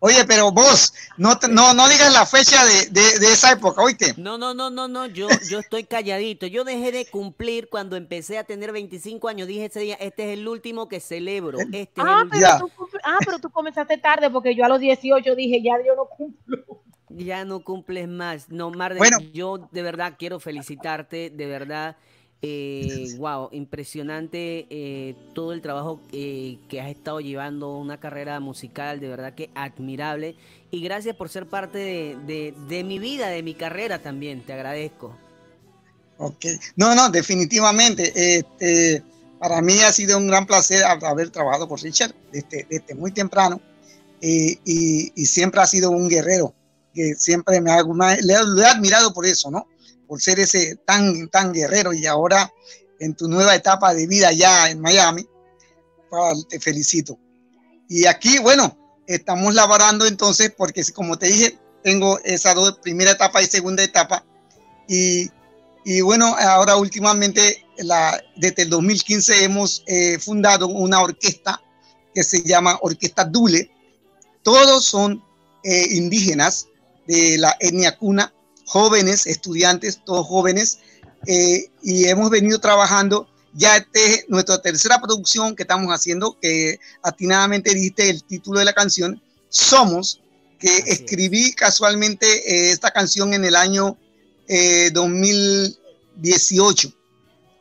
Oye, 0.00 0.24
pero 0.26 0.52
vos, 0.52 0.92
no, 1.16 1.38
te- 1.38 1.48
no, 1.48 1.72
no 1.72 1.88
digas 1.88 2.12
la 2.12 2.26
fecha 2.26 2.64
de, 2.64 2.86
de- 2.90 3.18
de 3.18 3.32
esa 3.32 3.52
época, 3.52 3.80
oíste. 3.82 4.14
No, 4.18 4.36
no, 4.36 4.52
no, 4.52 4.68
no, 4.68 4.86
no, 4.88 5.06
yo, 5.06 5.28
yo 5.48 5.60
estoy 5.60 5.84
calladito. 5.84 6.46
Yo 6.46 6.64
dejé 6.64 6.92
de 6.92 7.06
cumplir 7.06 7.68
cuando 7.70 7.96
empecé 7.96 8.36
a 8.38 8.44
tener 8.44 8.72
25 8.72 9.28
años. 9.28 9.48
Dije 9.48 9.64
ese 9.66 9.80
día, 9.80 9.94
este 10.00 10.32
es 10.32 10.38
el 10.38 10.46
último 10.46 10.88
que 10.88 11.00
celebro. 11.00 11.58
Este 11.60 11.78
es 11.82 11.88
Ah, 12.06 12.20
el 12.24 12.28
pero 12.28 12.58
tú, 12.76 12.88
ah, 13.04 13.18
pero 13.24 13.38
tú 13.38 13.50
comenzaste 13.50 13.96
tarde 13.96 14.28
porque 14.30 14.54
yo 14.54 14.64
a 14.64 14.68
los 14.68 14.80
18 14.80 15.34
dije, 15.34 15.62
ya 15.62 15.74
yo 15.86 15.94
no 15.96 16.04
cumplo. 16.06 16.58
Ya 17.08 17.46
no 17.46 17.60
cumples 17.64 18.08
más. 18.08 18.50
No, 18.50 18.70
Marden, 18.70 18.98
Bueno. 18.98 19.18
yo 19.32 19.68
de 19.72 19.82
verdad 19.82 20.14
quiero 20.18 20.38
felicitarte, 20.38 21.30
de 21.30 21.46
verdad. 21.46 21.96
Eh, 22.48 23.10
wow, 23.18 23.48
impresionante 23.52 24.66
eh, 24.70 25.14
todo 25.34 25.52
el 25.52 25.60
trabajo 25.62 26.00
eh, 26.12 26.58
que 26.68 26.80
has 26.80 26.88
estado 26.90 27.20
llevando, 27.20 27.76
una 27.76 27.98
carrera 27.98 28.38
musical, 28.40 29.00
de 29.00 29.08
verdad 29.08 29.34
que 29.34 29.50
admirable. 29.54 30.36
Y 30.70 30.80
gracias 30.82 31.16
por 31.16 31.28
ser 31.28 31.46
parte 31.46 31.78
de, 31.78 32.16
de- 32.26 32.54
de 32.68 32.84
mi 32.84 32.98
vida, 32.98 33.28
de 33.28 33.42
mi 33.42 33.54
carrera 33.54 33.98
también, 34.00 34.42
te 34.42 34.52
agradezco. 34.52 35.16
Ok. 36.18 36.46
No, 36.76 36.94
no, 36.94 37.08
definitivamente. 37.10 38.12
Este, 38.14 39.02
para 39.38 39.60
mí 39.60 39.80
ha 39.82 39.92
sido 39.92 40.16
un 40.18 40.26
gran 40.28 40.46
placer 40.46 40.82
hab- 40.84 41.04
haber 41.04 41.30
trabajado 41.30 41.68
con 41.68 41.78
Richard 41.78 42.14
desde, 42.32 42.66
desde 42.70 42.94
muy 42.94 43.12
temprano 43.12 43.60
eh, 44.20 44.56
y, 44.64 45.12
y 45.14 45.26
siempre 45.26 45.60
ha 45.60 45.66
sido 45.66 45.90
un 45.90 46.08
guerrero 46.08 46.54
que 46.94 47.14
siempre 47.14 47.60
me 47.60 47.70
ha, 47.70 47.82
le, 47.82 48.34
le 48.54 48.62
he 48.62 48.66
admirado 48.66 49.12
por 49.12 49.26
eso, 49.26 49.50
¿no? 49.50 49.66
Por 50.06 50.20
ser 50.20 50.40
ese 50.40 50.76
tan, 50.86 51.28
tan 51.28 51.52
guerrero 51.52 51.92
y 51.92 52.06
ahora 52.06 52.52
en 53.00 53.14
tu 53.14 53.28
nueva 53.28 53.54
etapa 53.54 53.92
de 53.94 54.06
vida 54.06 54.32
ya 54.32 54.70
en 54.70 54.80
Miami, 54.80 55.26
ah, 56.12 56.32
te 56.48 56.60
felicito. 56.60 57.18
Y 57.88 58.06
aquí, 58.06 58.38
bueno, 58.38 58.76
estamos 59.06 59.54
laborando 59.54 60.06
entonces 60.06 60.52
porque 60.56 60.82
como 60.92 61.18
te 61.18 61.26
dije, 61.26 61.58
tengo 61.82 62.18
esa 62.24 62.54
dos, 62.54 62.78
primera 62.82 63.12
etapa 63.12 63.42
y 63.42 63.46
segunda 63.46 63.82
etapa 63.82 64.24
y 64.88 65.30
y 65.88 66.00
bueno, 66.00 66.34
ahora 66.36 66.74
últimamente, 66.74 67.64
la, 67.78 68.20
desde 68.34 68.62
el 68.62 68.70
2015 68.70 69.44
hemos 69.44 69.84
eh, 69.86 70.18
fundado 70.18 70.66
una 70.66 71.00
orquesta 71.00 71.62
que 72.12 72.24
se 72.24 72.42
llama 72.42 72.76
Orquesta 72.82 73.24
Dule. 73.24 73.70
Todos 74.42 74.84
son 74.84 75.22
eh, 75.62 75.86
indígenas 75.92 76.66
de 77.06 77.38
la 77.38 77.56
etnia 77.60 77.96
cuna, 77.96 78.34
jóvenes, 78.66 79.26
estudiantes, 79.26 80.00
todos 80.04 80.26
jóvenes, 80.26 80.78
eh, 81.26 81.70
y 81.82 82.04
hemos 82.06 82.30
venido 82.30 82.58
trabajando. 82.60 83.28
Ya 83.54 83.78
este 83.78 84.14
es 84.14 84.24
nuestra 84.28 84.60
tercera 84.60 85.00
producción 85.00 85.56
que 85.56 85.62
estamos 85.62 85.88
haciendo, 85.90 86.38
que 86.38 86.78
atinadamente 87.02 87.72
dijiste 87.72 88.10
el 88.10 88.22
título 88.22 88.58
de 88.58 88.66
la 88.66 88.74
canción, 88.74 89.22
Somos, 89.48 90.20
que 90.58 90.68
Así 90.68 90.82
es. 90.86 91.00
escribí 91.00 91.52
casualmente 91.54 92.26
eh, 92.26 92.70
esta 92.70 92.90
canción 92.90 93.32
en 93.32 93.46
el 93.46 93.56
año 93.56 93.96
eh, 94.48 94.90
2018. 94.92 96.92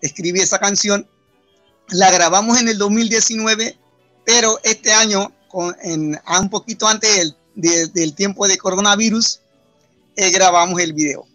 Escribí 0.01 0.39
esa 0.41 0.59
canción, 0.59 1.07
la 1.89 2.11
grabamos 2.11 2.59
en 2.59 2.67
el 2.67 2.77
2019, 2.77 3.77
pero 4.25 4.59
este 4.63 4.93
año, 4.93 5.33
con, 5.49 5.75
en, 5.81 6.19
a 6.25 6.39
un 6.39 6.49
poquito 6.49 6.87
antes 6.87 7.15
del, 7.15 7.35
de- 7.55 7.87
del 7.87 8.13
tiempo 8.15 8.47
de 8.47 8.57
coronavirus, 8.57 9.41
eh, 10.15 10.31
grabamos 10.31 10.79
el 10.79 10.93
video. 10.93 11.25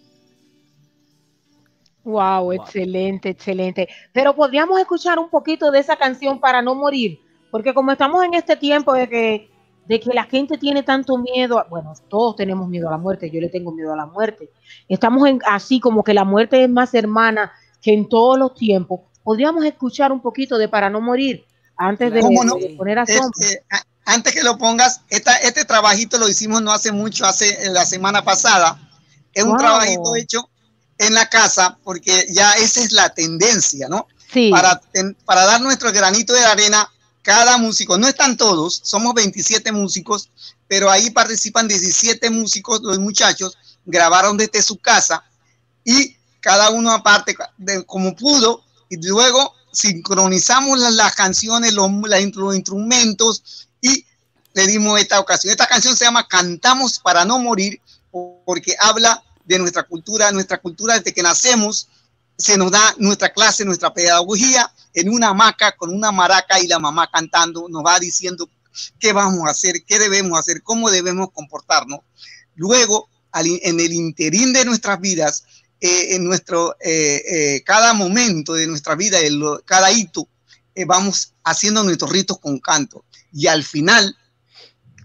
Wow, 2.05 2.45
Wow. 2.45 2.53
excelente, 2.53 3.29
excelente. 3.31 3.89
Pero 4.13 4.35
podríamos 4.35 4.81
escuchar 4.81 5.19
un 5.19 5.29
poquito 5.29 5.71
de 5.71 5.81
esa 5.81 5.97
canción 5.97 6.41
para 6.41 6.63
no 6.63 6.75
morir, 6.75 7.21
porque 7.51 7.75
como 7.75 7.93
estamos 7.93 8.25
en 8.25 8.35
este 8.35 8.57
tiempo 8.57 8.95
de 8.95 9.09
que, 9.09 9.51
de 9.87 10.01
que 10.01 10.11
la 10.15 10.25
gente 10.25 10.57
tiene 10.57 10.83
tanto 10.83 11.19
miedo, 11.19 11.59
a- 11.59 11.65
bueno, 11.65 11.93
todos 12.09 12.37
tenemos 12.37 12.69
miedo 12.69 12.89
a 12.89 12.93
la 12.93 12.99
muerte, 12.99 13.31
yo 13.31 13.41
le 13.41 13.49
tengo 13.49 13.73
miedo 13.73 13.93
a 13.93 13.97
la 13.97 14.07
muerte. 14.07 14.51
Estamos 14.89 15.29
en, 15.29 15.41
así 15.47 15.79
como 15.81 16.03
que 16.03 16.15
la 16.15 16.25
muerte 16.25 16.63
es 16.65 16.71
más 16.71 16.95
hermana 16.95 17.53
que 17.83 17.93
en 17.93 18.09
todos 18.09 18.39
los 18.39 18.55
tiempos. 18.55 19.01
Podríamos 19.23 19.65
escuchar 19.65 20.11
un 20.13 20.21
poquito 20.23 20.57
de 20.57 20.69
Para 20.69 20.89
no 20.89 21.01
morir 21.01 21.45
antes 21.77 22.13
de, 22.13 22.21
¿Cómo 22.21 22.45
no? 22.45 22.55
de 22.57 22.75
poner 22.77 22.99
a 22.99 23.07
Sombra. 23.07 23.31
Este, 23.41 23.63
a- 23.71 23.83
antes 24.05 24.35
que 24.35 24.43
lo 24.43 24.59
pongas, 24.59 25.03
esta, 25.09 25.37
este 25.37 25.65
trabajito 25.65 26.19
lo 26.19 26.29
hicimos 26.29 26.63
no 26.63 26.73
hace 26.73 26.93
mucho, 26.93 27.27
hace 27.27 27.71
la 27.71 27.87
semana 27.87 28.25
pasada. 28.25 28.79
Es 29.33 29.45
un 29.45 29.51
Wow. 29.51 29.59
trabajito 29.59 30.17
hecho 30.17 30.49
en 30.99 31.15
la 31.15 31.29
casa 31.29 31.79
porque 31.85 32.27
ya 32.31 32.53
esa 32.53 32.81
es 32.81 32.93
la 32.93 33.09
tendencia, 33.11 33.89
¿no? 33.89 34.07
Sí, 34.33 34.51
para, 34.51 34.81
para 35.25 35.45
dar 35.45 35.61
nuestro 35.61 35.93
granito 35.93 36.33
de 36.33 36.45
arena, 36.45 36.89
cada 37.23 37.59
músico, 37.59 37.99
no 37.99 38.09
están 38.09 38.37
todos, 38.37 38.81
somos 38.83 39.15
27 39.15 39.73
músicos, 39.73 40.31
pero 40.69 40.91
ahí 40.91 41.11
participan 41.11 41.69
17 41.69 42.31
músicos, 42.31 42.81
los 42.83 42.99
muchachos 42.99 43.57
grabaron 43.85 44.37
desde 44.37 44.63
su 44.63 44.77
casa 44.79 45.23
y 45.85 46.17
cada 46.41 46.71
uno 46.71 46.93
aparte 46.93 47.37
de, 47.59 47.85
como 47.85 48.15
pudo 48.17 48.63
y 48.89 48.97
luego 49.07 49.55
sincronizamos 49.73 50.79
las, 50.79 50.93
las 50.95 51.15
canciones, 51.15 51.75
los, 51.75 51.91
los 52.35 52.55
instrumentos 52.57 53.69
y 53.81 54.05
le 54.55 54.67
dimos 54.67 55.01
esta 55.01 55.21
ocasión. 55.21 55.51
Esta 55.51 55.67
canción 55.67 55.97
se 55.97 56.05
llama 56.05 56.27
Cantamos 56.27 56.99
para 56.99 57.25
no 57.25 57.39
morir 57.39 57.81
porque 58.45 58.75
habla 58.79 59.23
de 59.45 59.59
nuestra 59.59 59.85
cultura, 59.85 60.31
nuestra 60.33 60.59
cultura 60.59 60.95
desde 60.95 61.13
que 61.15 61.23
nacemos 61.23 61.89
se 62.37 62.57
nos 62.57 62.71
da 62.71 62.95
nuestra 62.99 63.33
clase, 63.33 63.65
nuestra 63.65 63.93
pedagogía 63.93 64.73
en 64.95 65.11
una 65.11 65.29
hamaca 65.29 65.73
con 65.77 65.91
una 65.95 66.11
maraca 66.11 66.59
y 66.59 66.67
la 66.67 66.79
mamá 66.79 67.09
cantando 67.13 67.69
nos 67.69 67.85
va 67.85 68.01
diciendo 68.01 68.49
qué 68.99 69.13
vamos 69.13 69.47
a 69.47 69.51
hacer, 69.51 69.85
qué 69.85 69.99
debemos 69.99 70.39
hacer, 70.39 70.63
cómo 70.63 70.91
debemos 70.91 71.31
comportarnos. 71.33 72.01
Luego, 72.55 73.09
en 73.33 73.79
el 73.81 73.93
interín 73.93 74.53
de 74.53 74.65
nuestras 74.65 75.01
vidas, 75.01 75.45
eh, 75.81 76.15
en 76.17 76.25
nuestro, 76.25 76.77
eh, 76.81 77.23
eh, 77.29 77.63
cada 77.65 77.93
momento 77.95 78.55
de 78.55 78.67
nuestra 78.67 78.95
vida, 78.95 79.21
en 79.21 79.39
lo- 79.39 79.63
cada 79.65 79.91
hito, 79.93 80.27
eh, 80.75 80.85
vamos 80.85 81.33
haciendo 81.45 81.83
nuestros 81.85 82.11
ritos 82.11 82.39
con 82.39 82.59
canto. 82.59 83.05
Y 83.33 83.47
al 83.47 83.65
final, 83.65 84.17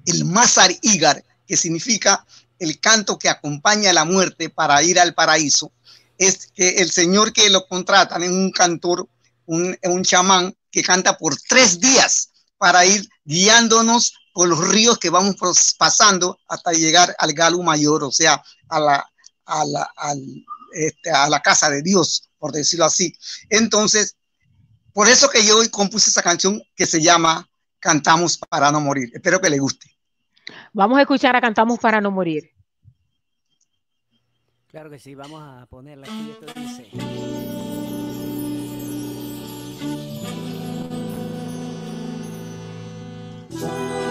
el 0.06 0.26
Mazar 0.26 0.72
Igar, 0.82 1.24
que 1.48 1.58
significa 1.58 2.26
el 2.60 2.80
canto 2.80 3.20
que 3.20 3.30
acompaña 3.30 3.90
a 3.90 3.94
la 3.94 4.06
muerte 4.06 4.50
para 4.50 4.82
ir 4.84 5.00
al 5.00 5.14
paraíso, 5.14 5.72
es 6.18 6.48
que 6.48 6.78
el 6.78 6.92
señor 6.92 7.34
que 7.34 7.50
lo 7.50 7.68
contratan 7.68 8.24
es 8.24 8.30
un 8.30 8.52
cantor, 8.52 9.08
un, 9.46 9.78
un 9.84 10.04
chamán 10.04 10.56
que 10.72 10.84
canta 10.84 11.18
por 11.18 11.36
tres 11.48 11.80
días 11.80 12.30
para 12.58 12.86
ir 12.86 13.08
guiándonos 13.26 14.14
por 14.34 14.50
los 14.50 14.68
ríos 14.68 14.98
que 14.98 15.10
vamos 15.10 15.36
pasando 15.78 16.38
hasta 16.50 16.74
llegar 16.74 17.16
al 17.20 17.34
galo 17.34 17.62
mayor, 17.64 18.04
o 18.04 18.12
sea, 18.12 18.42
a 18.68 18.80
la, 18.80 19.10
a 19.46 19.66
la, 19.66 19.90
este, 20.74 21.10
a 21.10 21.30
la 21.30 21.42
casa 21.42 21.70
de 21.70 21.82
Dios, 21.82 22.30
por 22.38 22.52
decirlo 22.52 22.86
así. 22.86 23.14
Entonces, 23.50 24.16
por 24.94 25.08
eso 25.08 25.30
que 25.30 25.46
yo 25.46 25.58
hoy 25.58 25.70
compuse 25.70 26.10
esa 26.10 26.22
canción 26.22 26.62
que 26.76 26.86
se 26.86 27.02
llama 27.02 27.50
Cantamos 27.86 28.40
para 28.40 28.72
no 28.72 28.82
morir. 28.82 29.12
Espero 29.14 29.40
que 29.40 29.48
le 29.48 29.60
guste. 29.60 29.96
vamos 30.74 30.98
a 30.98 31.02
escuchar 31.02 31.36
a 31.36 31.42
Cantamos 31.42 31.78
para 31.78 32.02
no 32.02 32.10
morir. 32.10 32.50
Claro 34.72 34.90
que 34.90 34.98
sí, 34.98 35.14
vamos 35.14 35.40
a 35.40 35.68
ponerla 35.68 36.08
aquí. 36.08 36.32
Esto 36.32 36.60
dice. 36.60 36.90
Recorriendo 43.52 44.05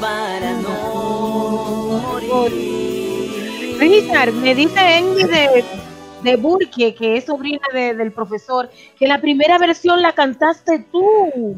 para 0.00 0.52
no 0.54 2.00
morir. 2.02 3.76
Richard, 3.78 4.32
me 4.32 4.54
dice 4.54 4.78
Andy 4.78 5.24
de, 5.24 5.64
de 6.22 6.36
Burke, 6.36 6.94
que 6.94 7.16
es 7.18 7.24
sobrina 7.26 7.66
de- 7.72 7.94
del 7.94 8.12
profesor, 8.12 8.70
que 8.98 9.06
la 9.06 9.20
primera 9.20 9.58
versión 9.58 10.00
la 10.02 10.14
cantaste 10.14 10.86
tú. 10.90 11.56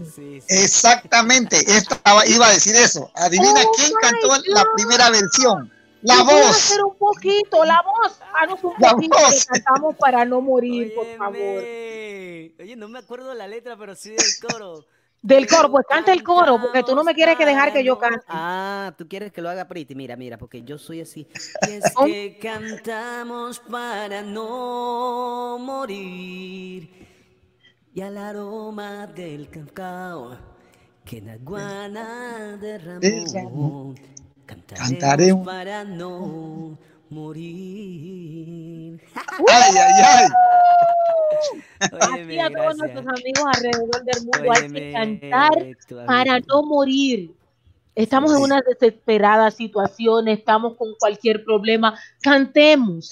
Exactamente, 0.48 1.58
estaba, 1.76 2.26
iba 2.26 2.46
a 2.48 2.52
decir 2.52 2.74
eso. 2.76 3.10
Adivina 3.14 3.62
Oh 3.64 3.72
quién 3.76 3.90
cantó 4.00 4.28
la 4.46 4.64
primera 4.74 5.10
versión. 5.10 5.72
La 6.02 6.18
¿Me 6.18 6.24
puedes 6.26 6.46
voz. 6.46 6.56
hacer 6.56 6.84
un 6.84 6.96
poquito, 6.96 7.64
la 7.64 7.82
voz. 7.82 8.20
Haznos 8.40 8.62
un 8.62 8.72
La 8.78 8.90
poquito 8.92 9.16
voz. 9.18 9.44
que 9.46 9.46
cantamos 9.60 9.96
para 9.96 10.24
no 10.24 10.40
morir, 10.40 10.94
por 10.94 11.06
favor. 11.16 11.34
Oye, 12.60 12.74
no 12.76 12.88
me 12.88 13.00
acuerdo 13.00 13.34
la 13.34 13.48
letra, 13.48 13.76
pero 13.76 13.96
sí 13.96 14.10
del 14.10 14.18
coro. 14.48 14.84
Del 15.20 15.48
coro, 15.48 15.70
pues 15.70 15.84
canta 15.88 16.12
el 16.12 16.22
coro, 16.22 16.60
porque 16.60 16.82
tú 16.84 16.94
no 16.94 17.02
me 17.02 17.12
quieres 17.14 17.36
que 17.36 17.44
dejar 17.44 17.72
que 17.72 17.82
yo 17.82 17.98
cante. 17.98 18.24
Ah, 18.28 18.94
tú 18.96 19.08
quieres 19.08 19.32
que 19.32 19.42
lo 19.42 19.48
haga 19.48 19.66
Pretty. 19.66 19.94
Mira, 19.94 20.16
mira, 20.16 20.38
porque 20.38 20.62
yo 20.62 20.78
soy 20.78 21.00
así. 21.00 21.26
Y 21.68 21.72
es 21.72 21.92
que 21.92 22.38
cantamos 22.40 23.58
para 23.60 24.22
no 24.22 25.58
morir. 25.58 26.88
Y 27.94 28.00
al 28.00 28.16
aroma 28.16 29.08
del 29.08 29.50
cacao 29.50 30.36
que 31.04 31.20
Naguana 31.20 32.56
derramó. 32.60 33.00
Derramó. 33.00 33.94
Cantaremos, 34.46 34.90
Cantaremos. 34.90 35.46
para 35.46 35.84
no 35.84 36.78
morir. 37.10 39.00
Ay, 39.48 39.74
ay, 39.76 40.02
ay. 40.04 40.28
Así 41.80 42.38
a 42.38 42.50
todos 42.50 42.76
nuestros 42.76 43.06
amigos 43.06 43.44
alrededor 43.54 44.04
del 44.04 44.22
mundo 44.24 44.52
hay 44.52 44.72
que 44.72 44.92
cantar 44.92 46.06
para 46.06 46.40
no 46.40 46.62
morir. 46.62 47.34
Estamos 47.94 48.32
en 48.32 48.42
una 48.42 48.60
desesperada 48.60 49.50
situación, 49.50 50.28
estamos 50.28 50.76
con 50.76 50.94
cualquier 51.00 51.44
problema, 51.44 51.98
cantemos, 52.22 53.10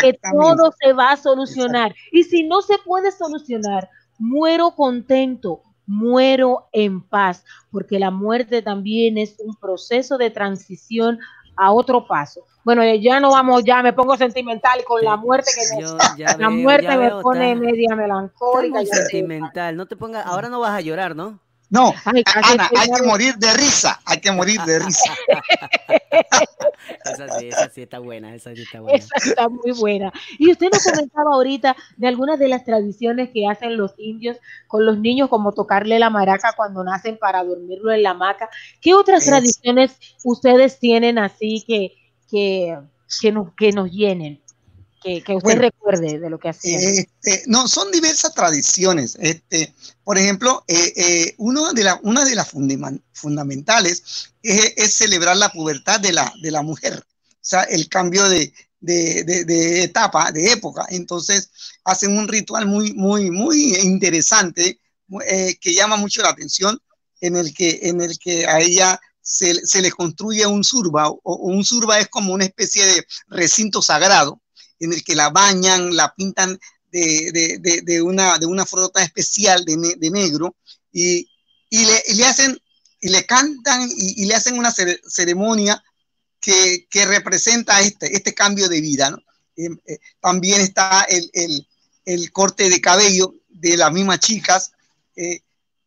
que 0.00 0.18
todo 0.32 0.72
se 0.80 0.94
va 0.94 1.12
a 1.12 1.16
solucionar. 1.18 1.94
Y 2.10 2.24
si 2.24 2.42
no 2.42 2.62
se 2.62 2.78
puede 2.78 3.12
solucionar, 3.12 3.90
muero 4.18 4.70
contento, 4.70 5.60
muero 5.84 6.68
en 6.72 7.02
paz, 7.02 7.44
porque 7.70 7.98
la 7.98 8.10
muerte 8.10 8.62
también 8.62 9.18
es 9.18 9.36
un 9.38 9.54
proceso 9.54 10.16
de 10.16 10.30
transición 10.30 11.18
a 11.56 11.72
otro 11.72 12.06
paso. 12.06 12.46
Bueno, 12.64 12.82
eh, 12.82 13.00
ya 13.00 13.18
no 13.20 13.30
vamos, 13.30 13.64
ya 13.64 13.82
me 13.82 13.92
pongo 13.92 14.16
sentimental 14.16 14.84
con 14.84 15.02
la 15.02 15.16
muerte 15.16 15.50
que 15.54 15.74
me, 15.76 15.82
la 16.38 16.48
veo, 16.48 16.50
muerte 16.50 16.88
me 16.88 16.96
veo, 16.98 17.20
pone 17.22 17.54
media 17.56 17.96
melancólica. 17.96 18.84
sentimental. 18.84 19.76
No 19.76 19.86
te 19.86 19.96
pongas, 19.96 20.24
ahora 20.26 20.48
no 20.48 20.60
vas 20.60 20.72
a 20.72 20.80
llorar, 20.80 21.16
¿no? 21.16 21.40
No, 21.70 21.92
Ay, 22.04 22.22
Ana, 22.34 22.68
hay 22.76 22.88
que 22.90 23.02
morir 23.02 23.34
de 23.36 23.52
risa. 23.54 23.98
Hay 24.04 24.20
que 24.20 24.30
morir 24.30 24.60
de 24.60 24.78
risa. 24.78 25.12
Esa 27.04 27.38
sí, 27.38 27.48
esa 27.48 27.68
sí 27.68 27.82
está 27.82 27.98
buena, 27.98 28.34
esa 28.34 28.54
sí 28.54 28.62
está 28.62 28.80
buena. 28.80 28.98
Esa 28.98 29.14
está 29.16 29.48
muy 29.48 29.72
buena. 29.72 30.12
Y 30.38 30.50
usted 30.50 30.68
nos 30.72 30.84
comentaba 30.84 31.34
ahorita 31.34 31.76
de 31.96 32.08
algunas 32.08 32.38
de 32.38 32.48
las 32.48 32.64
tradiciones 32.64 33.30
que 33.32 33.46
hacen 33.46 33.76
los 33.76 33.92
indios 33.98 34.36
con 34.66 34.84
los 34.84 34.98
niños, 34.98 35.28
como 35.28 35.52
tocarle 35.52 35.98
la 35.98 36.10
maraca 36.10 36.52
cuando 36.56 36.84
nacen 36.84 37.18
para 37.18 37.42
dormirlo 37.44 37.92
en 37.92 38.02
la 38.02 38.10
hamaca. 38.10 38.48
¿Qué 38.80 38.94
otras 38.94 39.22
Es- 39.22 39.28
tradiciones 39.30 39.96
ustedes 40.24 40.78
tienen 40.78 41.18
así 41.18 41.64
que, 41.66 41.94
que, 42.32 42.78
que, 43.20 43.30
nos, 43.30 43.54
que 43.54 43.72
nos 43.72 43.90
llenen? 43.90 44.40
Que, 45.02 45.20
que 45.22 45.34
usted 45.34 45.44
Bueno, 45.44 45.62
recuerde 45.62 46.18
de 46.18 46.30
lo 46.30 46.38
que 46.38 46.48
hacían. 46.48 46.80
Este, 46.80 47.42
no, 47.46 47.66
son 47.68 47.90
diversas 47.90 48.32
tradiciones. 48.34 49.16
Este, 49.20 49.74
por 50.04 50.16
ejemplo, 50.16 50.64
eh, 50.68 50.92
eh, 50.96 51.34
uno 51.38 51.72
de 51.72 51.84
la- 51.84 52.00
una 52.04 52.24
de 52.24 52.34
las 52.36 52.52
fundamen- 52.54 53.02
fundamentales 53.12 54.30
es, 54.42 54.72
es 54.76 54.94
celebrar 54.94 55.36
la 55.36 55.50
pubertad 55.50 56.00
de 56.00 56.12
la, 56.12 56.32
de 56.40 56.50
la 56.52 56.62
mujer, 56.62 56.94
o 57.04 57.38
sea, 57.40 57.64
el 57.64 57.88
cambio 57.88 58.28
de, 58.28 58.52
de- 58.80 59.24
de- 59.24 59.44
de 59.44 59.82
etapa, 59.82 60.30
de 60.32 60.52
época. 60.52 60.86
Entonces, 60.88 61.50
hacen 61.84 62.16
un 62.16 62.28
ritual 62.28 62.66
muy, 62.66 62.94
muy, 62.94 63.30
muy 63.30 63.74
interesante 63.82 64.78
eh, 65.28 65.56
que 65.60 65.74
llama 65.74 65.96
mucho 65.96 66.22
la 66.22 66.30
atención, 66.30 66.80
en 67.20 67.36
el 67.36 67.52
que, 67.52 67.80
en 67.82 68.00
el 68.00 68.18
que 68.18 68.46
a 68.46 68.60
ella 68.60 69.00
se, 69.22 69.54
se 69.66 69.80
le 69.80 69.90
construye 69.90 70.46
un 70.46 70.64
surba, 70.64 71.08
o, 71.08 71.20
un 71.36 71.64
surba 71.64 71.98
es 72.00 72.08
como 72.08 72.34
una 72.34 72.44
especie 72.44 72.84
de 72.84 73.06
recinto 73.28 73.80
sagrado 73.82 74.40
en 74.80 74.92
el 74.92 75.02
que 75.04 75.14
la 75.14 75.30
bañan, 75.30 75.94
la 75.96 76.12
pintan 76.14 76.58
de, 76.90 77.30
de- 77.82 78.02
una, 78.02 78.38
de 78.38 78.46
una 78.46 78.66
frota 78.66 79.02
especial 79.02 79.64
de, 79.64 79.76
ne- 79.76 79.94
de 79.96 80.10
negro 80.10 80.56
y, 80.92 81.26
y 81.70 81.86
le, 82.14 82.24
hacen 82.26 82.58
y 83.00 83.08
le 83.08 83.24
cantan 83.24 83.88
y, 83.90 84.26
le 84.26 84.34
hacen 84.34 84.58
una 84.58 84.70
cere- 84.72 85.00
ceremonia 85.08 85.82
que, 86.40 86.86
que 86.90 87.06
representa 87.06 87.80
este, 87.80 88.14
este 88.14 88.34
cambio 88.34 88.68
de 88.68 88.80
vida. 88.80 89.16
Eh, 89.56 89.68
eh, 89.86 89.98
también 90.20 90.60
está 90.60 91.02
el, 91.08 91.30
el- 91.32 91.66
el 92.04 92.32
corte 92.32 92.68
de 92.68 92.80
cabello 92.80 93.32
de 93.48 93.76
las 93.76 93.92
mismas 93.92 94.18
chicas 94.18 94.72
eh, 95.16 95.40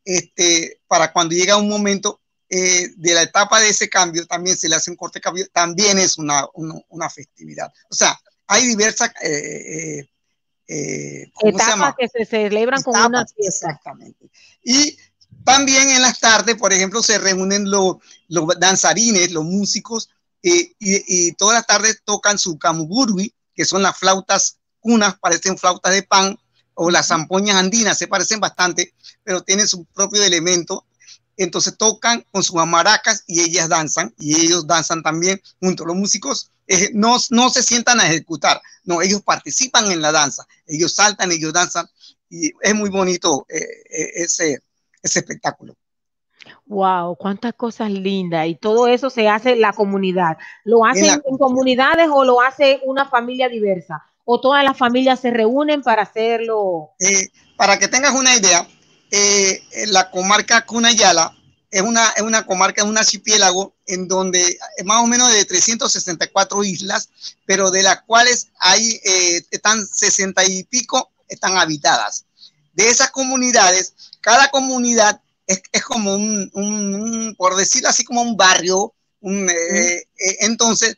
este, 0.06 0.80
para 0.88 1.12
cuando 1.12 1.36
llega 1.36 1.58
un 1.58 1.68
momento 1.68 2.22
eh, 2.56 2.90
de 2.96 3.14
la 3.14 3.24
etapa 3.24 3.60
de 3.60 3.70
ese 3.70 3.90
cambio, 3.90 4.26
también 4.26 4.56
se 4.58 4.70
le 4.70 4.76
hace 4.76 4.92
un 4.92 4.98
corte 4.98 5.20
de 5.20 5.24
cabello, 5.24 5.48
también 5.52 6.00
es 6.00 6.18
una, 6.18 6.46
una, 6.54 6.76
una 6.90 7.10
festividad. 7.10 7.72
O 7.90 7.96
sea, 7.96 8.18
hay 8.48 8.68
diversas 8.68 9.10
eh, 9.22 10.00
eh, 10.00 10.10
eh, 10.68 11.32
¿cómo 11.34 11.58
se 11.58 11.64
Etapas 11.64 11.68
llama? 11.68 11.96
que 11.98 12.10
se 12.10 12.26
celebran 12.26 12.82
con 12.82 12.94
Etapas, 12.94 13.10
una 13.10 13.26
fiesta. 13.28 13.68
Exactamente. 13.68 14.30
Y 14.64 14.98
también 15.44 15.90
en 15.90 16.02
las 16.02 16.20
tardes, 16.20 16.56
por 16.56 16.74
ejemplo, 16.74 17.04
se 17.04 17.18
reúnen 17.18 17.70
los, 17.70 17.98
los 18.28 18.48
danzarines, 18.60 19.32
los 19.32 19.44
músicos, 19.44 20.10
eh, 20.42 20.74
y, 20.80 21.28
y 21.28 21.32
todas 21.34 21.56
las 21.56 21.68
tardes 21.68 22.02
tocan 22.04 22.38
su 22.40 22.58
camuburwi, 22.58 23.34
que 23.54 23.66
son 23.66 23.84
las 23.84 23.98
flautas 23.98 24.58
cunas, 24.80 25.18
parecen 25.20 25.58
flautas 25.58 25.94
de 25.94 26.04
pan, 26.04 26.38
o 26.74 26.92
las 26.92 27.08
zampoñas 27.08 27.56
andinas, 27.56 27.98
se 27.98 28.08
parecen 28.08 28.40
bastante, 28.40 28.94
pero 29.24 29.42
tienen 29.42 29.68
su 29.68 29.86
propio 29.86 30.24
elemento. 30.24 30.86
Entonces 31.38 31.78
tocan 31.78 32.26
con 32.32 32.44
sus 32.44 32.60
amaracas 32.60 33.24
y 33.28 33.42
ellas 33.42 33.70
danzan, 33.70 34.14
y 34.18 34.36
ellos 34.36 34.68
danzan 34.68 35.04
también 35.04 35.42
junto. 35.60 35.86
Los 35.86 35.96
músicos 35.96 36.52
eh, 36.68 36.90
no, 36.94 37.18
no 37.30 37.50
se 37.50 37.64
sientan 37.64 38.00
a 38.00 38.08
ejecutar, 38.08 38.62
no, 38.84 39.02
ellos 39.02 39.22
participan 39.22 39.92
en 39.92 40.02
la 40.02 40.12
danza, 40.12 40.46
ellos 40.66 40.96
saltan, 40.96 41.32
ellos 41.32 41.54
danzan, 41.54 41.88
y 42.30 42.52
es 42.62 42.76
muy 42.76 42.90
bonito 42.90 43.46
eh, 43.50 43.60
eh, 43.60 44.12
ese, 44.16 44.60
ese 45.02 45.20
espectáculo. 45.20 45.76
Wow, 46.68 47.16
cuántas 47.16 47.54
cosas 47.54 47.92
lindas. 47.92 48.48
Y 48.48 48.56
todo 48.56 48.88
eso 48.88 49.10
se 49.10 49.28
hace 49.28 49.52
en 49.52 49.62
la 49.62 49.74
comunidad. 49.74 50.38
¿Lo 50.64 50.86
hacen 50.86 51.22
en 51.26 51.38
comunidades 51.38 52.08
o 52.12 52.24
lo 52.24 52.42
hace 52.42 52.82
una 52.86 53.06
familia 53.06 53.50
diversa? 53.50 54.04
¿O 54.24 54.40
todas 54.42 54.64
las 54.64 54.78
familias 54.78 55.20
se 55.20 55.30
reúnen 55.30 55.84
para 55.84 56.02
hacerlo? 56.02 56.92
Eh, 57.00 57.30
para 57.56 57.78
que 57.78 57.88
tengas 57.88 58.14
una 58.14 58.36
idea, 58.36 58.68
eh, 59.18 59.86
la 59.88 60.10
comarca 60.12 60.66
Cunayala 60.66 61.32
es 61.72 61.82
una, 61.82 62.10
es 62.12 62.22
una 62.22 62.46
comarca, 62.46 62.82
es 62.82 62.88
un 62.88 62.98
archipiélago 62.98 63.76
en 63.86 64.08
donde 64.08 64.58
es 64.78 64.86
más 64.86 65.04
o 65.04 65.08
menos 65.08 65.32
de 65.34 65.44
364 65.46 66.64
islas, 66.64 67.10
pero 67.46 67.72
de 67.72 67.84
las 67.84 68.02
cuales 68.04 68.48
hay, 68.60 69.00
eh, 69.04 69.44
están 69.52 69.86
60 69.86 70.46
y 70.46 70.64
pico, 70.64 71.12
están 71.28 71.58
habitadas. 71.58 72.26
De 72.74 72.90
esas 72.90 73.12
comunidades, 73.12 73.94
cada 74.22 74.50
comunidad 74.50 75.22
es, 75.48 75.62
es 75.72 75.84
como 75.84 76.16
un, 76.16 76.50
un- 76.54 76.96
un, 76.96 77.36
por 77.36 77.56
decirlo 77.56 77.90
así, 77.90 78.04
como 78.04 78.22
un 78.22 78.38
barrio. 78.38 78.94
un, 79.22 79.50
eh, 79.50 80.04
entonces, 80.42 80.98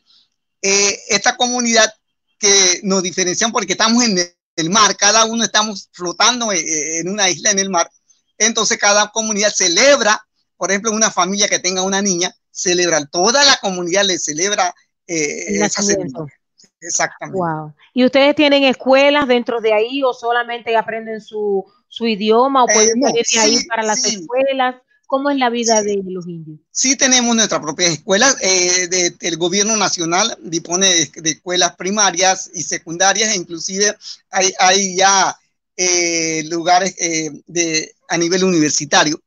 esta 0.62 1.36
comunidad 1.36 1.92
que 2.38 2.80
nos 2.82 3.02
diferencian 3.02 3.52
porque 3.52 3.72
estamos 3.72 4.02
en 4.04 4.18
el, 4.56 4.70
mar, 4.70 4.96
cada 4.96 5.24
uno 5.24 5.44
estamos 5.44 5.88
flotando 5.92 6.52
en 6.52 7.08
una 7.08 7.30
isla 7.30 7.50
en 7.52 7.58
el 7.60 7.70
mar. 7.70 7.90
Entonces, 8.38 8.78
cada 8.78 9.08
comunidad 9.10 9.52
celebra, 9.54 10.24
por 10.56 10.70
ejemplo, 10.70 10.90
una 10.92 11.10
familia 11.10 11.48
que 11.48 11.58
tenga 11.58 11.82
una 11.82 12.00
niña, 12.02 12.34
celebra, 12.50 13.04
toda 13.06 13.44
la 13.44 13.56
comunidad 13.60 14.04
le 14.04 14.18
celebra 14.18 14.74
eh, 15.06 15.62
esa 15.64 15.82
ceremonia. 15.82 16.32
Exactamente. 16.80 17.38
Wow. 17.38 17.74
¿Y 17.92 18.04
ustedes 18.04 18.36
tienen 18.36 18.62
escuelas 18.64 19.26
dentro 19.26 19.60
de 19.60 19.72
ahí 19.74 20.02
o 20.04 20.12
solamente 20.12 20.76
aprenden 20.76 21.20
su, 21.20 21.64
su 21.88 22.06
idioma 22.06 22.64
o 22.64 22.68
Eh, 22.68 22.74
pueden 22.74 23.00
no, 23.00 23.08
salir 23.08 23.24
de 23.32 23.38
ahí 23.40 23.56
sí, 23.58 23.66
para 23.66 23.82
las 23.82 24.02
sí. 24.02 24.16
escuelas? 24.20 24.76
¿Cómo 25.06 25.30
es 25.30 25.38
la 25.38 25.48
vida 25.48 25.80
de 25.82 26.02
los 26.04 26.26
indios? 26.28 26.60
Sí 26.70 26.94
tenemos 26.94 27.34
nuestras 27.34 27.60
propias 27.62 27.90
escuelas. 27.92 28.36
eh, 28.42 28.88
de- 28.88 29.16
el 29.20 29.36
gobierno 29.38 29.74
nacional 29.76 30.36
dispone 30.42 30.86
de, 30.86 31.10
de 31.22 31.30
escuelas 31.30 31.74
primarias 31.76 32.50
y 32.52 32.62
secundarias, 32.62 33.30
e 33.30 33.36
inclusive 33.36 33.96
hay, 34.30 34.52
hay 34.60 34.96
ya 34.96 35.34
eh, 35.80 36.42
lugares 36.48 36.96
eh, 36.98 37.92
a 38.08 38.18
nivel 38.18 38.42
universitario. 38.42 39.22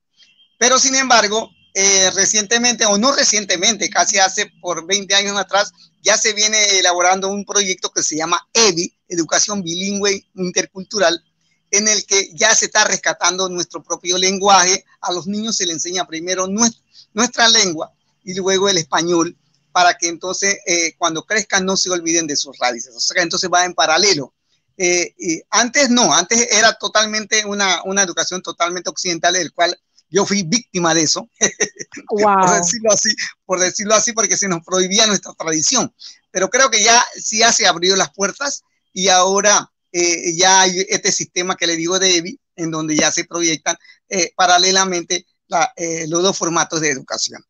Pero 0.59 0.79
sin 0.79 0.95
embargo, 0.95 1.49
eh, 1.73 2.11
recientemente, 2.13 2.85
o 2.85 2.97
no 2.97 3.13
recientemente, 3.13 3.89
casi 3.89 4.19
hace 4.19 4.51
por 4.59 4.85
20 4.85 5.15
años 5.15 5.37
atrás, 5.37 5.71
ya 6.03 6.17
se 6.17 6.33
viene 6.33 6.61
elaborando 6.77 7.29
un 7.29 7.45
proyecto 7.45 7.89
que 7.91 8.03
se 8.03 8.17
llama 8.17 8.49
EBI, 8.51 8.93
Educación 9.07 9.63
Bilingüe 9.63 10.27
Intercultural, 10.35 11.23
en 11.71 11.87
el 11.87 12.05
que 12.05 12.29
ya 12.33 12.53
se 12.53 12.65
está 12.65 12.83
rescatando 12.83 13.47
nuestro 13.47 13.81
propio 13.81 14.17
lenguaje. 14.17 14.83
A 14.99 15.13
los 15.13 15.27
niños 15.27 15.55
se 15.55 15.65
les 15.65 15.75
enseña 15.75 16.05
primero 16.05 16.47
nuestra, 16.47 16.83
nuestra 17.13 17.47
lengua 17.47 17.93
y 18.25 18.33
luego 18.33 18.67
el 18.67 18.77
español, 18.77 19.37
para 19.71 19.97
que 19.97 20.09
entonces 20.09 20.57
cuando 20.97 21.23
crezcan 21.23 21.65
no 21.65 21.77
se 21.77 21.89
olviden 21.89 22.27
de 22.27 22.35
sus 22.35 22.57
raíces. 22.57 22.93
O 22.93 22.99
sea, 22.99 23.23
entonces 23.23 23.49
va 23.49 23.63
en 23.63 23.73
paralelo. 23.73 24.33
Eh, 24.77 25.13
y 25.17 25.41
antes 25.49 25.89
no, 25.89 26.13
antes 26.13 26.47
era 26.51 26.73
totalmente 26.73 27.45
una, 27.45 27.81
una 27.83 28.01
educación 28.03 28.41
totalmente 28.41 28.89
occidental, 28.89 29.33
del 29.33 29.53
cual 29.53 29.77
yo 30.09 30.25
fui 30.25 30.43
víctima 30.43 30.93
de 30.93 31.03
eso, 31.03 31.29
por 32.07 32.49
decirlo 32.57 32.91
así, 32.91 33.09
por 33.45 33.59
decirlo 33.59 33.95
así, 33.95 34.13
porque 34.13 34.37
se 34.37 34.47
nos 34.47 34.63
prohibía 34.63 35.07
nuestra 35.07 35.33
tradición. 35.33 35.93
Pero 36.31 36.49
creo 36.49 36.69
que 36.69 36.83
ya, 36.83 37.01
sí 37.15 37.39
ya 37.39 37.51
se 37.51 37.67
abrió 37.67 37.95
las 37.95 38.11
puertas 38.13 38.63
y 38.93 39.07
ahora 39.09 39.71
eh, 39.91 40.35
ya 40.35 40.61
hay 40.61 40.85
este 40.89 41.11
sistema 41.11 41.55
que 41.55 41.67
le 41.67 41.75
digo 41.75 41.99
de 41.99 42.17
EBI, 42.17 42.39
en 42.55 42.71
donde 42.71 42.95
ya 42.95 43.11
se 43.11 43.23
proyectan 43.25 43.75
eh, 44.09 44.31
paralelamente 44.35 45.25
la- 45.47 45.71
eh, 45.75 46.05
los 46.07 46.23
dos 46.23 46.37
formatos 46.37 46.81
de 46.81 46.89
educación. 46.89 47.43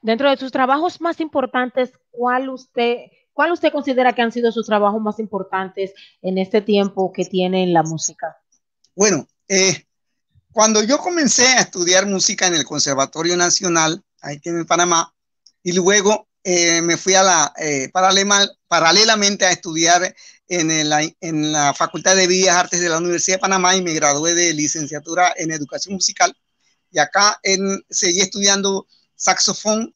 Dentro 0.00 0.30
de 0.30 0.36
sus 0.36 0.52
trabajos 0.52 1.00
más 1.00 1.20
importantes, 1.20 1.90
¿cuál 2.10 2.48
usted, 2.48 3.06
cuál 3.32 3.52
usted 3.52 3.72
considera 3.72 4.12
que 4.12 4.22
han 4.22 4.32
sido 4.32 4.52
sus 4.52 4.66
trabajos 4.66 5.00
más 5.00 5.18
importantes 5.18 5.92
en 6.20 6.38
este 6.38 6.60
tiempo 6.60 7.12
que 7.12 7.24
tiene 7.24 7.62
en 7.62 7.72
la 7.72 7.82
música? 7.82 8.36
Bueno, 8.94 9.26
eh, 9.48 9.86
cuando 10.52 10.82
yo 10.82 10.98
comencé 10.98 11.46
a 11.46 11.60
estudiar 11.60 12.06
música 12.06 12.46
en 12.46 12.54
el 12.54 12.64
Conservatorio 12.64 13.36
Nacional, 13.36 14.02
aquí 14.20 14.48
en 14.50 14.66
Panamá, 14.66 15.14
y 15.62 15.72
luego 15.72 16.28
eh, 16.44 16.82
me 16.82 16.96
fui 16.96 17.14
a 17.14 17.22
la, 17.22 17.52
eh, 17.56 17.88
paralema- 17.92 18.50
paralelamente 18.66 19.46
a 19.46 19.52
estudiar 19.52 20.14
en, 20.48 20.70
el- 20.70 21.16
en 21.20 21.52
la 21.52 21.72
Facultad 21.72 22.16
de 22.16 22.26
Bellas 22.26 22.56
Artes 22.56 22.80
de 22.80 22.88
la 22.88 22.98
Universidad 22.98 23.36
de 23.36 23.40
Panamá 23.40 23.76
y 23.76 23.82
me 23.82 23.94
gradué 23.94 24.34
de 24.34 24.52
licenciatura 24.52 25.32
en 25.36 25.52
Educación 25.52 25.94
Musical. 25.94 26.36
Y 26.90 26.98
acá 26.98 27.38
en, 27.42 27.82
seguí 27.88 28.20
estudiando 28.20 28.86
saxofón 29.14 29.94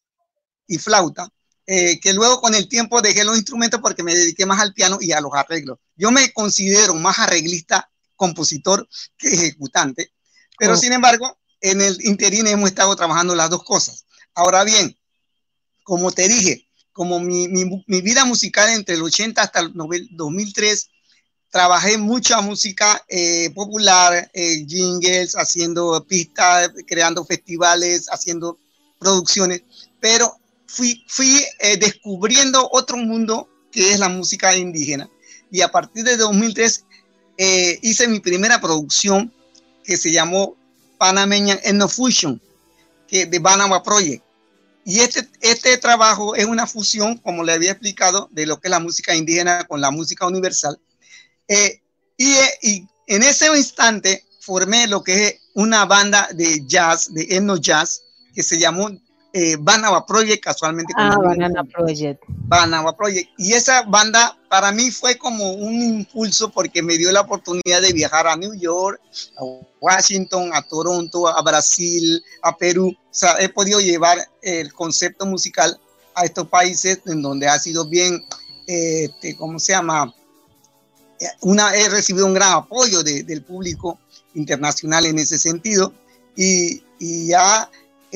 y 0.68 0.78
flauta, 0.78 1.28
eh, 1.66 1.98
que 2.00 2.12
luego 2.12 2.40
con 2.40 2.54
el 2.54 2.68
tiempo 2.68 3.02
dejé 3.02 3.24
los 3.24 3.36
instrumentos 3.36 3.80
porque 3.80 4.02
me 4.02 4.14
dediqué 4.14 4.46
más 4.46 4.60
al 4.60 4.72
piano 4.74 4.98
y 5.00 5.12
a 5.12 5.20
los 5.20 5.32
arreglos. 5.34 5.78
Yo 5.96 6.10
me 6.10 6.32
considero 6.32 6.94
más 6.94 7.18
arreglista, 7.18 7.90
compositor 8.14 8.88
que 9.18 9.28
ejecutante, 9.28 10.12
pero 10.58 10.74
Oh. 10.74 10.76
sin 10.76 10.92
embargo, 10.92 11.38
en 11.60 11.80
el 11.80 11.98
interín 12.04 12.46
hemos 12.46 12.68
estado 12.70 12.94
trabajando 12.96 13.34
las 13.34 13.50
dos 13.50 13.62
cosas. 13.64 14.04
Ahora 14.34 14.62
bien, 14.64 14.96
como 15.82 16.10
te 16.12 16.28
dije, 16.28 16.66
como 16.92 17.20
mi, 17.20 17.48
mi- 17.48 17.84
mi 17.86 18.00
vida 18.00 18.24
musical 18.24 18.70
entre 18.70 18.94
el 18.94 19.02
80 19.02 19.42
hasta 19.42 19.60
el 19.60 19.74
novel- 19.74 20.08
2003, 20.12 20.88
trabajé 21.50 21.96
mucha 21.98 22.40
música 22.40 23.02
eh, 23.08 23.50
popular, 23.54 24.30
eh, 24.32 24.64
jingles, 24.66 25.34
haciendo 25.34 26.04
pistas, 26.06 26.70
creando 26.86 27.24
festivales, 27.24 28.06
haciendo 28.10 28.58
producciones, 28.98 29.62
pero 30.00 30.36
fui, 30.66 31.44
eh, 31.60 31.76
descubriendo 31.76 32.68
otro 32.72 32.96
mundo 32.96 33.48
que 33.70 33.92
es 33.92 33.98
la 33.98 34.08
música 34.08 34.56
indígena. 34.56 35.08
Y 35.50 35.60
a 35.60 35.68
partir 35.68 36.04
de 36.04 36.16
2003 36.16 36.84
eh, 37.38 37.78
hice 37.82 38.08
mi 38.08 38.20
primera 38.20 38.60
producción 38.60 39.32
que 39.84 39.96
se 39.96 40.10
llamó 40.10 40.56
Panameña 40.98 41.54
Ethnofusion, 41.62 42.40
que 43.06 43.26
de 43.26 43.38
Banama 43.38 43.82
Project. 43.82 44.24
Y 44.84 45.00
este, 45.00 45.28
este 45.40 45.76
trabajo 45.78 46.34
es 46.34 46.44
una 46.44 46.66
fusión, 46.66 47.18
como 47.18 47.42
le 47.42 47.52
había 47.52 47.72
explicado, 47.72 48.28
de 48.30 48.46
lo 48.46 48.60
que 48.60 48.68
es 48.68 48.70
la 48.70 48.80
música 48.80 49.14
indígena 49.14 49.64
con 49.64 49.80
la 49.80 49.90
música 49.90 50.26
universal. 50.26 50.78
Y, 51.48 52.32
eh, 52.32 52.50
y 52.62 52.88
en 53.06 53.22
ese 53.22 53.46
instante 53.56 54.24
formé 54.40 54.86
lo 54.86 55.02
que 55.02 55.26
es 55.26 55.40
una 55.54 55.84
banda 55.84 56.28
de 56.32 56.64
jazz, 56.66 57.12
de 57.12 57.26
etno 57.30 57.56
jazz, 57.56 58.02
que 58.34 58.42
se 58.42 58.58
llamó 58.58 58.90
eh, 59.38 59.56
Banaba 59.60 60.06
Project, 60.06 60.42
casualmente. 60.42 60.94
con 60.94 61.02
Ah, 61.04 61.18
Banana 61.22 61.62
Project. 61.64 62.22
Banana 62.26 62.90
Project. 62.96 63.28
Y 63.36 63.52
esa 63.52 63.82
banda 63.82 64.34
para 64.48 64.72
mí 64.72 64.90
fue 64.90 65.18
como 65.18 65.52
un 65.52 65.74
impulso 65.82 66.50
porque 66.50 66.82
me 66.82 66.96
dio 66.96 67.12
la 67.12 67.20
oportunidad 67.20 67.82
de 67.82 67.92
viajar 67.92 68.26
a 68.28 68.36
New 68.36 68.54
York, 68.54 68.98
a 69.38 69.42
Washington, 69.80 70.50
a 70.54 70.62
Toronto, 70.62 71.28
a 71.28 71.42
Brasil, 71.42 72.22
a 72.42 72.56
Perú. 72.56 72.88
O 72.88 73.08
sea, 73.10 73.36
he 73.38 73.50
podido 73.50 73.78
llevar 73.80 74.18
el 74.40 74.72
concepto 74.72 75.26
musical 75.26 75.78
a 76.14 76.24
estos 76.24 76.48
países 76.48 77.00
en 77.04 77.20
donde 77.20 77.46
ha 77.46 77.58
sido 77.58 77.86
bien, 77.86 78.24
este, 78.66 79.36
¿cómo 79.36 79.58
se 79.58 79.72
llama? 79.72 80.14
Eh, 81.20 81.26
Una, 81.42 81.74
he 81.76 81.88
recibido 81.90 82.24
un 82.24 82.32
gran 82.34 82.52
apoyo 82.54 83.02
de- 83.02 83.22
del 83.22 83.42
público 83.42 83.98
internacional 84.34 85.04
en 85.04 85.18
ese 85.18 85.38
sentido. 85.38 85.92
Y, 86.36 86.82
y 86.98 87.28
ya 87.28 87.68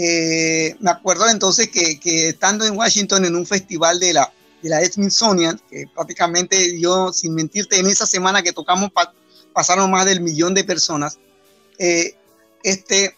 eh, 0.03 0.77
me 0.81 0.91
acuerdo 0.91 1.29
entonces 1.29 1.69
que, 1.69 1.99
estando 2.29 2.65
en 2.65 2.77
Washington 2.77 3.25
en 3.25 3.37
un 3.37 3.47
festival 3.47 4.01
de 4.01 4.15
la, 4.15 4.33
de 4.63 4.69
la 4.69 4.85
Smithsonian, 4.85 5.61
que 5.71 5.87
prácticamente 5.95 6.81
yo, 6.81 7.13
sin 7.13 7.35
mentirte, 7.35 7.79
en 7.79 7.87
esa 7.87 8.07
semana 8.07 8.43
que 8.43 8.53
tocamos 8.53 8.91
pa- 8.93 9.13
pasaron 9.53 9.91
más 9.91 10.07
del 10.07 10.21
millón 10.21 10.55
de 10.55 10.65
personas, 10.65 11.19
eh, 11.79 12.15
este, 12.63 13.17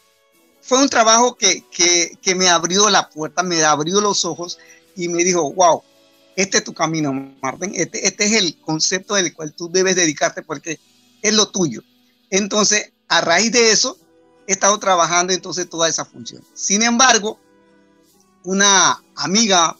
fue 0.61 0.79
un 0.83 0.89
trabajo 0.89 1.37
que, 1.37 1.65
que, 1.71 2.17
que 2.23 2.35
me 2.35 2.49
abrió 2.49 2.89
la 2.91 3.09
puerta, 3.09 3.43
me 3.43 3.63
abrió 3.63 4.01
los 4.01 4.25
ojos 4.25 4.59
y 4.97 5.09
me 5.09 5.25
dijo, 5.25 5.53
wow, 5.53 5.83
este 6.37 6.59
es 6.59 6.65
tu 6.65 6.73
camino, 6.73 7.13
Martín, 7.43 7.73
este, 7.75 8.07
este 8.07 8.25
es 8.25 8.33
el 8.33 8.59
concepto 8.61 9.15
del 9.15 9.35
cual 9.35 9.53
tú 9.53 9.71
debes 9.71 9.97
dedicarte 9.97 10.43
porque 10.43 10.81
es 11.21 11.35
lo 11.35 11.49
tuyo. 11.49 11.83
Entonces, 12.31 12.93
a 13.09 13.21
raíz 13.21 13.53
de 13.53 13.71
eso, 13.73 13.99
he 14.47 14.53
estado 14.53 14.79
trabajando 14.79 15.33
entonces 15.33 15.69
toda 15.69 15.89
esa 15.89 16.05
función. 16.05 16.43
Sin 16.55 16.83
embargo, 16.83 17.39
una 18.45 19.01
amiga, 19.17 19.77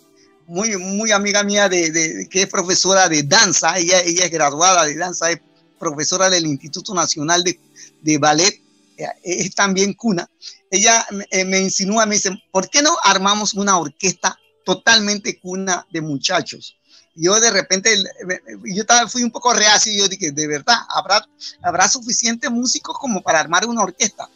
muy, 0.47 0.77
muy 0.77 1.11
amiga 1.13 1.43
mía, 1.43 1.69
de, 1.69 1.91
de- 1.91 2.29
que 2.29 2.43
es 2.43 2.49
profesora 2.49 3.09
de 3.09 3.23
danza, 3.23 3.77
ella, 3.79 4.01
ella 4.01 4.25
es 4.25 4.31
graduada 4.31 4.85
de 4.85 4.97
danza, 4.97 5.31
es 5.31 5.41
profesora 5.79 6.31
del 6.31 6.47
Instituto 6.47 6.95
Nacional 6.95 7.43
de, 7.43 7.59
de 8.03 8.19
Ballet, 8.19 8.61
eh, 8.97 9.07
es 9.25 9.55
también 9.55 9.95
cuna. 9.95 10.29
Ella 10.71 11.05
eh, 11.31 11.45
me 11.45 11.59
insinúa, 11.61 12.07
me 12.07 12.15
dice, 12.15 12.31
¿por 12.51 12.69
qué 12.71 12.83
no 12.83 12.97
armamos 13.03 13.55
una 13.55 13.77
orquesta 13.79 14.39
totalmente 14.65 15.39
cuna 15.41 15.87
de 15.91 16.01
muchachos? 16.01 16.77
Yo 17.15 17.39
de 17.41 17.51
repente, 17.51 17.95
yo 18.65 18.85
fui 19.09 19.23
un 19.23 19.31
poco 19.31 19.53
reacio 19.53 19.93
y 19.93 19.99
yo 19.99 20.09
dije, 20.09 20.31
de 20.33 20.47
verdad, 20.47 20.77
¿habrá, 20.89 21.27
habrá 21.63 21.87
suficientes 21.89 22.51
músicos 22.51 22.97
como 22.99 23.21
para 23.21 23.41
armar 23.41 23.67
una 23.67 23.83
orquesta? 23.83 24.31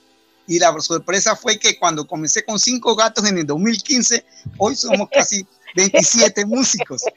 Y 0.46 0.58
la 0.58 0.78
sorpresa 0.80 1.34
fue 1.34 1.58
que 1.58 1.78
cuando 1.78 2.06
comencé 2.06 2.44
con 2.44 2.58
cinco 2.58 2.94
gatos 2.94 3.26
en 3.26 3.38
el 3.38 3.46
2015, 3.46 4.24
hoy 4.58 4.76
somos 4.76 5.08
casi 5.10 5.46
27 5.74 6.46
músicos. 6.46 7.02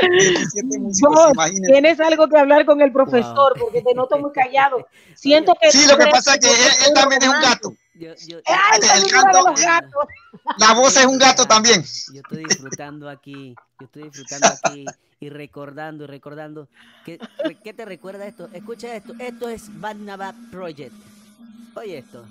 27 0.00 0.78
músicos, 0.78 1.32
Vos 1.34 1.50
tienes 1.66 2.00
algo 2.00 2.28
que 2.28 2.38
hablar 2.38 2.64
con 2.64 2.80
el 2.80 2.92
profesor 2.92 3.54
porque 3.58 3.82
te 3.82 3.94
noto 3.94 4.18
muy 4.18 4.32
callado. 4.32 4.86
Siento 5.14 5.54
que 5.60 5.70
Sí, 5.70 5.86
lo 5.86 5.96
que 5.96 6.06
pasa 6.06 6.34
es 6.34 6.40
que 6.40 6.48
él, 6.48 6.72
él 6.88 6.94
también 6.94 7.22
es 7.22 7.28
un 7.28 7.40
gato. 7.40 7.74
Yo, 7.94 8.14
yo, 8.26 8.38
¡Ay, 8.44 8.80
el 8.94 9.02
de 9.04 9.42
los 9.42 9.60
gatos! 9.60 10.06
La 10.58 10.74
voz 10.74 10.96
es 10.96 11.06
un 11.06 11.18
gato 11.18 11.46
también. 11.46 11.82
yo 12.12 12.20
estoy 12.20 12.44
disfrutando 12.44 13.08
aquí, 13.08 13.54
yo 13.80 13.86
estoy 13.86 14.02
disfrutando 14.04 14.48
aquí 14.48 14.84
y 15.18 15.28
recordando 15.30 16.04
y 16.04 16.06
recordando. 16.06 16.68
¿Qué, 17.04 17.18
qué 17.64 17.72
te 17.72 17.84
recuerda 17.86 18.26
esto? 18.26 18.48
Escucha 18.52 18.94
esto, 18.94 19.14
esto 19.18 19.48
es 19.48 19.80
Barnaba 19.80 20.34
Project. 20.50 20.92
Oye 21.74 21.98
esto. 21.98 22.24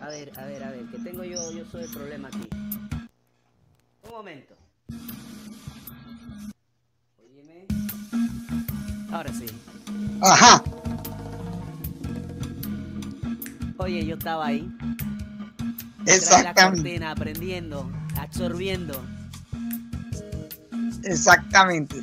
A 0.00 0.08
ver, 0.08 0.32
a 0.38 0.44
ver, 0.44 0.64
a 0.64 0.70
ver, 0.70 0.84
que 0.86 0.98
tengo 0.98 1.24
yo, 1.24 1.52
yo 1.52 1.64
soy 1.70 1.84
el 1.84 1.90
problema 1.90 2.28
aquí. 2.28 2.48
Un 4.04 4.10
momento. 4.10 4.54
Óyeme. 7.18 7.66
Ahora 9.12 9.32
sí. 9.32 9.46
Ajá. 10.22 10.62
Oye, 13.78 14.04
yo 14.06 14.16
estaba 14.16 14.46
ahí. 14.46 14.60
De 16.04 16.04
la 16.04 16.14
Exactamente. 16.14 16.82
cortina, 16.82 17.10
aprendiendo, 17.10 17.90
absorbiendo. 18.16 19.04
Exactamente. 21.04 21.96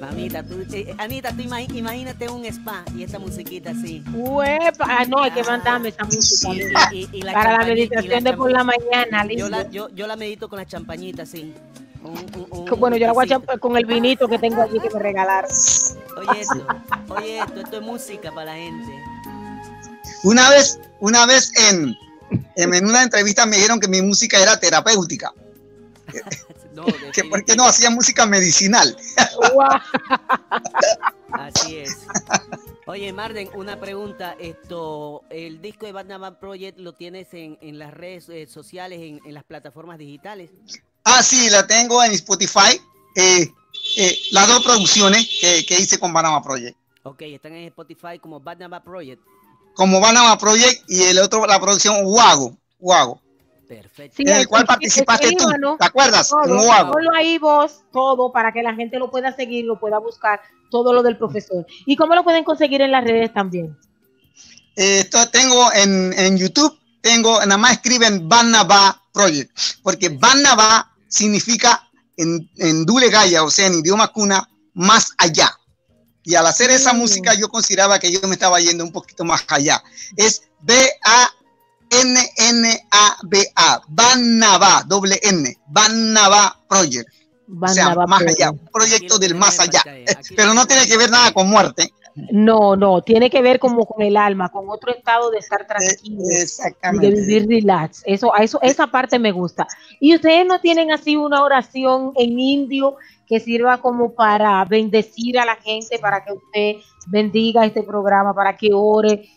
Mamita, 0.00 0.42
tú, 0.42 0.64
eh, 0.72 0.94
Anita, 0.96 1.30
tú 1.30 1.42
imagi- 1.42 1.76
imagínate 1.76 2.26
un 2.28 2.44
spa 2.46 2.82
y 2.96 3.02
esta 3.02 3.18
musiquita 3.18 3.70
así. 3.70 4.02
Uepa, 4.14 4.86
ah, 4.88 5.04
no, 5.06 5.22
hay 5.22 5.30
que 5.30 5.44
mandarme 5.44 5.90
esa 5.90 6.04
música. 6.04 6.54
Y- 6.92 6.96
y- 6.96 7.08
y 7.12 7.22
la 7.22 7.32
Para 7.34 7.58
la 7.58 7.64
meditación 7.66 8.24
de 8.24 8.30
champa- 8.30 8.36
por 8.36 8.50
la 8.50 8.64
mañana, 8.64 9.26
Yo 9.30 9.48
la, 9.50 9.68
yo, 9.70 9.90
yo 9.90 10.06
la 10.06 10.16
medito 10.16 10.48
con 10.48 10.58
la 10.58 10.64
champañita 10.66 11.24
así. 11.24 11.52
Un- 12.02 12.16
un- 12.50 12.70
un 12.70 12.80
Bueno, 12.80 12.96
yo 12.96 13.06
la 13.08 13.12
voy 13.12 13.24
a 13.24 13.26
echar 13.26 13.60
con 13.60 13.76
el 13.76 13.84
vinito 13.84 14.26
que 14.26 14.38
tengo 14.38 14.62
allí 14.62 14.80
que 14.80 14.88
me 14.88 14.98
regalaron. 15.00 15.50
Oye 16.16 16.40
esto, 16.40 16.66
oye 17.10 17.38
esto, 17.40 17.60
esto 17.60 17.76
es 17.76 17.82
música 17.82 18.32
para 18.32 18.52
la 18.52 18.56
gente. 18.56 18.92
Una 20.24 20.48
vez, 20.48 20.80
una 21.00 21.26
vez 21.26 21.52
en, 21.70 21.94
en 22.56 22.86
una 22.86 23.02
entrevista 23.02 23.44
me 23.44 23.56
dijeron 23.56 23.78
que 23.78 23.88
mi 23.88 24.00
música 24.00 24.38
era 24.40 24.58
terapéutica. 24.58 25.34
No, 26.80 26.86
que 27.12 27.24
por 27.24 27.44
qué 27.44 27.56
no 27.56 27.66
hacía 27.66 27.90
música 27.90 28.26
medicinal. 28.26 28.96
Así 31.32 31.76
es. 31.76 32.06
Oye, 32.86 33.12
Marden, 33.12 33.48
una 33.54 33.78
pregunta. 33.78 34.34
Esto, 34.38 35.22
el 35.30 35.60
disco 35.60 35.86
de 35.86 35.92
Batman 35.92 36.38
Project 36.40 36.78
lo 36.78 36.92
tienes 36.92 37.28
en, 37.32 37.58
en 37.60 37.78
las 37.78 37.92
redes 37.92 38.28
eh, 38.28 38.46
sociales, 38.46 39.00
en, 39.00 39.20
en 39.24 39.34
las 39.34 39.44
plataformas 39.44 39.98
digitales. 39.98 40.50
Ah, 41.04 41.22
sí, 41.22 41.48
la 41.50 41.66
tengo 41.66 42.02
en 42.02 42.12
Spotify. 42.12 42.80
eh, 43.16 43.52
eh, 43.96 44.18
las 44.32 44.48
dos 44.48 44.64
producciones 44.64 45.28
que, 45.40 45.64
que 45.64 45.78
hice 45.78 45.98
con 45.98 46.12
Banama 46.12 46.42
Project. 46.42 46.76
Ok, 47.02 47.22
están 47.22 47.54
en 47.54 47.68
Spotify 47.68 48.18
como 48.20 48.40
Batman 48.40 48.82
Project. 48.82 49.22
Como 49.74 50.00
Banama 50.00 50.36
Project 50.36 50.82
y 50.88 51.04
el 51.04 51.18
otro, 51.18 51.46
la 51.46 51.60
producción 51.60 51.96
Wago. 52.04 52.56
Wago. 52.78 53.20
Perfecto. 53.70 54.16
Sí, 54.16 54.24
en 54.26 54.36
el 54.36 54.48
cual 54.48 54.66
participaste 54.66 55.30
tú. 55.36 55.46
¿Te 55.78 55.84
acuerdas? 55.86 56.28
Todo, 56.28 56.66
Wago. 56.66 56.90
ponlo 56.90 57.12
ahí 57.14 57.38
vos, 57.38 57.82
todo, 57.92 58.32
para 58.32 58.52
que 58.52 58.64
la 58.64 58.74
gente 58.74 58.98
lo 58.98 59.12
pueda 59.12 59.32
seguir, 59.32 59.64
lo 59.64 59.78
pueda 59.78 59.98
buscar, 60.00 60.40
todo 60.72 60.92
lo 60.92 61.04
del 61.04 61.16
profesor. 61.16 61.64
¿Y 61.86 61.94
cómo 61.94 62.16
lo 62.16 62.24
pueden 62.24 62.42
conseguir 62.42 62.82
en 62.82 62.90
las 62.90 63.04
redes 63.04 63.32
también? 63.32 63.78
Eh, 64.74 65.00
esto 65.00 65.24
tengo 65.30 65.72
en, 65.72 66.12
en 66.18 66.36
YouTube, 66.36 66.76
tengo, 67.00 67.38
nada 67.46 67.58
más 67.58 67.72
escriben 67.74 68.28
Banaba 68.28 69.04
Project, 69.12 69.56
porque 69.84 70.08
Banaba 70.08 70.90
significa 71.06 71.88
en, 72.16 72.50
en 72.56 72.84
Dule 72.84 73.08
Gaya, 73.08 73.44
o 73.44 73.50
sea, 73.52 73.68
en 73.68 73.74
idioma 73.74 74.08
cuna, 74.08 74.48
más 74.74 75.12
allá. 75.16 75.48
Y 76.24 76.34
al 76.34 76.46
hacer 76.46 76.70
esa 76.72 76.92
Mm. 76.92 76.98
música, 76.98 77.34
yo 77.34 77.48
consideraba 77.48 78.00
que 78.00 78.10
yo 78.10 78.20
me 78.26 78.34
estaba 78.34 78.58
yendo 78.58 78.82
un 78.82 78.90
poquito 78.90 79.24
más 79.24 79.44
allá. 79.46 79.80
Es 80.16 80.42
B-A-N-N-A-B-A, 81.90 83.80
Banaba, 83.88 84.82
doble 84.86 85.18
N, 85.22 85.56
Banaba 85.66 86.56
Project. 86.68 87.08
o 87.60 87.68
sea, 87.68 87.88
Banaba 87.88 88.06
más 88.06 88.20
Project. 88.22 88.40
allá, 88.40 88.50
un 88.52 88.68
proyecto 88.72 89.18
del 89.18 89.34
más 89.34 89.58
allá. 89.60 89.82
Pero 90.36 90.54
no 90.54 90.66
tiene 90.66 90.86
que 90.86 90.96
ver 90.96 91.10
nada 91.10 91.32
con 91.32 91.48
muerte. 91.48 91.92
No, 92.32 92.76
no, 92.76 93.02
tiene 93.02 93.30
que 93.30 93.40
ver 93.40 93.58
como 93.58 93.86
con 93.86 94.02
el 94.02 94.16
alma, 94.16 94.50
con 94.50 94.68
otro 94.68 94.92
estado 94.92 95.30
de 95.30 95.38
estar 95.38 95.66
tranquilo 95.66 95.96
y 96.02 96.16
de 96.16 96.42
Exactamente. 96.42 97.10
vivir 97.10 97.46
relax. 97.48 98.02
Eso, 98.04 98.34
a 98.34 98.42
eso, 98.42 98.58
esa 98.62 98.88
parte 98.88 99.18
me 99.18 99.32
gusta. 99.32 99.66
Y 100.00 100.14
ustedes 100.14 100.46
no 100.46 100.60
tienen 100.60 100.90
así 100.90 101.16
una 101.16 101.42
oración 101.42 102.12
en 102.16 102.38
indio 102.38 102.96
que 103.26 103.38
sirva 103.40 103.80
como 103.80 104.12
para 104.12 104.64
bendecir 104.64 105.38
a 105.38 105.44
la 105.46 105.54
gente, 105.56 105.98
para 106.00 106.24
que 106.24 106.32
usted 106.32 106.72
bendiga 107.06 107.64
este 107.64 107.84
programa, 107.84 108.34
para 108.34 108.56
que 108.56 108.70
ore 108.72 109.30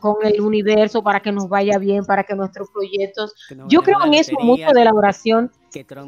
con 0.00 0.16
el 0.24 0.40
universo, 0.40 1.02
para 1.02 1.20
que 1.20 1.30
nos 1.32 1.48
vaya 1.48 1.78
bien, 1.78 2.04
para 2.04 2.24
que 2.24 2.34
nuestros 2.34 2.68
proyectos. 2.70 3.34
Que 3.48 3.56
Yo 3.68 3.82
creo 3.82 3.98
en 4.04 4.14
eso 4.14 4.32
mucho 4.40 4.70
de 4.72 4.84
la 4.84 4.92
oración. 4.92 5.52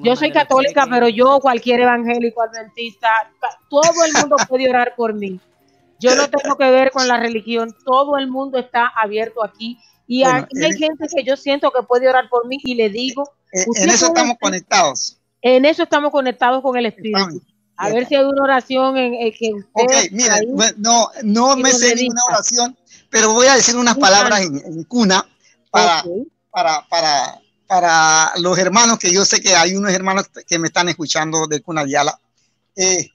Yo 0.03 0.17
soy 0.17 0.33
católica, 0.33 0.87
pero 0.91 1.09
yo, 1.09 1.39
cualquier 1.41 1.81
evangélico, 1.81 2.43
adventista, 2.43 3.09
todo 3.71 4.05
el 4.05 4.13
mundo 4.21 4.37
puede 4.49 4.69
orar 4.69 4.95
por 4.97 5.15
mí. 5.15 5.39
Yo 6.01 6.17
no 6.17 6.29
tengo 6.29 6.57
que 6.57 6.69
ver 6.71 6.91
con 6.91 7.07
la 7.07 7.17
religión, 7.19 7.73
todo 7.85 8.17
el 8.17 8.29
mundo 8.29 8.59
está 8.59 8.89
abierto 8.89 9.45
aquí. 9.45 9.79
Y 10.09 10.25
Bueno, 10.25 10.49
hay 10.63 10.71
en- 10.73 10.77
gente 10.77 11.07
que 11.15 11.23
yo 11.23 11.37
siento 11.37 11.71
que 11.71 11.83
puede 11.85 12.09
orar 12.09 12.29
por 12.29 12.47
mí 12.49 12.59
y 12.65 12.75
le 12.75 12.89
digo, 12.89 13.23
Eh, 13.53 13.65
Usted 13.69 13.85
En 13.85 13.91
eso 13.91 14.07
estamos 14.07 14.37
conectados. 14.41 15.19
en 15.43 15.65
eso 15.67 15.83
estamos 15.83 16.11
conectados 16.11 16.63
con 16.63 16.77
el 16.77 16.87
Espíritu. 16.87 17.41
A 17.77 17.89
ver 17.91 18.07
si 18.07 18.15
hay 18.15 18.25
una 18.25 18.43
oración 18.45 18.97
en, 18.97 19.15
en 19.15 19.33
que 19.33 19.53
usted... 19.55 19.83
Ok, 19.85 19.93
mira, 20.13 20.35
ahí- 20.37 20.47
no, 20.79 21.09
no 21.23 21.57
me 21.57 21.71
sé 21.73 21.95
ninguna 21.97 22.23
oración, 22.29 22.77
pero 23.13 23.33
voy 23.35 23.47
a 23.47 23.57
decir 23.57 23.77
unas 23.77 23.95
Un 23.95 24.01
palabras 24.01 24.41
en, 24.41 24.57
en 24.57 24.85
cuna 24.85 25.25
para, 25.71 26.01
Ok. 26.01 26.27
para, 26.51 26.89
para, 26.89 27.41
para 27.67 28.33
los 28.39 28.59
hermanos, 28.59 28.99
que 28.99 29.13
yo 29.13 29.25
sé 29.25 29.41
que 29.41 29.55
hay 29.55 29.77
unos 29.77 29.93
hermanos 29.93 30.31
que 30.47 30.59
me 30.59 30.69
están 30.69 30.89
escuchando 30.89 31.47
de 31.47 31.61
Cuna 31.61 31.85
Diala. 31.85 32.19
Eh, 32.75 33.11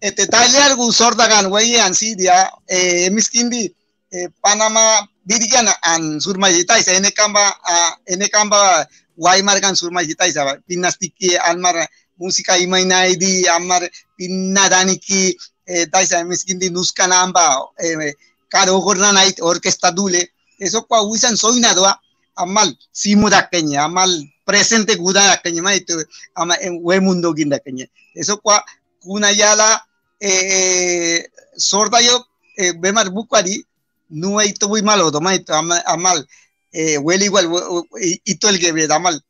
este, 0.00 0.28
taile 0.28 0.58
algo 0.58 0.92
sordagan, 0.92 1.48
güey, 1.48 1.76
ansidia, 1.76 2.50
eh, 2.68 3.10
miskindi, 3.10 3.74
eh, 4.10 4.28
Panama, 4.40 5.10
Virgana, 5.24 5.74
an 5.82 6.20
surmayitaisa, 6.20 6.92
ene 6.92 7.10
kamba, 7.10 7.58
ah, 7.64 8.86
Guaymar 9.16 9.60
gan 9.60 9.76
surmayitaisa, 9.76 10.60
pinastiki, 10.66 11.36
almar, 11.36 11.88
música 12.16 12.58
imainaidi, 12.58 13.46
amar, 13.48 13.90
pinadaniki, 14.16 15.36
eh, 15.66 15.86
taisa, 15.86 16.22
miskindi, 16.24 16.70
nuskanamba, 16.70 17.70
eh, 17.78 18.14
karo 18.54 18.78
gornanait, 18.78 19.40
orquesta 19.42 19.90
dule, 19.90 20.30
eso 20.60 20.82
kwa 20.86 21.02
wisan 21.02 21.36
soy 21.36 21.58
nada, 21.60 21.98
amal, 22.36 22.70
simu 22.92 23.28
dakeña, 23.28 23.82
amal, 23.84 24.10
presente 24.44 24.94
guda 24.94 25.26
dakeña, 25.26 25.60
maito, 25.62 25.94
ama, 26.36 26.54
en 26.60 26.78
we 26.80 27.00
mundo 27.00 27.34
gindakeña, 27.34 27.86
eso 28.14 28.38
kwa, 28.38 28.64
kuna 29.00 29.32
yala, 29.32 29.82
eh, 30.20 31.26
sorda 31.56 32.00
yo, 32.00 32.26
eh, 32.56 32.72
bemar 32.78 33.10
bukwari, 33.10 33.66
hay 34.38 34.52
todo 34.52 34.68
muy 34.68 34.82
malo, 34.82 35.10
toma 35.10 35.32
amal, 35.48 35.82
amal 35.86 36.28
eh, 36.70 36.96
huele 36.98 37.24
igual, 37.24 37.50
todo 38.38 38.50
el 38.52 38.72
ve, 38.72 38.86
amal, 38.94 39.20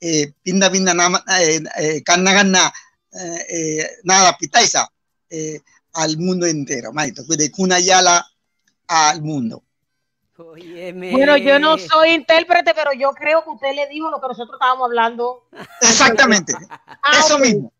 eh, 0.00 0.32
pinda 0.42 0.68
pinda 0.72 0.92
nama, 0.92 1.22
eh, 1.38 1.60
eh, 1.78 2.02
canna 2.02 2.34
canna, 2.34 2.72
eh, 3.12 3.46
eh, 3.48 3.90
nada, 4.02 4.36
pitaisa, 4.36 4.90
eh, 5.30 5.60
al 5.92 6.18
mundo 6.18 6.46
entero, 6.46 6.92
maito, 6.92 7.22
de 7.22 7.50
cuna 7.52 7.78
yala 7.78 8.26
al 8.92 9.22
mundo. 9.22 9.62
Óyeme. 10.36 11.12
Bueno, 11.12 11.36
yo 11.36 11.58
no 11.58 11.78
soy 11.78 12.10
intérprete, 12.10 12.72
pero 12.74 12.92
yo 12.92 13.10
creo 13.12 13.44
que 13.44 13.50
usted 13.50 13.74
le 13.74 13.86
dijo 13.88 14.10
lo 14.10 14.20
que 14.20 14.28
nosotros 14.28 14.54
estábamos 14.56 14.86
hablando. 14.86 15.46
Exactamente, 15.80 16.54
Ah, 17.02 17.18
eso 17.20 17.38
mismo. 17.38 17.72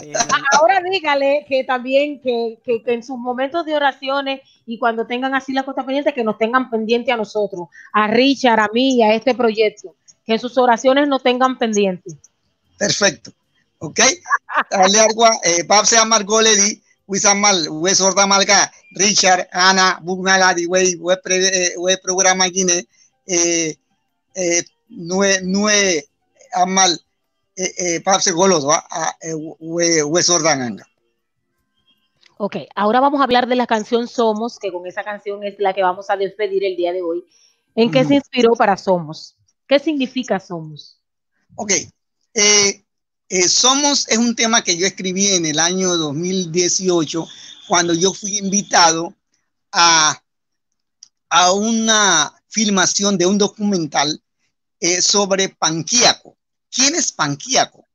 Óyeme, 0.00 0.18
A- 0.18 0.56
Ahora 0.58 0.80
dígale 0.80 1.44
que 1.48 1.64
también 1.64 2.20
que, 2.20 2.60
que- 2.64 2.82
que 2.82 2.94
en 2.94 3.02
sus 3.02 3.18
momentos 3.18 3.66
de 3.66 3.74
oraciones 3.74 4.40
y 4.64 4.78
cuando 4.78 5.06
tengan 5.06 5.34
así 5.34 5.52
las 5.52 5.64
cosas 5.64 5.84
pendientes, 5.84 6.14
que 6.14 6.22
nos 6.24 6.38
tengan 6.38 6.70
pendiente 6.70 7.10
a 7.12 7.16
nosotros, 7.16 7.68
a 7.92 8.06
Richard, 8.06 8.60
a 8.60 8.68
mí 8.72 8.96
y 8.98 9.02
a 9.02 9.14
este 9.14 9.34
proyecto, 9.34 9.96
que 10.24 10.34
en 10.34 10.38
sus 10.38 10.56
oraciones 10.58 11.08
nos 11.08 11.22
tengan 11.22 11.58
pendientes. 11.58 12.16
Perfecto. 12.78 13.32
¿Ok? 13.78 13.98
Dale 14.70 15.00
algo, 15.00 15.26
eh, 15.42 15.64
Pap 15.64 15.84
se 15.84 15.96
llama 15.96 16.20
Goleri, 16.22 16.81
Wisamal, 17.06 17.68
We 17.68 17.94
Sorda 17.94 18.26
Richard, 18.92 19.48
Ana, 19.52 20.00
Bugnaladi, 20.02 20.66
We, 20.66 20.96
We, 20.98 21.16
pre, 21.16 21.36
eh, 21.36 21.74
we 21.78 21.96
programa 21.98 22.48
Guine, 22.48 22.86
eh, 23.26 23.76
eh, 24.34 24.62
Nue, 24.88 25.40
Nue, 25.42 26.04
Amal, 26.54 27.00
eh, 27.56 27.72
eh, 27.78 28.00
Pap 28.00 28.20
se 28.20 28.32
Golodo, 28.32 28.70
ah, 28.72 28.86
ah, 28.90 29.16
eh, 29.20 29.34
We, 29.34 30.02
We 30.02 30.22
Sorda 30.22 30.56
Ganga. 30.56 30.86
Ok, 32.38 32.56
ahora 32.74 33.00
vamos 33.00 33.20
a 33.20 33.24
hablar 33.24 33.46
de 33.46 33.54
la 33.54 33.66
canción 33.66 34.08
Somos, 34.08 34.58
que 34.58 34.72
con 34.72 34.86
esa 34.86 35.04
canción 35.04 35.44
es 35.44 35.54
la 35.58 35.72
que 35.72 35.82
vamos 35.82 36.10
a 36.10 36.16
despedir 36.16 36.64
el 36.64 36.76
día 36.76 36.92
de 36.92 37.00
hoy. 37.00 37.24
¿En 37.74 37.90
qué 37.90 38.00
Ujú. 38.00 38.08
se 38.08 38.14
inspiró 38.16 38.50
para 38.52 38.76
Somos? 38.76 39.36
¿Qué 39.66 39.78
significa 39.78 40.40
Somos? 40.40 41.00
Ok. 41.54 41.72
Eh, 42.34 42.84
eh, 43.32 43.48
Somos 43.48 44.06
es 44.08 44.18
un 44.18 44.36
tema 44.36 44.62
que 44.62 44.76
yo 44.76 44.86
escribí 44.86 45.28
en 45.28 45.46
el 45.46 45.58
año 45.58 45.96
2018 45.96 47.26
cuando 47.66 47.94
yo 47.94 48.12
fui 48.12 48.36
invitado 48.36 49.14
a, 49.72 50.22
a 51.30 51.52
una 51.52 52.34
filmación 52.48 53.16
de 53.16 53.24
un 53.24 53.38
documental 53.38 54.22
eh, 54.80 55.00
sobre 55.00 55.48
Panquíaco. 55.48 56.36
¿Quién 56.70 56.94
es 56.94 57.10
Panquíaco? 57.10 57.88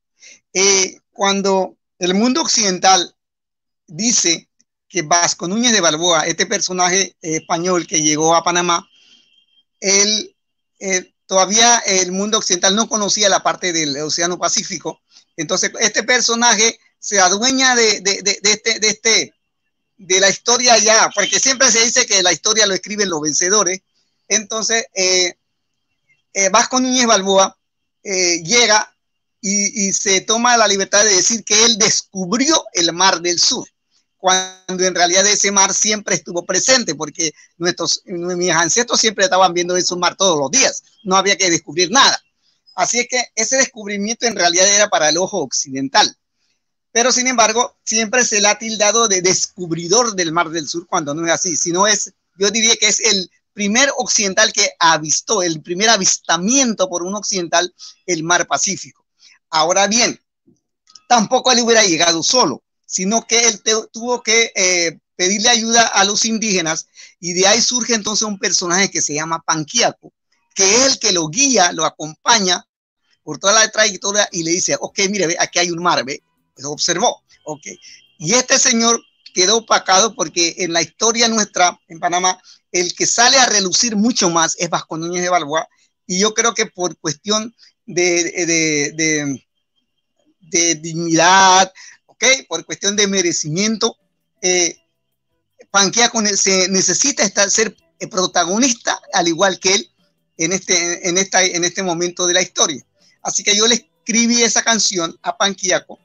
Eh, 0.51 0.97
cuando 1.11 1.77
el 1.99 2.15
mundo 2.15 2.41
occidental 2.41 3.15
dice 3.85 4.49
que 4.89 5.03
Vasco 5.03 5.47
Núñez 5.47 5.71
de 5.71 5.81
Balboa, 5.81 6.25
este 6.25 6.47
personaje 6.47 7.15
eh, 7.21 7.35
español 7.35 7.85
que 7.85 8.01
llegó 8.01 8.33
a 8.33 8.43
Panamá, 8.43 8.89
él 9.81 10.35
todavía 11.27 11.77
el 11.79 12.11
mundo 12.11 12.39
occidental 12.39 12.75
no 12.75 12.89
conocía 12.89 13.29
la 13.29 13.43
parte 13.43 13.71
del 13.71 13.97
Océano 13.97 14.39
Pacífico. 14.39 14.99
Entonces, 15.37 15.71
este 15.79 16.03
personaje 16.03 16.79
se 16.99 17.19
adueña 17.19 17.75
de, 17.75 18.01
de, 18.01 18.21
de, 18.21 18.51
este, 18.51 18.79
de, 18.79 18.87
este, 18.89 19.33
de 19.97 20.19
la 20.19 20.29
historia 20.29 20.77
ya, 20.77 21.09
porque 21.15 21.39
siempre 21.39 21.71
se 21.71 21.83
dice 21.83 22.05
que 22.05 22.23
la 22.23 22.33
historia 22.33 22.65
lo 22.65 22.73
escriben 22.73 23.09
los 23.09 23.21
vencedores. 23.21 23.81
Entonces, 24.27 24.85
eh, 24.93 25.35
eh, 26.33 26.49
Vasco 26.49 26.79
Núñez 26.79 27.05
Balboa 27.05 27.57
eh, 28.03 28.43
llega 28.43 28.93
y, 29.39 29.87
y 29.87 29.93
se 29.93 30.21
toma 30.21 30.57
la 30.57 30.67
libertad 30.67 31.03
de 31.03 31.15
decir 31.15 31.43
que 31.45 31.63
él 31.63 31.77
descubrió 31.77 32.65
el 32.73 32.91
Mar 32.91 33.21
del 33.21 33.39
Sur 33.39 33.67
cuando 34.17 34.83
en 34.83 34.95
realidad 34.95 35.25
ese 35.27 35.51
mar 35.51 35.73
siempre 35.73 36.15
estuvo 36.15 36.45
presente, 36.45 36.95
porque 36.95 37.33
nuestros, 37.57 38.01
mis 38.05 38.51
ancestros 38.51 38.99
siempre 38.99 39.25
estaban 39.25 39.53
viendo 39.53 39.77
ese 39.77 39.95
mar 39.95 40.15
todos 40.15 40.37
los 40.39 40.51
días, 40.51 40.83
no 41.03 41.15
había 41.15 41.37
que 41.37 41.49
descubrir 41.49 41.91
nada. 41.91 42.19
Así 42.77 42.99
es 42.99 43.07
que 43.09 43.25
ese 43.33 43.57
descubrimiento 43.57 44.27
en 44.27 44.35
realidad 44.35 44.67
era 44.67 44.87
para 44.87 45.09
el 45.09 45.17
ojo 45.17 45.39
occidental. 45.39 46.15
Pero 46.91 47.11
sin 47.11 47.25
embargo, 47.25 47.75
siempre 47.83 48.23
se 48.23 48.39
le 48.39 48.47
ha 48.49 48.59
tildado 48.59 49.07
de 49.07 49.23
descubridor 49.23 50.15
del 50.15 50.31
Mar 50.31 50.51
del 50.51 50.67
Sur 50.67 50.85
cuando 50.85 51.15
no 51.15 51.25
es 51.25 51.33
así, 51.33 51.57
sino 51.57 51.87
es, 51.87 52.13
yo 52.37 52.51
diría 52.51 52.75
que 52.75 52.87
es 52.87 52.99
el 52.99 53.31
primer 53.51 53.89
occidental 53.97 54.53
que 54.53 54.69
avistó, 54.77 55.41
el 55.41 55.63
primer 55.63 55.89
avistamiento 55.89 56.87
por 56.87 57.01
un 57.01 57.15
occidental, 57.15 57.73
el 58.05 58.21
Mar 58.21 58.45
Pacífico. 58.45 59.07
Ahora 59.49 59.87
bien, 59.87 60.21
tampoco 61.09 61.51
él 61.51 61.61
hubiera 61.61 61.83
llegado 61.83 62.21
solo, 62.21 62.61
sino 62.85 63.25
que 63.25 63.47
él 63.47 63.59
tuvo 63.91 64.21
que 64.21 64.51
eh, 64.53 64.99
pedirle 65.15 65.49
ayuda 65.49 65.87
a 65.87 66.03
los 66.03 66.25
indígenas 66.25 66.85
y 67.19 67.33
de 67.33 67.47
ahí 67.47 67.59
surge 67.59 67.95
entonces 67.95 68.27
un 68.27 68.37
personaje 68.37 68.91
que 68.91 69.01
se 69.01 69.15
llama 69.15 69.41
Panquiaco, 69.43 70.13
que 70.53 70.75
es 70.75 70.85
el 70.85 70.99
que 70.99 71.11
lo 71.11 71.27
guía, 71.27 71.71
lo 71.71 71.83
acompaña 71.83 72.66
por 73.27 73.39
toda 73.39 73.51
la 73.51 73.69
trayectoria 73.69 74.25
y 74.31 74.43
le 74.43 74.51
dice, 74.51 74.77
ok, 74.79 74.99
mire, 75.09 75.27
ve, 75.27 75.35
aquí 75.37 75.59
hay 75.59 75.69
un 75.69 75.83
mar, 75.83 76.01
ve, 76.05 76.23
observó, 76.63 77.25
ok. 77.43 77.59
Y 78.19 78.35
este 78.35 78.57
señor 78.57 79.03
quedó 79.33 79.57
opacado 79.57 80.15
porque 80.15 80.55
en 80.59 80.71
la 80.71 80.81
historia 80.81 81.27
nuestra 81.27 81.77
en 81.89 81.99
Panamá, 81.99 82.41
el 82.71 82.95
que 82.95 83.05
sale 83.05 83.37
a 83.37 83.45
relucir 83.45 83.97
mucho 83.97 84.29
más 84.29 84.55
es 84.57 84.69
Vasco 84.69 84.95
Núñez 84.95 85.23
de 85.23 85.27
Balboa, 85.27 85.67
y 86.05 86.19
yo 86.19 86.33
creo 86.33 86.53
que 86.53 86.67
por 86.67 86.97
cuestión 86.99 87.53
de, 87.85 88.23
de, 88.95 89.43
de, 90.39 90.75
dignidad, 90.75 91.73
ok, 92.05 92.23
por 92.47 92.65
cuestión 92.65 92.95
de 92.95 93.07
merecimiento, 93.07 93.97
eh, 94.41 94.77
Panquiaco 95.69 96.21
ne- 96.21 96.37
se 96.37 96.69
necesita 96.69 97.23
estar, 97.23 97.49
ser 97.49 97.75
eh, 97.99 98.07
protagonista, 98.07 98.97
al 99.11 99.27
igual 99.27 99.59
que 99.59 99.73
él, 99.73 99.91
en 100.37 100.53
este, 100.53 101.09
en, 101.09 101.17
esta, 101.17 101.43
en 101.43 101.65
este 101.65 101.83
momento 101.83 102.25
de 102.25 102.33
la 102.33 102.41
historia. 102.41 102.86
Así 103.27 103.43
que 103.43 103.57
yo 103.57 103.67
le 103.67 103.75
escribí 103.75 104.41
esa 104.41 104.63
canción 104.63 105.19
a 105.21 105.37
Panquiaco. 105.37 105.99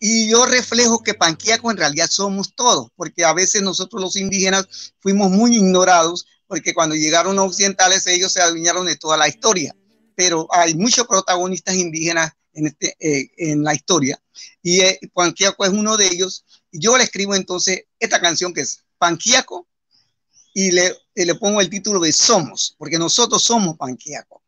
Y 0.00 0.30
yo 0.30 0.46
reflejo 0.46 1.02
que 1.02 1.12
Panquiaco 1.12 1.70
en 1.70 1.76
realidad 1.76 2.08
somos 2.08 2.54
todos, 2.54 2.88
porque 2.96 3.22
a 3.22 3.34
veces 3.34 3.60
nosotros 3.60 4.00
los 4.00 4.16
indígenas 4.16 4.94
fuimos 4.98 5.30
muy 5.30 5.56
ignorados, 5.56 6.24
porque 6.46 6.72
cuando 6.72 6.94
llegaron 6.94 7.36
los 7.36 7.48
occidentales 7.48 8.06
ellos 8.06 8.32
se 8.32 8.40
adueñaron 8.40 8.86
de 8.86 8.96
toda 8.96 9.18
la 9.18 9.28
historia, 9.28 9.76
pero 10.14 10.48
hay 10.50 10.74
muchos 10.74 11.06
protagonistas 11.06 11.74
indígenas 11.74 12.32
en, 12.54 12.68
este, 12.68 12.96
eh, 12.98 13.54
la 13.56 13.74
historia, 13.74 14.18
y 14.62 14.80
eh, 14.80 14.98
Panquiaco 15.12 15.66
es 15.66 15.70
uno 15.70 15.98
de 15.98 16.06
ellos, 16.06 16.46
yo 16.72 16.96
le 16.96 17.04
escribo 17.04 17.34
entonces 17.34 17.84
esta 18.00 18.22
canción 18.22 18.54
que 18.54 18.62
es 18.62 18.84
Panquiaco, 18.96 19.68
y 20.54 20.70
le, 20.70 20.96
y 21.14 21.26
le 21.26 21.34
pongo 21.34 21.60
el 21.60 21.68
título 21.68 22.00
de 22.00 22.10
Somos, 22.10 22.74
porque 22.78 22.98
nosotros 22.98 23.42
somos 23.42 23.76
Panquiaco. 23.76 24.42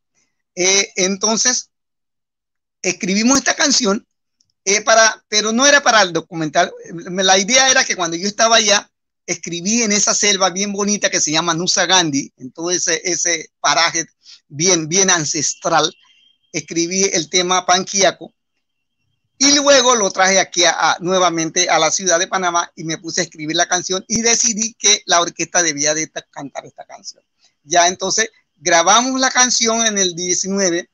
Eh, 0.55 0.91
entonces, 0.97 1.71
escribimos 2.83 3.39
esta 3.39 3.55
canción 3.55 4.07
eh, 4.65 4.83
para, 4.83 5.25
pero 5.29 5.53
no 5.53 5.67
era 5.67 5.83
para 5.83 6.03
el 6.03 6.13
documental. 6.13 6.73
La 6.93 7.39
idea 7.39 7.71
era 7.71 7.85
que 7.85 7.97
cuando 7.97 8.17
yo 8.17 8.27
estaba 8.29 8.57
allá, 8.57 8.91
escribí 9.27 9.83
en 9.83 9.93
esa 9.93 10.15
selva 10.15 10.51
bien 10.51 10.73
bonita 10.73 11.11
que 11.11 11.21
se 11.21 11.31
llama 11.33 11.55
Nusa 11.55 11.87
Gandhi, 11.87 12.33
en 12.37 12.53
todo 12.53 12.71
ese, 12.71 13.01
ese 13.05 13.51
paraje 13.61 14.07
bien, 14.49 14.89
bien 14.89 15.11
ancestral, 15.11 15.95
escribí 16.53 17.05
el 17.05 17.31
tema 17.31 17.65
Panquiaco 17.65 18.35
y 19.39 19.55
luego 19.55 19.95
lo 19.95 20.11
traje 20.11 20.39
aquí 20.39 20.65
a, 20.65 20.73
a- 20.73 20.97
nuevamente 21.01 21.71
a 21.71 21.79
la 21.79 21.91
ciudad 21.91 22.19
de 22.19 22.27
Panamá 22.27 22.71
y 22.77 22.85
me 22.85 22.99
puse 22.99 23.21
a 23.21 23.25
escribir 23.25 23.57
la 23.57 23.69
canción 23.69 24.05
y 24.09 24.21
decidí 24.21 24.75
que 24.75 25.03
la 25.07 25.21
orquesta 25.21 25.63
debía 25.63 25.95
de 25.95 26.11
cantar 26.31 26.67
esta 26.67 26.85
canción. 26.85 27.23
Ya 27.63 27.89
entonces 27.89 28.31
grabamos 28.61 29.19
la 29.19 29.31
canción 29.31 29.87
en 29.87 29.99
el 29.99 30.15
19 30.15 30.89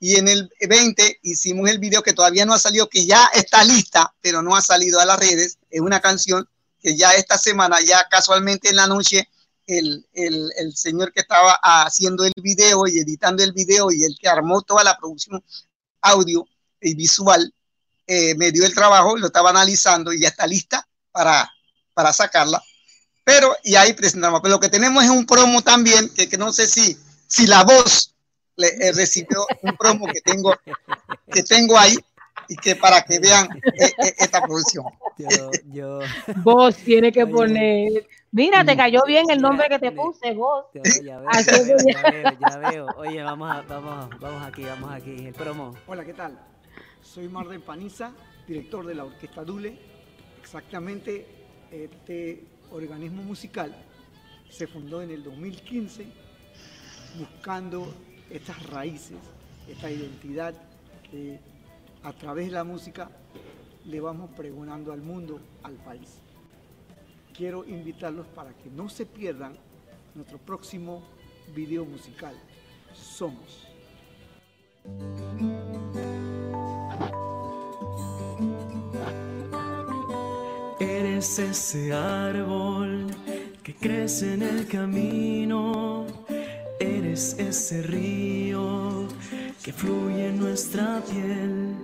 y 0.00 0.16
en 0.16 0.28
el 0.28 0.50
20 0.68 1.20
hicimos 1.22 1.70
el 1.70 1.78
video 1.78 2.02
que 2.02 2.12
todavía 2.12 2.44
no 2.44 2.52
ha 2.52 2.58
salido, 2.58 2.88
que 2.88 3.06
ya 3.06 3.30
está 3.32 3.62
lista, 3.64 4.12
pero 4.20 4.42
no 4.42 4.56
ha 4.56 4.60
salido 4.60 5.00
a 5.00 5.06
las 5.06 5.18
redes. 5.18 5.58
Es 5.70 5.80
una 5.80 6.00
canción 6.00 6.46
que 6.80 6.96
ya 6.96 7.12
esta 7.12 7.38
semana, 7.38 7.80
ya 7.80 8.08
casualmente 8.10 8.68
en 8.68 8.76
la 8.76 8.88
noche, 8.88 9.28
el, 9.68 10.04
el, 10.12 10.50
el 10.58 10.76
señor 10.76 11.12
que 11.12 11.20
estaba 11.20 11.52
haciendo 11.62 12.24
el 12.24 12.32
video 12.42 12.88
y 12.88 12.98
editando 12.98 13.44
el 13.44 13.52
video 13.52 13.92
y 13.92 14.02
el 14.02 14.16
que 14.20 14.28
armó 14.28 14.62
toda 14.62 14.82
la 14.82 14.98
producción 14.98 15.42
audio 16.00 16.44
y 16.80 16.94
visual, 16.96 17.54
eh, 18.08 18.34
me 18.34 18.50
dio 18.50 18.66
el 18.66 18.74
trabajo, 18.74 19.16
lo 19.16 19.26
estaba 19.26 19.50
analizando 19.50 20.12
y 20.12 20.20
ya 20.20 20.28
está 20.28 20.48
lista 20.48 20.84
para, 21.12 21.48
para 21.94 22.12
sacarla. 22.12 22.60
Pero, 23.22 23.54
y 23.62 23.76
ahí 23.76 23.92
presentamos. 23.92 24.40
Pero 24.42 24.56
lo 24.56 24.60
que 24.60 24.68
tenemos 24.68 25.04
es 25.04 25.10
un 25.10 25.24
promo 25.24 25.62
también, 25.62 26.08
que, 26.08 26.28
que 26.28 26.36
no 26.36 26.52
sé 26.52 26.66
si, 26.66 26.98
si 27.32 27.46
la 27.46 27.64
voz 27.64 28.14
le, 28.56 28.68
eh, 28.68 28.92
recibió 28.92 29.46
un 29.62 29.74
promo 29.74 30.06
que 30.06 30.20
tengo, 30.20 30.54
que 31.32 31.42
tengo 31.42 31.78
ahí 31.78 31.96
y 32.46 32.56
que 32.56 32.76
para 32.76 33.02
que 33.02 33.18
vean 33.18 33.48
eh, 33.56 33.90
eh, 34.04 34.14
esta 34.18 34.42
producción. 34.42 34.84
Yo, 35.16 35.50
yo, 35.72 36.00
Vos 36.42 36.76
tiene 36.76 37.10
que 37.10 37.26
poner. 37.26 38.06
Mira, 38.32 38.62
te 38.64 38.76
cayó 38.76 39.02
bien 39.06 39.30
el 39.30 39.40
nombre 39.40 39.66
que 39.70 39.78
te 39.78 39.92
puse, 39.92 40.34
vos. 40.34 40.66
ya 40.74 41.20
veo, 41.20 41.28
Así 41.30 41.50
ya 41.50 41.62
veo, 41.62 41.76
ya. 41.78 42.02
ya 42.02 42.10
veo, 42.10 42.38
ya 42.38 42.70
veo. 42.70 42.86
Oye, 42.98 43.22
vamos, 43.22 43.50
a, 43.50 43.62
vamos, 43.62 44.10
vamos 44.20 44.46
aquí, 44.46 44.64
vamos 44.64 44.92
aquí. 44.92 45.26
El 45.26 45.32
promo. 45.32 45.74
Hola, 45.86 46.04
¿qué 46.04 46.12
tal? 46.12 46.38
Soy 47.00 47.28
Marden 47.28 47.62
Paniza, 47.62 48.12
director 48.46 48.84
de 48.84 48.94
la 48.94 49.04
Orquesta 49.04 49.42
Dule. 49.42 49.78
Exactamente, 50.38 51.26
este 51.70 52.44
organismo 52.70 53.22
musical 53.22 53.74
se 54.50 54.66
fundó 54.66 55.00
en 55.00 55.10
el 55.10 55.24
2015 55.24 56.21
buscando 57.18 57.92
estas 58.30 58.64
raíces, 58.66 59.18
esta 59.68 59.90
identidad 59.90 60.54
que 61.10 61.38
a 62.02 62.12
través 62.12 62.46
de 62.46 62.52
la 62.52 62.64
música 62.64 63.10
le 63.86 64.00
vamos 64.00 64.30
pregonando 64.30 64.92
al 64.92 65.02
mundo, 65.02 65.40
al 65.62 65.74
país. 65.74 66.18
Quiero 67.36 67.64
invitarlos 67.64 68.26
para 68.28 68.52
que 68.52 68.70
no 68.70 68.88
se 68.88 69.06
pierdan 69.06 69.54
nuestro 70.14 70.38
próximo 70.38 71.02
video 71.54 71.84
musical, 71.84 72.34
Somos. 72.94 73.66
Eres 80.78 81.38
ese 81.38 81.92
árbol 81.92 83.06
que 83.62 83.74
crece 83.74 84.34
en 84.34 84.42
el 84.42 84.68
camino. 84.68 86.06
Eres 86.82 87.38
ese 87.38 87.80
río 87.84 89.06
que 89.62 89.72
fluye 89.72 90.26
en 90.30 90.40
nuestra 90.40 91.00
piel 91.08 91.76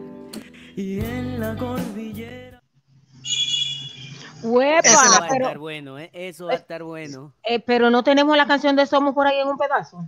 y 0.75 0.99
en 0.99 1.39
la 1.39 1.55
cordillera. 1.57 2.61
Huepa, 4.43 4.89
Eso 4.89 4.97
va 4.97 5.17
a 5.25 5.29
pero, 5.29 5.45
estar 5.45 5.59
bueno, 5.59 5.99
¿eh? 6.01 6.11
Eso 6.13 6.47
va 6.47 6.55
a 6.55 6.57
estar 6.57 6.83
bueno. 6.83 7.33
eh, 7.45 7.61
pero 7.61 7.91
no 7.91 8.03
tenemos 8.03 8.37
la 8.37 8.49
canción 8.49 8.75
de 8.75 8.87
Somos 8.87 9.15
por 9.15 9.29
ahí 9.29 9.39
en 9.39 9.47
un 9.47 9.57
pedazo. 9.57 10.05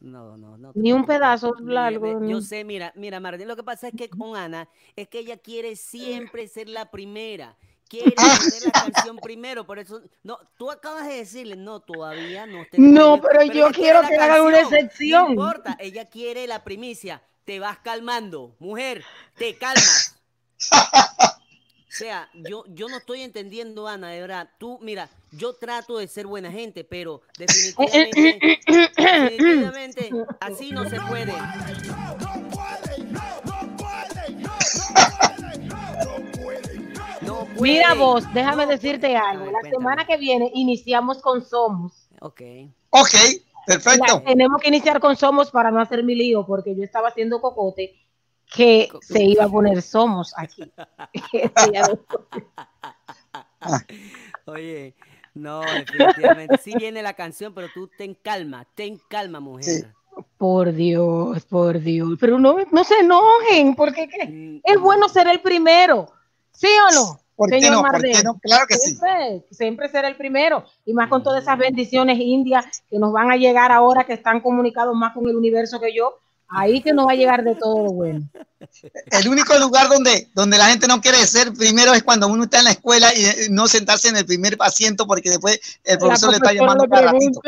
No, 0.00 0.36
no, 0.36 0.58
no. 0.58 0.72
Ni 0.74 0.92
un 0.92 1.06
pedazo 1.06 1.54
largo. 1.58 2.22
Yo 2.28 2.42
sé, 2.42 2.62
mira, 2.62 2.92
mira, 2.94 3.18
Martín, 3.20 3.48
lo 3.48 3.56
que 3.56 3.62
pasa 3.64 3.88
es 3.88 3.94
que 3.96 4.10
con 4.10 4.36
Ana 4.36 4.68
es 4.96 5.08
que 5.08 5.20
ella 5.20 5.38
quiere 5.38 5.76
siempre 5.76 6.46
ser 6.46 6.68
la 6.68 6.90
primera. 6.90 7.56
Quiere 7.88 8.10
poner 8.16 8.62
la 8.64 8.72
canción 8.72 9.16
primero, 9.16 9.64
por 9.64 9.78
eso, 9.78 10.02
no, 10.24 10.38
tú 10.58 10.70
acabas 10.70 11.06
de 11.06 11.14
decirle, 11.14 11.54
no, 11.56 11.80
todavía 11.80 12.44
no. 12.46 12.64
te- 12.70 12.80
No, 12.80 13.20
pero 13.20 13.42
yo 13.44 13.70
quiero 13.70 14.00
que 14.08 14.14
hagan 14.16 14.40
una 14.42 14.60
excepción. 14.60 15.22
No 15.24 15.30
importa, 15.30 15.76
ella 15.78 16.04
quiere 16.08 16.46
la 16.46 16.64
primicia. 16.64 17.22
Te 17.44 17.60
vas 17.60 17.78
calmando, 17.78 18.56
mujer, 18.58 19.04
te 19.36 19.54
calmas. 19.56 20.16
O 21.88 21.98
sea, 21.98 22.28
yo, 22.34 22.64
yo 22.68 22.88
no 22.88 22.98
estoy 22.98 23.22
entendiendo, 23.22 23.86
Ana, 23.88 24.10
de 24.10 24.20
verdad. 24.20 24.50
Tú, 24.58 24.78
mira, 24.82 25.08
yo 25.30 25.54
trato 25.54 25.96
de 25.98 26.08
ser 26.08 26.26
buena 26.26 26.50
gente, 26.50 26.82
pero 26.84 27.22
definitivamente, 27.38 28.58
definitivamente, 29.30 30.10
así 30.40 30.72
no 30.72 30.88
se 30.90 31.00
puede. 31.02 31.32
Mira 37.60 37.94
vos, 37.94 38.24
déjame 38.34 38.64
No 38.66 38.70
decirte 38.72 39.16
algo. 39.16 39.44
La 39.46 39.52
cuéntame. 39.60 39.70
semana 39.76 40.06
que 40.06 40.16
viene 40.16 40.50
iniciamos 40.54 41.20
con 41.22 41.42
Somos. 41.44 42.08
Ok. 42.20 42.40
Ok, 42.90 43.12
La- 43.14 43.74
perfecto. 43.74 44.22
tenemos 44.24 44.60
que 44.60 44.68
iniciar 44.68 45.00
con 45.00 45.16
Somos 45.16 45.50
para 45.50 45.70
no 45.70 45.80
hacer 45.80 46.02
mi 46.04 46.14
lío, 46.14 46.46
porque 46.46 46.74
yo 46.76 46.82
estaba 46.82 47.08
haciendo 47.08 47.40
cocote 47.40 47.94
que 48.54 48.88
se 49.02 49.22
iba 49.24 49.44
a 49.44 49.48
poner 49.48 49.82
Somos 49.82 50.32
aquí. 50.36 50.62
Oye, 54.46 54.94
no, 55.34 55.60
definitivamente. 55.60 56.58
Sí 56.58 56.74
viene 56.76 57.02
la 57.02 57.14
canción, 57.14 57.52
pero 57.54 57.68
tú 57.74 57.88
ten 57.98 58.14
calma, 58.14 58.66
ten 58.74 59.00
calma, 59.08 59.40
mujer. 59.40 59.92
por 60.38 60.72
Dios, 60.72 61.44
por 61.46 61.80
Dios. 61.80 62.16
Pero 62.20 62.38
no, 62.38 62.56
no 62.70 62.84
se 62.84 62.98
enojen, 63.00 63.74
porque 63.74 64.08
¿qué? 64.08 64.26
Mm, 64.28 64.60
es 64.64 64.80
bueno 64.80 65.08
ser 65.08 65.26
el 65.28 65.40
primero. 65.40 66.06
¿Sí 66.52 66.68
o 66.90 66.94
no? 66.94 67.20
¿Por 67.36 67.50
qué. 67.50 67.60
Claro 67.60 68.66
que 68.66 68.76
sí. 68.76 68.96
Siempre, 68.96 69.44
siempre 69.50 69.88
ser 69.90 70.06
el 70.06 70.16
primero. 70.16 70.64
Y 70.86 70.94
más 70.94 71.08
con 71.08 71.22
todas 71.22 71.42
esas 71.42 71.58
bendiciones 71.58 72.18
indias 72.18 72.64
que 72.88 72.98
nos 72.98 73.12
van 73.12 73.30
a 73.30 73.36
llegar 73.36 73.70
ahora 73.70 74.04
que 74.04 74.14
están 74.14 74.40
comunicados 74.40 74.96
más 74.96 75.12
con 75.12 75.28
el 75.28 75.36
universo 75.36 75.78
que 75.78 75.94
yo. 75.94 76.18
Ahí 76.48 76.80
que 76.80 76.92
nos 76.92 77.08
va 77.08 77.12
a 77.12 77.16
llegar 77.16 77.42
de 77.42 77.56
todo 77.56 77.84
lo 77.84 77.92
bueno. 77.92 78.28
El 79.10 79.28
único 79.28 79.58
lugar 79.58 79.88
donde, 79.88 80.28
donde 80.32 80.56
la 80.56 80.66
gente 80.66 80.86
no 80.86 81.00
quiere 81.00 81.18
ser 81.26 81.52
primero 81.52 81.92
es 81.92 82.04
cuando 82.04 82.28
uno 82.28 82.44
está 82.44 82.58
en 82.58 82.64
la 82.66 82.70
escuela 82.70 83.12
y 83.12 83.24
eh, 83.24 83.36
no 83.50 83.66
sentarse 83.66 84.08
en 84.08 84.16
el 84.16 84.24
primer 84.24 84.56
asiento 84.60 85.08
porque 85.08 85.28
después 85.28 85.60
el 85.82 85.98
profesor 85.98 86.30
le 86.30 86.36
está 86.36 86.52
llamando 86.52 86.86
cada 86.88 87.12
ratito. 87.12 87.40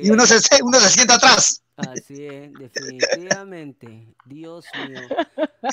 Y 0.00 0.10
uno 0.10 0.26
se, 0.26 0.40
uno 0.62 0.80
se 0.80 0.88
sienta 0.88 1.14
atrás. 1.14 1.62
Así 1.78 2.26
es, 2.26 2.52
definitivamente. 2.54 4.08
Dios 4.26 4.66
mío. 4.88 5.00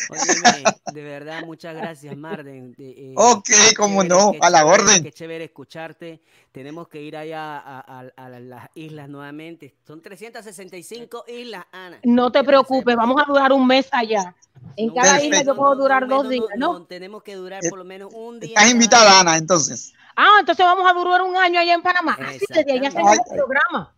Óyeme, 0.10 0.64
de 0.94 1.04
verdad, 1.04 1.44
muchas 1.44 1.76
gracias, 1.76 2.16
Marden. 2.16 2.74
De- 2.76 2.92
eh, 2.92 3.14
Ok, 3.18 3.50
cómo 3.76 4.04
chévere, 4.04 4.10
no, 4.10 4.34
a 4.42 4.50
la 4.52 4.60
chévere, 4.60 4.82
orden. 4.84 5.04
Qué 5.04 5.12
chévere 5.12 5.44
escucharte. 5.46 6.22
Tenemos 6.52 6.88
que 6.88 7.02
ir 7.02 7.18
allá 7.18 7.58
a, 7.58 7.80
a- 7.80 8.12
a 8.16 8.30
las 8.30 8.70
islas 8.76 9.10
nuevamente. 9.10 9.76
Son 9.86 10.02
365 10.02 11.26
islas, 11.28 11.66
Ana. 11.72 12.00
No 12.04 12.32
te 12.32 12.44
preocupes, 12.44 12.96
vamos 12.96 13.22
a 13.22 13.26
durar 13.26 13.52
un 13.52 13.66
mes 13.66 13.88
allá. 13.92 14.36
En 14.78 14.94
cada 14.94 15.24
isla 15.24 15.42
yo 15.44 15.56
puedo 15.56 15.76
durar 15.76 16.08
dos 16.08 16.24
no, 16.26 16.30
días, 16.30 16.46
no, 16.58 16.80
¿no? 16.80 16.86
tenemos 16.86 17.24
que 17.24 17.36
durar 17.36 17.66
Eh, 17.66 17.70
por 17.70 17.80
lo 17.80 17.86
menos 17.86 18.14
un 18.14 18.40
día. 18.40 18.50
Estás 18.50 18.70
invitada, 18.72 19.20
Ana, 19.20 19.38
entonces. 19.38 19.94
Ah, 20.16 20.38
entonces 20.40 20.66
vamos 20.66 20.90
a 20.90 20.94
durar 20.94 21.22
un 21.24 21.36
año 21.36 21.60
allá 21.60 21.74
en 21.74 21.82
Panamá. 21.82 22.18
Ah, 22.20 22.32
sí, 22.34 22.46
desde 22.50 22.72
allá 22.72 22.90
Ay, 22.96 23.18
el 23.18 23.36
programa. 23.36 23.94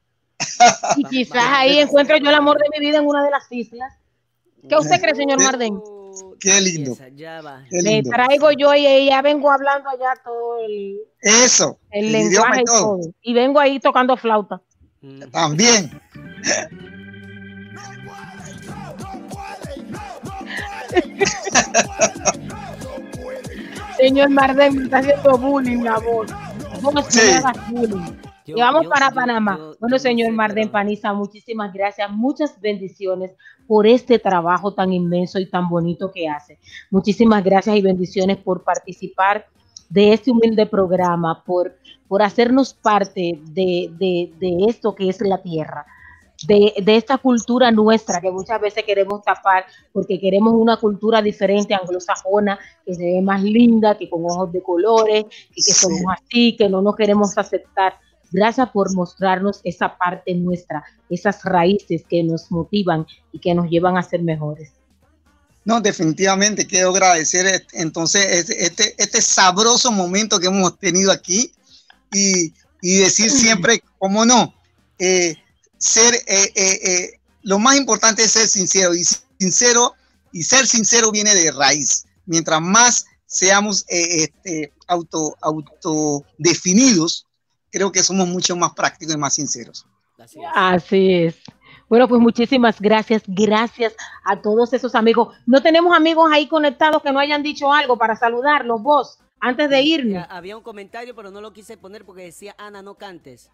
Y 0.98 1.04
quizás 1.10 1.44
ahí 1.48 1.80
encuentre 1.80 2.20
yo 2.22 2.30
el 2.30 2.36
amor 2.36 2.58
de 2.58 2.66
mi 2.74 2.86
vida 2.86 2.98
en 3.00 3.06
una 3.06 3.24
de 3.24 3.32
las 3.32 3.44
islas. 3.52 3.94
¿Qué 4.68 4.76
usted 4.76 5.00
cree, 5.02 5.16
señor 5.16 5.42
Marden? 5.42 5.80
Qué 6.40 6.60
lindo. 6.62 6.98
Ya 7.16 7.42
va. 7.42 7.64
Qué 7.70 7.82
Le 7.82 8.04
traigo 8.04 8.52
yo 8.52 8.74
y 8.74 9.08
ya 9.08 9.22
vengo 9.22 9.52
hablando 9.52 9.90
allá 9.90 10.14
todo 10.24 10.60
el, 10.66 10.98
Eso. 11.22 11.80
el 11.92 12.12
lenguaje 12.12 12.62
y 12.62 12.66
todo. 12.66 12.80
todo. 12.98 13.12
Y 13.22 13.34
vengo 13.34 13.60
ahí 13.60 13.80
tocando 13.80 14.18
flauta. 14.18 14.62
También. 15.32 16.02
Señor 23.98 24.30
Marden 24.30 24.76
me 24.76 24.84
está 24.84 25.00
haciendo 25.00 25.38
bullying 25.38 25.84
la 25.84 25.98
voz. 26.00 26.28
Vos 26.82 26.94
no 26.94 27.02
Sí. 27.10 27.20
bullying. 27.72 28.14
Yo- 28.48 28.58
y 28.58 28.60
vamos 28.62 28.84
yo- 28.84 28.90
para 28.90 29.10
yo- 29.10 29.16
Panamá. 29.16 29.58
yo- 29.58 29.76
bueno, 29.80 29.96
yo 29.96 30.00
señor 30.00 30.30
sé, 30.30 30.36
Marden 30.36 30.64
pero- 30.64 30.72
Paniza, 30.72 31.14
muchísimas 31.14 31.74
gracias, 31.74 32.10
muchas 32.12 32.60
bendiciones 32.60 33.32
por 33.68 33.86
este 33.86 34.18
trabajo 34.20 34.74
tan 34.74 34.94
inmenso 34.94 35.40
y 35.40 35.46
tan 35.50 35.68
bonito 35.70 36.12
que 36.12 36.28
hace. 36.30 36.58
Muchísimas 36.90 37.44
gracias 37.44 37.76
y 37.76 37.82
bendiciones 37.82 38.38
por 38.38 38.64
participar 38.64 39.46
de 39.90 40.14
este 40.14 40.32
humilde 40.32 40.66
programa, 40.66 41.44
por, 41.46 41.76
por 42.08 42.22
hacernos 42.22 42.74
parte 42.74 43.40
de, 43.52 43.90
de- 43.98 44.32
de 44.40 44.66
esto 44.68 44.96
que 44.96 45.10
es 45.10 45.20
la 45.22 45.42
tierra. 45.42 45.86
De, 46.48 46.72
de 46.84 46.96
esta 46.98 47.18
cultura 47.18 47.72
nuestra 47.72 48.22
que 48.22 48.30
muchas 48.30 48.62
veces 48.62 48.84
queremos 48.84 49.24
tapar 49.24 49.66
porque 49.92 50.20
queremos 50.20 50.54
una 50.54 50.78
cultura 50.78 51.20
diferente, 51.20 51.74
anglosajona, 51.74 52.60
que 52.86 52.94
se 52.94 53.04
ve 53.04 53.22
más 53.24 53.42
linda, 53.42 53.98
que 53.98 54.08
con 54.08 54.24
ojos 54.24 54.52
de 54.52 54.62
colores, 54.62 55.26
y 55.56 55.64
que 55.64 55.72
somos 55.74 56.02
así, 56.14 56.56
que 56.56 56.70
no 56.70 56.82
nos 56.84 56.96
queremos 56.96 57.36
aceptar. 57.38 57.96
Gracias 58.32 58.70
por 58.72 58.94
mostrarnos 58.94 59.62
esa 59.64 59.98
parte 59.98 60.34
nuestra, 60.36 60.84
esas 61.10 61.44
raíces 61.44 62.04
que 62.10 62.24
nos 62.24 62.52
motivan 62.52 63.06
y 63.32 63.40
que 63.40 63.54
nos 63.56 63.70
llevan 63.70 63.98
a 63.98 64.04
ser 64.04 64.22
mejores. 64.24 64.72
No, 65.66 65.82
definitivamente 65.82 66.66
quiero 66.66 66.92
agradecer 66.92 67.66
entonces 67.74 68.26
este, 68.26 68.66
este, 68.66 68.96
este 68.98 69.22
sabroso 69.22 69.92
momento 69.92 70.40
que 70.40 70.48
hemos 70.48 70.78
tenido 70.80 71.12
aquí 71.12 71.52
y, 72.14 72.54
y 72.82 72.98
decir 73.00 73.30
siempre, 73.32 73.84
cómo 73.98 74.26
no, 74.26 74.54
eh, 74.98 75.36
ser, 75.78 76.16
eh, 76.16 76.52
eh, 76.56 76.80
eh, 76.84 77.20
lo 77.44 77.60
más 77.60 77.78
importante 77.78 78.24
es 78.24 78.32
ser 78.32 78.48
sincero 78.48 78.96
y 78.96 79.04
sincero 79.40 79.94
y 80.32 80.44
ser 80.44 80.68
sincero 80.68 81.12
viene 81.12 81.34
de 81.36 81.52
raíz. 81.52 82.06
Mientras 82.26 82.62
más 82.62 83.06
seamos 83.26 83.86
eh, 83.90 84.24
este, 84.24 84.74
auto, 84.88 85.38
autodefinidos, 85.42 87.27
creo 87.72 87.92
que 87.92 88.04
somos 88.04 88.28
mucho 88.28 88.56
más 88.56 88.74
prácticos 88.74 89.16
y 89.16 89.18
más 89.18 89.34
sinceros. 89.36 89.86
Así 90.54 91.14
es. 91.14 91.36
Bueno, 91.90 92.08
pues 92.08 92.20
muchísimas 92.20 92.82
gracias, 92.82 93.24
gracias 93.28 93.96
a 94.26 94.42
todos 94.42 94.74
esos 94.74 94.94
amigos. 94.94 95.36
No 95.46 95.62
tenemos 95.62 95.96
amigos 95.96 96.30
ahí 96.34 96.48
conectados 96.48 97.02
que 97.02 97.12
no 97.12 97.20
hayan 97.20 97.44
dicho 97.44 97.72
algo 97.72 97.98
para 97.98 98.16
saludarlos, 98.16 98.82
vos, 98.82 99.20
antes 99.40 99.70
de 99.70 99.82
irnos. 99.82 100.26
Había 100.30 100.58
un 100.58 100.64
comentario, 100.64 101.16
pero 101.16 101.32
no 101.32 101.40
lo 101.40 101.54
quise 101.54 101.78
poner 101.78 102.04
porque 102.04 102.24
decía, 102.24 102.56
Ana, 102.58 102.82
no 102.82 102.96
cantes. 102.96 103.52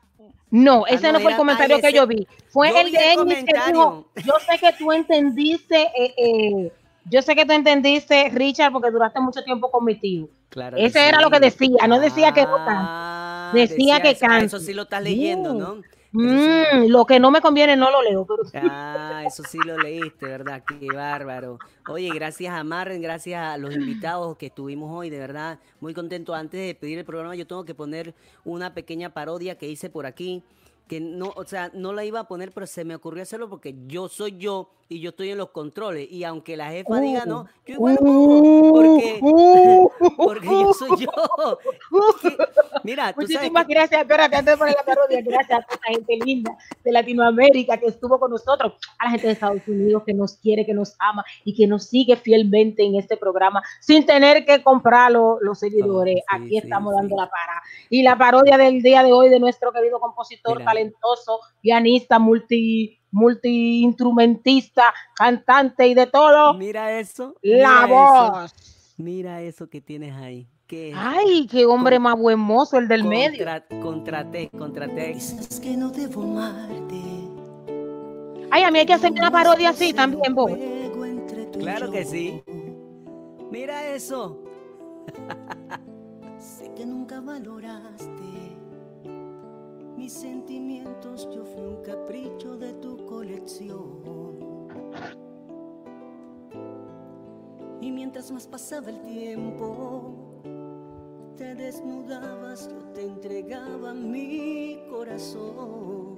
No, 0.49 0.83
Ah, 0.85 0.89
ese 0.89 1.07
no, 1.07 1.13
no 1.13 1.19
fue 1.19 1.31
el 1.31 1.37
comentario 1.37 1.79
que 1.79 1.93
yo 1.93 2.07
vi. 2.07 2.27
Fue 2.49 2.69
Yo 2.71 2.79
el 2.79 2.85
vi 2.87 2.91
de 2.93 3.13
el 3.13 3.19
Egnis 3.19 3.43
que 3.43 3.53
dijo, 3.67 4.07
yo 4.15 4.33
sé 4.49 4.57
que 4.59 4.73
tú 4.79 4.91
entendiste, 4.91 5.81
eh, 5.81 6.13
eh, 6.17 6.71
yo 7.05 7.21
sé 7.21 7.35
que 7.35 7.45
tú 7.45 7.51
entendiste, 7.51 8.29
Richard, 8.29 8.71
porque 8.71 8.89
duraste 8.89 9.19
mucho 9.19 9.43
tiempo 9.43 9.69
con 9.69 9.85
mi 9.85 9.95
tío. 9.99 10.27
Claro 10.49 10.77
Ese 10.77 11.07
era 11.07 11.19
lo 11.19 11.29
que 11.29 11.39
decía, 11.39 11.87
no 11.87 11.99
decía 11.99 12.31
que 12.31 12.43
no 12.43 12.55
Ah, 12.57 13.22
Decía, 13.53 14.01
que 14.01 14.11
eso, 14.11 14.25
ah. 14.29 14.39
Eso 14.39 14.59
sí 14.59 14.73
lo 14.73 14.83
estás 14.83 15.03
leyendo, 15.03 15.53
¿no? 15.53 15.81
Mm, 16.15 16.89
lo 16.89 17.07
que 17.07 17.19
no 17.19 17.31
me 17.31 17.41
conviene 17.41 17.75
no 17.75 17.89
lo 17.89 18.03
leo, 18.03 18.23
pero 18.23 18.43
Ah, 18.53 19.23
eso 19.25 19.41
sí 19.49 19.57
lo 19.65 19.75
leíste, 19.79 20.27
¿verdad? 20.27 20.63
Qué 20.63 20.87
bárbaro. 20.93 21.57
Oye, 21.89 22.11
gracias 22.13 22.53
a 22.53 22.63
Marren, 22.63 23.01
gracias 23.01 23.41
a 23.41 23.57
los 23.57 23.73
invitados 23.73 24.37
que 24.37 24.45
estuvimos 24.45 24.95
hoy, 24.95 25.09
de 25.09 25.17
verdad, 25.17 25.59
muy 25.79 25.95
contento. 25.95 26.35
Antes 26.35 26.67
de 26.67 26.75
pedir 26.75 26.99
el 26.99 27.05
programa, 27.05 27.35
yo 27.35 27.47
tengo 27.47 27.65
que 27.65 27.73
poner 27.73 28.13
una 28.45 28.75
pequeña 28.75 29.09
parodia 29.11 29.57
que 29.57 29.67
hice 29.67 29.89
por 29.89 30.05
aquí, 30.05 30.43
que 30.87 30.99
no, 30.99 31.33
o 31.35 31.45
sea, 31.45 31.71
no 31.73 31.93
la 31.93 32.05
iba 32.05 32.19
a 32.19 32.27
poner, 32.27 32.51
pero 32.51 32.67
se 32.67 32.85
me 32.85 32.93
ocurrió 32.93 33.23
hacerlo 33.23 33.49
porque 33.49 33.75
yo 33.87 34.07
soy 34.07 34.37
yo 34.37 34.69
y 34.89 34.99
yo 34.99 35.09
estoy 35.09 35.31
en 35.31 35.39
los 35.39 35.49
controles. 35.49 36.11
Y 36.11 36.25
aunque 36.25 36.55
la 36.57 36.69
jefa 36.69 36.99
diga 36.99 37.25
no, 37.25 37.47
yo 37.65 37.73
igual 37.73 37.95
lo 37.95 38.01
pongo, 38.01 38.72
porque, 38.87 39.19
porque 40.17 40.45
yo 40.47 40.73
soy 40.73 40.99
yo. 40.99 41.11
Que- 42.21 42.37
Mira, 42.83 43.13
Muchísimas 43.15 43.65
gracias, 43.67 44.01
espérate, 44.01 44.35
antes 44.35 44.53
de 44.53 44.57
poner 44.57 44.75
la 44.75 44.83
parodia, 44.83 45.21
gracias 45.21 45.59
a 45.59 45.63
toda 45.65 45.79
la 45.87 45.93
gente 45.95 46.17
linda 46.25 46.57
de 46.83 46.91
Latinoamérica 46.91 47.77
que 47.77 47.87
estuvo 47.87 48.19
con 48.19 48.31
nosotros, 48.31 48.73
a 48.99 49.05
la 49.05 49.11
gente 49.11 49.27
de 49.27 49.33
Estados 49.33 49.61
Unidos 49.67 50.03
que 50.05 50.13
nos 50.13 50.37
quiere, 50.37 50.65
que 50.65 50.73
nos 50.73 50.95
ama 50.99 51.23
y 51.45 51.55
que 51.55 51.65
nos 51.67 51.85
sigue 51.87 52.15
fielmente 52.17 52.83
en 52.83 52.95
este 52.95 53.15
programa 53.17 53.61
sin 53.79 54.05
tener 54.05 54.45
que 54.45 54.61
comprar 54.63 55.11
lo- 55.11 55.37
los 55.41 55.59
seguidores. 55.59 56.21
Aquí 56.29 56.57
estamos 56.57 56.93
dando 56.93 57.15
la 57.15 57.29
para. 57.29 57.61
Y 57.89 58.03
la 58.03 58.17
parodia 58.17 58.57
del 58.57 58.81
día 58.81 59.03
de 59.03 59.13
hoy 59.13 59.29
de 59.29 59.39
nuestro 59.39 59.71
querido 59.71 59.99
compositor 59.99 60.57
Mira. 60.57 60.65
talentoso, 60.71 61.39
pianista, 61.61 62.19
multi 62.19 62.99
multi-instrumentista, 63.15 64.91
cantante 65.15 65.87
y 65.87 65.93
de 65.93 66.07
todo. 66.07 66.55
Mira 66.55 66.99
eso. 66.99 67.35
La 67.43 67.85
mira 67.85 67.85
voz. 67.87 68.53
eso, 68.53 68.72
Mira 68.97 69.41
eso 69.41 69.69
que 69.69 69.81
tienes 69.81 70.13
ahí. 70.15 70.47
¿Qué? 70.67 70.93
Ay, 70.95 71.47
qué 71.47 71.65
hombre 71.65 71.99
más 71.99 72.17
buen 72.17 72.39
mozo, 72.39 72.77
el 72.77 72.87
del 72.87 73.03
medio. 73.03 73.45
Contra, 73.45 73.65
contraté, 73.81 74.49
contraté. 74.49 75.11
Es 75.11 75.59
que 75.61 75.75
no 75.75 75.89
debo 75.89 76.23
amarte. 76.23 77.01
Ay, 78.51 78.63
a 78.63 78.71
mí 78.71 78.79
hay 78.79 78.85
que 78.85 78.93
hacerme 78.93 79.19
una 79.19 79.31
parodia 79.31 79.69
así 79.69 79.93
también, 79.93 80.35
vos. 80.35 80.51
Claro 81.57 81.89
que 81.91 82.05
sí. 82.05 82.43
Mira 83.51 83.87
eso. 83.93 84.43
Sé 86.37 86.71
que 86.75 86.85
nunca 86.85 87.19
valoraste 87.19 88.11
mis 89.97 90.13
sentimientos. 90.13 91.27
Yo 91.33 91.43
fui 91.45 91.63
un 91.63 91.81
capricho 91.83 92.57
de 92.57 92.73
tu 92.73 93.05
colección. 93.05 94.03
Y 97.83 97.91
mientras 97.91 98.31
más 98.31 98.47
pasaba 98.47 98.91
el 98.91 99.01
tiempo, 99.01 100.13
te 101.35 101.53
desnudabas, 101.53 102.69
yo 102.69 102.77
te 102.93 103.03
entregaba 103.03 103.93
mi 103.93 104.79
corazón. 104.89 106.15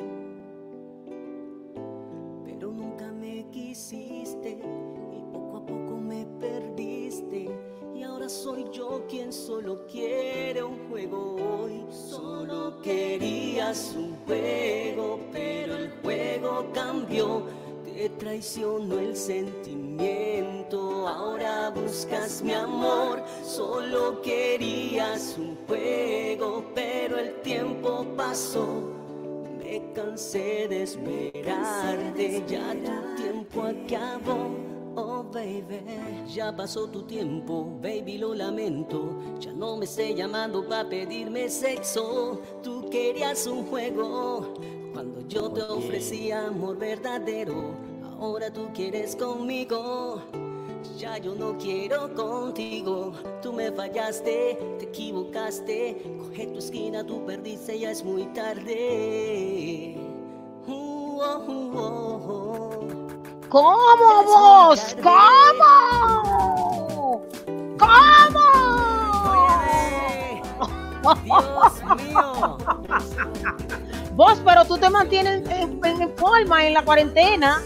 Pero 2.43 2.71
nunca 2.71 3.11
me 3.11 3.49
quisiste 3.49 4.59
y 4.59 5.23
poco 5.33 5.57
a 5.57 5.65
poco 5.65 5.97
me 5.97 6.27
perdiste. 6.39 7.49
Y 7.95 8.03
ahora 8.03 8.29
soy 8.29 8.67
yo 8.71 9.03
quien 9.09 9.33
solo 9.33 9.87
quiere 9.87 10.61
un 10.61 10.87
juego 10.87 11.35
hoy. 11.63 11.83
Solo 11.89 12.79
querías 12.83 13.95
un 13.97 14.15
juego, 14.27 15.19
pero 15.31 15.77
el 15.77 15.89
juego 16.03 16.67
cambió. 16.75 17.64
Te 17.95 18.09
traicionó 18.09 18.99
el 18.99 19.15
sentimiento, 19.15 21.07
ahora 21.07 21.69
buscas 21.69 22.41
mi 22.41 22.51
amor. 22.51 23.23
Solo 23.41 24.21
querías 24.21 25.37
un 25.37 25.55
juego, 25.65 26.65
pero 26.75 27.17
el 27.17 27.41
tiempo 27.41 28.05
pasó. 28.17 28.67
Me 29.57 29.93
cansé 29.93 30.67
de 30.67 30.83
esperarte, 30.83 32.43
ya 32.45 32.73
tu 32.73 33.23
tiempo 33.23 33.63
acabó. 33.63 34.49
Oh 34.97 35.23
baby, 35.23 35.79
ya 36.27 36.53
pasó 36.53 36.89
tu 36.89 37.03
tiempo, 37.03 37.79
baby 37.81 38.17
lo 38.17 38.35
lamento. 38.35 39.17
Ya 39.39 39.53
no 39.53 39.77
me 39.77 39.85
esté 39.85 40.13
llamando 40.13 40.67
para 40.67 40.89
pedirme 40.89 41.49
sexo. 41.49 42.41
Tú 42.61 42.89
querías 42.89 43.47
un 43.47 43.65
juego 43.67 44.53
cuando 44.91 45.25
yo 45.29 45.49
te 45.49 45.61
ofrecía 45.61 46.47
amor 46.47 46.77
verdadero. 46.77 47.84
Ahora 48.19 48.51
tú 48.51 48.69
quieres 48.73 49.15
conmigo. 49.15 50.21
Ya 50.97 51.17
yo 51.17 51.35
no 51.35 51.57
quiero 51.57 52.13
contigo, 52.13 53.11
tú 53.41 53.51
me 53.51 53.69
fallaste, 53.71 54.57
te 54.79 54.85
equivocaste, 54.85 56.01
coge 56.19 56.47
tu 56.47 56.59
esquina, 56.59 57.03
tú 57.05 57.25
perdiste, 57.25 57.77
ya 57.79 57.91
es 57.91 58.01
muy 58.03 58.23
tarde. 58.27 59.97
Uh, 60.67 61.19
oh, 61.21 61.43
oh, 61.47 62.21
oh. 62.29 62.87
¿Cómo 63.49 64.23
vos? 64.23 64.95
¿Cómo? 65.03 66.31
¿Cómo? 67.77 68.45
Dios 71.23 71.83
mío. 71.97 72.57
Vos, 74.15 74.39
pero 74.45 74.63
tú 74.65 74.77
te 74.77 74.89
mantienes 74.89 75.45
en, 75.49 75.79
en- 75.85 76.01
en 76.01 76.15
forma 76.17 76.65
en 76.65 76.73
la 76.73 76.83
cuarentena. 76.85 77.61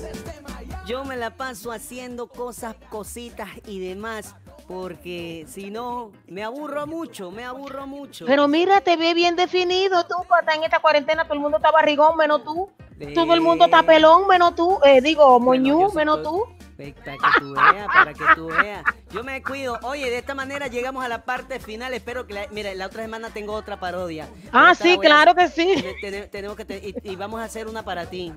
Yo 0.90 1.03
me 1.03 1.16
la 1.16 1.30
paso 1.30 1.72
haciendo 1.72 2.26
cosas, 2.26 2.76
cositas 2.90 3.48
y 3.68 3.80
demás, 3.80 4.36
porque 4.68 5.45
si 5.48 5.70
no, 5.70 6.11
me 6.26 6.44
aburro 6.44 6.88
mucho, 6.88 7.30
me 7.30 7.45
aburro 7.45 7.86
mucho. 7.86 8.26
Pero 8.26 8.48
mira, 8.48 8.82
te 8.82 8.98
ve 8.98 9.14
bien 9.14 9.36
definido 9.36 10.03
tú, 10.07 10.16
para 10.28 10.56
en 10.56 10.64
esta 10.64 10.80
cuarentena 10.80 11.26
todo 11.26 11.36
el 11.36 11.41
mundo 11.41 11.57
está 11.57 11.70
barrigón 11.70 12.18
menos 12.18 12.44
tú. 12.44 12.72
Todo 13.14 13.36
el 13.36 13.41
mundo 13.41 13.66
está 13.66 13.84
pelón 13.84 14.26
menos 14.28 14.56
tú. 14.56 14.80
Eh, 14.84 14.99
digo, 14.99 15.40
moñú 15.40 15.91
menos 15.94 16.24
tú. 16.24 16.48
Para 16.80 17.18
que 17.18 17.39
tú 17.39 17.51
veas, 17.53 17.88
para 17.88 18.14
que 18.14 18.23
tú 18.35 18.47
veas. 18.47 18.84
Yo 19.11 19.23
me 19.23 19.43
cuido. 19.43 19.77
Oye, 19.84 20.10
de 20.10 20.18
esta 20.18 20.34
manera 20.34 20.68
llegamos 20.68 21.03
a 21.03 21.10
la 21.10 21.26
parte 21.26 21.60
final. 21.60 21.93
Espero 21.93 22.26
que, 22.26 22.34
la, 22.34 22.47
mira, 22.51 22.73
la 22.73 22.85
otra 22.85 23.03
semana 23.03 23.30
tengo 23.31 23.51
otra 23.53 23.77
parodia. 23.80 24.30
Ah, 24.53 24.73
sí, 24.73 24.93
a- 24.93 24.97
claro 24.99 25.35
que 25.35 25.49
sí. 25.49 25.84
te- 26.01 26.10
te- 26.11 26.27
tenemos 26.27 26.56
que 26.56 26.64
te- 26.64 26.77
y, 26.77 26.95
y 27.11 27.15
vamos 27.18 27.41
a 27.41 27.43
hacer 27.43 27.68
una 27.68 27.84
para 27.84 28.06
ti. 28.06 28.31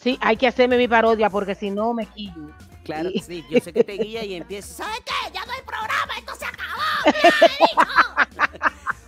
Sí, 0.00 0.18
hay 0.22 0.38
que 0.38 0.46
hacerme 0.46 0.78
mi 0.78 0.88
parodia 0.88 1.28
porque 1.28 1.54
si 1.54 1.70
no 1.70 1.92
me 1.92 2.06
quillo. 2.06 2.50
Claro 2.82 3.10
Sí. 3.10 3.18
que 3.18 3.24
sí. 3.24 3.44
Yo 3.50 3.60
sé 3.60 3.72
que 3.74 3.84
te 3.84 3.92
guía 3.92 4.24
y 4.24 4.34
empiezas. 4.36 4.76
¿Sabes 4.78 5.00
qué? 5.04 5.12
Ya 5.34 5.44
no 5.44 5.52
hay 5.52 5.60
programa, 5.62 6.12
esto 6.18 6.34
se 6.34 6.46
acabó. 6.46 6.62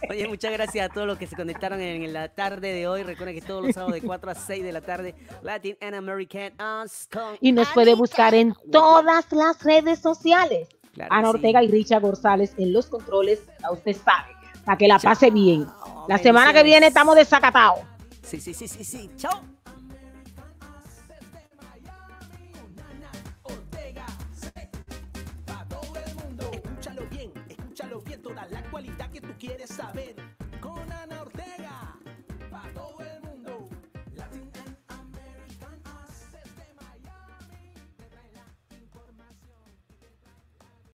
Oye, 0.09 0.29
muchas 0.29 0.53
gracias 0.53 0.91
a 0.91 0.93
todos 0.93 1.07
los 1.07 1.19
que 1.19 1.27
se 1.27 1.37
conectaron 1.37 1.81
en 1.81 2.13
la 2.13 2.29
tarde 2.29 2.73
de 2.73 2.87
hoy. 2.87 3.03
Recuerden 3.03 3.35
que 3.35 3.43
todos 3.43 3.65
los 3.65 3.75
sábados 3.75 3.95
de 3.95 4.03
4 4.03 4.31
a 4.31 4.35
6 4.35 4.65
de 4.65 4.73
la 4.73 4.81
tarde, 4.81 5.15
Latin 5.43 5.77
and 5.81 5.95
American 5.95 6.53
Us 6.83 7.09
con 7.13 7.37
Y 7.41 7.53
nos 7.53 7.69
puede 7.69 7.95
buscar 7.95 8.35
en 8.35 8.55
todas 8.71 9.27
las 9.33 9.63
redes 9.63 9.99
sociales. 10.01 10.69
Claro 10.93 11.13
Ana 11.13 11.29
sí. 11.31 11.37
Ortega 11.37 11.63
y 11.63 11.69
Richard 11.69 12.03
González 12.03 12.55
en 12.57 12.73
los 12.73 12.87
controles, 12.87 13.43
a 13.63 13.73
usted 13.73 13.97
sabe, 13.97 14.33
para 14.65 14.79
que 14.79 14.89
la 14.89 14.99
pase 14.99 15.31
bien. 15.31 15.67
La 16.09 16.19
semana 16.19 16.53
que 16.53 16.63
viene 16.63 16.87
estamos 16.87 17.17
desacatados. 17.17 17.81
Sí, 18.23 18.41
sí, 18.41 18.55
sí, 18.55 18.69
sí, 18.69 18.85
sí. 18.85 19.11
Chao. 19.17 19.54
Quieres 29.45 29.71
saber. 29.71 30.34